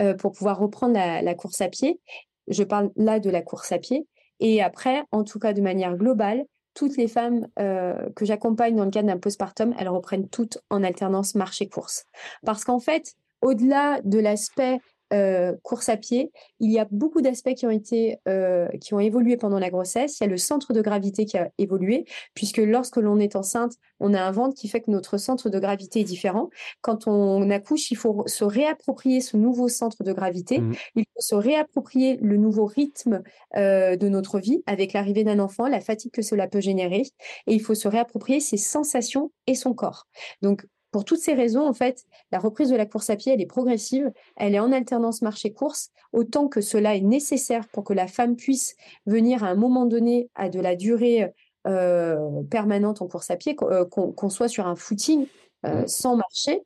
euh, 0.00 0.14
pour 0.14 0.32
pouvoir 0.32 0.58
reprendre 0.58 0.94
la 0.94 1.34
course 1.34 1.60
à 1.60 1.68
pied. 1.68 2.00
Je 2.48 2.62
parle 2.62 2.90
là 2.96 3.20
de 3.20 3.28
la 3.28 3.42
course 3.42 3.70
à 3.70 3.78
pied. 3.78 4.06
Et 4.40 4.62
après, 4.62 5.02
en 5.12 5.24
tout 5.24 5.38
cas 5.38 5.52
de 5.52 5.60
manière 5.60 5.94
globale, 5.94 6.44
toutes 6.80 6.96
les 6.96 7.08
femmes 7.08 7.46
euh, 7.58 8.08
que 8.16 8.24
j'accompagne 8.24 8.74
dans 8.74 8.86
le 8.86 8.90
cadre 8.90 9.08
d'un 9.08 9.18
postpartum, 9.18 9.74
elles 9.78 9.90
reprennent 9.90 10.30
toutes 10.30 10.56
en 10.70 10.82
alternance 10.82 11.34
marché-course. 11.34 12.06
Parce 12.42 12.64
qu'en 12.64 12.80
fait, 12.80 13.16
au-delà 13.42 14.00
de 14.02 14.18
l'aspect 14.18 14.80
euh, 15.12 15.54
course 15.62 15.88
à 15.88 15.96
pied, 15.96 16.30
il 16.60 16.70
y 16.70 16.78
a 16.78 16.86
beaucoup 16.90 17.20
d'aspects 17.20 17.54
qui 17.54 17.66
ont 17.66 17.70
été 17.70 18.18
euh, 18.28 18.68
qui 18.80 18.94
ont 18.94 19.00
évolué 19.00 19.36
pendant 19.36 19.58
la 19.58 19.70
grossesse. 19.70 20.20
Il 20.20 20.24
y 20.24 20.26
a 20.26 20.30
le 20.30 20.36
centre 20.36 20.72
de 20.72 20.80
gravité 20.80 21.24
qui 21.24 21.36
a 21.36 21.50
évolué 21.58 22.04
puisque 22.34 22.58
lorsque 22.58 22.96
l'on 22.96 23.18
est 23.18 23.36
enceinte, 23.36 23.74
on 23.98 24.14
a 24.14 24.22
un 24.22 24.30
ventre 24.30 24.54
qui 24.54 24.68
fait 24.68 24.80
que 24.80 24.90
notre 24.90 25.18
centre 25.18 25.50
de 25.50 25.58
gravité 25.58 26.00
est 26.00 26.04
différent. 26.04 26.50
Quand 26.80 27.06
on 27.06 27.50
accouche, 27.50 27.90
il 27.90 27.96
faut 27.96 28.22
se 28.26 28.44
réapproprier 28.44 29.20
ce 29.20 29.36
nouveau 29.36 29.68
centre 29.68 30.04
de 30.04 30.12
gravité. 30.12 30.60
Mmh. 30.60 30.74
Il 30.96 31.04
faut 31.14 31.20
se 31.20 31.34
réapproprier 31.34 32.18
le 32.20 32.36
nouveau 32.36 32.66
rythme 32.66 33.22
euh, 33.56 33.96
de 33.96 34.08
notre 34.08 34.38
vie 34.38 34.62
avec 34.66 34.92
l'arrivée 34.92 35.24
d'un 35.24 35.38
enfant, 35.38 35.66
la 35.66 35.80
fatigue 35.80 36.12
que 36.12 36.22
cela 36.22 36.46
peut 36.46 36.60
générer, 36.60 37.02
et 37.46 37.54
il 37.54 37.60
faut 37.60 37.74
se 37.74 37.88
réapproprier 37.88 38.40
ses 38.40 38.56
sensations 38.56 39.32
et 39.46 39.54
son 39.54 39.74
corps. 39.74 40.06
Donc 40.42 40.66
pour 40.90 41.04
toutes 41.04 41.20
ces 41.20 41.34
raisons, 41.34 41.66
en 41.66 41.72
fait, 41.72 42.04
la 42.32 42.38
reprise 42.38 42.70
de 42.70 42.76
la 42.76 42.86
course 42.86 43.10
à 43.10 43.16
pied, 43.16 43.32
elle 43.32 43.40
est 43.40 43.46
progressive, 43.46 44.10
elle 44.36 44.54
est 44.54 44.58
en 44.58 44.72
alternance 44.72 45.22
marché-course, 45.22 45.90
autant 46.12 46.48
que 46.48 46.60
cela 46.60 46.96
est 46.96 47.00
nécessaire 47.00 47.68
pour 47.68 47.84
que 47.84 47.92
la 47.92 48.08
femme 48.08 48.36
puisse 48.36 48.76
venir 49.06 49.44
à 49.44 49.48
un 49.48 49.54
moment 49.54 49.86
donné 49.86 50.28
à 50.34 50.48
de 50.48 50.58
la 50.58 50.74
durée 50.74 51.32
euh, 51.66 52.42
permanente 52.50 53.02
en 53.02 53.06
course 53.06 53.30
à 53.30 53.36
pied, 53.36 53.54
euh, 53.62 53.84
qu'on 53.84 54.30
soit 54.30 54.48
sur 54.48 54.66
un 54.66 54.76
footing 54.76 55.26
euh, 55.66 55.82
mmh. 55.82 55.88
sans 55.88 56.16
marcher. 56.16 56.62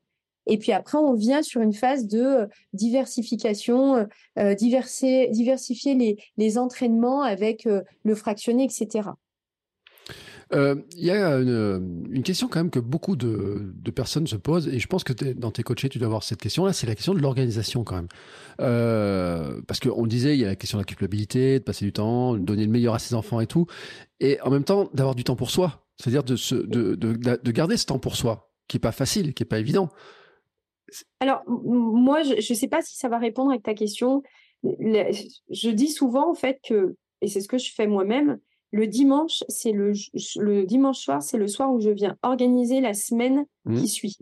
Et 0.47 0.57
puis 0.59 0.73
après, 0.73 0.99
on 0.99 1.15
vient 1.15 1.43
sur 1.43 1.63
une 1.63 1.73
phase 1.73 2.07
de 2.07 2.49
diversification, 2.75 4.07
diversifier 4.37 5.95
les, 5.95 6.19
les, 6.37 6.59
entraînements 6.59 7.23
avec 7.23 7.65
le 7.65 8.15
fractionné, 8.15 8.65
etc. 8.65 9.09
Euh, 10.53 10.77
il 10.97 11.05
y 11.05 11.11
a 11.11 11.37
une, 11.37 12.23
question 12.23 12.49
quand 12.49 12.61
même 12.61 12.71
que 12.71 12.79
beaucoup 12.79 13.17
de, 13.17 13.73
personnes 13.95 14.27
se 14.27 14.37
posent, 14.37 14.69
et 14.69 14.79
je 14.79 14.87
pense 14.87 15.05
que 15.05 15.13
dans 15.33 15.51
tes 15.51 15.63
coachés, 15.63 15.89
tu 15.89 15.99
dois 15.99 16.07
avoir 16.07 16.23
cette 16.23 16.41
question-là, 16.41 16.73
c'est 16.73 16.87
la 16.87 16.95
question 16.95 17.15
de 17.15 17.21
l'organisation 17.21 17.85
quand 17.85 17.97
même. 17.97 18.09
Euh, 18.61 19.61
parce 19.67 19.81
qu'on 19.81 20.07
disait, 20.07 20.37
il 20.37 20.41
y 20.41 20.45
a 20.45 20.49
la 20.49 20.57
question 20.57 20.79
de 20.79 20.83
la 20.83 20.87
culpabilité, 20.87 21.59
de 21.59 21.65
passer 21.65 21.85
du 21.85 21.93
temps, 21.93 22.35
de 22.35 22.39
donner 22.39 22.65
le 22.65 22.71
meilleur 22.71 22.95
à 22.95 22.99
ses 22.99 23.15
enfants 23.15 23.41
et 23.41 23.47
tout, 23.47 23.67
et 24.21 24.41
en 24.43 24.51
même 24.51 24.65
temps 24.65 24.91
d'avoir 24.95 25.15
du 25.15 25.25
temps 25.25 25.37
pour 25.37 25.51
soi, 25.51 25.87
c'est-à-dire 25.97 26.25
de, 26.25 26.37
de, 26.67 26.95
de, 26.95 27.51
garder 27.53 27.77
ce 27.77 27.87
temps 27.87 27.99
pour 27.99 28.17
soi, 28.17 28.53
qui 28.69 28.77
est 28.77 28.81
pas 28.81 28.93
facile, 28.93 29.35
qui 29.35 29.43
est 29.43 29.47
pas 29.47 29.59
évident. 29.59 29.89
Alors, 31.21 31.43
moi, 31.49 32.23
je 32.23 32.35
ne 32.35 32.57
sais 32.57 32.69
pas 32.69 32.83
si 32.83 32.97
ça 32.97 33.09
va 33.09 33.19
répondre 33.19 33.51
avec 33.51 33.63
ta 33.63 33.75
question. 33.75 34.23
Je 34.63 35.71
dis 35.71 35.89
souvent, 35.89 36.31
en 36.31 36.35
fait, 36.35 36.59
que, 36.67 36.97
et 37.21 37.29
c'est 37.29 37.41
ce 37.41 37.49
que 37.49 37.59
je 37.59 37.73
fais 37.73 37.87
moi-même, 37.87 38.39
le 38.75 38.89
dimanche, 38.89 39.45
c'est 39.49 39.71
le, 39.71 39.93
le 40.37 40.67
dimanche 40.67 40.99
soir, 40.99 41.23
c'est 41.23 41.39
le 41.39 41.47
soir 41.47 41.73
où 41.73 41.81
je 41.81 41.91
viens 41.91 42.17
organiser 42.25 42.81
la 42.81 42.93
semaine 42.93 43.45
mmh. 43.67 43.77
qui 43.77 43.89
suit 43.89 44.19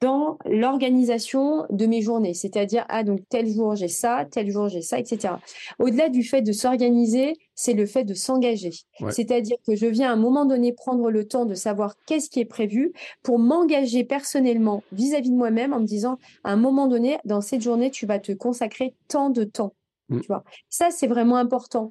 dans 0.00 0.36
l'organisation 0.44 1.64
de 1.70 1.86
mes 1.86 2.02
journées, 2.02 2.34
c'est-à-dire 2.34 2.84
ah 2.88 3.04
donc 3.04 3.20
tel 3.28 3.46
jour 3.46 3.76
j'ai 3.76 3.86
ça, 3.86 4.26
tel 4.28 4.50
jour 4.50 4.68
j'ai 4.68 4.82
ça, 4.82 4.98
etc. 4.98 5.34
Au-delà 5.78 6.08
du 6.08 6.24
fait 6.24 6.42
de 6.42 6.50
s'organiser, 6.50 7.36
c'est 7.54 7.74
le 7.74 7.86
fait 7.86 8.02
de 8.02 8.12
s'engager, 8.12 8.72
c'est-à-dire 9.10 9.56
que 9.64 9.76
je 9.76 9.86
viens 9.86 10.10
à 10.10 10.14
un 10.14 10.16
moment 10.16 10.46
donné 10.46 10.72
prendre 10.72 11.08
le 11.08 11.28
temps 11.28 11.44
de 11.44 11.54
savoir 11.54 11.94
qu'est-ce 12.06 12.28
qui 12.28 12.40
est 12.40 12.44
prévu 12.44 12.92
pour 13.22 13.38
m'engager 13.38 14.02
personnellement 14.02 14.82
vis-à-vis 14.90 15.30
de 15.30 15.36
moi-même 15.36 15.72
en 15.72 15.78
me 15.78 15.86
disant 15.86 16.18
à 16.42 16.50
un 16.50 16.56
moment 16.56 16.88
donné 16.88 17.18
dans 17.24 17.40
cette 17.40 17.62
journée 17.62 17.92
tu 17.92 18.04
vas 18.04 18.18
te 18.18 18.32
consacrer 18.32 18.96
tant 19.06 19.30
de 19.30 19.44
temps. 19.44 19.74
Vois. 20.08 20.44
Ça, 20.68 20.90
c'est 20.90 21.06
vraiment 21.06 21.36
important. 21.36 21.90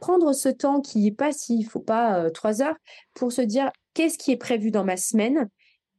Prendre 0.00 0.32
ce 0.32 0.48
temps 0.48 0.80
qui 0.80 1.06
est 1.06 1.12
pas 1.12 1.32
si, 1.32 1.58
il 1.58 1.64
faut 1.64 1.80
pas 1.80 2.30
trois 2.30 2.60
heures, 2.60 2.76
pour 3.14 3.30
se 3.32 3.42
dire 3.42 3.70
qu'est-ce 3.94 4.18
qui 4.18 4.32
est 4.32 4.36
prévu 4.36 4.70
dans 4.70 4.84
ma 4.84 4.96
semaine, 4.96 5.48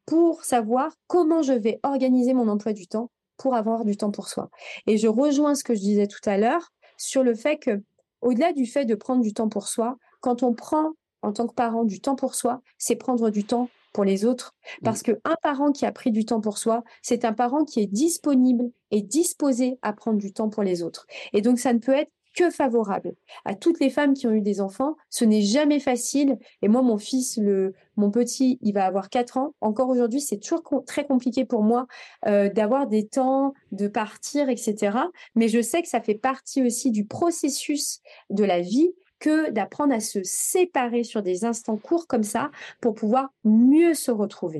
pour 0.05 0.43
savoir 0.43 0.91
comment 1.07 1.41
je 1.41 1.53
vais 1.53 1.79
organiser 1.83 2.33
mon 2.33 2.49
emploi 2.49 2.73
du 2.73 2.87
temps 2.87 3.09
pour 3.37 3.55
avoir 3.55 3.85
du 3.85 3.97
temps 3.97 4.11
pour 4.11 4.27
soi. 4.27 4.49
Et 4.87 4.97
je 4.97 5.07
rejoins 5.07 5.55
ce 5.55 5.63
que 5.63 5.73
je 5.73 5.79
disais 5.79 6.07
tout 6.07 6.19
à 6.25 6.37
l'heure 6.37 6.71
sur 6.97 7.23
le 7.23 7.33
fait 7.33 7.57
que, 7.57 7.81
au-delà 8.21 8.53
du 8.53 8.65
fait 8.65 8.85
de 8.85 8.95
prendre 8.95 9.21
du 9.21 9.33
temps 9.33 9.49
pour 9.49 9.67
soi, 9.67 9.97
quand 10.19 10.43
on 10.43 10.53
prend 10.53 10.91
en 11.21 11.33
tant 11.33 11.47
que 11.47 11.53
parent 11.53 11.83
du 11.83 11.99
temps 11.99 12.15
pour 12.15 12.35
soi, 12.35 12.61
c'est 12.77 12.95
prendre 12.95 13.29
du 13.29 13.43
temps 13.43 13.69
pour 13.93 14.03
les 14.03 14.25
autres. 14.25 14.53
Mmh. 14.53 14.83
Parce 14.83 15.03
qu'un 15.03 15.35
parent 15.41 15.71
qui 15.71 15.85
a 15.85 15.91
pris 15.91 16.11
du 16.11 16.25
temps 16.25 16.41
pour 16.41 16.57
soi, 16.57 16.83
c'est 17.01 17.25
un 17.25 17.33
parent 17.33 17.63
qui 17.63 17.79
est 17.79 17.87
disponible 17.87 18.71
et 18.91 19.01
disposé 19.01 19.77
à 19.81 19.93
prendre 19.93 20.17
du 20.17 20.33
temps 20.33 20.49
pour 20.49 20.63
les 20.63 20.83
autres. 20.83 21.07
Et 21.31 21.41
donc, 21.41 21.59
ça 21.59 21.73
ne 21.73 21.79
peut 21.79 21.93
être 21.93 22.11
que 22.33 22.49
favorable 22.49 23.13
à 23.45 23.55
toutes 23.55 23.79
les 23.79 23.89
femmes 23.89 24.13
qui 24.13 24.27
ont 24.27 24.31
eu 24.31 24.41
des 24.41 24.59
enfants. 24.59 24.95
Ce 25.09 25.23
n'est 25.23 25.41
jamais 25.41 25.79
facile. 25.79 26.37
Et 26.61 26.67
moi, 26.67 26.81
mon 26.81 26.97
fils, 26.97 27.37
le, 27.37 27.73
mon 27.95 28.11
petit, 28.11 28.57
il 28.61 28.73
va 28.73 28.85
avoir 28.85 29.09
4 29.09 29.37
ans. 29.37 29.53
Encore 29.61 29.89
aujourd'hui, 29.89 30.21
c'est 30.21 30.37
toujours 30.37 30.63
très 30.85 31.05
compliqué 31.05 31.45
pour 31.45 31.63
moi 31.63 31.87
euh, 32.25 32.49
d'avoir 32.49 32.87
des 32.87 33.07
temps, 33.07 33.53
de 33.71 33.87
partir, 33.87 34.49
etc. 34.49 34.97
Mais 35.35 35.47
je 35.47 35.61
sais 35.61 35.81
que 35.81 35.87
ça 35.87 36.01
fait 36.01 36.15
partie 36.15 36.63
aussi 36.63 36.91
du 36.91 37.05
processus 37.05 38.01
de 38.29 38.43
la 38.43 38.61
vie 38.61 38.93
que 39.23 39.51
d'apprendre 39.51 39.93
à 39.93 40.01
se 40.01 40.21
séparer 40.23 41.05
sur 41.05 41.21
des 41.23 41.45
instants 41.45 41.77
courts 41.77 42.07
comme 42.07 42.23
ça 42.23 42.51
pour 42.81 42.93
pouvoir 42.93 43.29
mieux 43.45 43.93
se 43.93 44.11
retrouver. 44.11 44.59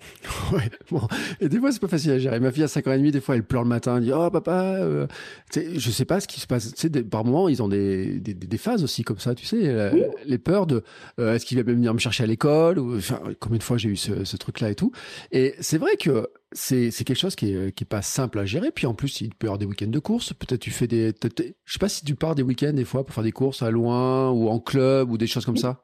Ouais, 0.52 0.70
bon. 0.90 1.00
Et 1.40 1.48
des 1.48 1.58
fois, 1.58 1.72
c'est 1.72 1.80
pas 1.80 1.88
facile 1.88 2.12
à 2.12 2.18
gérer. 2.18 2.38
Ma 2.38 2.52
fille, 2.52 2.62
à 2.62 2.68
5 2.68 2.86
ans 2.86 2.92
et 2.92 2.98
demi, 2.98 3.10
des 3.10 3.20
fois, 3.20 3.34
elle 3.34 3.42
pleure 3.42 3.62
le 3.62 3.68
matin, 3.68 3.96
elle 3.96 4.04
dit 4.04 4.12
Oh, 4.12 4.30
papa, 4.30 4.76
euh... 4.78 5.06
je 5.54 5.90
sais 5.90 6.04
pas 6.04 6.20
ce 6.20 6.28
qui 6.28 6.40
se 6.40 6.46
passe. 6.46 6.72
Tu 6.74 6.88
sais, 6.88 7.02
par 7.02 7.24
moments, 7.24 7.48
ils 7.48 7.62
ont 7.62 7.68
des, 7.68 8.20
des, 8.20 8.34
des, 8.34 8.58
phases 8.58 8.84
aussi 8.84 9.02
comme 9.02 9.18
ça, 9.18 9.34
tu 9.34 9.46
sais, 9.46 9.90
les 10.24 10.38
peurs 10.38 10.66
de 10.66 10.82
euh, 11.18 11.34
est-ce 11.34 11.46
qu'il 11.46 11.56
va 11.58 11.64
venir 11.64 11.92
me 11.94 11.98
chercher 11.98 12.24
à 12.24 12.26
l'école 12.26 12.78
ou 12.78 12.96
enfin, 12.96 13.20
Combien 13.40 13.58
de 13.58 13.62
fois 13.62 13.76
j'ai 13.76 13.88
eu 13.88 13.96
ce, 13.96 14.24
ce 14.24 14.36
truc-là 14.36 14.70
et 14.70 14.74
tout. 14.74 14.92
Et 15.32 15.54
c'est 15.60 15.78
vrai 15.78 15.96
que 15.96 16.28
c'est 16.52 16.90
quelque 16.90 17.14
chose 17.14 17.34
qui 17.34 17.52
est, 17.52 17.72
qui 17.72 17.84
est 17.84 17.88
pas 17.88 18.02
simple 18.02 18.38
à 18.38 18.44
gérer. 18.44 18.70
Puis 18.70 18.86
en 18.86 18.94
plus, 18.94 19.20
il 19.20 19.34
peut 19.34 19.46
y 19.46 19.48
avoir 19.48 19.58
des 19.58 19.66
week-ends 19.66 19.88
de 19.88 19.98
course. 19.98 20.32
Peut-être 20.32 20.60
tu 20.60 20.70
fais 20.70 20.86
des. 20.86 21.12
Je 21.64 21.72
sais 21.72 21.78
pas 21.78 21.88
si 21.88 22.04
tu 22.04 22.14
pars 22.14 22.34
des 22.34 22.42
week-ends 22.42 22.72
des 22.72 22.84
fois 22.84 23.04
pour 23.04 23.14
faire 23.14 23.24
des 23.24 23.32
courses 23.32 23.62
à 23.62 23.70
loin 23.70 24.30
ou 24.30 24.48
en 24.48 24.60
club 24.60 25.10
ou 25.10 25.18
des 25.18 25.26
choses 25.26 25.44
comme 25.44 25.56
ça. 25.56 25.82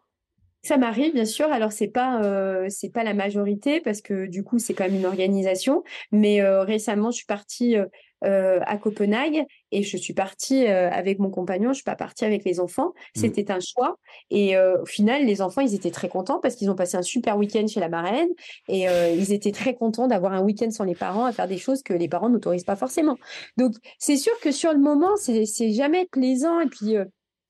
Ça 0.64 0.76
m'arrive 0.76 1.12
bien 1.12 1.24
sûr. 1.24 1.50
Alors 1.50 1.72
c'est 1.72 1.88
pas 1.88 2.22
euh, 2.22 2.66
c'est 2.68 2.90
pas 2.90 3.02
la 3.02 3.14
majorité 3.14 3.80
parce 3.80 4.00
que 4.00 4.26
du 4.26 4.44
coup 4.44 4.60
c'est 4.60 4.74
quand 4.74 4.84
même 4.84 4.94
une 4.94 5.06
organisation. 5.06 5.82
Mais 6.12 6.40
euh, 6.40 6.62
récemment 6.62 7.10
je 7.10 7.16
suis 7.16 7.26
partie 7.26 7.76
euh, 8.24 8.60
à 8.64 8.76
Copenhague 8.76 9.44
et 9.72 9.82
je 9.82 9.96
suis 9.96 10.14
partie 10.14 10.66
avec 10.66 11.18
mon 11.18 11.30
compagnon. 11.30 11.70
Je 11.70 11.76
suis 11.76 11.84
pas 11.84 11.96
partie 11.96 12.24
avec 12.24 12.44
les 12.44 12.60
enfants. 12.60 12.92
Mmh. 13.16 13.20
C'était 13.20 13.50
un 13.50 13.58
choix. 13.58 13.96
Et 14.30 14.56
au 14.56 14.86
final 14.86 15.26
les 15.26 15.42
enfants 15.42 15.62
ils 15.62 15.74
étaient 15.74 15.90
très 15.90 16.08
contents 16.08 16.38
parce 16.38 16.54
qu'ils 16.54 16.70
ont 16.70 16.76
passé 16.76 16.96
un 16.96 17.02
super 17.02 17.36
week-end 17.38 17.66
chez 17.66 17.80
la 17.80 17.88
marraine 17.88 18.28
et 18.68 18.86
ils 19.16 19.32
étaient 19.32 19.50
très 19.50 19.74
contents 19.74 20.06
d'avoir 20.06 20.32
un 20.32 20.42
week-end 20.42 20.70
sans 20.70 20.84
les 20.84 20.94
parents 20.94 21.24
à 21.24 21.32
faire 21.32 21.48
des 21.48 21.58
choses 21.58 21.82
que 21.82 21.92
les 21.92 22.06
parents 22.06 22.28
n'autorisent 22.28 22.62
pas 22.62 22.76
forcément. 22.76 23.16
Donc 23.56 23.72
c'est 23.98 24.16
sûr 24.16 24.38
que 24.40 24.52
sur 24.52 24.72
le 24.72 24.78
moment 24.78 25.16
c'est 25.16 25.44
c'est 25.44 25.72
jamais 25.72 26.06
plaisant 26.06 26.60
et 26.60 26.66
puis 26.66 26.96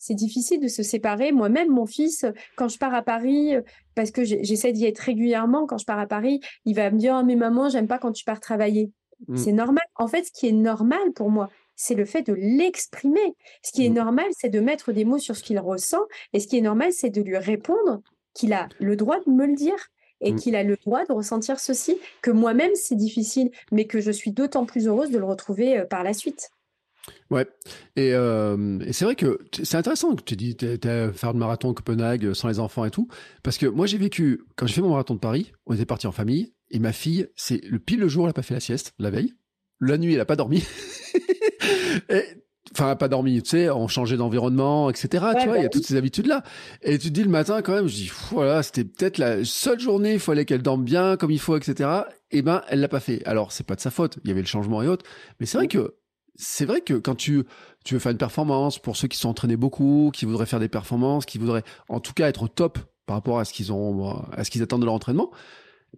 c'est 0.02 0.14
difficile 0.16 0.58
de 0.58 0.66
se 0.66 0.82
séparer. 0.82 1.30
Moi-même, 1.30 1.68
mon 1.68 1.86
fils, 1.86 2.26
quand 2.56 2.66
je 2.66 2.76
pars 2.76 2.92
à 2.92 3.02
Paris, 3.02 3.54
parce 3.94 4.10
que 4.10 4.24
j'essaie 4.24 4.72
d'y 4.72 4.84
être 4.84 4.98
régulièrement, 4.98 5.64
quand 5.64 5.78
je 5.78 5.84
pars 5.84 6.00
à 6.00 6.08
Paris, 6.08 6.40
il 6.64 6.74
va 6.74 6.90
me 6.90 6.98
dire 6.98 7.16
oh, 7.20 7.24
mais 7.24 7.36
maman, 7.36 7.68
j'aime 7.68 7.86
pas 7.86 7.98
quand 7.98 8.10
tu 8.10 8.24
pars 8.24 8.40
travailler. 8.40 8.90
Mmh. 9.28 9.36
C'est 9.36 9.52
normal. 9.52 9.84
En 9.94 10.08
fait, 10.08 10.24
ce 10.24 10.32
qui 10.32 10.48
est 10.48 10.52
normal 10.52 11.12
pour 11.14 11.30
moi, 11.30 11.50
c'est 11.76 11.94
le 11.94 12.04
fait 12.04 12.22
de 12.22 12.32
l'exprimer. 12.32 13.36
Ce 13.62 13.70
qui 13.70 13.86
est 13.86 13.90
mmh. 13.90 13.94
normal, 13.94 14.26
c'est 14.36 14.48
de 14.48 14.58
mettre 14.58 14.90
des 14.90 15.04
mots 15.04 15.18
sur 15.18 15.36
ce 15.36 15.44
qu'il 15.44 15.60
ressent. 15.60 16.02
Et 16.32 16.40
ce 16.40 16.48
qui 16.48 16.58
est 16.58 16.62
normal, 16.62 16.92
c'est 16.92 17.10
de 17.10 17.22
lui 17.22 17.38
répondre 17.38 18.02
qu'il 18.34 18.54
a 18.54 18.68
le 18.80 18.96
droit 18.96 19.20
de 19.24 19.30
me 19.30 19.46
le 19.46 19.54
dire 19.54 19.86
et 20.20 20.32
mmh. 20.32 20.36
qu'il 20.36 20.56
a 20.56 20.64
le 20.64 20.76
droit 20.84 21.04
de 21.04 21.12
ressentir 21.12 21.60
ceci, 21.60 21.96
que 22.22 22.32
moi-même, 22.32 22.74
c'est 22.74 22.96
difficile, 22.96 23.52
mais 23.70 23.84
que 23.84 24.00
je 24.00 24.10
suis 24.10 24.32
d'autant 24.32 24.66
plus 24.66 24.88
heureuse 24.88 25.10
de 25.10 25.18
le 25.18 25.26
retrouver 25.26 25.78
euh, 25.78 25.84
par 25.84 26.02
la 26.02 26.12
suite. 26.12 26.50
Ouais, 27.30 27.48
euh, 27.98 28.78
et, 28.80 28.92
c'est 28.92 29.04
vrai 29.04 29.16
que 29.16 29.38
c'est 29.62 29.76
intéressant 29.76 30.14
que 30.14 30.22
tu 30.22 30.36
dis 30.36 30.56
faire 30.58 31.32
le 31.32 31.38
marathon 31.38 31.72
à 31.72 31.74
Copenhague 31.74 32.32
sans 32.32 32.48
les 32.48 32.60
enfants 32.60 32.84
et 32.84 32.90
tout, 32.90 33.08
parce 33.42 33.58
que 33.58 33.66
moi 33.66 33.86
j'ai 33.86 33.98
vécu, 33.98 34.42
quand 34.56 34.66
j'ai 34.66 34.74
fait 34.74 34.82
mon 34.82 34.90
marathon 34.90 35.14
de 35.14 35.18
Paris, 35.20 35.52
on 35.66 35.74
était 35.74 35.86
parti 35.86 36.06
en 36.06 36.12
famille, 36.12 36.52
et 36.70 36.78
ma 36.78 36.92
fille, 36.92 37.28
c'est 37.36 37.62
le 37.64 37.78
pile 37.78 38.00
le 38.00 38.08
jour, 38.08 38.24
elle 38.24 38.30
n'a 38.30 38.34
pas 38.34 38.42
fait 38.42 38.54
la 38.54 38.60
sieste, 38.60 38.94
la 38.98 39.10
veille. 39.10 39.34
La 39.80 39.98
nuit, 39.98 40.12
elle 40.12 40.18
n'a 40.18 40.24
pas 40.24 40.36
dormi. 40.36 40.64
et, 42.08 42.22
enfin, 42.72 42.96
pas 42.96 43.08
dormi, 43.08 43.42
tu 43.42 43.50
sais, 43.50 43.70
on 43.70 43.88
changeait 43.88 44.16
d'environnement, 44.16 44.88
etc. 44.88 45.08
tu 45.40 45.48
vois, 45.48 45.58
il 45.58 45.62
y 45.62 45.64
a 45.64 45.64
bah 45.64 45.68
toutes 45.68 45.84
ces 45.84 45.96
habitudes-là. 45.96 46.42
Et 46.82 46.98
tu 46.98 47.08
te 47.08 47.12
dis 47.12 47.24
le 47.24 47.28
matin, 47.28 47.60
quand 47.60 47.74
même, 47.74 47.88
je 47.88 47.94
dis, 47.94 48.10
voilà, 48.30 48.62
c'était 48.62 48.84
peut-être 48.84 49.18
la 49.18 49.44
seule 49.44 49.80
journée, 49.80 50.14
il 50.14 50.20
fallait 50.20 50.44
qu'elle 50.44 50.62
dorme 50.62 50.84
bien, 50.84 51.16
comme 51.16 51.30
il 51.30 51.40
faut, 51.40 51.56
etc. 51.56 51.90
Et 52.30 52.38
eh 52.38 52.42
ben, 52.42 52.62
elle 52.68 52.80
l'a 52.80 52.88
pas 52.88 53.00
fait. 53.00 53.22
Alors, 53.26 53.52
c'est 53.52 53.66
pas 53.66 53.74
de 53.74 53.80
sa 53.80 53.90
faute. 53.90 54.18
Il 54.24 54.28
y 54.28 54.30
avait 54.30 54.40
le 54.40 54.46
changement 54.46 54.82
et 54.82 54.88
autres. 54.88 55.04
Mais 55.38 55.46
c'est 55.46 55.58
vrai 55.58 55.68
que 55.68 55.96
c'est 56.34 56.64
vrai 56.64 56.80
que 56.80 56.94
quand 56.94 57.14
tu, 57.14 57.44
tu 57.84 57.94
veux 57.94 58.00
faire 58.00 58.12
une 58.12 58.18
performance, 58.18 58.78
pour 58.78 58.96
ceux 58.96 59.08
qui 59.08 59.18
sont 59.18 59.28
entraînés 59.28 59.56
beaucoup, 59.56 60.10
qui 60.12 60.24
voudraient 60.24 60.46
faire 60.46 60.60
des 60.60 60.68
performances, 60.68 61.26
qui 61.26 61.38
voudraient 61.38 61.64
en 61.88 62.00
tout 62.00 62.12
cas 62.12 62.28
être 62.28 62.44
au 62.44 62.48
top 62.48 62.78
par 63.06 63.16
rapport 63.16 63.38
à 63.38 63.44
ce 63.44 63.52
qu'ils 63.52 63.72
ont, 63.72 64.22
à 64.32 64.44
ce 64.44 64.50
qu'ils 64.50 64.62
attendent 64.62 64.80
de 64.80 64.86
leur 64.86 64.94
entraînement, 64.94 65.30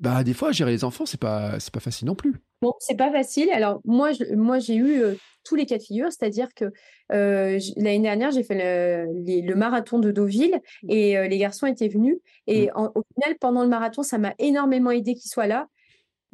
bah 0.00 0.24
des 0.24 0.34
fois 0.34 0.50
gérer 0.50 0.72
les 0.72 0.82
enfants 0.82 1.06
c'est 1.06 1.20
pas 1.20 1.60
c'est 1.60 1.72
pas 1.72 1.80
facile 1.80 2.08
non 2.08 2.14
plus. 2.14 2.34
Bon, 2.62 2.72
c'est 2.80 2.96
pas 2.96 3.12
facile. 3.12 3.50
Alors 3.50 3.80
moi 3.84 4.12
je, 4.12 4.34
moi 4.34 4.58
j'ai 4.58 4.74
eu 4.74 5.02
euh, 5.02 5.14
tous 5.44 5.54
les 5.54 5.66
cas 5.66 5.78
de 5.78 5.82
figure, 5.82 6.10
c'est-à-dire 6.10 6.48
que 6.54 6.72
euh, 7.12 7.60
l'année 7.76 8.00
dernière 8.00 8.30
j'ai 8.30 8.42
fait 8.42 9.06
le, 9.06 9.42
le, 9.46 9.54
marathon 9.54 9.98
de 9.98 10.10
Deauville 10.10 10.58
et 10.88 11.16
euh, 11.16 11.28
les 11.28 11.38
garçons 11.38 11.66
étaient 11.66 11.88
venus 11.88 12.16
et 12.46 12.68
mmh. 12.68 12.90
au 12.94 13.04
final 13.14 13.36
pendant 13.38 13.62
le 13.62 13.68
marathon 13.68 14.02
ça 14.02 14.18
m'a 14.18 14.34
énormément 14.38 14.90
aidé 14.90 15.14
qu'ils 15.14 15.30
soient 15.30 15.46
là 15.46 15.68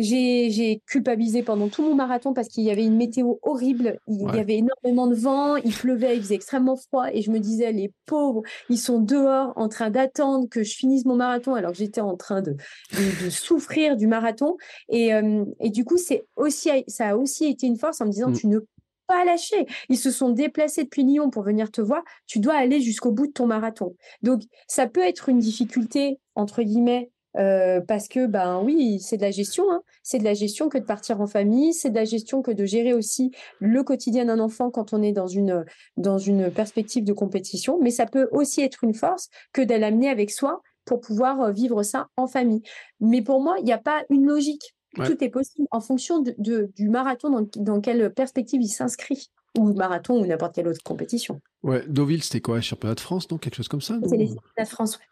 j'ai 0.03 0.83
culpabilisé 0.87 1.43
pendant 1.43 1.69
tout 1.69 1.83
mon 1.83 1.95
marathon 1.95 2.33
parce 2.33 2.49
qu'il 2.49 2.65
y 2.65 2.71
avait 2.71 2.85
une 2.85 2.97
météo 2.97 3.35
horrible. 3.43 3.99
Il 4.09 4.23
y 4.35 4.39
avait 4.39 4.57
énormément 4.57 5.07
de 5.07 5.15
vent, 5.15 5.57
il 5.57 5.73
pleuvait, 5.73 6.17
il 6.17 6.23
faisait 6.23 6.35
extrêmement 6.35 6.77
froid. 6.77 7.07
Et 7.13 7.23
je 7.23 7.31
me 7.31 7.39
disais, 7.39 7.71
les 7.73 7.93
pauvres, 8.07 8.43
ils 8.69 8.79
sont 8.79 8.99
dehors 8.99 9.53
en 9.57 9.69
train 9.69 9.91
d'attendre 9.91 10.49
que 10.49 10.63
je 10.63 10.75
finisse 10.75 11.05
mon 11.05 11.17
marathon 11.17 11.55
alors 11.55 11.73
que 11.73 11.79
j'étais 11.79 12.01
en 12.01 12.17
train 12.17 12.41
de, 12.41 12.57
de, 12.93 13.31
souffrir 13.31 13.97
du 13.97 14.07
marathon. 14.07 14.57
Et, 14.89 15.13
euh, 15.15 15.45
et 15.61 15.71
du 15.71 15.85
coup, 15.85 15.99
c'est 15.99 16.25
aussi, 16.37 16.71
ça 16.89 17.11
a 17.11 17.17
aussi 17.17 17.45
été 17.47 17.67
une 17.67 17.77
force 17.77 18.01
en 18.01 18.07
me 18.07 18.11
disant, 18.11 18.31
mmh. 18.31 18.37
tu 18.37 18.47
ne 18.47 18.59
peux 18.59 18.67
pas 19.07 19.25
lâcher. 19.25 19.67
Ils 19.89 19.99
se 19.99 20.11
sont 20.11 20.31
déplacés 20.31 20.85
depuis 20.85 21.03
Lyon 21.03 21.31
pour 21.31 21.43
venir 21.43 21.71
te 21.71 21.81
voir. 21.81 22.03
Tu 22.27 22.39
dois 22.39 22.55
aller 22.55 22.81
jusqu'au 22.81 23.13
bout 23.13 23.27
de 23.27 23.33
ton 23.33 23.47
marathon. 23.47 23.95
Donc, 24.23 24.43
ça 24.67 24.87
peut 24.87 25.05
être 25.05 25.29
une 25.29 25.41
difficulté, 25.41 26.19
entre 26.35 26.63
guillemets, 26.63 27.11
euh, 27.37 27.81
parce 27.81 28.09
que 28.09 28.27
ben 28.27 28.61
oui, 28.65 28.99
c'est 29.01 29.17
de 29.17 29.23
la 29.23 29.31
gestion, 29.31 29.65
hein. 29.71 29.83
c'est 30.03 30.19
de 30.19 30.25
la 30.25 30.35
gestion 30.35 30.69
que 30.69 30.79
de 30.79 30.85
partir 30.85 31.21
en 31.21 31.27
famille, 31.27 31.73
c'est 31.73 31.91
de 31.91 31.95
la 31.95 32.05
gestion 32.05 32.43
que 32.43 32.51
de 32.51 32.65
gérer 32.65 32.93
aussi 32.93 33.31
le 33.61 33.83
quotidien 33.85 34.25
d'un 34.25 34.41
enfant 34.41 34.71
quand 34.71 34.93
on 34.93 35.03
est 35.03 35.13
dans 35.13 35.29
une 35.29 35.65
dans 35.97 36.19
une 36.19 36.51
perspective 36.51 37.05
de 37.05 37.13
compétition, 37.13 37.79
mais 37.81 37.91
ça 37.91 38.07
peut 38.07 38.29
aussi 38.33 38.63
être 38.63 38.83
une 38.85 38.95
force 38.95 39.29
que 39.53 39.63
de 39.63 39.75
l'amener 39.75 40.09
avec 40.09 40.31
soi 40.31 40.61
pour 40.85 41.01
pouvoir 41.01 41.41
euh, 41.41 41.53
vivre 41.53 41.83
ça 41.83 42.09
en 42.17 42.27
famille. 42.27 42.63
Mais 43.01 43.23
pour 43.23 43.41
moi, 43.41 43.57
il 43.59 43.65
n'y 43.65 43.73
a 43.73 43.79
pas 43.79 44.03
une 44.11 44.27
logique. 44.27 44.75
Tout 44.97 45.23
est 45.23 45.29
possible 45.29 45.69
en 45.71 45.81
fonction 45.81 46.21
de, 46.21 46.69
du 46.75 46.89
marathon 46.89 47.31
dans, 47.31 47.47
dans 47.59 47.81
quelle 47.81 48.13
perspective 48.13 48.61
il 48.61 48.69
s'inscrit 48.69 49.31
ou 49.57 49.73
marathon 49.73 50.21
ou 50.21 50.27
n'importe 50.27 50.57
quelle 50.57 50.67
autre 50.67 50.83
compétition. 50.83 51.41
Ouais, 51.63 51.85
Deauville, 51.87 52.25
c'était 52.25 52.41
quoi? 52.41 52.61
Championnat 52.61 52.97
de 52.97 53.01
France, 53.01 53.29
donc 53.29 53.41
quelque 53.43 53.55
chose 53.55 53.69
comme 53.69 53.81
ça 53.81 53.99
C'est 54.05 54.17
les 54.17 54.27
championnats 54.27 54.65
de 54.65 54.69
France, 54.69 54.99
Ouais. 54.99 55.05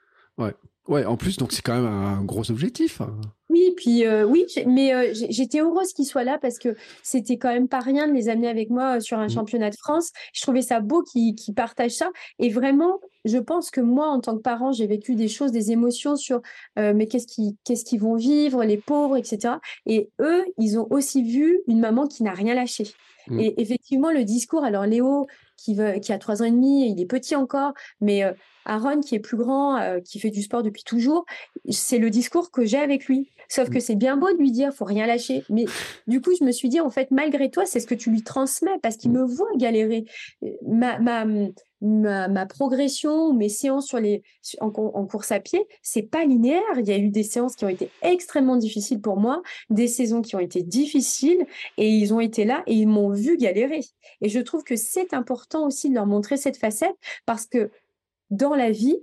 Ouais, 0.89 1.05
en 1.05 1.19
plus, 1.19 1.37
donc 1.37 1.53
c'est 1.53 1.61
quand 1.61 1.75
même 1.75 1.85
un 1.85 2.25
gros 2.25 2.51
objectif. 2.51 3.03
Oui, 3.51 3.75
puis 3.77 4.07
euh, 4.07 4.25
oui, 4.25 4.47
mais 4.67 4.95
euh, 4.95 5.13
j'étais 5.13 5.61
heureuse 5.61 5.93
qu'ils 5.93 6.07
soient 6.07 6.25
là 6.25 6.39
parce 6.41 6.59
que 6.59 6.77
c'était 7.03 7.37
quand 7.37 7.53
même 7.53 7.69
pas 7.69 7.81
rien 7.81 8.09
de 8.09 8.15
les 8.15 8.31
amener 8.31 8.49
avec 8.49 8.71
moi 8.71 8.97
euh, 8.97 9.01
sur 9.01 9.19
un 9.19 9.27
mmh. 9.27 9.31
championnat 9.31 9.69
de 9.69 9.77
France. 9.77 10.13
Je 10.33 10.41
trouvais 10.41 10.63
ça 10.63 10.81
beau 10.81 11.03
qu'ils 11.03 11.35
partagent 11.55 11.97
ça. 11.97 12.09
Et 12.39 12.49
vraiment, 12.49 13.01
je 13.27 13.37
pense 13.37 13.71
que 13.71 13.83
moi, 13.83 14.09
en 14.09 14.21
tant 14.21 14.35
que 14.35 14.41
parent, 14.41 14.73
j'ai 14.73 14.87
vécu 14.87 15.15
des 15.15 15.29
choses, 15.29 15.53
des 15.53 15.73
émotions 15.73 16.17
sur 16.17 16.41
mais 16.77 17.07
qu'est-ce 17.07 17.85
qu'ils 17.85 18.01
vont 18.01 18.15
vivre, 18.15 18.65
les 18.65 18.79
pauvres, 18.79 19.19
etc. 19.19 19.57
Et 19.85 20.11
eux, 20.21 20.45
ils 20.57 20.79
ont 20.79 20.87
aussi 20.89 21.23
vu 21.23 21.61
une 21.67 21.81
maman 21.81 22.07
qui 22.07 22.23
n'a 22.23 22.33
rien 22.33 22.55
lâché. 22.55 22.85
Mmh. 23.27 23.41
Et 23.41 23.61
effectivement, 23.61 24.11
le 24.11 24.25
discours, 24.25 24.65
alors 24.65 24.87
Léo, 24.87 25.27
qui, 25.59 25.75
veut, 25.75 25.99
qui 26.01 26.13
a 26.13 26.19
trois 26.19 26.41
ans 26.41 26.47
et 26.47 26.51
demi, 26.51 26.91
il 26.91 26.99
est 27.01 27.07
petit 27.07 27.37
encore, 27.37 27.75
mais 28.01 28.23
Aaron, 28.69 29.01
qui 29.01 29.15
est 29.15 29.21
plus 29.21 29.37
grand, 29.37 29.77
euh, 29.79 30.01
qui 30.01 30.21
fait 30.21 30.31
du 30.31 30.43
sport 30.43 30.63
depuis 30.63 30.85
toujours, 30.85 31.25
c'est 31.71 31.99
le 31.99 32.11
discours 32.11 32.51
que 32.51 32.65
j'ai 32.65 32.79
avec 32.79 33.07
lui. 33.07 33.31
Sauf 33.49 33.71
que 33.71 33.79
mm. 33.79 33.81
c'est 33.81 33.97
bien 33.97 34.17
beau 34.17 34.31
de 34.31 34.39
lui 34.39 34.53
dire, 34.53 34.73
faut 34.73 34.85
rien 34.85 35.07
lâcher. 35.07 35.43
Mais 35.49 35.65
du 36.07 36.21
coup, 36.21 36.31
je 36.39 36.45
me 36.45 36.53
suis 36.53 36.69
dit, 36.69 36.81
en 36.81 36.91
fait, 36.91 37.11
malgré 37.11 37.51
toi, 37.51 37.65
c'est 37.67 37.81
ce 37.81 37.87
que 37.87 37.95
tu 37.95 38.11
lui 38.11 38.23
transmets 38.23 38.79
parce 38.83 38.97
qu'il 38.97 39.11
mm. 39.11 39.15
me 39.15 39.25
voit 39.25 39.49
galérer. 39.57 40.05
Ma, 40.67 40.99
ma, 40.99 41.25
ma, 41.81 42.47
progression, 42.47 43.33
mes 43.33 43.49
séances 43.49 43.87
sur 43.87 44.01
les, 44.01 44.23
en, 44.61 44.71
course 44.71 45.33
à 45.33 45.41
pied, 45.41 45.67
c'est 45.83 46.03
pas 46.03 46.25
linéaire. 46.25 46.63
Il 46.79 46.87
y 46.87 46.93
a 46.93 46.99
eu 46.99 47.09
des 47.11 47.23
séances 47.23 47.57
qui 47.57 47.65
ont 47.65 47.69
été 47.69 47.91
extrêmement 48.03 48.57
difficiles 48.57 49.01
pour 49.01 49.17
moi, 49.17 49.43
des 49.71 49.89
saisons 49.89 50.23
qui 50.23 50.37
ont 50.37 50.41
été 50.41 50.63
difficiles 50.63 51.47
et 51.77 51.89
ils 51.89 52.13
ont 52.13 52.21
été 52.21 52.45
là 52.45 52.63
et 52.67 52.75
ils 52.75 52.89
m'ont 52.89 53.11
vu 53.11 53.37
galérer. 53.37 53.81
Et 54.21 54.29
je 54.29 54.41
trouve 54.41 54.65
que 54.65 54.77
c'est 54.77 55.15
important 55.15 55.67
aussi 55.67 55.89
de 55.89 55.95
leur 55.95 56.07
montrer 56.07 56.37
cette 56.37 56.57
facette 56.57 56.97
parce 57.27 57.47
que 57.47 57.71
dans 58.31 58.55
la 58.55 58.71
vie, 58.71 58.97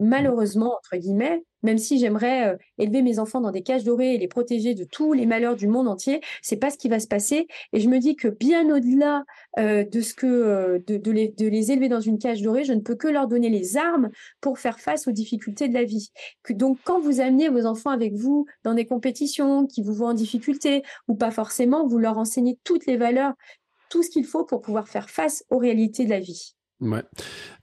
malheureusement, 0.00 0.76
entre 0.76 0.96
guillemets, 0.96 1.42
même 1.62 1.78
si 1.78 1.98
j'aimerais 1.98 2.54
euh, 2.54 2.56
élever 2.78 3.02
mes 3.02 3.18
enfants 3.18 3.40
dans 3.40 3.50
des 3.50 3.62
cages 3.62 3.82
dorées 3.82 4.14
et 4.14 4.18
les 4.18 4.28
protéger 4.28 4.74
de 4.74 4.84
tous 4.84 5.12
les 5.12 5.26
malheurs 5.26 5.56
du 5.56 5.66
monde 5.66 5.88
entier, 5.88 6.20
c'est 6.42 6.56
pas 6.56 6.70
ce 6.70 6.78
qui 6.78 6.88
va 6.88 7.00
se 7.00 7.08
passer. 7.08 7.48
Et 7.72 7.80
je 7.80 7.88
me 7.88 7.98
dis 7.98 8.14
que 8.14 8.28
bien 8.28 8.74
au-delà 8.74 9.24
euh, 9.58 9.84
de 9.84 10.00
ce 10.00 10.14
que 10.14 10.26
euh, 10.26 10.78
de, 10.86 11.10
les, 11.10 11.28
de, 11.28 11.48
les, 11.48 11.72
élever 11.72 11.88
dans 11.88 12.00
une 12.00 12.18
cage 12.18 12.42
dorée, 12.42 12.64
je 12.64 12.72
ne 12.72 12.80
peux 12.80 12.94
que 12.94 13.08
leur 13.08 13.26
donner 13.26 13.48
les 13.48 13.76
armes 13.76 14.10
pour 14.40 14.58
faire 14.58 14.78
face 14.78 15.08
aux 15.08 15.12
difficultés 15.12 15.68
de 15.68 15.74
la 15.74 15.84
vie. 15.84 16.10
Que, 16.42 16.52
donc, 16.52 16.78
quand 16.84 17.00
vous 17.00 17.20
amenez 17.20 17.48
vos 17.48 17.66
enfants 17.66 17.90
avec 17.90 18.14
vous 18.14 18.46
dans 18.62 18.74
des 18.74 18.86
compétitions 18.86 19.66
qui 19.66 19.82
vous 19.82 19.92
voient 19.92 20.10
en 20.10 20.14
difficulté 20.14 20.82
ou 21.08 21.16
pas 21.16 21.30
forcément, 21.30 21.86
vous 21.86 21.98
leur 21.98 22.18
enseignez 22.18 22.58
toutes 22.64 22.86
les 22.86 22.96
valeurs, 22.96 23.32
tout 23.88 24.02
ce 24.02 24.10
qu'il 24.10 24.24
faut 24.24 24.44
pour 24.44 24.60
pouvoir 24.60 24.88
faire 24.88 25.10
face 25.10 25.44
aux 25.50 25.58
réalités 25.58 26.04
de 26.04 26.10
la 26.10 26.20
vie. 26.20 26.54
Ouais. 26.80 27.02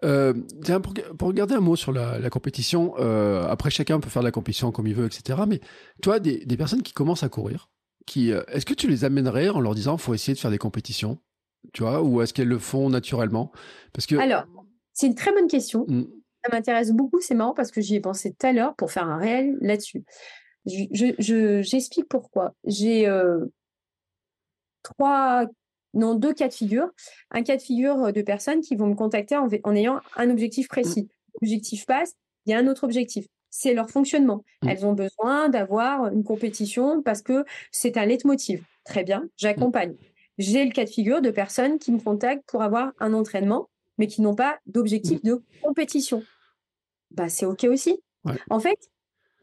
Euh, 0.03 0.33
pour, 0.81 0.93
pour, 1.17 1.27
regarder 1.27 1.53
un 1.53 1.59
mot 1.59 1.75
sur 1.75 1.91
la, 1.91 2.29
compétition, 2.29 2.95
euh, 2.97 3.45
après 3.47 3.69
chacun 3.69 3.99
peut 3.99 4.09
faire 4.09 4.23
de 4.23 4.27
la 4.27 4.31
compétition 4.31 4.71
comme 4.71 4.87
il 4.87 4.95
veut, 4.95 5.05
etc. 5.05 5.39
Mais 5.47 5.59
toi, 6.01 6.19
des, 6.19 6.45
des 6.45 6.57
personnes 6.57 6.81
qui 6.81 6.93
commencent 6.93 7.23
à 7.23 7.29
courir, 7.29 7.69
qui, 8.07 8.31
euh, 8.31 8.41
est-ce 8.47 8.65
que 8.65 8.73
tu 8.73 8.87
les 8.87 9.05
amènerais 9.05 9.49
en 9.49 9.59
leur 9.59 9.75
disant 9.75 9.97
faut 9.97 10.13
essayer 10.13 10.33
de 10.33 10.39
faire 10.39 10.51
des 10.51 10.57
compétitions, 10.57 11.19
tu 11.73 11.83
vois, 11.83 12.01
ou 12.01 12.21
est-ce 12.21 12.33
qu'elles 12.33 12.47
le 12.47 12.57
font 12.57 12.89
naturellement? 12.89 13.51
Parce 13.93 14.07
que 14.07 14.15
alors, 14.15 14.45
c'est 14.93 15.07
une 15.07 15.15
très 15.15 15.31
bonne 15.31 15.47
question. 15.47 15.85
Mm. 15.87 16.05
Ça 16.43 16.51
m'intéresse 16.51 16.91
beaucoup. 16.91 17.21
C'est 17.21 17.35
marrant 17.35 17.53
parce 17.53 17.71
que 17.71 17.81
j'y 17.81 17.95
ai 17.95 18.01
pensé 18.01 18.31
tout 18.31 18.47
à 18.47 18.51
l'heure 18.51 18.75
pour 18.75 18.91
faire 18.91 19.07
un 19.07 19.17
réel 19.17 19.57
là-dessus. 19.61 20.03
J'explique 20.65 21.15
je, 21.19 21.61
je, 21.61 22.03
pourquoi. 22.09 22.53
J'ai 22.65 23.07
trois 24.81 25.45
non, 25.93 26.15
deux 26.15 26.33
cas 26.33 26.47
de 26.47 26.53
figure. 26.53 26.89
Un 27.31 27.43
cas 27.43 27.55
de 27.57 27.61
figure 27.61 28.05
euh, 28.05 28.11
de 28.11 28.21
personnes 28.21 28.61
qui 28.61 28.75
vont 28.75 28.87
me 28.87 28.95
contacter 28.95 29.37
en, 29.37 29.75
ayant 29.75 29.99
un 30.15 30.29
objectif 30.29 30.67
précis. 30.67 31.09
L'objectif 31.41 31.85
passe, 31.85 32.13
il 32.45 32.51
y 32.51 32.53
a 32.53 32.57
un 32.57 32.67
autre 32.67 32.83
objectif. 32.83 33.27
C'est 33.49 33.73
leur 33.73 33.89
fonctionnement. 33.89 34.43
Mmh. 34.61 34.69
Elles 34.69 34.85
ont 34.85 34.93
besoin 34.93 35.49
d'avoir 35.49 36.07
une 36.11 36.23
compétition 36.23 37.01
parce 37.03 37.21
que 37.21 37.45
c'est 37.71 37.97
un 37.97 38.05
leitmotiv. 38.05 38.63
Très 38.83 39.03
bien, 39.03 39.27
j'accompagne. 39.37 39.95
J'ai 40.39 40.65
le 40.65 40.71
cas 40.71 40.85
de 40.85 40.89
figure 40.89 41.21
de 41.21 41.29
personnes 41.29 41.77
qui 41.77 41.91
me 41.91 41.99
contactent 41.99 42.45
pour 42.47 42.63
avoir 42.63 42.91
un 42.99 43.13
entraînement, 43.13 43.69
mais 43.99 44.07
qui 44.07 44.21
n'ont 44.21 44.35
pas 44.35 44.57
d'objectif 44.65 45.19
mmh. 45.23 45.27
de 45.27 45.43
compétition. 45.61 46.23
Bah, 47.11 47.29
c'est 47.29 47.45
OK 47.45 47.65
aussi. 47.65 48.01
En 48.49 48.59
fait, 48.59 48.79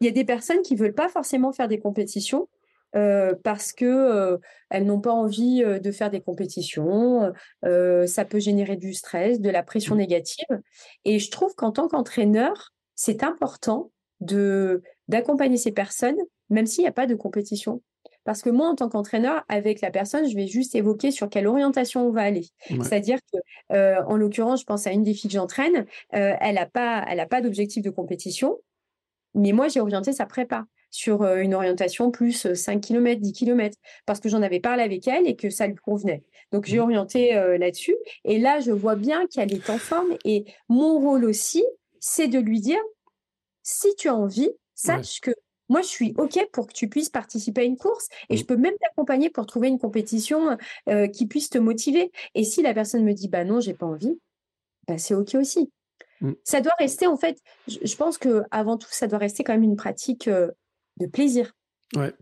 il 0.01 0.05
y 0.05 0.09
a 0.09 0.11
des 0.11 0.25
personnes 0.25 0.61
qui 0.63 0.75
veulent 0.75 0.95
pas 0.95 1.07
forcément 1.07 1.53
faire 1.53 1.67
des 1.67 1.79
compétitions, 1.79 2.49
euh, 2.95 3.33
parce 3.43 3.71
que 3.71 3.85
euh, 3.85 4.37
elles 4.69 4.85
n'ont 4.85 4.99
pas 4.99 5.13
envie 5.13 5.63
euh, 5.63 5.79
de 5.79 5.91
faire 5.91 6.09
des 6.09 6.21
compétitions. 6.21 7.31
ça 7.63 8.25
peut 8.25 8.39
générer 8.39 8.75
du 8.75 8.93
stress, 8.93 9.39
de 9.39 9.49
la 9.49 9.63
pression 9.63 9.95
mmh. 9.95 9.99
négative. 9.99 10.61
Et 11.05 11.19
je 11.19 11.31
trouve 11.31 11.55
qu'en 11.55 11.71
tant 11.71 11.87
qu'entraîneur, 11.87 12.71
c'est 12.95 13.23
important 13.23 13.91
de 14.19 14.81
d'accompagner 15.07 15.57
ces 15.57 15.71
personnes, 15.71 16.17
même 16.49 16.65
s'il 16.65 16.83
n'y 16.83 16.87
a 16.87 16.93
pas 16.93 17.07
de 17.07 17.15
compétition. 17.15 17.81
Parce 18.23 18.43
que 18.43 18.49
moi, 18.49 18.67
en 18.67 18.75
tant 18.75 18.87
qu'entraîneur, 18.87 19.43
avec 19.49 19.81
la 19.81 19.89
personne, 19.89 20.29
je 20.29 20.35
vais 20.35 20.47
juste 20.47 20.75
évoquer 20.75 21.09
sur 21.09 21.27
quelle 21.27 21.47
orientation 21.47 22.07
on 22.07 22.11
va 22.11 22.21
aller. 22.21 22.47
C'est-à-dire 22.69 23.17
que, 23.33 24.03
en 24.03 24.15
l'occurrence, 24.15 24.61
je 24.61 24.65
pense 24.65 24.85
à 24.85 24.91
une 24.91 25.03
des 25.03 25.15
filles 25.15 25.29
que 25.29 25.35
j'entraîne, 25.35 25.85
elle 26.11 26.55
n'a 26.55 26.67
pas, 26.67 27.03
elle 27.09 27.19
a 27.19 27.25
pas 27.25 27.41
d'objectif 27.41 27.81
de 27.81 27.89
compétition, 27.89 28.59
mais 29.33 29.53
moi, 29.53 29.67
j'ai 29.69 29.79
orienté 29.79 30.13
sa 30.13 30.27
prépa 30.27 30.65
sur 30.91 31.23
euh, 31.23 31.37
une 31.37 31.55
orientation 31.55 32.11
plus 32.11 32.53
5 32.53 32.81
km, 32.81 33.19
10 33.19 33.33
km, 33.33 33.75
parce 34.05 34.19
que 34.19 34.29
j'en 34.29 34.41
avais 34.41 34.59
parlé 34.59 34.83
avec 34.83 35.07
elle 35.07 35.27
et 35.27 35.35
que 35.35 35.49
ça 35.49 35.65
lui 35.65 35.75
convenait. 35.75 36.23
Donc 36.51 36.65
j'ai 36.65 36.77
mmh. 36.77 36.83
orienté 36.83 37.35
euh, 37.35 37.57
là-dessus. 37.57 37.95
Et 38.25 38.37
là, 38.37 38.59
je 38.59 38.71
vois 38.71 38.95
bien 38.95 39.25
qu'elle 39.27 39.53
est 39.53 39.69
en 39.69 39.77
forme. 39.77 40.17
Et 40.25 40.45
mon 40.69 40.99
rôle 40.99 41.25
aussi, 41.25 41.63
c'est 41.99 42.27
de 42.27 42.39
lui 42.39 42.59
dire, 42.59 42.79
si 43.63 43.95
tu 43.95 44.09
as 44.09 44.15
envie, 44.15 44.51
sache 44.75 45.21
que 45.21 45.31
moi, 45.69 45.81
je 45.81 45.87
suis 45.87 46.13
OK 46.17 46.37
pour 46.51 46.67
que 46.67 46.73
tu 46.73 46.89
puisses 46.89 47.09
participer 47.09 47.61
à 47.61 47.63
une 47.63 47.77
course 47.77 48.09
et 48.29 48.35
je 48.35 48.43
mmh. 48.43 48.47
peux 48.47 48.57
même 48.57 48.73
t'accompagner 48.81 49.29
pour 49.29 49.45
trouver 49.45 49.69
une 49.69 49.79
compétition 49.79 50.57
euh, 50.89 51.07
qui 51.07 51.27
puisse 51.27 51.49
te 51.49 51.57
motiver. 51.57 52.11
Et 52.35 52.43
si 52.43 52.61
la 52.61 52.73
personne 52.73 53.05
me 53.05 53.13
dit, 53.13 53.29
bah 53.29 53.45
non, 53.45 53.61
j'ai 53.61 53.73
pas 53.73 53.85
envie, 53.85 54.19
bah 54.87 54.97
c'est 54.97 55.13
OK 55.13 55.35
aussi. 55.35 55.71
Mmh. 56.19 56.33
Ça 56.43 56.59
doit 56.59 56.73
rester, 56.77 57.07
en 57.07 57.15
fait, 57.15 57.39
je, 57.67 57.95
pense 57.95 58.17
que 58.17 58.43
avant 58.51 58.77
tout, 58.77 58.89
ça 58.91 59.07
doit 59.07 59.17
rester 59.17 59.45
quand 59.45 59.53
même 59.53 59.63
une 59.63 59.77
pratique 59.77 60.29
de 61.01 61.07
plaisir. 61.07 61.53
Ouais. 61.95 62.13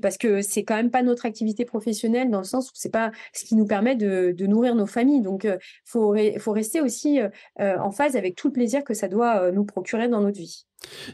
Parce 0.00 0.16
que 0.16 0.42
c'est 0.42 0.64
quand 0.64 0.76
même 0.76 0.90
pas 0.90 1.02
notre 1.02 1.26
activité 1.26 1.64
professionnelle 1.64 2.30
dans 2.30 2.38
le 2.38 2.44
sens 2.44 2.70
où 2.70 2.72
c'est 2.74 2.92
pas 2.92 3.12
ce 3.34 3.44
qui 3.44 3.56
nous 3.56 3.66
permet 3.66 3.94
de, 3.96 4.34
nourrir 4.46 4.74
nos 4.74 4.86
familles. 4.86 5.20
Donc, 5.20 5.44
il 5.44 5.50
euh, 5.50 5.58
faut, 5.84 6.14
faut 6.38 6.52
rester 6.52 6.80
aussi 6.80 7.20
euh, 7.20 7.28
euh, 7.60 7.78
en 7.78 7.90
phase 7.90 8.16
avec 8.16 8.34
tout 8.34 8.48
le 8.48 8.52
plaisir 8.52 8.84
que 8.84 8.94
ça 8.94 9.08
doit 9.08 9.50
nous 9.52 9.64
procurer 9.64 10.08
dans 10.08 10.20
notre 10.20 10.38
vie. 10.38 10.66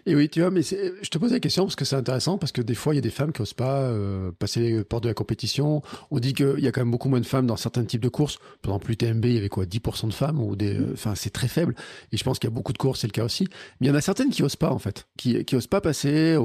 Et 0.07 0.15
oui, 0.15 0.29
tu 0.29 0.41
vois, 0.41 0.51
mais 0.51 0.63
je 0.63 1.09
te 1.09 1.19
pose 1.19 1.33
la 1.33 1.41
question 1.41 1.65
parce 1.65 1.77
que 1.77 1.85
c'est 1.85 1.97
intéressant, 1.97 2.39
parce 2.39 2.53
que 2.53 2.63
des 2.63 2.75
fois, 2.75 2.95
il 2.95 2.97
y 2.97 2.99
a 2.99 3.03
des 3.03 3.11
femmes 3.11 3.33
qui 3.33 3.43
n'osent 3.43 3.55
pas 3.55 3.81
euh, 3.81 4.31
passer 4.39 4.61
les 4.61 4.85
portes 4.85 5.05
de 5.05 5.09
la 5.09 5.15
compétition. 5.15 5.83
On 6.11 6.19
dit 6.19 6.35
qu'il 6.35 6.61
y 6.61 6.67
a 6.67 6.73
quand 6.73 6.81
même 6.81 6.91
beaucoup 6.91 7.09
moins 7.09 7.21
de 7.21 7.27
femmes 7.27 7.47
dans 7.47 7.57
certains 7.57 7.85
types 7.85 8.01
de 8.01 8.09
courses. 8.09 8.39
Par 8.63 8.73
exemple, 8.73 8.89
l'UTMB, 8.89 9.25
il 9.25 9.35
y 9.35 9.39
avait 9.39 9.49
quoi, 9.49 9.65
10% 9.65 10.09
de 10.09 10.13
femmes 10.13 10.41
ou 10.41 10.57
des, 10.57 10.75
euh, 10.75 10.93
enfin, 10.93 11.15
c'est 11.15 11.31
très 11.31 11.49
faible. 11.49 11.75
Et 12.13 12.17
je 12.17 12.25
pense 12.25 12.39
qu'il 12.39 12.49
y 12.49 12.53
a 12.53 12.55
beaucoup 12.55 12.73
de 12.73 12.79
courses, 12.79 13.01
c'est 13.01 13.07
le 13.07 13.13
cas 13.13 13.25
aussi. 13.25 13.49
Mais 13.81 13.87
il 13.87 13.91
y 13.91 13.93
en 13.93 13.97
a 13.97 14.01
certaines 14.01 14.31
qui 14.31 14.43
n'osent 14.43 14.57
pas, 14.57 14.71
en 14.71 14.79
fait, 14.79 15.07
qui, 15.17 15.45
qui 15.45 15.57
osent 15.57 15.67
pas 15.67 15.81
passer. 15.81 16.37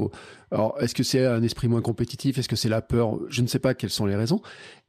Alors, 0.50 0.76
est-ce 0.80 0.94
que 0.94 1.02
c'est 1.02 1.24
un 1.24 1.42
esprit 1.42 1.68
moins 1.68 1.82
compétitif? 1.82 2.38
Est-ce 2.38 2.48
que 2.48 2.56
c'est 2.56 2.68
la 2.68 2.82
peur? 2.82 3.18
Je 3.28 3.42
ne 3.42 3.46
sais 3.46 3.58
pas 3.58 3.74
quelles 3.74 3.90
sont 3.90 4.06
les 4.06 4.14
raisons. 4.14 4.40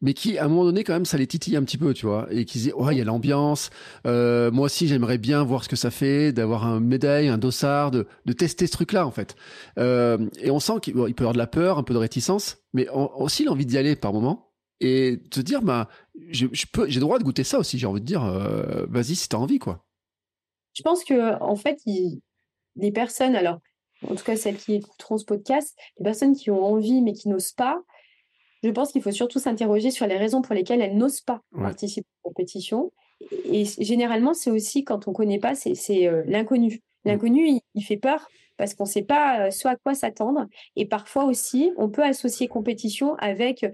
Mais 0.05 0.13
qui, 0.13 0.37
à 0.37 0.45
un 0.45 0.47
moment 0.49 0.65
donné, 0.65 0.83
quand 0.83 0.93
même, 0.93 1.03
ça 1.03 1.17
les 1.17 1.25
titille 1.25 1.55
un 1.55 1.63
petit 1.63 1.79
peu, 1.79 1.91
tu 1.95 2.05
vois. 2.05 2.27
Et 2.29 2.45
qui 2.45 2.59
disent, 2.59 2.73
oh, 2.75 2.91
il 2.91 2.99
y 2.99 3.01
a 3.01 3.03
l'ambiance. 3.03 3.71
Euh, 4.05 4.51
moi 4.51 4.67
aussi, 4.67 4.87
j'aimerais 4.87 5.17
bien 5.17 5.43
voir 5.43 5.63
ce 5.63 5.69
que 5.69 5.75
ça 5.75 5.89
fait 5.89 6.31
d'avoir 6.31 6.67
un 6.67 6.79
médaille, 6.79 7.27
un 7.27 7.39
dossard, 7.39 7.89
de, 7.89 8.05
tester 8.37 8.67
ce 8.67 8.71
truc-là 8.73 9.07
en 9.07 9.11
fait. 9.11 9.35
Euh, 9.79 10.29
et 10.39 10.51
on 10.51 10.59
sent 10.59 10.73
qu'il 10.83 10.93
peut 10.93 11.09
y 11.09 11.13
avoir 11.21 11.33
de 11.33 11.39
la 11.39 11.47
peur, 11.47 11.79
un 11.79 11.83
peu 11.83 11.95
de 11.95 11.99
réticence, 11.99 12.57
mais 12.73 12.87
aussi 12.89 13.45
l'envie 13.45 13.65
d'y 13.65 13.79
aller 13.79 13.95
par 13.95 14.13
moment 14.13 14.51
et 14.79 15.17
de 15.17 15.41
dire 15.41 15.61
bah 15.61 15.87
j'ai 16.29 16.49
le 16.49 16.99
droit 16.99 17.17
de 17.17 17.23
goûter 17.23 17.43
ça 17.43 17.57
aussi. 17.57 17.79
J'ai 17.79 17.87
envie 17.87 18.01
de 18.01 18.05
dire 18.05 18.23
euh, 18.23 18.85
vas-y 18.89 19.15
si 19.15 19.27
t'as 19.27 19.37
envie 19.37 19.57
quoi. 19.57 19.85
Je 20.73 20.83
pense 20.83 21.03
que 21.03 21.41
en 21.41 21.55
fait 21.55 21.79
les 22.75 22.91
personnes 22.91 23.35
alors 23.35 23.59
en 24.07 24.13
tout 24.15 24.23
cas 24.23 24.35
celles 24.35 24.57
qui 24.57 24.75
écouteront 24.75 25.17
ce 25.17 25.25
podcast, 25.25 25.75
les 25.97 26.03
personnes 26.03 26.35
qui 26.35 26.51
ont 26.51 26.63
envie 26.63 27.01
mais 27.01 27.13
qui 27.13 27.29
n'osent 27.29 27.53
pas, 27.53 27.81
je 28.65 28.71
pense 28.71 28.91
qu'il 28.91 29.01
faut 29.03 29.11
surtout 29.11 29.37
s'interroger 29.37 29.91
sur 29.91 30.07
les 30.07 30.17
raisons 30.17 30.41
pour 30.41 30.55
lesquelles 30.55 30.81
elles 30.81 30.97
n'osent 30.97 31.21
pas 31.21 31.41
participer 31.55 32.07
à 32.07 32.17
la 32.25 32.29
compétition. 32.29 32.91
Et, 33.45 33.65
généralement, 33.79 34.33
c'est 34.33 34.49
aussi 34.49 34.83
quand 34.83 35.07
on 35.07 35.11
ne 35.11 35.15
connaît 35.15 35.39
pas, 35.39 35.53
c'est 35.53 36.07
euh, 36.07 36.23
l'inconnu. 36.25 36.81
Mm. 37.03 37.09
L'inconnu, 37.09 37.61
il, 37.75 37.83
fait 37.83 37.97
peur 37.97 38.27
parce 38.57 38.73
qu'on 38.73 38.85
ne 38.85 38.89
sait 38.89 39.03
pas 39.03 39.47
euh, 39.47 39.51
soit 39.51 39.71
à 39.71 39.75
quoi 39.75 39.93
s'attendre. 39.93 40.47
Et 40.75 40.87
parfois 40.87 41.25
aussi, 41.25 41.71
on 41.77 41.89
peut 41.89 42.03
associer 42.03 42.47
compétition 42.47 43.15
avec 43.17 43.65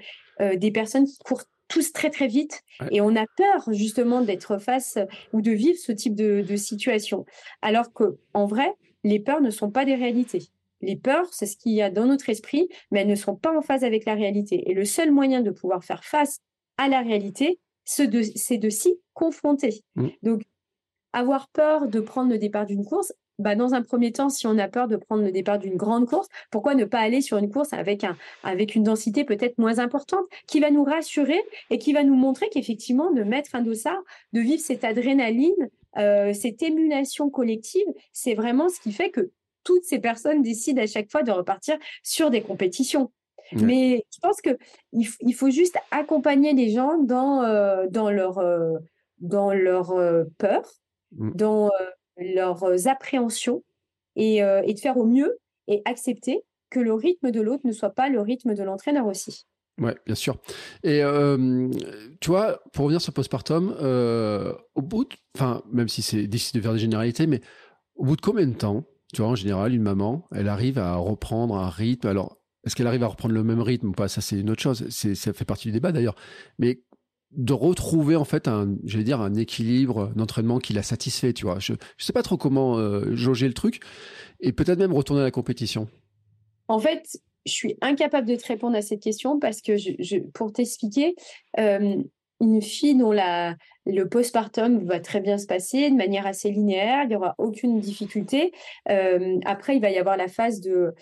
euh, 0.41 0.57
des 0.57 0.71
personnes 0.71 1.05
qui 1.05 1.17
courent 1.19 1.43
tous 1.69 1.93
très 1.93 2.09
très 2.09 2.27
vite 2.27 2.63
et 2.91 2.99
on 2.99 3.15
a 3.15 3.25
peur 3.37 3.71
justement 3.71 4.19
d'être 4.19 4.57
face 4.57 4.99
ou 5.31 5.39
de 5.39 5.51
vivre 5.51 5.77
ce 5.79 5.93
type 5.93 6.15
de, 6.15 6.43
situation. 6.57 7.25
Alors 7.61 7.93
que 7.93 8.17
en 8.33 8.45
vrai, 8.45 8.73
les 9.05 9.21
peurs 9.21 9.39
ne 9.39 9.51
sont 9.51 9.71
pas 9.71 9.85
des 9.85 9.95
réalités. 9.95 10.49
Les 10.81 10.95
peurs, 10.95 11.27
c'est 11.31 11.45
ce 11.45 11.57
qu'il 11.57 11.73
y 11.73 11.81
a 11.81 11.89
dans 11.89 12.05
notre 12.05 12.29
esprit, 12.29 12.69
mais 12.91 13.01
elles 13.01 13.07
ne 13.07 13.15
sont 13.15 13.35
pas 13.35 13.55
en 13.55 13.61
phase 13.61 13.83
avec 13.83 14.05
la 14.05 14.15
réalité. 14.15 14.69
Et 14.69 14.73
le 14.73 14.85
seul 14.85 15.11
moyen 15.11 15.41
de 15.41 15.51
pouvoir 15.51 15.83
faire 15.83 16.03
face 16.03 16.39
à 16.77 16.87
la 16.87 17.01
réalité, 17.01 17.59
c'est 17.85 18.07
de, 18.07 18.69
s'y 18.69 18.99
confronter. 19.13 19.83
Mm. 19.95 20.07
Donc, 20.23 20.41
avoir 21.13 21.49
peur 21.49 21.87
de 21.87 21.99
prendre 21.99 22.31
le 22.31 22.37
départ 22.37 22.65
d'une 22.65 22.85
course, 22.85 23.13
bah, 23.39 23.55
dans 23.55 23.73
un 23.73 23.81
premier 23.81 24.11
temps, 24.11 24.29
si 24.29 24.45
on 24.45 24.57
a 24.57 24.67
peur 24.67 24.87
de 24.87 24.97
prendre 24.97 25.23
le 25.23 25.31
départ 25.31 25.57
d'une 25.57 25.75
grande 25.75 26.07
course, 26.07 26.27
pourquoi 26.51 26.75
ne 26.75 26.85
pas 26.85 26.99
aller 26.99 27.21
sur 27.21 27.37
une 27.37 27.49
course 27.49 27.73
avec, 27.73 28.03
un, 28.03 28.15
avec 28.43 28.75
une 28.75 28.83
densité 28.83 29.23
peut-être 29.23 29.57
moins 29.57 29.79
importante, 29.79 30.25
qui 30.47 30.59
va 30.59 30.69
nous 30.69 30.83
rassurer 30.83 31.41
et 31.69 31.77
qui 31.77 31.91
va 31.91 32.03
nous 32.03 32.15
montrer 32.15 32.49
qu'effectivement, 32.49 33.11
de 33.11 33.23
mettre 33.23 33.55
un 33.55 33.61
dossard, 33.61 34.01
de 34.33 34.41
vivre 34.41 34.61
cette 34.61 34.83
adrénaline, 34.83 35.69
euh, 35.97 36.33
cette 36.33 36.61
émulation 36.61 37.29
collective, 37.29 37.87
c'est 38.13 38.35
vraiment 38.35 38.69
ce 38.69 38.79
qui 38.79 38.91
fait 38.91 39.09
que 39.09 39.31
toutes 39.63 39.83
ces 39.83 39.99
personnes 39.99 40.41
décident 40.41 40.81
à 40.81 40.87
chaque 40.87 41.11
fois 41.11 41.23
de 41.23 41.31
repartir 41.31 41.77
sur 42.03 42.29
des 42.29 42.41
compétitions. 42.41 43.11
Mais 43.53 44.05
je 44.13 44.19
pense 44.21 44.39
que 44.39 44.57
il, 44.93 45.33
faut 45.33 45.49
juste 45.49 45.77
accompagner 45.91 46.53
les 46.53 46.69
gens 46.69 46.97
dans, 46.99 47.43
euh, 47.43 47.85
dans 47.89 48.09
leur, 48.09 48.37
euh, 48.37 48.77
dans 49.17 49.53
leur 49.53 49.93
peur, 50.37 50.63
mmh. 51.17 51.31
dans 51.35 51.69
leurs 52.17 52.87
appréhensions 52.87 53.61
et, 54.15 54.37
et, 54.37 54.73
de 54.73 54.79
faire 54.79 54.95
au 54.95 55.05
mieux 55.05 55.37
et 55.67 55.81
accepter 55.83 56.43
que 56.69 56.79
le 56.79 56.93
rythme 56.93 57.31
de 57.31 57.41
l'autre 57.41 57.63
ne 57.65 57.73
soit 57.73 57.89
pas 57.89 58.07
le 58.07 58.21
rythme 58.21 58.53
de 58.53 58.63
l'entraîneur 58.63 59.05
aussi. 59.05 59.45
Ouais, 59.81 59.95
bien 60.05 60.15
sûr. 60.15 60.37
Et 60.83 61.01
tu 62.19 62.29
vois, 62.29 62.61
pour 62.71 62.85
revenir 62.85 63.01
sur 63.01 63.13
postpartum, 63.13 63.75
euh, 63.79 64.53
au 64.75 64.81
bout, 64.81 65.09
enfin, 65.35 65.63
même 65.71 65.89
si 65.89 66.01
c'est 66.01 66.27
difficile 66.27 66.59
de 66.59 66.63
faire 66.63 66.73
des 66.73 66.79
généralités, 66.79 67.27
mais 67.27 67.41
au 67.95 68.05
bout 68.05 68.15
de 68.15 68.21
combien 68.21 68.45
de 68.45 68.53
temps, 68.53 68.83
tu 69.13 69.21
vois, 69.21 69.31
en 69.31 69.35
général, 69.35 69.73
une 69.73 69.81
maman, 69.81 70.27
elle 70.33 70.47
arrive 70.47 70.77
à 70.77 70.95
reprendre 70.95 71.55
un 71.55 71.69
rythme. 71.69 72.07
Alors, 72.07 72.37
est-ce 72.65 72.75
qu'elle 72.75 72.87
arrive 72.87 73.03
à 73.03 73.07
reprendre 73.07 73.33
le 73.33 73.43
même 73.43 73.61
rythme 73.61 73.89
ou 73.89 73.91
pas? 73.91 74.07
Ça, 74.07 74.21
c'est 74.21 74.39
une 74.39 74.49
autre 74.49 74.61
chose. 74.61 74.85
C'est, 74.89 75.15
ça 75.15 75.33
fait 75.33 75.45
partie 75.45 75.67
du 75.67 75.73
débat 75.73 75.91
d'ailleurs. 75.91 76.15
Mais 76.59 76.81
de 77.31 77.53
retrouver 77.53 78.15
en 78.15 78.25
fait 78.25 78.47
un, 78.47 78.75
j'allais 78.83 79.05
dire 79.05 79.21
un 79.21 79.33
équilibre 79.35 80.11
d'entraînement 80.15 80.59
qui 80.59 80.73
la 80.73 80.83
satisfait, 80.83 81.33
tu 81.33 81.45
vois. 81.45 81.59
Je, 81.59 81.73
je 81.97 82.05
sais 82.05 82.13
pas 82.13 82.23
trop 82.23 82.37
comment 82.37 82.77
euh, 82.77 83.15
jauger 83.15 83.47
le 83.47 83.53
truc 83.53 83.81
et 84.41 84.51
peut-être 84.51 84.79
même 84.79 84.93
retourner 84.93 85.21
à 85.21 85.25
la 85.25 85.31
compétition. 85.31 85.87
En 86.67 86.79
fait, 86.79 87.19
je 87.45 87.51
suis 87.51 87.77
incapable 87.81 88.27
de 88.27 88.35
te 88.35 88.45
répondre 88.47 88.75
à 88.75 88.81
cette 88.81 89.01
question 89.01 89.39
parce 89.39 89.61
que, 89.61 89.77
je, 89.77 90.19
pour 90.33 90.51
t'expliquer, 90.51 91.15
euh, 91.59 92.03
une 92.41 92.61
fille 92.61 92.95
dont 92.95 93.11
la, 93.11 93.55
le 93.85 94.03
postpartum 94.09 94.83
va 94.83 94.99
très 94.99 95.21
bien 95.21 95.37
se 95.37 95.45
passer 95.45 95.89
de 95.89 95.95
manière 95.95 96.25
assez 96.25 96.51
linéaire, 96.51 97.03
il 97.03 97.09
n'y 97.09 97.15
aura 97.15 97.35
aucune 97.37 97.79
difficulté. 97.79 98.51
Euh, 98.89 99.39
après, 99.45 99.75
il 99.75 99.81
va 99.81 99.91
y 99.91 99.97
avoir 99.97 100.17
la 100.17 100.27
phase 100.27 100.59
de, 100.59 100.93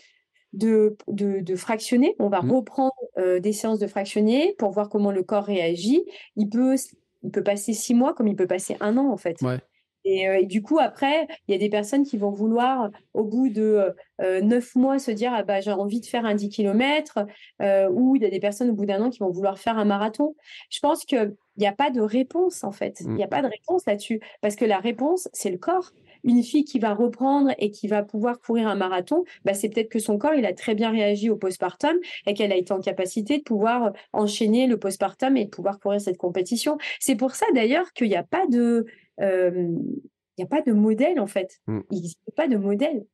de, 0.54 0.96
de, 1.08 1.56
fractionner. 1.56 2.16
On 2.20 2.30
va 2.30 2.42
mmh. 2.42 2.52
reprendre 2.52 2.94
euh, 3.18 3.40
des 3.40 3.54
séances 3.54 3.80
de 3.80 3.88
fractionner 3.88 4.56
pour 4.60 4.72
voir 4.72 4.90
comment 4.90 5.12
le 5.12 5.24
corps 5.24 5.46
réagit. 5.46 6.06
Il 6.36 6.50
peut, 6.50 6.76
il 7.24 7.32
peut 7.32 7.44
passer 7.44 7.74
six 7.74 7.94
mois 7.94 8.14
comme 8.14 8.28
il 8.28 8.36
peut 8.36 8.48
passer 8.48 8.78
un 8.80 8.98
an, 8.98 9.10
en 9.10 9.18
fait. 9.18 9.42
Ouais. 9.42 9.60
Euh, 10.06 10.40
et, 10.40 10.46
du 10.46 10.62
coup, 10.62 10.80
après, 10.80 11.28
il 11.48 11.52
y 11.52 11.56
a 11.56 11.58
des 11.58 11.70
personnes 11.70 12.04
qui 12.04 12.18
vont 12.18 12.32
vouloir, 12.32 12.90
au 13.14 13.24
bout 13.24 13.50
de 13.50 13.94
euh, 14.22 14.42
neuf 14.42 14.76
mois, 14.76 15.00
se 15.00 15.12
dire 15.12 15.32
ah 15.34 15.44
bah, 15.44 15.62
j'ai 15.62 15.72
envie 15.72 16.00
de 16.00 16.06
faire 16.06 16.26
un 16.26 16.36
10 16.36 16.50
km, 16.50 17.20
euh, 17.62 17.90
ou 17.92 18.16
il 18.16 18.22
y 18.22 18.26
a 18.26 18.30
des 18.30 18.40
personnes 18.40 18.70
au 18.70 18.74
bout 18.74 18.86
d'un 18.86 19.02
an 19.02 19.10
qui 19.10 19.20
vont 19.20 19.30
vouloir 19.30 19.60
faire 19.60 19.78
un 19.78 19.86
marathon. 19.86 20.36
Je 20.70 20.80
pense 20.80 21.06
qu'il 21.06 21.36
n'y 21.58 21.68
a 21.68 21.74
pas 21.74 21.92
de 21.92 22.02
réponse, 22.02 22.64
en 22.64 22.72
fait. 22.72 23.02
Il 23.02 23.14
n'y 23.14 23.24
a 23.24 23.28
mm. 23.28 23.30
pas 23.30 23.42
de 23.42 23.48
réponse 23.48 23.86
là-dessus. 23.86 24.20
Parce 24.42 24.56
que 24.56 24.66
la 24.66 24.80
réponse, 24.80 25.28
c'est 25.34 25.52
le 25.52 25.58
corps. 25.58 25.92
Une 26.26 26.44
fille 26.44 26.66
qui 26.66 26.80
va 26.80 26.94
reprendre 26.94 27.52
et 27.60 27.72
qui 27.72 27.88
va 27.88 28.04
pouvoir 28.04 28.42
courir 28.42 28.68
un 28.68 28.76
marathon, 28.76 29.24
bah, 29.46 29.54
c'est 29.54 29.70
peut-être 29.70 29.90
que 29.90 30.00
son 30.00 30.18
corps, 30.18 30.34
il 30.34 30.46
a 30.46 30.54
très 30.54 30.76
bien 30.76 30.92
réagi 30.92 31.30
au 31.30 31.38
postpartum 31.38 31.98
et 32.26 32.34
qu'elle 32.34 32.52
a 32.52 32.58
été 32.58 32.74
en 32.74 32.82
capacité 32.82 33.38
de 33.38 33.44
pouvoir 33.44 33.94
enchaîner 34.12 34.68
le 34.68 34.78
postpartum 34.78 35.38
et 35.38 35.46
de 35.46 35.50
pouvoir 35.50 35.80
courir 35.80 36.02
cette 36.02 36.18
compétition. 36.18 36.78
C'est 37.00 37.16
pour 37.16 37.36
ça, 37.36 37.46
d'ailleurs, 37.54 37.94
qu'il 37.94 38.10
n'y 38.10 38.18
a 38.18 38.24
pas 38.24 38.46
de 38.48 38.86
il 39.20 40.02
n'y 40.38 40.44
a 40.44 40.48
pas 40.48 40.62
de 40.62 40.72
modèle 40.72 41.20
en 41.20 41.28
fait. 41.28 41.60
Mm. 41.68 41.80
Il 41.92 41.96
n'existe 41.96 42.32
pas 42.36 42.48
de 42.48 42.58
modèle. 42.58 43.06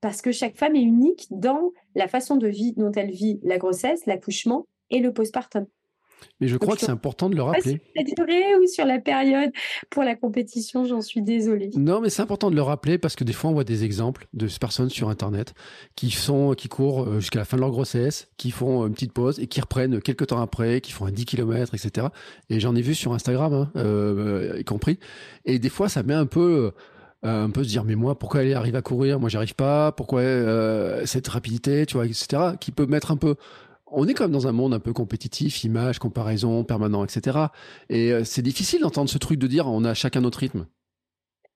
Parce 0.00 0.22
que 0.22 0.30
chaque 0.30 0.56
femme 0.56 0.76
est 0.76 0.82
unique 0.82 1.26
dans 1.30 1.72
la 1.94 2.06
façon 2.06 2.36
de 2.36 2.46
vie 2.46 2.72
dont 2.74 2.92
elle 2.92 3.10
vit 3.10 3.40
la 3.42 3.58
grossesse, 3.58 4.06
l'accouchement 4.06 4.66
et 4.90 5.00
le 5.00 5.12
postpartum. 5.12 5.66
Mais 6.40 6.48
je 6.48 6.56
crois 6.56 6.74
que 6.74 6.80
c'est 6.80 6.90
important 6.90 7.28
de 7.28 7.34
le 7.34 7.42
rappeler. 7.42 7.80
Sur 7.80 7.80
la 7.96 8.02
durée 8.04 8.56
ou 8.56 8.66
sur 8.66 8.86
la 8.86 8.98
période 8.98 9.50
pour 9.90 10.04
la 10.04 10.14
compétition, 10.14 10.84
j'en 10.84 11.00
suis 11.00 11.22
désolée. 11.22 11.70
Non, 11.76 12.00
mais 12.00 12.10
c'est 12.10 12.22
important 12.22 12.50
de 12.50 12.56
le 12.56 12.62
rappeler 12.62 12.98
parce 12.98 13.16
que 13.16 13.24
des 13.24 13.32
fois, 13.32 13.50
on 13.50 13.54
voit 13.54 13.64
des 13.64 13.84
exemples 13.84 14.26
de 14.34 14.46
personnes 14.58 14.90
sur 14.90 15.08
Internet 15.08 15.54
qui 15.96 16.10
sont, 16.10 16.54
qui 16.54 16.68
courent 16.68 17.04
euh, 17.04 17.20
jusqu'à 17.20 17.40
la 17.40 17.44
fin 17.44 17.56
de 17.56 17.62
leur 17.62 17.70
grossesse, 17.70 18.28
qui 18.36 18.50
font 18.50 18.86
une 18.86 18.94
petite 18.94 19.12
pause 19.12 19.40
et 19.40 19.46
qui 19.46 19.60
reprennent 19.60 20.00
quelques 20.00 20.28
temps 20.28 20.40
après, 20.40 20.80
qui 20.80 20.92
font 20.92 21.06
un 21.06 21.10
10 21.10 21.24
km, 21.24 21.74
etc. 21.74 22.08
Et 22.50 22.60
j'en 22.60 22.74
ai 22.74 22.82
vu 22.82 22.94
sur 22.94 23.12
Instagram, 23.12 23.52
hein, 23.52 23.70
euh, 23.76 24.58
y 24.58 24.64
compris. 24.64 24.98
Et 25.44 25.58
des 25.58 25.68
fois, 25.68 25.88
ça 25.88 26.02
met 26.02 26.14
un 26.14 26.26
peu, 26.26 26.72
euh, 27.24 27.44
un 27.44 27.50
peu 27.50 27.64
se 27.64 27.68
dire, 27.68 27.84
mais 27.84 27.96
moi, 27.96 28.18
pourquoi 28.18 28.44
elle 28.44 28.54
arrive 28.54 28.76
à 28.76 28.82
courir? 28.82 29.18
Moi, 29.18 29.28
j'y 29.28 29.36
arrive 29.36 29.54
pas. 29.54 29.92
Pourquoi 29.92 30.22
cette 31.04 31.28
rapidité, 31.28 31.86
tu 31.86 31.94
vois, 31.94 32.06
etc. 32.06 32.52
Qui 32.60 32.70
peut 32.70 32.86
mettre 32.86 33.10
un 33.10 33.16
peu 33.16 33.34
on 33.92 34.06
est 34.06 34.14
comme 34.14 34.32
dans 34.32 34.46
un 34.46 34.52
monde 34.52 34.74
un 34.74 34.80
peu 34.80 34.92
compétitif, 34.92 35.64
image, 35.64 35.98
comparaison, 35.98 36.64
permanent, 36.64 37.04
etc. 37.04 37.38
Et 37.88 38.12
euh, 38.12 38.24
c'est 38.24 38.42
difficile 38.42 38.80
d'entendre 38.80 39.10
ce 39.10 39.18
truc 39.18 39.38
de 39.38 39.46
dire 39.46 39.66
on 39.66 39.84
a 39.84 39.94
chacun 39.94 40.20
notre 40.20 40.38
rythme. 40.38 40.66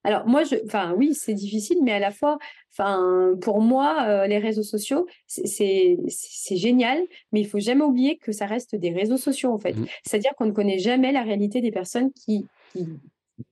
Alors 0.05 0.27
moi, 0.27 0.43
je, 0.43 0.55
enfin 0.65 0.93
oui, 0.97 1.13
c'est 1.13 1.33
difficile, 1.33 1.77
mais 1.81 1.93
à 1.93 1.99
la 1.99 2.11
fois, 2.11 2.37
enfin 2.73 3.35
pour 3.41 3.61
moi, 3.61 4.05
euh, 4.07 4.27
les 4.27 4.37
réseaux 4.37 4.63
sociaux, 4.63 5.07
c'est 5.27 5.97
génial, 6.51 6.99
mais 7.31 7.39
il 7.39 7.47
faut 7.47 7.59
jamais 7.59 7.83
oublier 7.83 8.17
que 8.17 8.33
ça 8.33 8.45
reste 8.45 8.75
des 8.75 8.91
réseaux 8.91 9.17
sociaux 9.17 9.51
en 9.51 9.59
fait. 9.59 9.73
Mmh. 9.73 9.85
C'est-à-dire 10.05 10.31
qu'on 10.37 10.45
ne 10.45 10.51
connaît 10.51 10.79
jamais 10.79 11.13
la 11.13 11.21
réalité 11.21 11.61
des 11.61 11.71
personnes 11.71 12.11
qui, 12.11 12.45
qui 12.73 12.85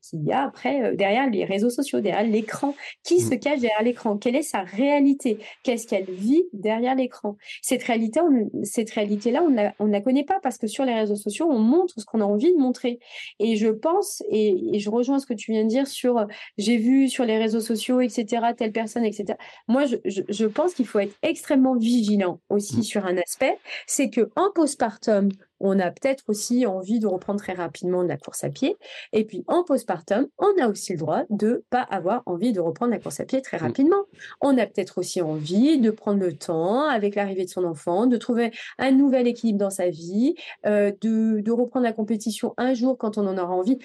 qu'il 0.02 0.24
y 0.24 0.32
a 0.32 0.44
après 0.44 0.84
euh, 0.84 0.96
derrière 0.96 1.30
les 1.30 1.46
réseaux 1.46 1.70
sociaux, 1.70 2.02
derrière 2.02 2.30
l'écran. 2.30 2.76
Qui 3.04 3.16
mmh. 3.16 3.30
se 3.30 3.36
cache 3.36 3.60
derrière 3.60 3.84
l'écran? 3.84 4.18
Quelle 4.18 4.36
est 4.36 4.42
sa 4.42 4.62
réalité? 4.62 5.38
Qu'est-ce 5.64 5.88
qu'elle 5.88 6.10
vit 6.10 6.44
derrière 6.54 6.96
l'écran? 6.96 7.38
Cette 7.62 7.84
réalité, 7.84 8.20
cette 8.64 8.92
réalité-là, 8.92 9.44
on 9.80 9.88
ne 9.88 9.92
la 9.92 10.02
connaît 10.02 10.24
pas 10.24 10.40
parce 10.42 10.58
que 10.58 10.68
sur 10.68 10.86
les 10.86 10.94
réseaux 10.94 11.16
sociaux, 11.16 11.48
on 11.50 11.60
montre 11.60 12.00
ce 12.00 12.06
qu'on 12.06 12.22
a 12.22 12.26
envie 12.26 12.54
de 12.54 12.60
montrer. 12.60 13.00
Et 13.40 13.56
je 13.56 13.70
pense, 13.70 14.24
et, 14.30 14.80
je 14.80 14.90
rejoins 14.90 15.20
ce 15.20 15.26
que 15.26 15.34
tu 15.34 15.52
viens 15.52 15.64
de 15.64 15.70
dire 15.70 15.88
sur 15.88 16.18
euh, 16.18 16.26
j'ai 16.58 16.78
vu 16.78 17.10
sur 17.10 17.26
les 17.26 17.38
réseaux 17.38 17.62
sociaux, 17.62 18.02
etc., 18.02 18.26
telle 18.58 18.72
personne, 18.72 19.06
etc. 19.06 19.38
Moi, 19.68 19.86
je, 19.86 19.98
je, 20.06 20.46
pense 20.46 20.74
qu'il 20.74 20.86
faut 20.86 21.00
être 21.00 21.16
extrêmement 21.22 21.76
vigilant 21.76 22.40
aussi 22.50 22.80
mmh. 22.80 22.84
sur 22.84 23.06
un 23.06 23.18
aspect, 23.18 23.58
c'est 23.88 24.10
que 24.10 24.30
en 24.36 24.52
postpartum, 24.54 25.30
on 25.62 25.80
a 25.80 25.92
peut-être 25.92 26.24
aussi 26.28 26.66
envie 26.66 27.00
de 27.00 27.08
reprendre 27.08 27.40
très 27.40 27.54
rapidement 27.54 28.04
de 28.04 28.10
la 28.10 28.18
course 28.18 28.44
à 28.44 28.50
pied. 28.50 28.78
Et 29.14 29.26
puis 29.26 29.44
en 29.48 29.64
postpartum, 29.64 30.28
on 30.38 30.52
a 30.62 30.68
aussi 30.68 30.94
le 30.94 31.00
droit 31.00 31.24
de 31.30 31.64
pas 31.70 31.82
avoir 31.82 32.24
envie 32.26 32.54
de 32.54 32.60
reprendre 32.60 32.92
la 32.92 33.00
course 33.00 33.20
à 33.20 33.26
pied 33.26 33.42
très 33.42 33.58
mm. 33.58 33.62
rapidement. 33.62 34.04
On 34.42 34.58
a 34.58 34.66
peut-être 34.66 34.98
aussi 34.98 35.22
envie 35.22 35.80
de 35.80 35.92
prendre 35.92 36.20
le 36.20 36.34
temps 36.34 36.88
avec 36.88 37.16
l'arrivée 37.16 37.46
de 37.46 37.50
son 37.50 37.64
enfant, 37.64 38.08
de 38.08 38.18
trouver 38.18 38.52
un 38.78 38.92
nouvel 38.92 39.28
équilibre 39.28 39.60
dans 39.60 39.70
sa 39.70 39.90
vie, 39.90 40.36
euh, 40.66 40.92
de, 41.02 41.52
reprendre 41.52 41.86
la 41.86 41.94
compétition 41.94 42.54
un 42.58 42.74
jour 42.74 42.98
quand 42.98 43.18
on 43.18 43.28
en 43.28 43.38
aura 43.38 43.54
envie. 43.54 43.78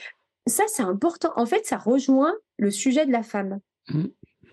Ça, 0.47 0.65
c'est 0.69 0.83
important. 0.83 1.33
En 1.37 1.47
fait, 1.47 1.67
ça 1.67 1.77
rejoint 1.77 2.33
le 2.59 2.71
sujet 2.71 3.05
de 3.07 3.13
la 3.13 3.23
femme. 3.23 3.59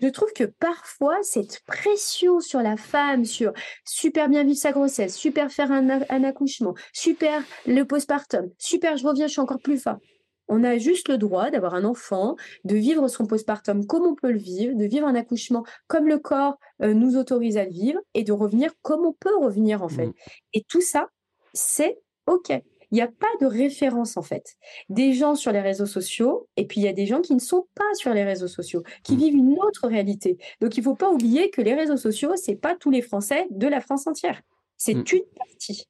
Je 0.00 0.08
trouve 0.08 0.32
que 0.32 0.44
parfois, 0.44 1.18
cette 1.22 1.60
pression 1.66 2.40
sur 2.40 2.60
la 2.60 2.76
femme, 2.76 3.24
sur 3.24 3.52
super 3.84 4.28
bien 4.28 4.44
vivre 4.44 4.58
sa 4.58 4.72
grossesse, 4.72 5.16
super 5.16 5.50
faire 5.50 5.70
un, 5.72 6.24
accouchement, 6.24 6.74
super 6.92 7.42
le 7.66 7.84
postpartum, 7.84 8.50
super 8.58 8.96
je 8.96 9.06
reviens, 9.06 9.26
je 9.26 9.32
suis 9.32 9.40
encore 9.40 9.60
plus 9.60 9.78
fort. 9.78 9.98
On 10.46 10.62
a 10.62 10.76
juste 10.76 11.08
le 11.08 11.16
droit 11.16 11.50
d'avoir 11.50 11.74
un 11.74 11.84
enfant, 11.84 12.36
de 12.64 12.76
vivre 12.76 13.08
son 13.08 13.26
postpartum 13.26 13.86
comme 13.86 14.04
on 14.04 14.14
peut 14.14 14.30
le 14.30 14.38
vivre, 14.38 14.76
de 14.76 14.84
vivre 14.84 15.06
un 15.06 15.14
accouchement 15.14 15.64
comme 15.86 16.06
le 16.06 16.18
corps 16.18 16.58
euh, 16.82 16.92
nous 16.92 17.16
autorise 17.16 17.56
à 17.56 17.64
le 17.64 17.70
vivre 17.70 18.00
et 18.12 18.24
de 18.24 18.32
revenir 18.32 18.72
comme 18.82 19.06
on 19.06 19.14
peut 19.14 19.34
revenir 19.36 19.82
en 19.82 19.88
fait. 19.88 20.08
Mmh. 20.08 20.14
Et 20.52 20.64
tout 20.68 20.82
ça, 20.82 21.08
c'est 21.54 21.98
OK 22.26 22.52
il 22.94 22.98
n'y 22.98 23.02
a 23.02 23.08
pas 23.08 23.26
de 23.40 23.46
référence 23.46 24.16
en 24.16 24.22
fait. 24.22 24.54
Des 24.88 25.14
gens 25.14 25.34
sur 25.34 25.50
les 25.50 25.60
réseaux 25.60 25.84
sociaux, 25.84 26.46
et 26.56 26.64
puis 26.64 26.80
il 26.80 26.84
y 26.84 26.88
a 26.88 26.92
des 26.92 27.06
gens 27.06 27.20
qui 27.22 27.34
ne 27.34 27.40
sont 27.40 27.66
pas 27.74 27.92
sur 27.94 28.14
les 28.14 28.22
réseaux 28.22 28.46
sociaux, 28.46 28.84
qui 29.02 29.14
mmh. 29.14 29.18
vivent 29.18 29.34
une 29.34 29.58
autre 29.58 29.88
réalité. 29.88 30.38
Donc 30.60 30.76
il 30.76 30.80
ne 30.80 30.84
faut 30.84 30.94
pas 30.94 31.10
oublier 31.10 31.50
que 31.50 31.60
les 31.60 31.74
réseaux 31.74 31.96
sociaux, 31.96 32.36
c'est 32.36 32.54
pas 32.54 32.76
tous 32.76 32.92
les 32.92 33.02
Français 33.02 33.48
de 33.50 33.66
la 33.66 33.80
France 33.80 34.06
entière. 34.06 34.40
C'est 34.76 34.94
mmh. 34.94 35.04
une 35.12 35.24
partie. 35.36 35.88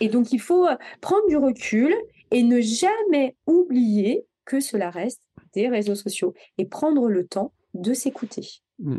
Et 0.00 0.10
donc 0.10 0.32
il 0.32 0.38
faut 0.38 0.66
euh, 0.66 0.76
prendre 1.00 1.26
du 1.28 1.38
recul 1.38 1.96
et 2.30 2.42
ne 2.42 2.60
jamais 2.60 3.34
oublier 3.46 4.26
que 4.44 4.60
cela 4.60 4.90
reste 4.90 5.22
des 5.54 5.68
réseaux 5.68 5.94
sociaux 5.94 6.34
et 6.58 6.66
prendre 6.66 7.08
le 7.08 7.26
temps 7.26 7.54
de 7.72 7.94
s'écouter. 7.94 8.61
Mm. 8.78 8.98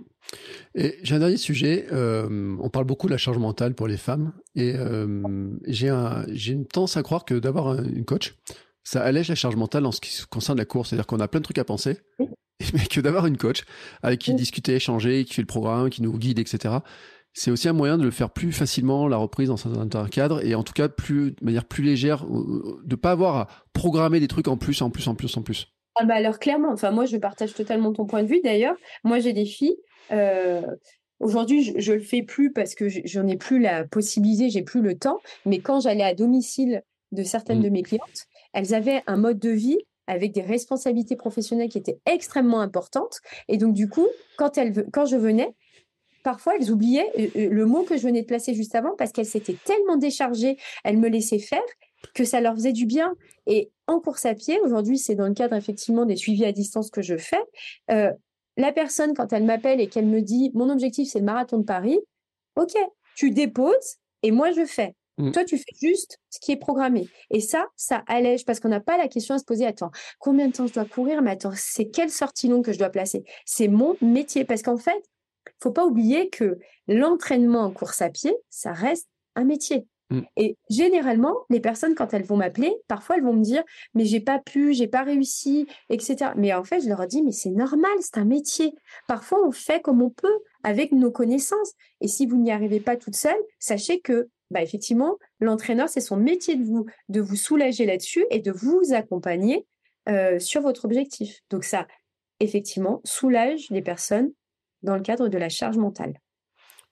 Et 0.76 1.00
j'ai 1.04 1.16
un 1.16 1.20
dernier 1.20 1.38
sujet. 1.38 1.88
Euh, 1.92 2.56
on 2.60 2.70
parle 2.70 2.86
beaucoup 2.86 3.08
de 3.08 3.12
la 3.12 3.18
charge 3.18 3.38
mentale 3.38 3.76
pour 3.76 3.88
les 3.88 3.98
femmes, 3.98 4.34
et 4.56 4.74
euh, 4.76 5.50
j'ai 5.66 5.90
un, 5.90 6.26
une 6.28 6.66
tendance 6.66 6.98
à 6.98 7.04
croire 7.04 7.26
que 7.26 7.36
d'avoir 7.36 7.82
une 7.82 8.06
coach, 8.06 8.36
ça 8.84 9.02
allège 9.02 9.30
la 9.30 9.36
charge 9.36 9.56
mentale 9.56 9.86
en 9.86 9.92
ce 9.92 10.02
qui 10.02 10.22
concerne 10.30 10.58
la 10.58 10.66
course. 10.66 10.90
C'est-à-dire 10.90 11.08
qu'on 11.08 11.20
a 11.20 11.28
plein 11.28 11.40
de 11.40 11.46
trucs 11.46 11.58
à 11.58 11.66
penser, 11.66 12.00
mais 12.20 12.86
que 12.90 13.02
d'avoir 13.02 13.26
une 13.26 13.38
coach 13.38 13.64
avec 14.02 14.20
qui 14.20 14.34
discuter, 14.34 14.76
échanger, 14.76 15.26
qui 15.26 15.34
fait 15.34 15.42
le 15.42 15.48
programme, 15.48 15.90
qui 15.90 16.02
nous 16.02 16.18
guide, 16.18 16.40
etc. 16.40 16.76
C'est 17.36 17.50
aussi 17.50 17.68
un 17.68 17.74
moyen 17.74 17.98
de 17.98 18.04
le 18.04 18.12
faire 18.12 18.30
plus 18.30 18.52
facilement 18.52 19.08
la 19.08 19.18
reprise 19.18 19.50
dans 19.50 19.58
un, 19.98 20.08
cadre 20.08 20.46
et 20.46 20.54
en 20.54 20.62
tout 20.62 20.74
cas 20.74 20.88
plus 20.88 21.32
de 21.32 21.44
manière 21.44 21.66
plus 21.66 21.84
légère, 21.84 22.28
de 22.28 22.96
pas 22.96 23.10
avoir 23.10 23.36
à 23.38 23.48
programmer 23.74 24.20
des 24.20 24.28
trucs 24.28 24.48
en 24.48 24.56
plus, 24.56 24.84
en 24.84 24.92
plus, 24.92 25.08
en 25.08 25.16
plus, 25.16 25.36
en 25.36 25.42
plus. 25.42 25.73
Ah 25.96 26.06
bah 26.06 26.16
alors 26.16 26.40
clairement, 26.40 26.72
enfin 26.72 26.92
moi 26.92 27.06
je 27.06 27.18
partage 27.18 27.54
totalement 27.54 27.94
ton 27.94 28.06
point 28.06 28.24
de 28.24 28.28
vue 28.28 28.42
d'ailleurs. 28.42 28.76
Moi 29.04 29.20
j'ai 29.20 29.34
des 29.34 29.46
filles. 29.46 29.78
Euh, 30.12 30.62
aujourd'hui 31.20 31.64
je, 31.64 31.92
ne 31.92 31.98
le 31.98 32.04
fais 32.04 32.24
plus 32.24 32.52
parce 32.52 32.76
que 32.76 32.88
j'en 32.90 33.28
ai 33.28 33.38
plus 33.38 33.60
la 33.60 33.86
possibilité, 33.86 34.50
j'ai 34.50 34.64
plus 34.64 34.82
le 34.82 34.98
temps. 34.98 35.20
Mais 35.46 35.60
quand 35.60 35.82
j'allais 35.82 36.04
à 36.04 36.16
domicile 36.16 36.84
de 37.12 37.24
certaines 37.24 37.60
mmh. 37.60 37.64
de 37.64 37.70
mes 37.70 37.84
clientes, 37.84 38.26
elles 38.54 38.74
avaient 38.74 39.04
un 39.06 39.18
mode 39.18 39.40
de 39.40 39.52
vie 39.52 39.78
avec 40.08 40.34
des 40.34 40.42
responsabilités 40.42 41.16
professionnelles 41.16 41.70
qui 41.70 41.78
étaient 41.78 42.00
extrêmement 42.06 42.60
importantes. 42.60 43.20
Et 43.48 43.58
donc 43.58 43.74
du 43.74 43.88
coup, 43.88 44.08
quand 44.38 44.58
elles, 44.58 44.86
quand 44.92 45.06
je 45.06 45.16
venais, 45.16 45.54
parfois 46.24 46.56
elles 46.60 46.72
oubliaient 46.72 47.12
euh, 47.20 47.28
euh, 47.36 47.50
le 47.50 47.66
mot 47.66 47.84
que 47.84 47.98
je 47.98 48.04
venais 48.04 48.22
de 48.22 48.28
placer 48.28 48.54
juste 48.54 48.76
avant 48.76 48.96
parce 48.98 49.12
qu'elles 49.12 49.26
s'étaient 49.26 49.58
tellement 49.64 49.98
déchargées, 49.98 50.58
elles 50.84 50.98
me 50.98 51.10
laissaient 51.10 51.40
faire 51.40 51.62
que 52.14 52.24
ça 52.26 52.42
leur 52.42 52.56
faisait 52.56 52.74
du 52.74 52.86
bien. 52.86 53.16
Et 53.48 53.72
en 53.88 54.00
course 54.00 54.26
à 54.26 54.36
pied, 54.36 54.60
aujourd'hui, 54.62 54.98
c'est 54.98 55.16
dans 55.16 55.28
le 55.28 55.34
cadre 55.34 55.56
effectivement 55.56 56.06
des 56.06 56.16
suivis 56.16 56.46
à 56.46 56.52
distance 56.52 56.90
que 56.90 57.02
je 57.02 57.18
fais. 57.18 57.44
Euh, 57.92 58.12
la 58.58 58.72
personne, 58.72 59.14
quand 59.14 59.34
elle 59.34 59.46
m'appelle 59.46 59.82
et 59.82 59.88
qu'elle 59.88 60.06
me 60.06 60.22
dit 60.22 60.52
mon 60.54 60.70
objectif, 60.70 61.10
c'est 61.10 61.20
le 61.20 61.26
marathon 61.26 61.58
de 61.58 61.64
Paris, 61.64 62.00
ok, 62.56 62.74
tu 63.16 63.32
déposes 63.32 63.98
et 64.22 64.32
moi 64.32 64.52
je 64.52 64.66
fais. 64.66 64.96
Mmh. 65.18 65.32
Toi, 65.32 65.46
tu 65.46 65.58
fais 65.58 65.76
juste 65.80 66.18
ce 66.30 66.40
qui 66.40 66.52
est 66.52 66.58
programmé. 66.58 67.08
Et 67.30 67.40
ça, 67.40 67.68
ça 67.76 68.04
allège 68.08 68.46
parce 68.46 68.60
qu'on 68.60 68.70
n'a 68.70 68.80
pas 68.80 68.98
la 68.98 69.08
question 69.08 69.36
à 69.36 69.38
se 69.38 69.44
poser. 69.44 69.66
Attends, 69.66 69.92
combien 70.18 70.48
de 70.48 70.54
temps 70.54 70.66
je 70.66 70.74
dois 70.74 70.86
courir? 70.86 71.22
Mais 71.22 71.32
attends, 71.32 71.54
c'est 71.56 71.86
quelle 71.86 72.10
sortie 72.10 72.48
longue 72.48 72.66
que 72.66 72.74
je 72.74 72.80
dois 72.80 72.90
placer? 72.90 73.24
C'est 73.46 73.68
mon 73.68 73.96
métier. 74.02 74.44
Parce 74.44 74.64
qu'en 74.64 74.78
fait, 74.78 75.04
faut 75.62 75.72
pas 75.72 75.86
oublier 75.86 76.30
que 76.30 76.58
l'entraînement 76.88 77.62
en 77.62 77.72
course 77.72 78.02
à 78.02 78.10
pied, 78.10 78.36
ça 78.50 78.74
reste 78.74 79.08
un 79.36 79.44
métier. 79.44 79.86
Mmh. 80.14 80.22
Et 80.38 80.58
généralement, 80.70 81.36
les 81.50 81.60
personnes, 81.60 81.96
quand 81.96 82.14
elles 82.14 82.24
vont 82.24 82.38
m'appeler, 82.38 82.76
parfois 82.88 83.18
elles 83.18 83.24
vont 83.24 83.34
me 83.34 83.44
dire 83.44 83.64
Mais 83.96 84.06
j'ai 84.06 84.20
pas 84.20 84.38
pu, 84.38 84.74
j'ai 84.74 84.88
pas 84.88 85.04
réussi, 85.04 85.68
etc. 85.90 86.32
Mais 86.36 86.54
en 86.54 86.64
fait, 86.64 86.82
je 86.82 86.88
leur 86.88 87.08
dis 87.08 87.24
Mais 87.24 87.32
c'est 87.32 87.50
normal, 87.50 87.92
c'est 88.02 88.18
un 88.18 88.26
métier. 88.26 88.76
Parfois, 89.08 89.40
on 89.46 89.52
fait 89.52 89.82
comme 89.82 90.02
on 90.02 90.12
peut 90.12 90.40
avec 90.64 90.92
nos 90.92 91.12
connaissances. 91.12 91.74
Et 92.00 92.08
si 92.08 92.28
vous 92.28 92.38
n'y 92.38 92.52
arrivez 92.52 92.80
pas 92.80 92.96
toute 92.96 93.16
seule, 93.16 93.42
sachez 93.58 94.02
que, 94.02 94.30
bah, 94.52 94.62
effectivement, 94.62 95.18
l'entraîneur, 95.40 95.90
c'est 95.90 96.02
son 96.02 96.18
métier 96.18 96.56
de 96.56 96.64
vous, 96.64 96.86
de 97.10 97.20
vous 97.20 97.36
soulager 97.36 97.86
là-dessus 97.86 98.26
et 98.30 98.40
de 98.40 98.52
vous 98.52 98.94
accompagner 98.94 99.66
euh, 100.10 100.38
sur 100.38 100.62
votre 100.62 100.86
objectif. 100.86 101.42
Donc, 101.50 101.64
ça, 101.64 101.88
effectivement, 102.40 103.02
soulage 103.04 103.68
les 103.72 103.82
personnes 103.82 104.32
dans 104.84 104.96
le 104.96 105.02
cadre 105.02 105.28
de 105.28 105.38
la 105.40 105.50
charge 105.50 105.78
mentale. 105.78 106.20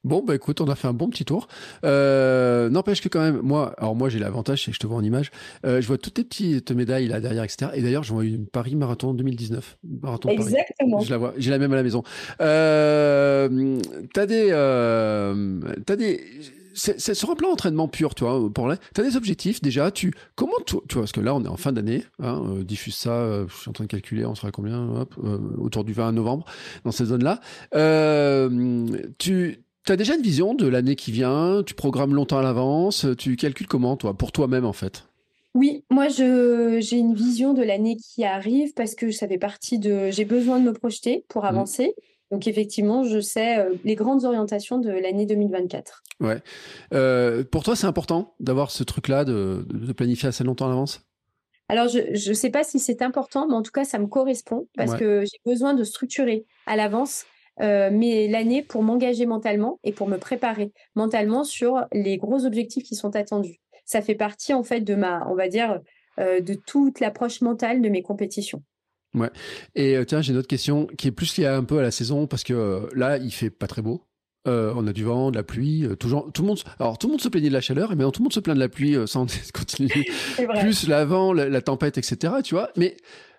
Bon, 0.03 0.23
bah 0.25 0.35
écoute, 0.35 0.61
on 0.61 0.67
a 0.67 0.75
fait 0.75 0.87
un 0.87 0.93
bon 0.93 1.09
petit 1.09 1.25
tour. 1.25 1.47
Euh, 1.85 2.69
N'empêche 2.69 3.01
que 3.01 3.09
quand 3.09 3.21
même, 3.21 3.39
moi, 3.41 3.73
alors 3.77 3.95
moi 3.95 4.09
j'ai 4.09 4.19
l'avantage, 4.19 4.63
c'est 4.63 4.71
que 4.71 4.75
je 4.75 4.79
te 4.79 4.87
vois 4.87 4.97
en 4.97 5.03
image. 5.03 5.31
Euh, 5.65 5.81
je 5.81 5.87
vois 5.87 5.97
toutes 5.97 6.15
tes 6.15 6.23
petites 6.23 6.71
médailles 6.71 7.07
là 7.07 7.19
derrière, 7.19 7.43
etc. 7.43 7.71
Et 7.75 7.81
d'ailleurs, 7.81 8.03
je 8.03 8.13
vois 8.13 8.23
une 8.25 8.47
Paris 8.47 8.75
Marathon 8.75 9.13
2019. 9.13 9.77
Marathon 10.01 10.29
Exactement. 10.29 10.97
Paris. 10.97 11.05
Je 11.05 11.11
la 11.11 11.17
vois, 11.17 11.33
j'ai 11.37 11.51
la 11.51 11.59
même 11.59 11.73
à 11.73 11.75
la 11.75 11.83
maison. 11.83 12.03
Euh, 12.41 13.79
t'as 14.13 14.25
des, 14.25 14.47
euh, 14.51 15.59
t'as 15.85 15.95
des, 15.95 16.21
c'est 16.73 17.13
sur 17.13 17.29
un 17.29 17.35
plan 17.35 17.49
entraînement 17.49 17.87
pur, 17.87 18.15
tu 18.15 18.23
vois, 18.23 18.51
pour 18.51 18.67
là. 18.67 18.77
Tu 18.95 19.01
as 19.01 19.03
des 19.03 19.17
objectifs 19.17 19.61
déjà, 19.61 19.91
tu 19.91 20.13
comment 20.35 20.53
tu, 20.65 20.75
tu 20.87 20.95
vois 20.95 21.03
parce 21.03 21.11
que 21.11 21.21
là 21.21 21.35
on 21.35 21.43
est 21.43 21.47
en 21.47 21.57
fin 21.57 21.71
d'année, 21.71 22.03
hein, 22.19 22.43
euh, 22.47 22.63
diffuse 22.63 22.95
ça, 22.95 23.11
euh, 23.11 23.45
je 23.47 23.55
suis 23.55 23.69
en 23.69 23.73
train 23.73 23.83
de 23.85 23.89
calculer, 23.89 24.25
on 24.25 24.35
sera 24.35 24.51
combien 24.51 24.87
hop, 24.95 25.15
euh, 25.23 25.37
autour 25.57 25.83
du 25.83 25.93
20 25.93 26.11
novembre 26.13 26.45
dans 26.85 26.91
cette 26.91 27.07
zone-là. 27.07 27.39
tu 29.17 29.63
tu 29.85 29.91
as 29.91 29.95
déjà 29.95 30.15
une 30.15 30.21
vision 30.21 30.53
de 30.53 30.67
l'année 30.67 30.95
qui 30.95 31.11
vient? 31.11 31.63
Tu 31.65 31.73
programmes 31.73 32.13
longtemps 32.13 32.39
à 32.39 32.43
l'avance? 32.43 33.05
Tu 33.17 33.35
calcules 33.35 33.67
comment, 33.67 33.97
toi, 33.97 34.13
pour 34.13 34.31
toi-même, 34.31 34.65
en 34.65 34.73
fait? 34.73 35.05
Oui, 35.53 35.83
moi 35.89 36.07
j'ai 36.07 36.97
une 36.97 37.13
vision 37.13 37.53
de 37.53 37.61
l'année 37.61 37.97
qui 37.97 38.23
arrive 38.23 38.73
parce 38.73 38.95
que 38.95 39.11
ça 39.11 39.27
fait 39.27 39.37
partie 39.37 39.79
de 39.79 40.09
j'ai 40.09 40.23
besoin 40.23 40.59
de 40.59 40.63
me 40.63 40.71
projeter 40.71 41.25
pour 41.27 41.43
mmh. 41.43 41.47
avancer. 41.47 41.95
Donc 42.31 42.47
effectivement, 42.47 43.03
je 43.03 43.19
sais 43.19 43.59
euh, 43.59 43.73
les 43.83 43.95
grandes 43.95 44.23
orientations 44.23 44.79
de 44.79 44.89
l'année 44.89 45.25
2024. 45.25 46.01
Ouais. 46.21 46.41
Euh, 46.93 47.43
pour 47.43 47.63
toi, 47.63 47.75
c'est 47.75 47.87
important 47.87 48.35
d'avoir 48.39 48.71
ce 48.71 48.83
truc-là, 48.83 49.25
de, 49.25 49.65
planifier 49.95 50.29
assez 50.29 50.45
longtemps 50.45 50.67
à 50.67 50.69
l'avance? 50.69 51.01
Alors, 51.67 51.87
je 51.87 52.29
ne 52.29 52.33
sais 52.33 52.49
pas 52.49 52.63
si 52.63 52.79
c'est 52.79 53.01
important, 53.01 53.47
mais 53.47 53.53
en 53.53 53.61
tout 53.61 53.71
cas, 53.71 53.85
ça 53.85 53.97
me 53.97 54.07
correspond 54.07 54.67
parce 54.75 54.95
que 54.95 55.23
j'ai 55.23 55.39
besoin 55.45 55.73
de 55.73 55.85
structurer 55.85 56.45
à 56.65 56.75
l'avance 56.75 57.25
euh, 57.61 57.89
mais 57.91 58.27
l'année 58.27 58.63
pour 58.63 58.83
m'engager 58.83 59.25
mentalement 59.25 59.79
et 59.83 59.91
pour 59.91 60.07
me 60.07 60.17
préparer 60.17 60.71
mentalement 60.95 61.43
sur 61.43 61.85
les 61.93 62.17
gros 62.17 62.45
objectifs 62.45 62.83
qui 62.83 62.95
sont 62.95 63.15
attendus. 63.15 63.59
Ça 63.85 64.01
fait 64.01 64.15
partie 64.15 64.53
en 64.53 64.63
fait 64.63 64.81
de 64.81 64.95
ma, 64.95 65.27
on 65.29 65.35
va 65.35 65.47
dire, 65.47 65.79
euh, 66.19 66.41
de 66.41 66.53
toute 66.53 66.99
l'approche 66.99 67.41
mentale 67.41 67.81
de 67.81 67.89
mes 67.89 68.01
compétitions. 68.01 68.63
Ouais. 69.13 69.29
Et 69.75 69.95
euh, 69.95 70.05
tiens, 70.05 70.21
j'ai 70.21 70.31
une 70.31 70.39
autre 70.39 70.47
question 70.47 70.87
qui 70.97 71.09
est 71.09 71.11
plus 71.11 71.37
liée 71.37 71.45
un 71.45 71.63
peu 71.63 71.79
à 71.79 71.81
la 71.81 71.91
saison 71.91 72.25
parce 72.25 72.43
que 72.43 72.89
là, 72.95 73.17
il 73.17 73.31
fait 73.31 73.49
pas 73.49 73.67
très 73.67 73.81
beau. 73.81 74.07
on 74.45 74.87
a 74.87 74.93
du 74.93 75.03
vent, 75.03 75.29
de 75.29 75.35
la 75.35 75.43
pluie, 75.43 75.87
tout 75.99 76.07
le 76.07 76.47
monde. 76.47 76.59
Alors 76.79 76.97
tout 76.97 77.07
le 77.07 77.11
monde 77.11 77.21
se 77.21 77.29
plaignait 77.29 77.49
de 77.49 77.53
la 77.53 77.61
chaleur, 77.61 77.91
et 77.91 77.95
maintenant 77.95 78.11
tout 78.11 78.21
le 78.21 78.25
monde 78.25 78.33
se 78.33 78.39
plaint 78.39 78.55
de 78.55 78.61
la 78.61 78.69
pluie 78.69 78.95
sans 79.05 79.27
continuer. 79.53 80.07
Plus 80.61 80.87
l'avant, 80.87 81.31
la, 81.31 81.47
la, 81.47 81.61
tempête, 81.61 81.99
etc. 81.99 82.35
Tu 82.43 82.55
vois. 82.55 82.71
Mais 82.75 82.97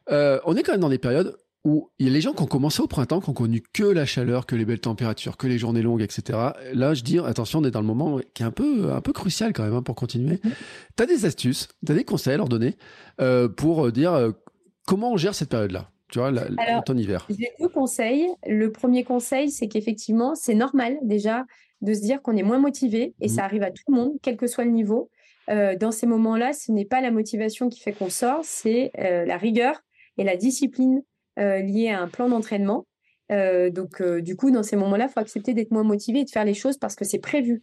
on 0.09 0.55
est 0.55 0.63
quand 0.63 0.73
même 0.73 0.81
dans 0.81 0.91
des 0.91 0.99
périodes 0.99 1.37
où 1.65 1.91
il 1.99 2.07
y 2.07 2.11
a 2.11 2.13
les 2.13 2.21
gens 2.21 2.33
qui 2.33 2.43
ont 2.43 2.47
commencé 2.47 2.83
au 2.83 2.89
printemps, 2.89 3.21
qui 3.21 3.31
ont 3.31 3.35
connu 3.35 3.63
que 3.73 3.85
la 3.85 4.05
chaleur, 4.05 4.47
que 4.47 4.57
les 4.57 4.65
belles 4.65 4.81
températures, 4.81 5.37
que 5.37 5.47
les 5.47 5.59
journées 5.59 5.83
longues, 5.83 6.03
etc. 6.03 6.39
Là, 6.73 6.95
je 6.95 7.03
dis, 7.03 7.19
attention, 7.21 7.61
on 7.61 7.65
est 7.65 7.71
dans 7.71 7.81
le 7.81 7.87
moment 7.87 8.19
qui 8.35 8.43
est 8.43 8.47
un 8.47 8.51
peu, 8.51 8.93
un 8.93 9.01
peu 9.01 9.13
crucial 9.13 9.53
quand 9.53 9.63
même 9.63 9.75
hein, 9.75 9.83
pour 9.83 9.95
continuer. 9.95 10.37
Mm-hmm. 10.37 10.53
Tu 10.97 11.03
as 11.03 11.07
des 11.07 11.25
astuces, 11.25 11.69
tu 11.87 11.93
as 11.93 11.95
des 11.95 12.05
conseils 12.05 12.35
à 12.35 12.37
leur 12.37 12.49
donner 12.49 12.77
euh, 13.21 13.49
pour 13.49 13.87
euh, 13.87 13.93
dire 13.93 14.13
euh, 14.13 14.33
comment 14.87 15.13
on 15.13 15.17
gère 15.17 15.35
cette 15.35 15.51
période-là 15.51 15.89
tu 16.09 16.19
vois, 16.19 16.31
la, 16.31 16.83
ton 16.85 16.95
hiver? 16.95 17.27
J'ai 17.31 17.53
deux 17.59 17.71
conseils. 17.71 18.29
Le 18.47 18.71
premier 18.71 19.03
conseil, 19.03 19.51
c'est 19.51 19.67
qu'effectivement, 19.67 20.35
c'est 20.35 20.55
normal 20.55 20.99
déjà 21.01 21.47
de 21.81 21.95
se 21.95 22.03
dire 22.03 22.21
qu'on 22.21 22.37
est 22.37 22.43
moins 22.43 22.59
motivé, 22.59 23.15
et 23.19 23.29
mm-hmm. 23.29 23.35
ça 23.35 23.45
arrive 23.45 23.63
à 23.63 23.71
tout 23.71 23.83
le 23.89 23.95
monde, 23.95 24.13
quel 24.21 24.37
que 24.37 24.47
soit 24.47 24.65
le 24.65 24.73
niveau. 24.73 25.09
dans 25.49 25.91
ces 25.91 26.07
moments-là, 26.07 26.53
ce 26.53 26.71
n'est 26.71 26.85
pas 26.85 27.01
la 27.01 27.11
motivation 27.11 27.71
qui 27.71 27.81
fait 27.81 27.93
qu'on 27.93 28.11
sort, 28.11 28.41
c'est 28.43 28.91
la 28.95 29.39
rigueur 29.39 29.81
et 30.19 30.25
la 30.25 30.37
discipline 30.37 31.03
euh, 31.39 31.61
lié 31.61 31.91
à 31.91 32.01
un 32.01 32.09
plan 32.09 32.29
d'entraînement. 32.29 32.87
Euh, 33.31 33.71
donc, 33.71 34.01
euh, 34.01 34.21
du 34.21 34.37
coup, 34.37 34.51
dans 34.51 34.63
ces 34.63 34.77
moments-là, 34.77 35.07
il 35.09 35.13
faut 35.13 35.21
accepter 35.21 35.55
d'être 35.55 35.71
moins 35.71 35.85
motivé 35.85 36.21
et 36.21 36.25
de 36.25 36.31
faire 36.31 36.45
les 36.45 36.55
choses 36.55 36.77
parce 36.77 36.95
que 36.95 37.05
c'est 37.05 37.19
prévu 37.19 37.61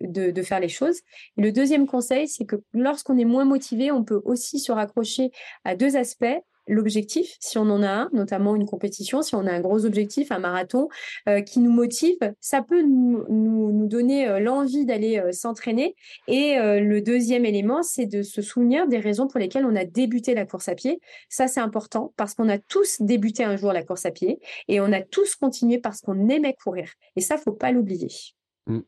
de, 0.00 0.30
de, 0.30 0.42
faire 0.42 0.60
les 0.60 0.68
choses. 0.68 1.00
Et 1.36 1.42
le 1.42 1.50
deuxième 1.50 1.86
conseil, 1.86 2.28
c'est 2.28 2.44
que 2.44 2.56
lorsqu'on 2.72 3.18
est 3.18 3.24
moins 3.24 3.44
motivé, 3.44 3.90
on 3.90 4.04
peut 4.04 4.20
aussi 4.24 4.60
se 4.60 4.70
raccrocher 4.70 5.30
à 5.64 5.74
deux 5.74 5.96
aspects 5.96 6.26
l'objectif, 6.68 7.36
si 7.40 7.58
on 7.58 7.62
en 7.62 7.82
a 7.82 7.88
un, 7.88 8.10
notamment 8.12 8.54
une 8.54 8.66
compétition, 8.66 9.22
si 9.22 9.34
on 9.34 9.46
a 9.46 9.52
un 9.52 9.60
gros 9.60 9.84
objectif, 9.84 10.30
un 10.30 10.38
marathon 10.38 10.88
euh, 11.28 11.40
qui 11.40 11.60
nous 11.60 11.72
motive, 11.72 12.18
ça 12.40 12.62
peut 12.62 12.82
nous, 12.82 13.86
donner 13.88 14.28
euh, 14.28 14.38
l'envie 14.38 14.84
d'aller 14.84 15.18
euh, 15.18 15.32
s'entraîner. 15.32 15.96
Et 16.26 16.56
le 16.58 17.00
deuxième 17.00 17.44
élément, 17.44 17.82
c'est 17.82 18.06
de 18.06 18.22
se 18.22 18.42
souvenir 18.42 18.86
des 18.86 18.98
raisons 18.98 19.26
pour 19.26 19.40
lesquelles 19.40 19.64
on 19.64 19.74
a 19.76 19.84
débuté 19.84 20.34
la 20.34 20.44
course 20.44 20.68
à 20.68 20.74
pied. 20.74 21.00
Ça, 21.28 21.48
c'est 21.48 21.60
important 21.60 22.12
parce 22.16 22.34
qu'on 22.34 22.48
a 22.48 22.58
tous 22.58 23.00
débuté 23.00 23.44
un 23.44 23.56
jour 23.56 23.72
la 23.72 23.82
course 23.82 24.04
à 24.06 24.10
pied 24.10 24.40
et 24.68 24.80
on 24.80 24.92
a 24.92 25.00
tous 25.00 25.34
continué 25.36 25.78
parce 25.78 26.00
qu'on 26.00 26.28
aimait 26.28 26.54
courir. 26.54 26.90
Et 27.16 27.20
ça, 27.20 27.38
faut 27.38 27.52
pas 27.52 27.72
l'oublier. 27.72 28.08
Mmh. 28.66 28.80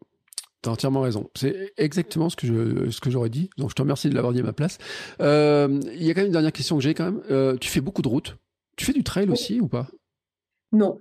T'as 0.62 0.70
entièrement 0.72 1.00
raison. 1.00 1.30
C'est 1.34 1.72
exactement 1.78 2.28
ce 2.28 2.36
que 2.36 2.46
je 2.46 2.90
ce 2.90 3.00
que 3.00 3.10
j'aurais 3.10 3.30
dit. 3.30 3.48
Donc 3.56 3.70
je 3.70 3.74
te 3.74 3.82
remercie 3.82 4.10
de 4.10 4.14
l'avoir 4.14 4.34
dit 4.34 4.40
à 4.40 4.42
ma 4.42 4.52
place. 4.52 4.78
Euh, 5.20 5.80
il 5.94 6.02
y 6.02 6.10
a 6.10 6.14
quand 6.14 6.20
même 6.20 6.26
une 6.26 6.32
dernière 6.32 6.52
question 6.52 6.76
que 6.76 6.82
j'ai 6.82 6.92
quand 6.92 7.06
même. 7.06 7.22
Euh, 7.30 7.56
tu 7.56 7.70
fais 7.70 7.80
beaucoup 7.80 8.02
de 8.02 8.08
routes. 8.08 8.36
Tu 8.76 8.84
fais 8.84 8.92
du 8.92 9.02
trail 9.02 9.30
aussi 9.30 9.60
ou 9.60 9.68
pas? 9.68 9.88
Non. 10.72 11.00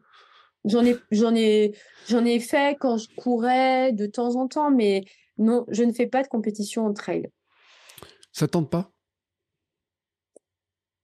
J'en 0.65 0.85
ai 0.85 0.97
j'en 1.11 1.35
ai 1.35 1.73
j'en 2.07 2.25
ai 2.25 2.39
fait 2.39 2.77
quand 2.79 2.97
je 2.97 3.07
courais 3.15 3.91
de 3.91 4.05
temps 4.05 4.35
en 4.35 4.47
temps, 4.47 4.71
mais 4.71 5.03
non, 5.37 5.65
je 5.69 5.83
ne 5.83 5.91
fais 5.91 6.07
pas 6.07 6.23
de 6.23 6.27
compétition 6.27 6.85
en 6.85 6.93
trail. 6.93 7.29
Ça 8.31 8.47
tente 8.47 8.69
pas? 8.69 8.91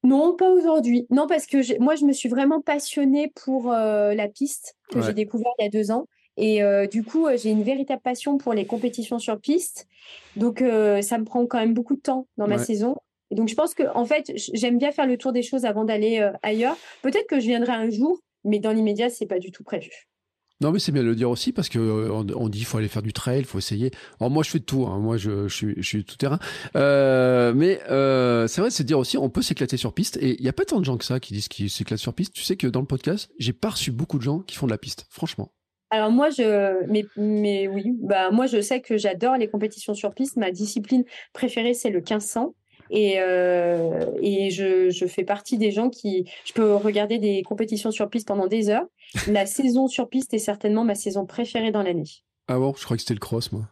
Non, 0.03 0.36
pas 0.36 0.52
aujourd'hui. 0.52 1.07
Non, 1.10 1.26
parce 1.26 1.48
que 1.48 1.80
moi, 1.82 1.95
je 1.95 2.06
me 2.06 2.14
suis 2.14 2.30
vraiment 2.30 2.61
passionnée 2.61 3.34
pour 3.44 3.72
euh, 3.72 4.14
la 4.14 4.27
piste 4.27 4.77
que 4.91 5.02
j'ai 5.02 5.14
découvert 5.14 5.52
il 5.57 5.64
y 5.64 5.65
a 5.65 5.69
deux 5.69 5.90
ans. 5.90 6.07
Et 6.38 6.62
euh, 6.62 6.88
du 6.88 7.03
coup, 7.03 7.28
euh, 7.28 7.38
j'ai 7.38 7.49
une 7.49 7.64
véritable 7.64 8.02
passion 8.02 8.38
pour 8.38 8.53
les 8.53 8.66
compétitions 8.66 9.20
sur 9.20 9.40
piste. 9.40 9.88
Donc, 10.36 10.62
euh, 10.62 11.02
ça 11.02 11.18
me 11.18 11.24
prend 11.24 11.45
quand 11.45 11.60
même 11.60 11.74
beaucoup 11.74 11.95
de 11.95 12.02
temps 12.02 12.28
dans 12.38 12.48
ma 12.48 12.57
saison. 12.57 12.98
Et 13.32 13.36
donc, 13.36 13.48
je 13.48 13.56
pense 13.56 13.74
que, 13.74 13.84
en 13.95 14.06
fait, 14.06 14.32
j'aime 14.36 14.78
bien 14.78 14.91
faire 14.91 15.07
le 15.07 15.18
tour 15.18 15.32
des 15.32 15.41
choses 15.41 15.66
avant 15.66 15.84
d'aller 15.84 16.30
ailleurs. 16.44 16.78
Peut-être 17.02 17.28
que 17.28 17.40
je 17.40 17.48
viendrai 17.48 17.72
un 17.72 17.90
jour, 17.90 18.20
mais 18.44 18.60
dans 18.60 18.72
l'immédiat, 18.72 19.10
c'est 19.10 19.26
pas 19.26 19.40
du 19.40 19.52
tout 19.52 19.64
prévu. 19.64 19.90
Non, 20.62 20.72
mais 20.72 20.80
c'est 20.80 20.94
bien 20.94 21.02
de 21.02 21.07
le 21.07 21.16
dire 21.16 21.30
aussi 21.30 21.52
parce 21.52 21.68
que 21.68 22.10
on, 22.10 22.48
dit 22.48 22.60
qu'il 22.60 22.68
faut 22.68 22.78
aller 22.78 22.88
faire 22.88 23.02
du 23.02 23.12
trail, 23.12 23.40
il 23.40 23.45
faut 23.45 23.57
essayer. 23.57 23.91
Alors 24.22 24.32
moi, 24.32 24.41
je 24.44 24.52
fais 24.52 24.60
de 24.60 24.64
tout. 24.64 24.86
Hein. 24.86 24.99
Moi, 24.99 25.18
je, 25.18 25.49
je, 25.49 25.56
suis, 25.56 25.74
je 25.76 25.82
suis 25.82 26.06
tout 26.06 26.18
terrain. 26.18 26.40
mais 26.76 27.80
c'est 28.48 28.62
vrai, 28.62 28.70
c'est 28.70 28.84
de 28.84 28.88
dire 28.88 28.99
aussi, 28.99 29.18
on 29.18 29.30
peut 29.30 29.41
s'éclater 29.41 29.78
sur 29.78 29.94
piste. 29.94 30.18
Et 30.18 30.36
il 30.36 30.41
n'y 30.41 30.49
a 30.49 30.53
pas 30.53 30.66
tant 30.66 30.80
de 30.80 30.86
gens 30.86 30.98
que 30.98 31.06
ça 31.06 31.20
qui 31.20 31.34
disent 31.34 31.48
qu'ils 31.48 31.70
s'éclatent 31.70 31.99
sur 31.99 32.14
piste. 32.14 32.34
Tu 32.34 32.44
sais 32.44 32.57
que 32.57 32.68
dans 32.68 32.82
le 32.82 32.88
podcast, 32.88 33.32
j'ai 33.40 33.53
pas 33.53 33.72
reçu 33.72 33.91
beaucoup 33.91 34.18
de 34.18 34.24
gens 34.24 34.40
qui 34.40 34.56
font 34.56 34.68
de 34.68 34.72
la 34.72 34.78
piste. 34.78 35.07
Franchement. 35.10 35.52
Alors 35.91 36.12
moi, 36.12 36.30
je, 36.30 36.86
mais, 36.88 37.06
mais 37.16 37.68
oui, 37.68 37.94
bah 37.99 38.32
moi 38.32 38.48
je 38.48 38.60
sais 38.60 38.82
que 38.82 38.98
j'adore 38.98 39.38
les 39.38 39.48
compétitions 39.48 39.94
sur 39.94 40.14
piste. 40.14 40.38
Ma 40.38 40.52
discipline 40.52 41.03
préférée, 41.34 41.74
c'est 41.74 41.90
le 41.90 41.99
1500. 41.99 42.53
Et, 42.91 43.16
euh, 43.20 44.06
et 44.22 44.52
je, 44.52 44.90
je, 44.90 45.06
fais 45.07 45.24
partie 45.24 45.57
des 45.57 45.72
gens 45.72 45.90
qui. 45.90 46.30
Je 46.45 46.53
peux 46.53 46.76
regarder 46.76 47.18
des 47.18 47.41
compétitions 47.44 47.91
sur 47.91 48.10
piste 48.10 48.28
pendant 48.28 48.48
des 48.48 48.70
heures. 48.70 48.86
La 49.28 49.45
saison 49.45 49.88
sur 49.88 50.10
piste 50.10 50.34
est 50.34 50.40
certainement 50.40 50.84
ma 50.84 50.95
saison 50.95 51.26
préférée 51.26 51.72
dans 51.72 51.82
l'année. 51.82 52.03
Ah 52.48 52.60
bon? 52.60 52.74
Je 52.78 52.84
crois 52.84 52.98
que 52.98 53.02
c'était 53.02 53.16
le 53.16 53.20
cross, 53.20 53.52
moi. 53.52 53.64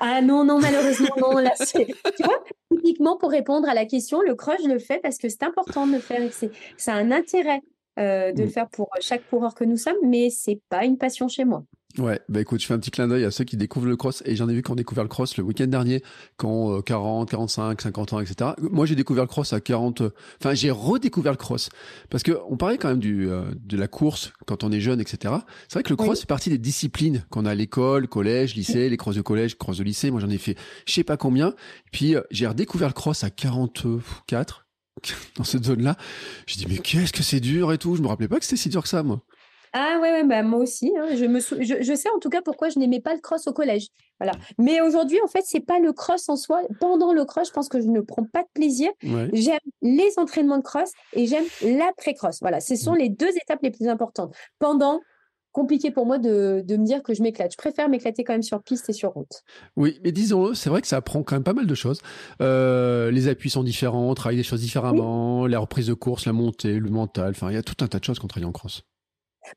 Ah 0.00 0.20
non, 0.22 0.44
non, 0.44 0.58
malheureusement, 0.58 1.14
non. 1.20 1.38
Là, 1.38 1.52
tu 1.66 2.22
vois, 2.22 2.42
typiquement, 2.72 3.16
pour 3.16 3.30
répondre 3.30 3.68
à 3.68 3.74
la 3.74 3.84
question, 3.84 4.20
le 4.20 4.34
cross, 4.34 4.56
je 4.64 4.68
le 4.68 4.78
fais 4.78 4.98
parce 4.98 5.18
que 5.18 5.28
c'est 5.28 5.44
important 5.44 5.86
de 5.86 5.92
le 5.92 5.98
faire 5.98 6.22
et 6.22 6.28
que 6.28 6.34
c'est 6.76 6.90
un 6.90 7.12
intérêt 7.12 7.60
euh, 7.98 8.32
de 8.32 8.42
le 8.42 8.48
mm. 8.48 8.50
faire 8.50 8.68
pour 8.68 8.90
chaque 9.00 9.28
coureur 9.28 9.54
que 9.54 9.64
nous 9.64 9.76
sommes, 9.76 9.96
mais 10.04 10.30
c'est 10.30 10.60
pas 10.68 10.84
une 10.84 10.98
passion 10.98 11.28
chez 11.28 11.44
moi. 11.44 11.64
Ouais, 11.98 12.20
bah 12.28 12.40
écoute, 12.40 12.60
je 12.60 12.66
fais 12.66 12.74
un 12.74 12.80
petit 12.80 12.90
clin 12.90 13.06
d'œil 13.06 13.24
à 13.24 13.30
ceux 13.30 13.44
qui 13.44 13.56
découvrent 13.56 13.86
le 13.86 13.96
cross 13.96 14.20
et 14.26 14.34
j'en 14.34 14.48
ai 14.48 14.54
vu 14.54 14.62
qui 14.62 14.70
ont 14.72 14.74
découvert 14.74 15.04
le 15.04 15.08
cross 15.08 15.36
le 15.36 15.44
week-end 15.44 15.68
dernier, 15.68 16.02
quand 16.36 16.82
40, 16.82 17.30
45, 17.30 17.80
50 17.80 18.12
ans, 18.14 18.20
etc. 18.20 18.50
Moi, 18.58 18.84
j'ai 18.84 18.96
découvert 18.96 19.22
le 19.22 19.28
cross 19.28 19.52
à 19.52 19.60
40, 19.60 20.02
enfin, 20.40 20.54
j'ai 20.54 20.72
redécouvert 20.72 21.30
le 21.30 21.38
cross 21.38 21.68
parce 22.10 22.24
que 22.24 22.32
on 22.48 22.56
parlait 22.56 22.78
quand 22.78 22.88
même 22.88 22.98
du 22.98 23.30
euh, 23.30 23.44
de 23.64 23.76
la 23.76 23.86
course 23.86 24.32
quand 24.44 24.64
on 24.64 24.72
est 24.72 24.80
jeune, 24.80 25.00
etc. 25.00 25.34
C'est 25.68 25.74
vrai 25.74 25.82
que 25.84 25.90
le 25.90 25.96
cross 25.96 26.18
fait 26.18 26.26
partie 26.26 26.50
des 26.50 26.58
disciplines 26.58 27.24
qu'on 27.30 27.46
a 27.46 27.52
à 27.52 27.54
l'école, 27.54 28.08
collège, 28.08 28.56
lycée, 28.56 28.88
les 28.88 28.96
crosses 28.96 29.16
de 29.16 29.22
collège, 29.22 29.56
crosses 29.56 29.78
de 29.78 29.84
lycée. 29.84 30.10
Moi, 30.10 30.20
j'en 30.20 30.30
ai 30.30 30.38
fait, 30.38 30.56
je 30.86 30.94
sais 30.94 31.04
pas 31.04 31.16
combien. 31.16 31.54
Puis 31.92 32.16
euh, 32.16 32.22
j'ai 32.32 32.48
redécouvert 32.48 32.88
le 32.88 32.94
cross 32.94 33.22
à 33.22 33.30
44 33.30 34.63
dans 35.36 35.44
cette 35.44 35.64
zone-là. 35.64 35.96
J'ai 36.46 36.64
dit 36.64 36.66
mais 36.68 36.78
qu'est-ce 36.78 37.12
que 37.12 37.22
c'est 37.22 37.40
dur 37.40 37.72
et 37.72 37.78
tout. 37.78 37.96
Je 37.96 38.02
me 38.02 38.08
rappelais 38.08 38.28
pas 38.28 38.38
que 38.38 38.44
c'était 38.44 38.56
si 38.56 38.68
dur 38.68 38.82
que 38.82 38.88
ça, 38.88 39.02
moi. 39.02 39.22
Ah 39.76 39.98
ouais, 40.00 40.12
ouais 40.12 40.22
bah 40.22 40.44
moi 40.44 40.60
aussi. 40.60 40.92
Hein. 40.96 41.16
Je, 41.16 41.24
me 41.24 41.40
je, 41.40 41.94
sais 41.96 42.08
en 42.14 42.20
tout 42.20 42.28
cas 42.28 42.42
pourquoi 42.42 42.68
je 42.68 42.78
n'aimais 42.78 43.00
pas 43.00 43.12
le 43.12 43.20
cross 43.20 43.48
au 43.48 43.52
collège. 43.52 43.88
Voilà. 44.20 44.32
Mais 44.56 44.80
aujourd'hui, 44.80 45.18
en 45.20 45.26
fait, 45.26 45.42
c'est 45.44 45.58
pas 45.66 45.80
le 45.80 45.92
cross 45.92 46.28
en 46.28 46.36
soi. 46.36 46.62
Pendant 46.78 47.12
le 47.12 47.24
cross, 47.24 47.48
je 47.48 47.52
pense 47.52 47.68
que 47.68 47.80
je 47.80 47.88
ne 47.88 48.00
prends 48.00 48.22
pas 48.22 48.42
de 48.42 48.48
plaisir. 48.54 48.92
J'aime 49.32 49.58
les 49.82 50.12
entraînements 50.16 50.58
de 50.58 50.62
cross 50.62 50.92
et 51.14 51.26
j'aime 51.26 51.44
l'après-cross. 51.60 52.38
Voilà, 52.40 52.60
ce 52.60 52.76
sont 52.76 52.92
mmh. 52.92 52.98
les 52.98 53.08
deux 53.08 53.30
étapes 53.30 53.58
les 53.62 53.72
plus 53.72 53.88
importantes. 53.88 54.32
Pendant, 54.60 55.00
compliqué 55.54 55.92
pour 55.92 56.04
moi 56.04 56.18
de, 56.18 56.62
de 56.66 56.76
me 56.76 56.84
dire 56.84 57.02
que 57.02 57.14
je 57.14 57.22
m'éclate. 57.22 57.52
Je 57.52 57.56
préfère 57.56 57.88
m'éclater 57.88 58.24
quand 58.24 58.34
même 58.34 58.42
sur 58.42 58.62
piste 58.62 58.90
et 58.90 58.92
sur 58.92 59.12
route. 59.12 59.42
Oui, 59.76 60.00
mais 60.02 60.12
disons-le, 60.12 60.54
c'est 60.54 60.68
vrai 60.68 60.82
que 60.82 60.88
ça 60.88 60.96
apprend 60.96 61.22
quand 61.22 61.36
même 61.36 61.44
pas 61.44 61.54
mal 61.54 61.66
de 61.66 61.74
choses. 61.74 62.02
Euh, 62.42 63.10
les 63.12 63.28
appuis 63.28 63.50
sont 63.50 63.62
différents, 63.62 64.10
on 64.10 64.14
travaille 64.14 64.36
des 64.36 64.42
choses 64.42 64.60
différemment, 64.60 65.46
la 65.46 65.60
reprise 65.60 65.86
de 65.86 65.94
course, 65.94 66.26
la 66.26 66.32
montée, 66.32 66.78
le 66.78 66.90
mental, 66.90 67.30
enfin, 67.30 67.50
il 67.50 67.54
y 67.54 67.56
a 67.56 67.62
tout 67.62 67.82
un 67.84 67.86
tas 67.86 68.00
de 68.00 68.04
choses 68.04 68.18
qu'on 68.18 68.26
travaille 68.26 68.48
en 68.48 68.52
cross. 68.52 68.82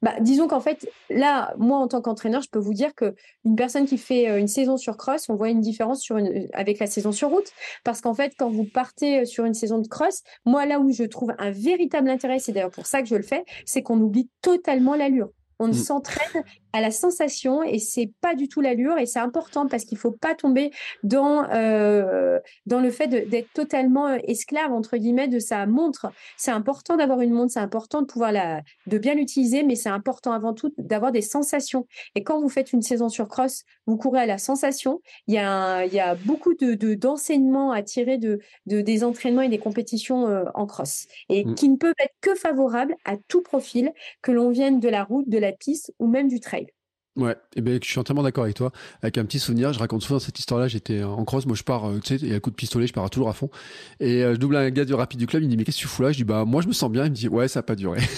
Bah, 0.01 0.13
disons 0.19 0.47
qu'en 0.47 0.59
fait, 0.59 0.87
là, 1.09 1.53
moi, 1.57 1.77
en 1.77 1.87
tant 1.87 2.01
qu'entraîneur, 2.01 2.41
je 2.41 2.49
peux 2.49 2.59
vous 2.59 2.73
dire 2.73 2.93
que 2.93 3.15
une 3.45 3.55
personne 3.55 3.85
qui 3.85 3.97
fait 3.97 4.29
euh, 4.29 4.39
une 4.39 4.47
saison 4.47 4.77
sur 4.77 4.97
cross, 4.97 5.29
on 5.29 5.35
voit 5.35 5.49
une 5.49 5.61
différence 5.61 6.01
sur 6.01 6.17
une, 6.17 6.47
avec 6.53 6.79
la 6.79 6.87
saison 6.87 7.11
sur 7.11 7.29
route. 7.29 7.49
Parce 7.83 8.01
qu'en 8.01 8.13
fait, 8.13 8.33
quand 8.37 8.49
vous 8.49 8.65
partez 8.65 9.21
euh, 9.21 9.25
sur 9.25 9.45
une 9.45 9.53
saison 9.53 9.79
de 9.79 9.87
cross, 9.87 10.23
moi, 10.45 10.65
là 10.65 10.79
où 10.79 10.91
je 10.91 11.03
trouve 11.03 11.33
un 11.37 11.51
véritable 11.51 12.09
intérêt, 12.09 12.39
c'est 12.39 12.51
d'ailleurs 12.51 12.69
pour 12.69 12.85
ça 12.85 13.01
que 13.01 13.07
je 13.07 13.15
le 13.15 13.23
fais, 13.23 13.45
c'est 13.65 13.81
qu'on 13.81 13.99
oublie 13.99 14.29
totalement 14.41 14.95
l'allure. 14.95 15.29
On 15.59 15.69
mmh. 15.69 15.73
s'entraîne 15.73 16.43
à 16.77 16.81
la 16.81 16.91
sensation 16.91 17.63
et 17.63 17.79
c'est 17.79 18.11
pas 18.21 18.35
du 18.35 18.47
tout 18.47 18.61
l'allure 18.61 18.97
et 18.97 19.05
c'est 19.05 19.19
important 19.19 19.67
parce 19.67 19.83
qu'il 19.83 19.97
faut 19.97 20.11
pas 20.11 20.35
tomber 20.35 20.71
dans 21.03 21.43
euh, 21.51 22.39
dans 22.65 22.79
le 22.79 22.91
fait 22.91 23.07
d'être 23.07 23.51
totalement 23.53 24.07
euh, 24.07 24.17
esclave 24.25 24.71
entre 24.71 24.97
guillemets 24.97 25.27
de 25.27 25.39
sa 25.39 25.65
montre. 25.65 26.11
C'est 26.37 26.51
important 26.51 26.95
d'avoir 26.95 27.21
une 27.21 27.31
montre, 27.31 27.53
c'est 27.53 27.59
important 27.59 28.01
de 28.01 28.07
pouvoir 28.07 28.31
la 28.31 28.61
de 28.85 28.97
bien 28.97 29.15
l'utiliser, 29.15 29.63
mais 29.63 29.75
c'est 29.75 29.89
important 29.89 30.31
avant 30.31 30.53
tout 30.53 30.71
d'avoir 30.77 31.11
des 31.11 31.21
sensations. 31.21 31.87
Et 32.15 32.23
quand 32.23 32.39
vous 32.39 32.49
faites 32.49 32.73
une 32.73 32.81
saison 32.83 33.09
sur 33.09 33.27
cross, 33.27 33.63
vous 33.87 33.97
courez 33.97 34.21
à 34.21 34.25
la 34.25 34.37
sensation. 34.37 35.01
Il 35.27 35.33
y 35.33 35.39
a 35.39 35.85
il 35.85 35.93
y 35.93 35.99
a 35.99 36.15
beaucoup 36.15 36.53
de 36.53 36.93
d'enseignements 36.93 37.71
à 37.71 37.81
tirer 37.81 38.17
de, 38.17 38.39
de 38.67 38.81
des 38.81 39.03
entraînements 39.03 39.41
et 39.41 39.49
des 39.49 39.57
compétitions 39.57 40.27
euh, 40.27 40.45
en 40.53 40.67
cross 40.67 41.07
et 41.29 41.43
mmh. 41.43 41.55
qui 41.55 41.69
ne 41.69 41.77
peuvent 41.77 41.93
être 41.99 42.15
que 42.21 42.35
favorables 42.35 42.95
à 43.05 43.15
tout 43.27 43.41
profil, 43.41 43.91
que 44.21 44.31
l'on 44.31 44.51
vienne 44.51 44.79
de 44.79 44.89
la 44.89 45.03
route, 45.03 45.27
de 45.27 45.37
la 45.37 45.51
piste 45.51 45.93
ou 45.99 46.07
même 46.07 46.27
du 46.27 46.39
trail. 46.39 46.66
Ouais, 47.17 47.31
et 47.31 47.35
eh 47.57 47.61
ben, 47.61 47.79
je 47.83 47.89
suis 47.89 47.99
entièrement 47.99 48.21
d'accord 48.21 48.43
avec 48.43 48.55
toi. 48.55 48.71
Avec 49.01 49.17
un 49.17 49.25
petit 49.25 49.39
souvenir, 49.39 49.73
je 49.73 49.79
raconte 49.79 50.03
souvent 50.03 50.19
cette 50.19 50.37
histoire-là. 50.37 50.67
J'étais 50.67 51.03
en 51.03 51.25
cross, 51.25 51.47
moi 51.47 51.55
je 51.55 51.63
pars, 51.63 51.89
euh, 51.89 51.99
tu 51.99 52.17
sais, 52.17 52.23
il 52.23 52.29
y 52.29 52.33
a 52.33 52.35
un 52.35 52.39
coup 52.39 52.51
de 52.51 52.55
pistolet, 52.55 52.85
je 52.85 52.93
pars 52.93 53.09
toujours 53.09 53.29
à 53.29 53.33
fond. 53.33 53.49
Et 53.99 54.23
euh, 54.23 54.35
je 54.35 54.39
double 54.39 54.55
un 54.55 54.69
gars 54.69 54.85
du 54.85 54.93
rapide 54.93 55.19
du 55.19 55.25
club, 55.25 55.41
il 55.41 55.47
me 55.47 55.49
dit, 55.49 55.57
mais 55.57 55.63
qu'est-ce 55.63 55.77
que 55.77 55.81
tu 55.81 55.87
fous 55.87 56.03
là? 56.03 56.11
Je 56.11 56.17
dis, 56.17 56.23
bah, 56.23 56.45
moi 56.45 56.61
je 56.61 56.67
me 56.67 56.73
sens 56.73 56.91
bien. 56.91 57.05
Il 57.05 57.09
me 57.09 57.15
dit, 57.15 57.27
ouais, 57.27 57.47
ça 57.47 57.59
n'a 57.59 57.63
pas 57.63 57.75
duré. 57.75 58.01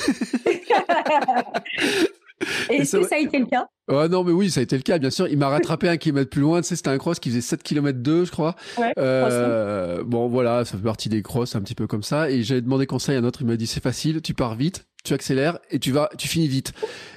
Et 2.69 2.77
est-ce 2.77 2.97
que 2.97 3.07
ça 3.07 3.15
a 3.15 3.19
été 3.19 3.39
le 3.39 3.45
cas? 3.45 3.67
Oh 3.88 4.07
non, 4.07 4.23
mais 4.23 4.31
oui, 4.31 4.49
ça 4.49 4.59
a 4.59 4.63
été 4.63 4.76
le 4.76 4.84
cas, 4.84 4.97
bien 4.99 5.09
sûr. 5.09 5.27
Il 5.27 5.38
m'a 5.38 5.49
rattrapé 5.49 5.89
un 5.89 5.97
kilomètre 5.97 6.30
plus 6.30 6.41
loin. 6.41 6.61
Tu 6.61 6.67
sais, 6.67 6.76
c'était 6.76 6.89
un 6.89 6.97
cross 6.97 7.19
qui 7.19 7.30
faisait 7.30 7.41
7 7.41 7.63
km 7.63 7.99
2, 7.99 8.26
je 8.26 8.31
crois. 8.31 8.55
Ouais, 8.77 8.93
euh, 8.97 10.03
bon, 10.05 10.27
voilà, 10.27 10.63
ça 10.65 10.77
fait 10.77 10.84
partie 10.84 11.09
des 11.09 11.21
cross 11.21 11.55
un 11.55 11.61
petit 11.61 11.76
peu 11.76 11.88
comme 11.88 12.03
ça. 12.03 12.30
Et 12.30 12.43
j'avais 12.43 12.61
demandé 12.61 12.85
conseil 12.85 13.15
à 13.15 13.19
un 13.19 13.23
autre, 13.23 13.41
il 13.41 13.47
m'a 13.47 13.55
dit, 13.55 13.67
c'est 13.67 13.81
facile, 13.81 14.21
tu 14.21 14.34
pars 14.34 14.55
vite, 14.55 14.85
tu 15.03 15.13
accélères 15.13 15.59
et 15.71 15.80
tu 15.80 15.91
vas, 15.91 16.09
tu 16.17 16.27
finis 16.27 16.47
vite. 16.47 16.73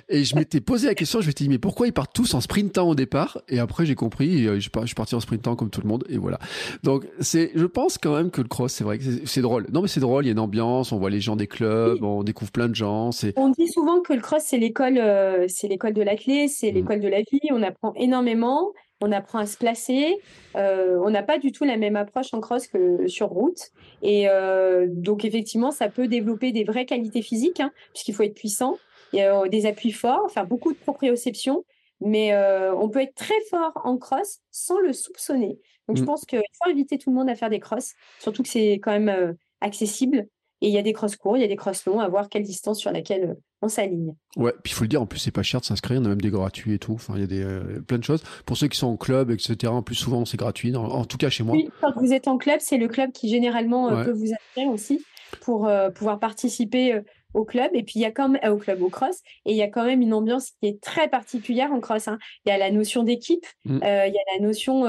Et 0.09 0.25
je 0.25 0.37
m'étais 0.37 0.61
posé 0.61 0.89
la 0.89 0.95
question, 0.95 1.21
je 1.21 1.27
m'étais 1.27 1.45
dit, 1.45 1.51
mais 1.51 1.59
pourquoi 1.59 1.87
ils 1.87 1.93
partent 1.93 2.13
tous 2.15 2.35
en 2.35 2.41
sprintant 2.41 2.89
au 2.89 2.95
départ? 2.95 3.41
Et 3.49 3.59
après, 3.59 3.87
j'ai 3.87 3.95
compris, 3.95 4.45
je 4.45 4.61
suis 4.61 4.95
parti 4.95 5.15
en 5.15 5.21
sprintant 5.21 5.57
comme 5.57 5.71
tout 5.71 5.81
le 5.81 5.89
monde, 5.89 6.05
et 6.09 6.19
voilà. 6.19 6.39
Donc, 6.83 7.07
c'est, 7.21 7.51
je 7.55 7.65
pense 7.65 7.99
quand 7.99 8.15
même 8.15 8.31
que 8.31 8.43
le 8.43 8.49
cross, 8.49 8.73
c'est 8.73 8.85
vrai 8.85 8.99
que 8.99 9.05
c'est 9.25 9.41
drôle. 9.41 9.67
Non, 9.73 9.81
mais 9.81 9.89
c'est 9.89 10.01
drôle, 10.01 10.25
il 10.25 10.29
y 10.29 10.31
a 10.31 10.33
une 10.33 10.39
ambiance, 10.39 10.93
on 10.93 10.99
voit 10.99 11.11
les 11.11 11.21
gens 11.21 11.37
des 11.37 11.47
clubs, 11.47 12.03
on 12.03 12.23
découvre 12.23 12.53
plein 12.53 12.69
de 12.69 12.75
gens. 12.75 13.11
On 13.37 13.49
dit 13.51 13.69
souvent 13.69 14.01
que 14.01 14.13
le 14.13 14.21
cross, 14.21 14.43
c'est 14.45 14.59
l'école, 14.59 14.99
euh, 14.99 15.47
c'est 15.49 15.69
l'école 15.69 15.95
de 15.95 16.03
l'athlète, 16.03 16.51
c'est 16.51 16.73
mmh. 16.73 16.75
l'école 16.75 17.01
de 17.01 17.09
la 17.09 17.21
vie, 17.21 17.41
on 17.51 17.63
apprend 17.63 17.95
énormément 17.95 18.69
on 19.03 19.13
apprend 19.13 19.41
à 19.41 19.47
se 19.47 19.57
placer. 19.57 20.19
Euh, 20.57 20.99
on 21.03 21.11
n'a 21.11 21.23
pas 21.23 21.39
du 21.39 21.53
tout 21.53 21.65
la 21.65 21.77
même 21.77 21.97
approche 21.97 22.33
en 22.33 22.41
cross 22.41 22.69
que 22.69 23.07
sur 23.09 23.29
route. 23.29 23.71
Et 24.01 24.29
euh, 24.29 24.87
donc, 24.89 25.25
effectivement, 25.25 25.71
ça 25.73 25.89
peut 25.89 26.09
développer 26.09 26.53
des 26.53 26.65
vraies 26.65 26.87
qualités 26.87 27.21
physiques, 27.21 27.61
hein, 27.61 27.73
puisqu'il 27.93 28.15
faut 28.15 28.23
être 28.23 28.35
puissant. 28.35 28.79
Il 29.13 29.19
y 29.19 29.23
a 29.23 29.37
euh, 29.37 29.49
des 29.49 29.67
appuis 29.67 29.93
forts, 29.93 30.23
enfin 30.25 30.45
beaucoup 30.45 30.73
de 30.73 30.79
proprioception. 30.79 31.65
Mais 32.05 32.35
on 32.75 32.89
peut 32.89 33.01
être 33.01 33.15
très 33.15 33.41
fort 33.49 33.81
en 33.85 33.97
cross 33.97 34.41
sans 34.51 34.81
le 34.81 34.93
soupçonner. 34.93 35.61
Donc, 35.87 35.97
je 35.97 36.03
mm. 36.03 36.07
pense 36.07 36.25
qu'il 36.25 36.41
faut 36.41 36.71
inviter 36.71 36.99
tout 36.99 37.11
le 37.11 37.17
monde 37.17 37.31
à 37.31 37.37
faire 37.37 37.49
des 37.49 37.61
crosses, 37.61 37.93
surtout 38.19 38.43
que 38.43 38.49
c'est 38.49 38.81
quand 38.83 38.91
même 38.91 39.37
accessible. 39.61 40.27
Et 40.63 40.69
il 40.69 40.73
y 40.73 40.79
a 40.79 40.83
des 40.83 40.93
crosses 40.93 41.17
courts, 41.17 41.37
il 41.37 41.41
y 41.41 41.45
a 41.45 41.49
des 41.49 41.57
crosses 41.57 41.85
longs, 41.87 41.99
à 41.99 42.09
voir 42.09 42.29
quelle 42.29 42.45
distance 42.45 42.79
sur 42.79 42.93
laquelle 42.93 43.37
on 43.63 43.69
s'aligne. 43.69 44.15
Ouais, 44.37 44.53
puis 44.63 44.73
il 44.73 44.75
faut 44.75 44.85
le 44.85 44.89
dire, 44.89 45.03
en 45.03 45.07
plus, 45.07 45.19
c'est 45.19 45.33
pas 45.33 45.43
cher 45.43 45.61
de 45.61 45.65
s'inscrire, 45.65 46.01
on 46.01 46.05
a 46.05 46.09
même 46.09 46.21
des 46.21 46.31
gratuits 46.31 46.75
et 46.75 46.79
tout. 46.79 46.93
Enfin, 46.93 47.15
il 47.17 47.21
y 47.21 47.25
a 47.25 47.27
des, 47.27 47.43
euh, 47.43 47.81
plein 47.81 47.99
de 47.99 48.05
choses. 48.05 48.23
Pour 48.47 48.57
ceux 48.57 48.69
qui 48.69 48.79
sont 48.79 48.87
en 48.87 48.97
club, 48.97 49.33
etc., 49.33 49.73
en 49.73 49.83
plus, 49.83 49.97
souvent, 49.97 50.25
c'est 50.25 50.37
gratuit. 50.37 50.75
En, 50.77 51.05
tout 51.05 51.19
cas, 51.19 51.31
chez 51.31 51.43
moi. 51.43 51.57
Oui, 51.57 51.69
quand 51.81 51.93
vous 51.97 52.13
êtes 52.13 52.29
en 52.29 52.39
club, 52.39 52.61
c'est 52.61 52.79
le 52.79 52.87
club 52.87 53.11
qui, 53.11 53.29
généralement, 53.29 53.91
euh, 53.91 54.05
peut 54.05 54.13
vous 54.13 54.33
inscrire 54.33 54.69
aussi 54.69 55.05
pour 55.41 55.67
euh, 55.67 55.91
pouvoir 55.91 56.21
participer 56.21 57.01
au 57.35 57.45
club. 57.45 57.73
Et 57.75 57.83
puis, 57.83 57.95
il 57.97 58.03
y 58.03 58.05
a 58.05 58.13
quand 58.13 58.29
même, 58.29 58.53
au 58.53 58.57
club, 58.57 58.83
au 58.83 58.89
cross, 58.89 59.17
et 59.47 59.51
il 59.51 59.57
y 59.57 59.63
a 59.63 59.69
quand 59.69 59.85
même 59.85 60.01
une 60.01 60.15
ambiance 60.15 60.51
qui 60.61 60.69
est 60.69 60.81
très 60.81 61.09
particulière 61.09 61.73
en 61.73 61.81
cross. 61.81 62.07
Hein. 62.07 62.19
Il 62.47 62.51
y 62.51 62.53
a 62.53 62.59
la 62.59 62.71
notion 62.71 63.03
d'équipe, 63.03 63.47
mm. 63.65 63.81
il 63.83 64.13
y 64.15 64.19
a 64.19 64.39
la 64.39 64.41
notion 64.41 64.85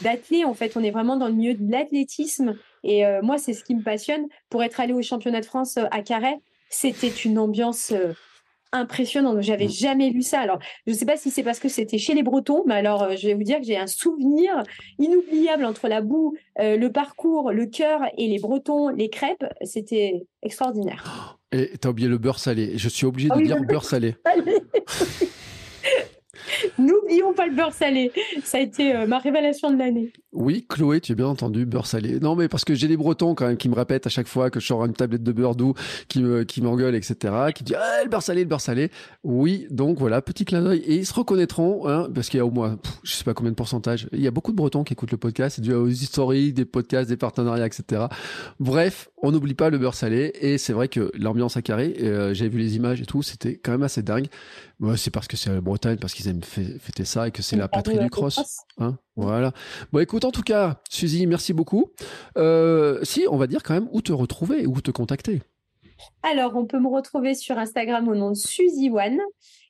d'athlète. 0.00 0.46
En 0.46 0.54
fait, 0.54 0.78
on 0.78 0.82
est 0.82 0.90
vraiment 0.90 1.18
dans 1.18 1.28
le 1.28 1.34
milieu 1.34 1.52
de 1.52 1.70
l'athlétisme. 1.70 2.56
Et 2.84 3.04
moi, 3.22 3.38
c'est 3.38 3.52
ce 3.52 3.62
qui 3.62 3.74
me 3.74 3.82
passionne. 3.82 4.26
Pour 4.48 4.62
être 4.62 4.80
allé 4.80 4.92
au 4.92 5.02
championnat 5.02 5.40
de 5.40 5.46
France 5.46 5.78
à 5.90 6.02
Carhaix, 6.02 6.40
c'était 6.70 7.08
une 7.08 7.38
ambiance 7.38 7.92
euh, 7.92 8.12
impressionnante. 8.72 9.42
J'avais 9.42 9.66
mm. 9.66 9.70
jamais 9.70 10.10
vu 10.10 10.22
ça. 10.22 10.40
Alors, 10.40 10.60
je 10.86 10.92
ne 10.92 10.96
sais 10.96 11.04
pas 11.04 11.16
si 11.16 11.30
c'est 11.30 11.42
parce 11.42 11.58
que 11.58 11.68
c'était 11.68 11.98
chez 11.98 12.14
les 12.14 12.22
Bretons, 12.22 12.62
mais 12.66 12.74
alors 12.74 13.02
euh, 13.02 13.16
je 13.16 13.26
vais 13.26 13.34
vous 13.34 13.42
dire 13.42 13.58
que 13.58 13.64
j'ai 13.64 13.76
un 13.76 13.88
souvenir 13.88 14.62
inoubliable 14.98 15.64
entre 15.64 15.88
la 15.88 16.00
boue, 16.00 16.36
euh, 16.60 16.76
le 16.76 16.92
parcours, 16.92 17.50
le 17.50 17.66
cœur 17.66 18.02
et 18.16 18.28
les 18.28 18.38
Bretons, 18.38 18.88
les 18.88 19.10
crêpes. 19.10 19.44
C'était 19.62 20.22
extraordinaire. 20.42 21.36
Et 21.52 21.76
t'as 21.78 21.88
oublié 21.88 22.08
le 22.08 22.18
beurre 22.18 22.38
salé. 22.38 22.78
Je 22.78 22.88
suis 22.88 23.06
obligé 23.06 23.28
ah 23.32 23.36
de 23.36 23.42
dire 23.42 23.58
le 23.58 23.66
beurre 23.66 23.84
salé. 23.84 24.14
N'oublions 26.78 27.32
pas 27.32 27.46
le 27.46 27.54
beurre 27.54 27.72
salé. 27.72 28.12
Ça 28.44 28.58
a 28.58 28.60
été 28.60 28.94
euh, 28.94 29.06
ma 29.06 29.18
révélation 29.18 29.70
de 29.70 29.76
l'année. 29.76 30.12
Oui, 30.32 30.64
Chloé, 30.68 31.00
tu 31.00 31.10
as 31.10 31.14
bien 31.16 31.26
entendu, 31.26 31.66
beurre 31.66 31.86
salé. 31.86 32.20
Non, 32.20 32.36
mais 32.36 32.46
parce 32.46 32.64
que 32.64 32.72
j'ai 32.74 32.86
des 32.86 32.96
Bretons 32.96 33.34
quand 33.34 33.48
même 33.48 33.56
qui 33.56 33.68
me 33.68 33.74
répètent 33.74 34.06
à 34.06 34.10
chaque 34.10 34.28
fois 34.28 34.48
que 34.48 34.60
je 34.60 34.66
sors 34.66 34.84
une 34.84 34.92
tablette 34.92 35.24
de 35.24 35.32
beurre 35.32 35.56
doux, 35.56 35.74
qui 36.06 36.22
me, 36.22 36.44
qui 36.44 36.62
m'engueulent, 36.62 36.94
etc., 36.94 37.34
qui 37.52 37.64
disent 37.64 37.76
ah, 37.76 38.04
le 38.04 38.08
beurre 38.08 38.22
salé, 38.22 38.42
le 38.42 38.48
beurre 38.48 38.60
salé. 38.60 38.92
Oui, 39.24 39.66
donc 39.70 39.98
voilà, 39.98 40.22
petit 40.22 40.44
clin 40.44 40.62
d'œil. 40.62 40.78
Et 40.86 40.94
ils 40.94 41.06
se 41.06 41.14
reconnaîtront, 41.14 41.88
hein, 41.88 42.08
parce 42.14 42.28
qu'il 42.28 42.38
y 42.38 42.40
a 42.40 42.46
au 42.46 42.52
moins, 42.52 42.78
je 43.02 43.12
sais 43.12 43.24
pas 43.24 43.34
combien 43.34 43.50
de 43.50 43.56
pourcentage. 43.56 44.08
Il 44.12 44.20
y 44.20 44.28
a 44.28 44.30
beaucoup 44.30 44.52
de 44.52 44.56
Bretons 44.56 44.84
qui 44.84 44.92
écoutent 44.92 45.10
le 45.10 45.18
podcast. 45.18 45.56
C'est 45.56 45.62
dû 45.62 45.74
aux 45.74 45.88
historiques, 45.88 46.54
des 46.54 46.64
podcasts, 46.64 47.08
des 47.08 47.16
partenariats, 47.16 47.66
etc. 47.66 48.04
Bref, 48.60 49.10
on 49.22 49.32
n'oublie 49.32 49.54
pas 49.54 49.68
le 49.68 49.78
beurre 49.78 49.94
salé. 49.94 50.32
Et 50.40 50.58
c'est 50.58 50.72
vrai 50.72 50.86
que 50.86 51.10
l'ambiance 51.18 51.56
à 51.56 51.62
carré, 51.62 51.96
euh, 52.02 52.34
j'avais 52.34 52.50
vu 52.50 52.58
les 52.60 52.76
images 52.76 53.00
et 53.00 53.06
tout, 53.06 53.24
c'était 53.24 53.56
quand 53.56 53.72
même 53.72 53.82
assez 53.82 54.02
dingue. 54.02 54.28
Ouais, 54.78 54.96
c'est 54.96 55.10
parce 55.10 55.26
que 55.26 55.36
c'est 55.36 55.50
la 55.50 55.60
Bretagne, 55.60 55.98
parce 55.98 56.14
qu'ils 56.14 56.28
aiment 56.28 56.42
fêter 56.42 57.04
ça 57.04 57.26
et 57.26 57.30
que 57.32 57.42
c'est 57.42 57.56
la 57.56 57.66
patrie 57.66 57.98
du 57.98 58.08
cross. 58.10 58.60
Hein 58.78 58.96
voilà. 59.20 59.52
Bon, 59.92 60.00
écoute, 60.00 60.24
en 60.24 60.30
tout 60.30 60.42
cas, 60.42 60.80
Suzy, 60.88 61.26
merci 61.26 61.52
beaucoup. 61.52 61.90
Euh, 62.36 62.98
si, 63.02 63.26
on 63.28 63.36
va 63.36 63.46
dire 63.46 63.62
quand 63.62 63.74
même 63.74 63.88
où 63.92 64.02
te 64.02 64.12
retrouver, 64.12 64.66
où 64.66 64.80
te 64.80 64.90
contacter. 64.90 65.42
Alors, 66.22 66.56
on 66.56 66.66
peut 66.66 66.80
me 66.80 66.88
retrouver 66.88 67.34
sur 67.34 67.58
Instagram 67.58 68.08
au 68.08 68.14
nom 68.14 68.30
de 68.30 68.36
Suzy 68.36 68.90
One. 68.90 69.20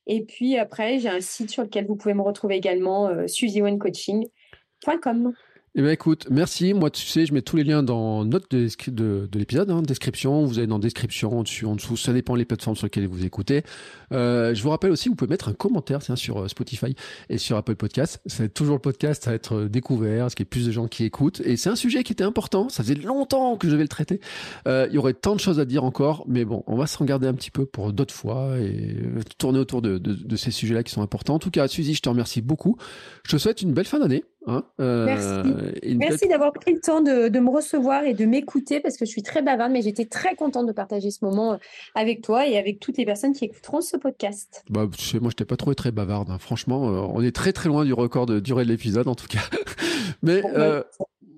Et 0.07 0.25
puis 0.25 0.57
après, 0.57 0.99
j'ai 0.99 1.09
un 1.09 1.21
site 1.21 1.51
sur 1.51 1.63
lequel 1.63 1.87
vous 1.87 1.97
pouvez 1.97 2.15
me 2.15 2.23
retrouver 2.23 2.57
également, 2.57 3.09
euh, 3.09 3.27
susyonecoaching.com. 3.27 5.33
Eh 5.77 5.83
bien, 5.83 5.93
écoute, 5.93 6.27
merci. 6.31 6.75
Moi, 6.75 6.91
tu 6.91 7.07
sais, 7.07 7.27
je 7.27 7.33
mets 7.33 7.43
tous 7.43 7.57
les 7.57 7.63
liens 7.63 7.85
dans 7.85 8.25
note 8.25 8.51
de, 8.51 8.67
de, 8.89 9.29
de 9.31 9.39
l'épisode, 9.39 9.71
hein, 9.71 9.83
description. 9.83 10.45
Vous 10.45 10.59
avez 10.59 10.67
dans 10.67 10.81
description, 10.81 11.39
en 11.39 11.43
dessus, 11.45 11.65
en 11.65 11.77
dessous. 11.77 11.97
Ça 11.97 12.13
dépend 12.13 12.37
des 12.37 12.45
plateformes 12.45 12.75
sur 12.75 12.87
lesquelles 12.87 13.07
vous 13.07 13.25
écoutez. 13.25 13.63
Euh, 14.11 14.53
je 14.53 14.61
vous 14.65 14.71
rappelle 14.71 14.91
aussi, 14.91 15.09
vous 15.09 15.15
pouvez 15.15 15.29
mettre 15.31 15.49
un 15.49 15.53
commentaire 15.53 16.01
tiens, 16.01 16.17
sur 16.17 16.39
euh, 16.39 16.49
Spotify 16.49 16.97
et 17.29 17.39
sur 17.39 17.57
Apple 17.57 17.77
Podcast. 17.77 18.21
Être 18.41 18.53
toujours 18.53 18.75
le 18.75 18.81
podcast 18.81 19.29
à 19.29 19.33
être 19.33 19.55
euh, 19.55 19.69
découvert, 19.69 20.29
ce 20.29 20.35
qui 20.35 20.43
est 20.43 20.45
plus 20.45 20.67
de 20.67 20.73
gens 20.73 20.89
qui 20.89 21.05
écoutent. 21.05 21.41
Et 21.45 21.57
c'est 21.57 21.71
un 21.71 21.77
sujet 21.77 22.03
qui 22.03 22.15
était 22.15 22.25
important. 22.25 22.69
Ça 22.69 22.83
faisait 22.83 22.97
longtemps 22.97 23.57
que 23.57 23.69
je 23.69 23.73
devais 23.73 23.85
le 23.85 23.89
traiter. 23.89 24.19
Euh, 24.67 24.89
il 24.91 24.97
y 24.97 24.99
aurait 24.99 25.15
tant 25.15 25.37
de 25.37 25.41
choses 25.41 25.61
à 25.61 25.65
dire 25.65 25.85
encore, 25.85 26.25
mais 26.27 26.45
bon, 26.45 26.65
on 26.67 26.75
va 26.75 26.89
se 26.89 26.99
regarder 26.99 27.29
un 27.29 27.35
petit 27.35 27.53
peu 27.53 27.65
pour 27.65 27.93
d'autres 27.93 28.15
fois 28.15 28.59
et 28.59 28.97
tourner 29.39 29.61
autour 29.61 29.83
de, 29.83 29.99
de, 29.99 30.15
de 30.15 30.37
ces 30.37 30.51
sujets-là 30.51 30.83
qui 30.83 30.91
sont 30.91 31.03
importants. 31.03 31.37
En 31.37 31.39
tout 31.39 31.53
cas, 31.53 31.69
Suzy, 31.69 31.95
je 31.95 32.03
te 32.03 32.09
remercie 32.09 32.43
beaucoup. 32.43 32.77
Je 33.23 33.31
te 33.31 33.37
souhaite 33.37 33.63
une 33.63 33.73
belle 33.73 33.87
fin 33.87 34.01
d'année. 34.01 34.25
Hein 34.47 34.65
euh, 34.81 35.05
Merci, 35.05 35.97
Merci 35.97 36.29
d'avoir 36.29 36.53
pris 36.53 36.73
le 36.73 36.81
temps 36.81 37.03
de, 37.03 37.29
de, 37.29 37.41
me 37.41 37.51
recevoir 37.51 38.05
et 38.05 38.15
de 38.15 38.25
m'écouter 38.25 38.81
parce 38.81 38.97
que 38.97 39.05
je 39.05 39.11
suis 39.11 39.23
très 39.23 39.43
bavarde, 39.43 39.73
mais 39.73 39.83
j'étais 39.83 40.07
très 40.07 40.35
contente 40.35 40.67
de 40.67 40.73
partager 40.73 41.11
ce 41.11 41.25
moment 41.25 41.53
euh, 41.53 41.57
avec 41.95 42.23
toi 42.23 42.47
et 42.47 42.57
avec 42.57 42.81
toutes 42.81 42.97
les 42.97 43.05
personnes 43.05 43.33
qui 43.33 43.45
écouteront 43.45 43.83
ce 43.83 43.97
podcast. 43.97 44.65
Bah, 44.71 44.87
tu 44.97 45.05
sais, 45.05 45.21
moi, 45.21 45.31
je 45.31 45.37
t'ai 45.37 45.45
pas 45.45 45.57
trouvé 45.57 45.77
très 45.77 45.93
bavarde. 45.93 46.31
Hein. 46.31 46.39
Franchement, 46.39 46.89
euh, 46.89 47.13
on 47.13 47.23
est 47.23 47.35
très 47.35 47.53
très 47.53 47.69
loin 47.69 47.85
du 47.85 47.93
record 47.93 48.27
de 48.27 48.41
durée 48.41 48.65
de 48.65 48.71
l'épisode 48.71 49.09
en 49.09 49.15
tout 49.15 49.29
cas. 49.29 49.43
mais 50.23 50.41
bon, 50.41 50.53
bah, 50.53 50.85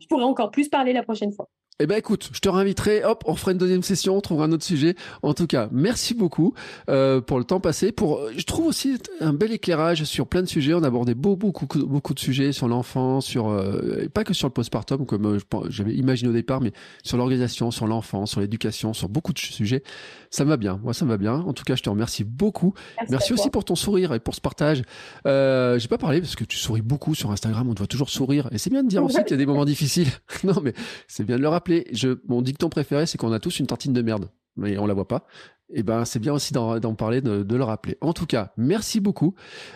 je 0.01 0.07
pourrais 0.07 0.25
encore 0.25 0.51
plus 0.51 0.69
parler 0.69 0.93
la 0.93 1.03
prochaine 1.03 1.33
fois. 1.33 1.49
Eh 1.81 1.87
ben 1.87 1.97
écoute, 1.97 2.29
je 2.33 2.39
te 2.39 2.49
réinviterai, 2.51 3.03
hop, 3.03 3.25
on 3.27 3.35
fera 3.35 3.53
une 3.53 3.59
deuxième 3.59 3.83
session, 3.83 4.17
on 4.17 4.21
trouvera 4.21 4.45
un 4.45 4.53
autre 4.53 4.63
sujet. 4.65 4.95
En 5.23 5.33
tout 5.33 5.47
cas, 5.47 5.69
merci 5.73 6.13
beaucoup 6.13 6.53
euh, 6.91 7.23
pour 7.23 7.39
le 7.39 7.45
temps 7.45 7.61
passé. 7.61 7.93
Pour, 7.93 8.21
je 8.37 8.45
trouve 8.45 8.67
aussi 8.67 8.99
un 9.21 9.33
bel 9.33 9.53
éclairage 9.53 10.05
sur 10.05 10.27
plein 10.27 10.43
de 10.43 10.47
sujets. 10.47 10.75
On 10.75 10.83
a 10.83 10.89
abordé 10.89 11.15
beaucoup, 11.15 11.51
beaucoup, 11.51 11.87
beaucoup 11.87 12.13
de 12.13 12.21
sujets 12.21 12.53
sur 12.53 12.69
l'enfant, 12.69 13.23
sur 13.23 13.49
euh, 13.49 14.07
pas 14.13 14.23
que 14.23 14.35
sur 14.35 14.47
le 14.49 14.53
postpartum 14.53 15.07
comme 15.07 15.39
euh, 15.39 15.39
j'avais 15.71 15.95
imaginé 15.95 16.29
au 16.29 16.35
départ, 16.35 16.61
mais 16.61 16.73
sur 17.03 17.17
l'organisation, 17.17 17.71
sur 17.71 17.87
l'enfant, 17.87 18.27
sur 18.27 18.43
l'éducation, 18.43 18.93
sur 18.93 19.09
beaucoup 19.09 19.33
de 19.33 19.39
sujets. 19.39 19.83
Ça 20.31 20.45
me 20.45 20.51
va 20.51 20.59
bien. 20.59 20.79
Moi, 20.85 20.93
ça 20.93 21.07
me 21.07 21.11
va 21.11 21.17
bien. 21.17 21.35
En 21.35 21.55
tout 21.55 21.65
cas, 21.65 21.75
je 21.75 21.83
te 21.83 21.91
remercie 21.91 22.23
beaucoup. 22.23 22.75
Merci, 22.99 23.13
merci 23.13 23.33
aussi 23.33 23.51
pour 23.51 23.65
ton 23.65 23.77
sourire 23.77 24.13
et 24.13 24.21
pour 24.21 24.35
ce 24.35 24.41
partage. 24.43 24.83
Euh, 25.27 25.79
J'ai 25.79 25.89
pas 25.89 25.99
parlé 25.99 26.21
parce 26.21 26.37
que 26.37 26.45
tu 26.45 26.59
souris 26.59 26.83
beaucoup 26.83 27.15
sur 27.15 27.31
Instagram. 27.33 27.69
On 27.69 27.75
doit 27.75 27.87
toujours 27.87 28.11
sourire 28.11 28.49
et 28.53 28.59
c'est 28.59 28.71
bien 28.71 28.85
de 28.85 28.89
dire 28.89 29.03
aussi 29.05 29.19
qu'il 29.25 29.33
y 29.33 29.35
a 29.35 29.39
des 29.39 29.47
moments 29.47 29.65
difficiles. 29.65 30.11
non, 30.45 30.61
mais 30.63 30.75
c'est 31.09 31.25
bien 31.25 31.37
de 31.39 31.43
le 31.43 31.49
rappeler 31.49 31.62
je, 31.93 32.19
mon 32.29 32.43
dicton 32.43 32.69
préféré, 32.69 33.07
c'est 33.07 33.19
qu'on 33.19 33.33
a 33.33 33.41
tous 33.41 33.59
une 33.59 33.67
tartine 33.67 33.93
de 33.93 34.03
merde, 34.03 34.31
mais 34.57 34.79
on 34.79 34.87
la 34.87 34.95
voit 34.95 35.09
pas. 35.09 35.27
Et 35.75 35.79
eh 35.79 35.83
ben, 35.83 36.05
c'est 36.05 36.19
bien 36.19 36.35
aussi 36.35 36.53
d'en 36.53 36.95
parler, 36.95 37.23
de, 37.23 37.57
le 37.57 37.65
rappeler. 37.65 37.97
En 38.03 38.13
tout 38.13 38.27
cas, 38.27 38.53
merci 38.59 39.01
beaucoup. 39.01 39.35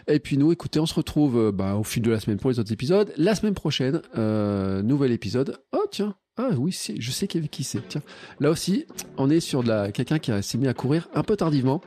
Et 0.08 0.20
puis 0.20 0.36
nous, 0.36 0.52
écoutez, 0.52 0.78
on 0.78 0.84
se 0.84 0.92
retrouve 0.92 1.38
euh, 1.38 1.52
bah, 1.52 1.76
au 1.76 1.84
fil 1.84 2.02
de 2.02 2.10
la 2.10 2.20
semaine 2.20 2.36
pour 2.36 2.50
les 2.50 2.58
autres 2.58 2.70
épisodes. 2.70 3.14
La 3.16 3.34
semaine 3.34 3.54
prochaine, 3.54 4.02
euh, 4.18 4.82
nouvel 4.82 5.10
épisode. 5.10 5.58
Oh 5.72 5.86
tiens, 5.90 6.14
ah 6.36 6.50
oui, 6.58 6.76
je 6.98 7.10
sais 7.10 7.26
qui 7.26 7.64
c'est. 7.64 7.88
Tiens, 7.88 8.02
là 8.40 8.50
aussi, 8.50 8.84
on 9.16 9.30
est 9.30 9.40
sur 9.40 9.64
quelqu'un 9.94 10.18
qui 10.18 10.30
s'est 10.42 10.58
mis 10.58 10.68
à 10.68 10.74
courir 10.74 11.08
un 11.14 11.22
peu 11.22 11.34
tardivement, 11.34 11.80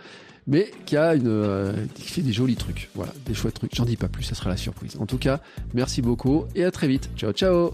mais 0.47 0.71
qui 0.87 0.97
a 0.97 1.13
une 1.13 1.27
euh, 1.27 1.85
qui 1.93 2.01
fait 2.01 2.23
des 2.23 2.33
jolis 2.33 2.55
trucs. 2.55 2.89
Voilà, 2.95 3.13
des 3.27 3.35
chouettes 3.35 3.53
trucs. 3.53 3.75
J'en 3.75 3.85
dis 3.85 3.97
pas 3.97 4.07
plus, 4.07 4.23
ça 4.23 4.33
sera 4.33 4.49
la 4.49 4.57
surprise. 4.57 4.97
En 4.99 5.05
tout 5.05 5.19
cas, 5.19 5.39
merci 5.75 6.01
beaucoup 6.01 6.45
et 6.55 6.63
à 6.63 6.71
très 6.71 6.87
vite. 6.87 7.11
Ciao, 7.15 7.31
ciao. 7.31 7.73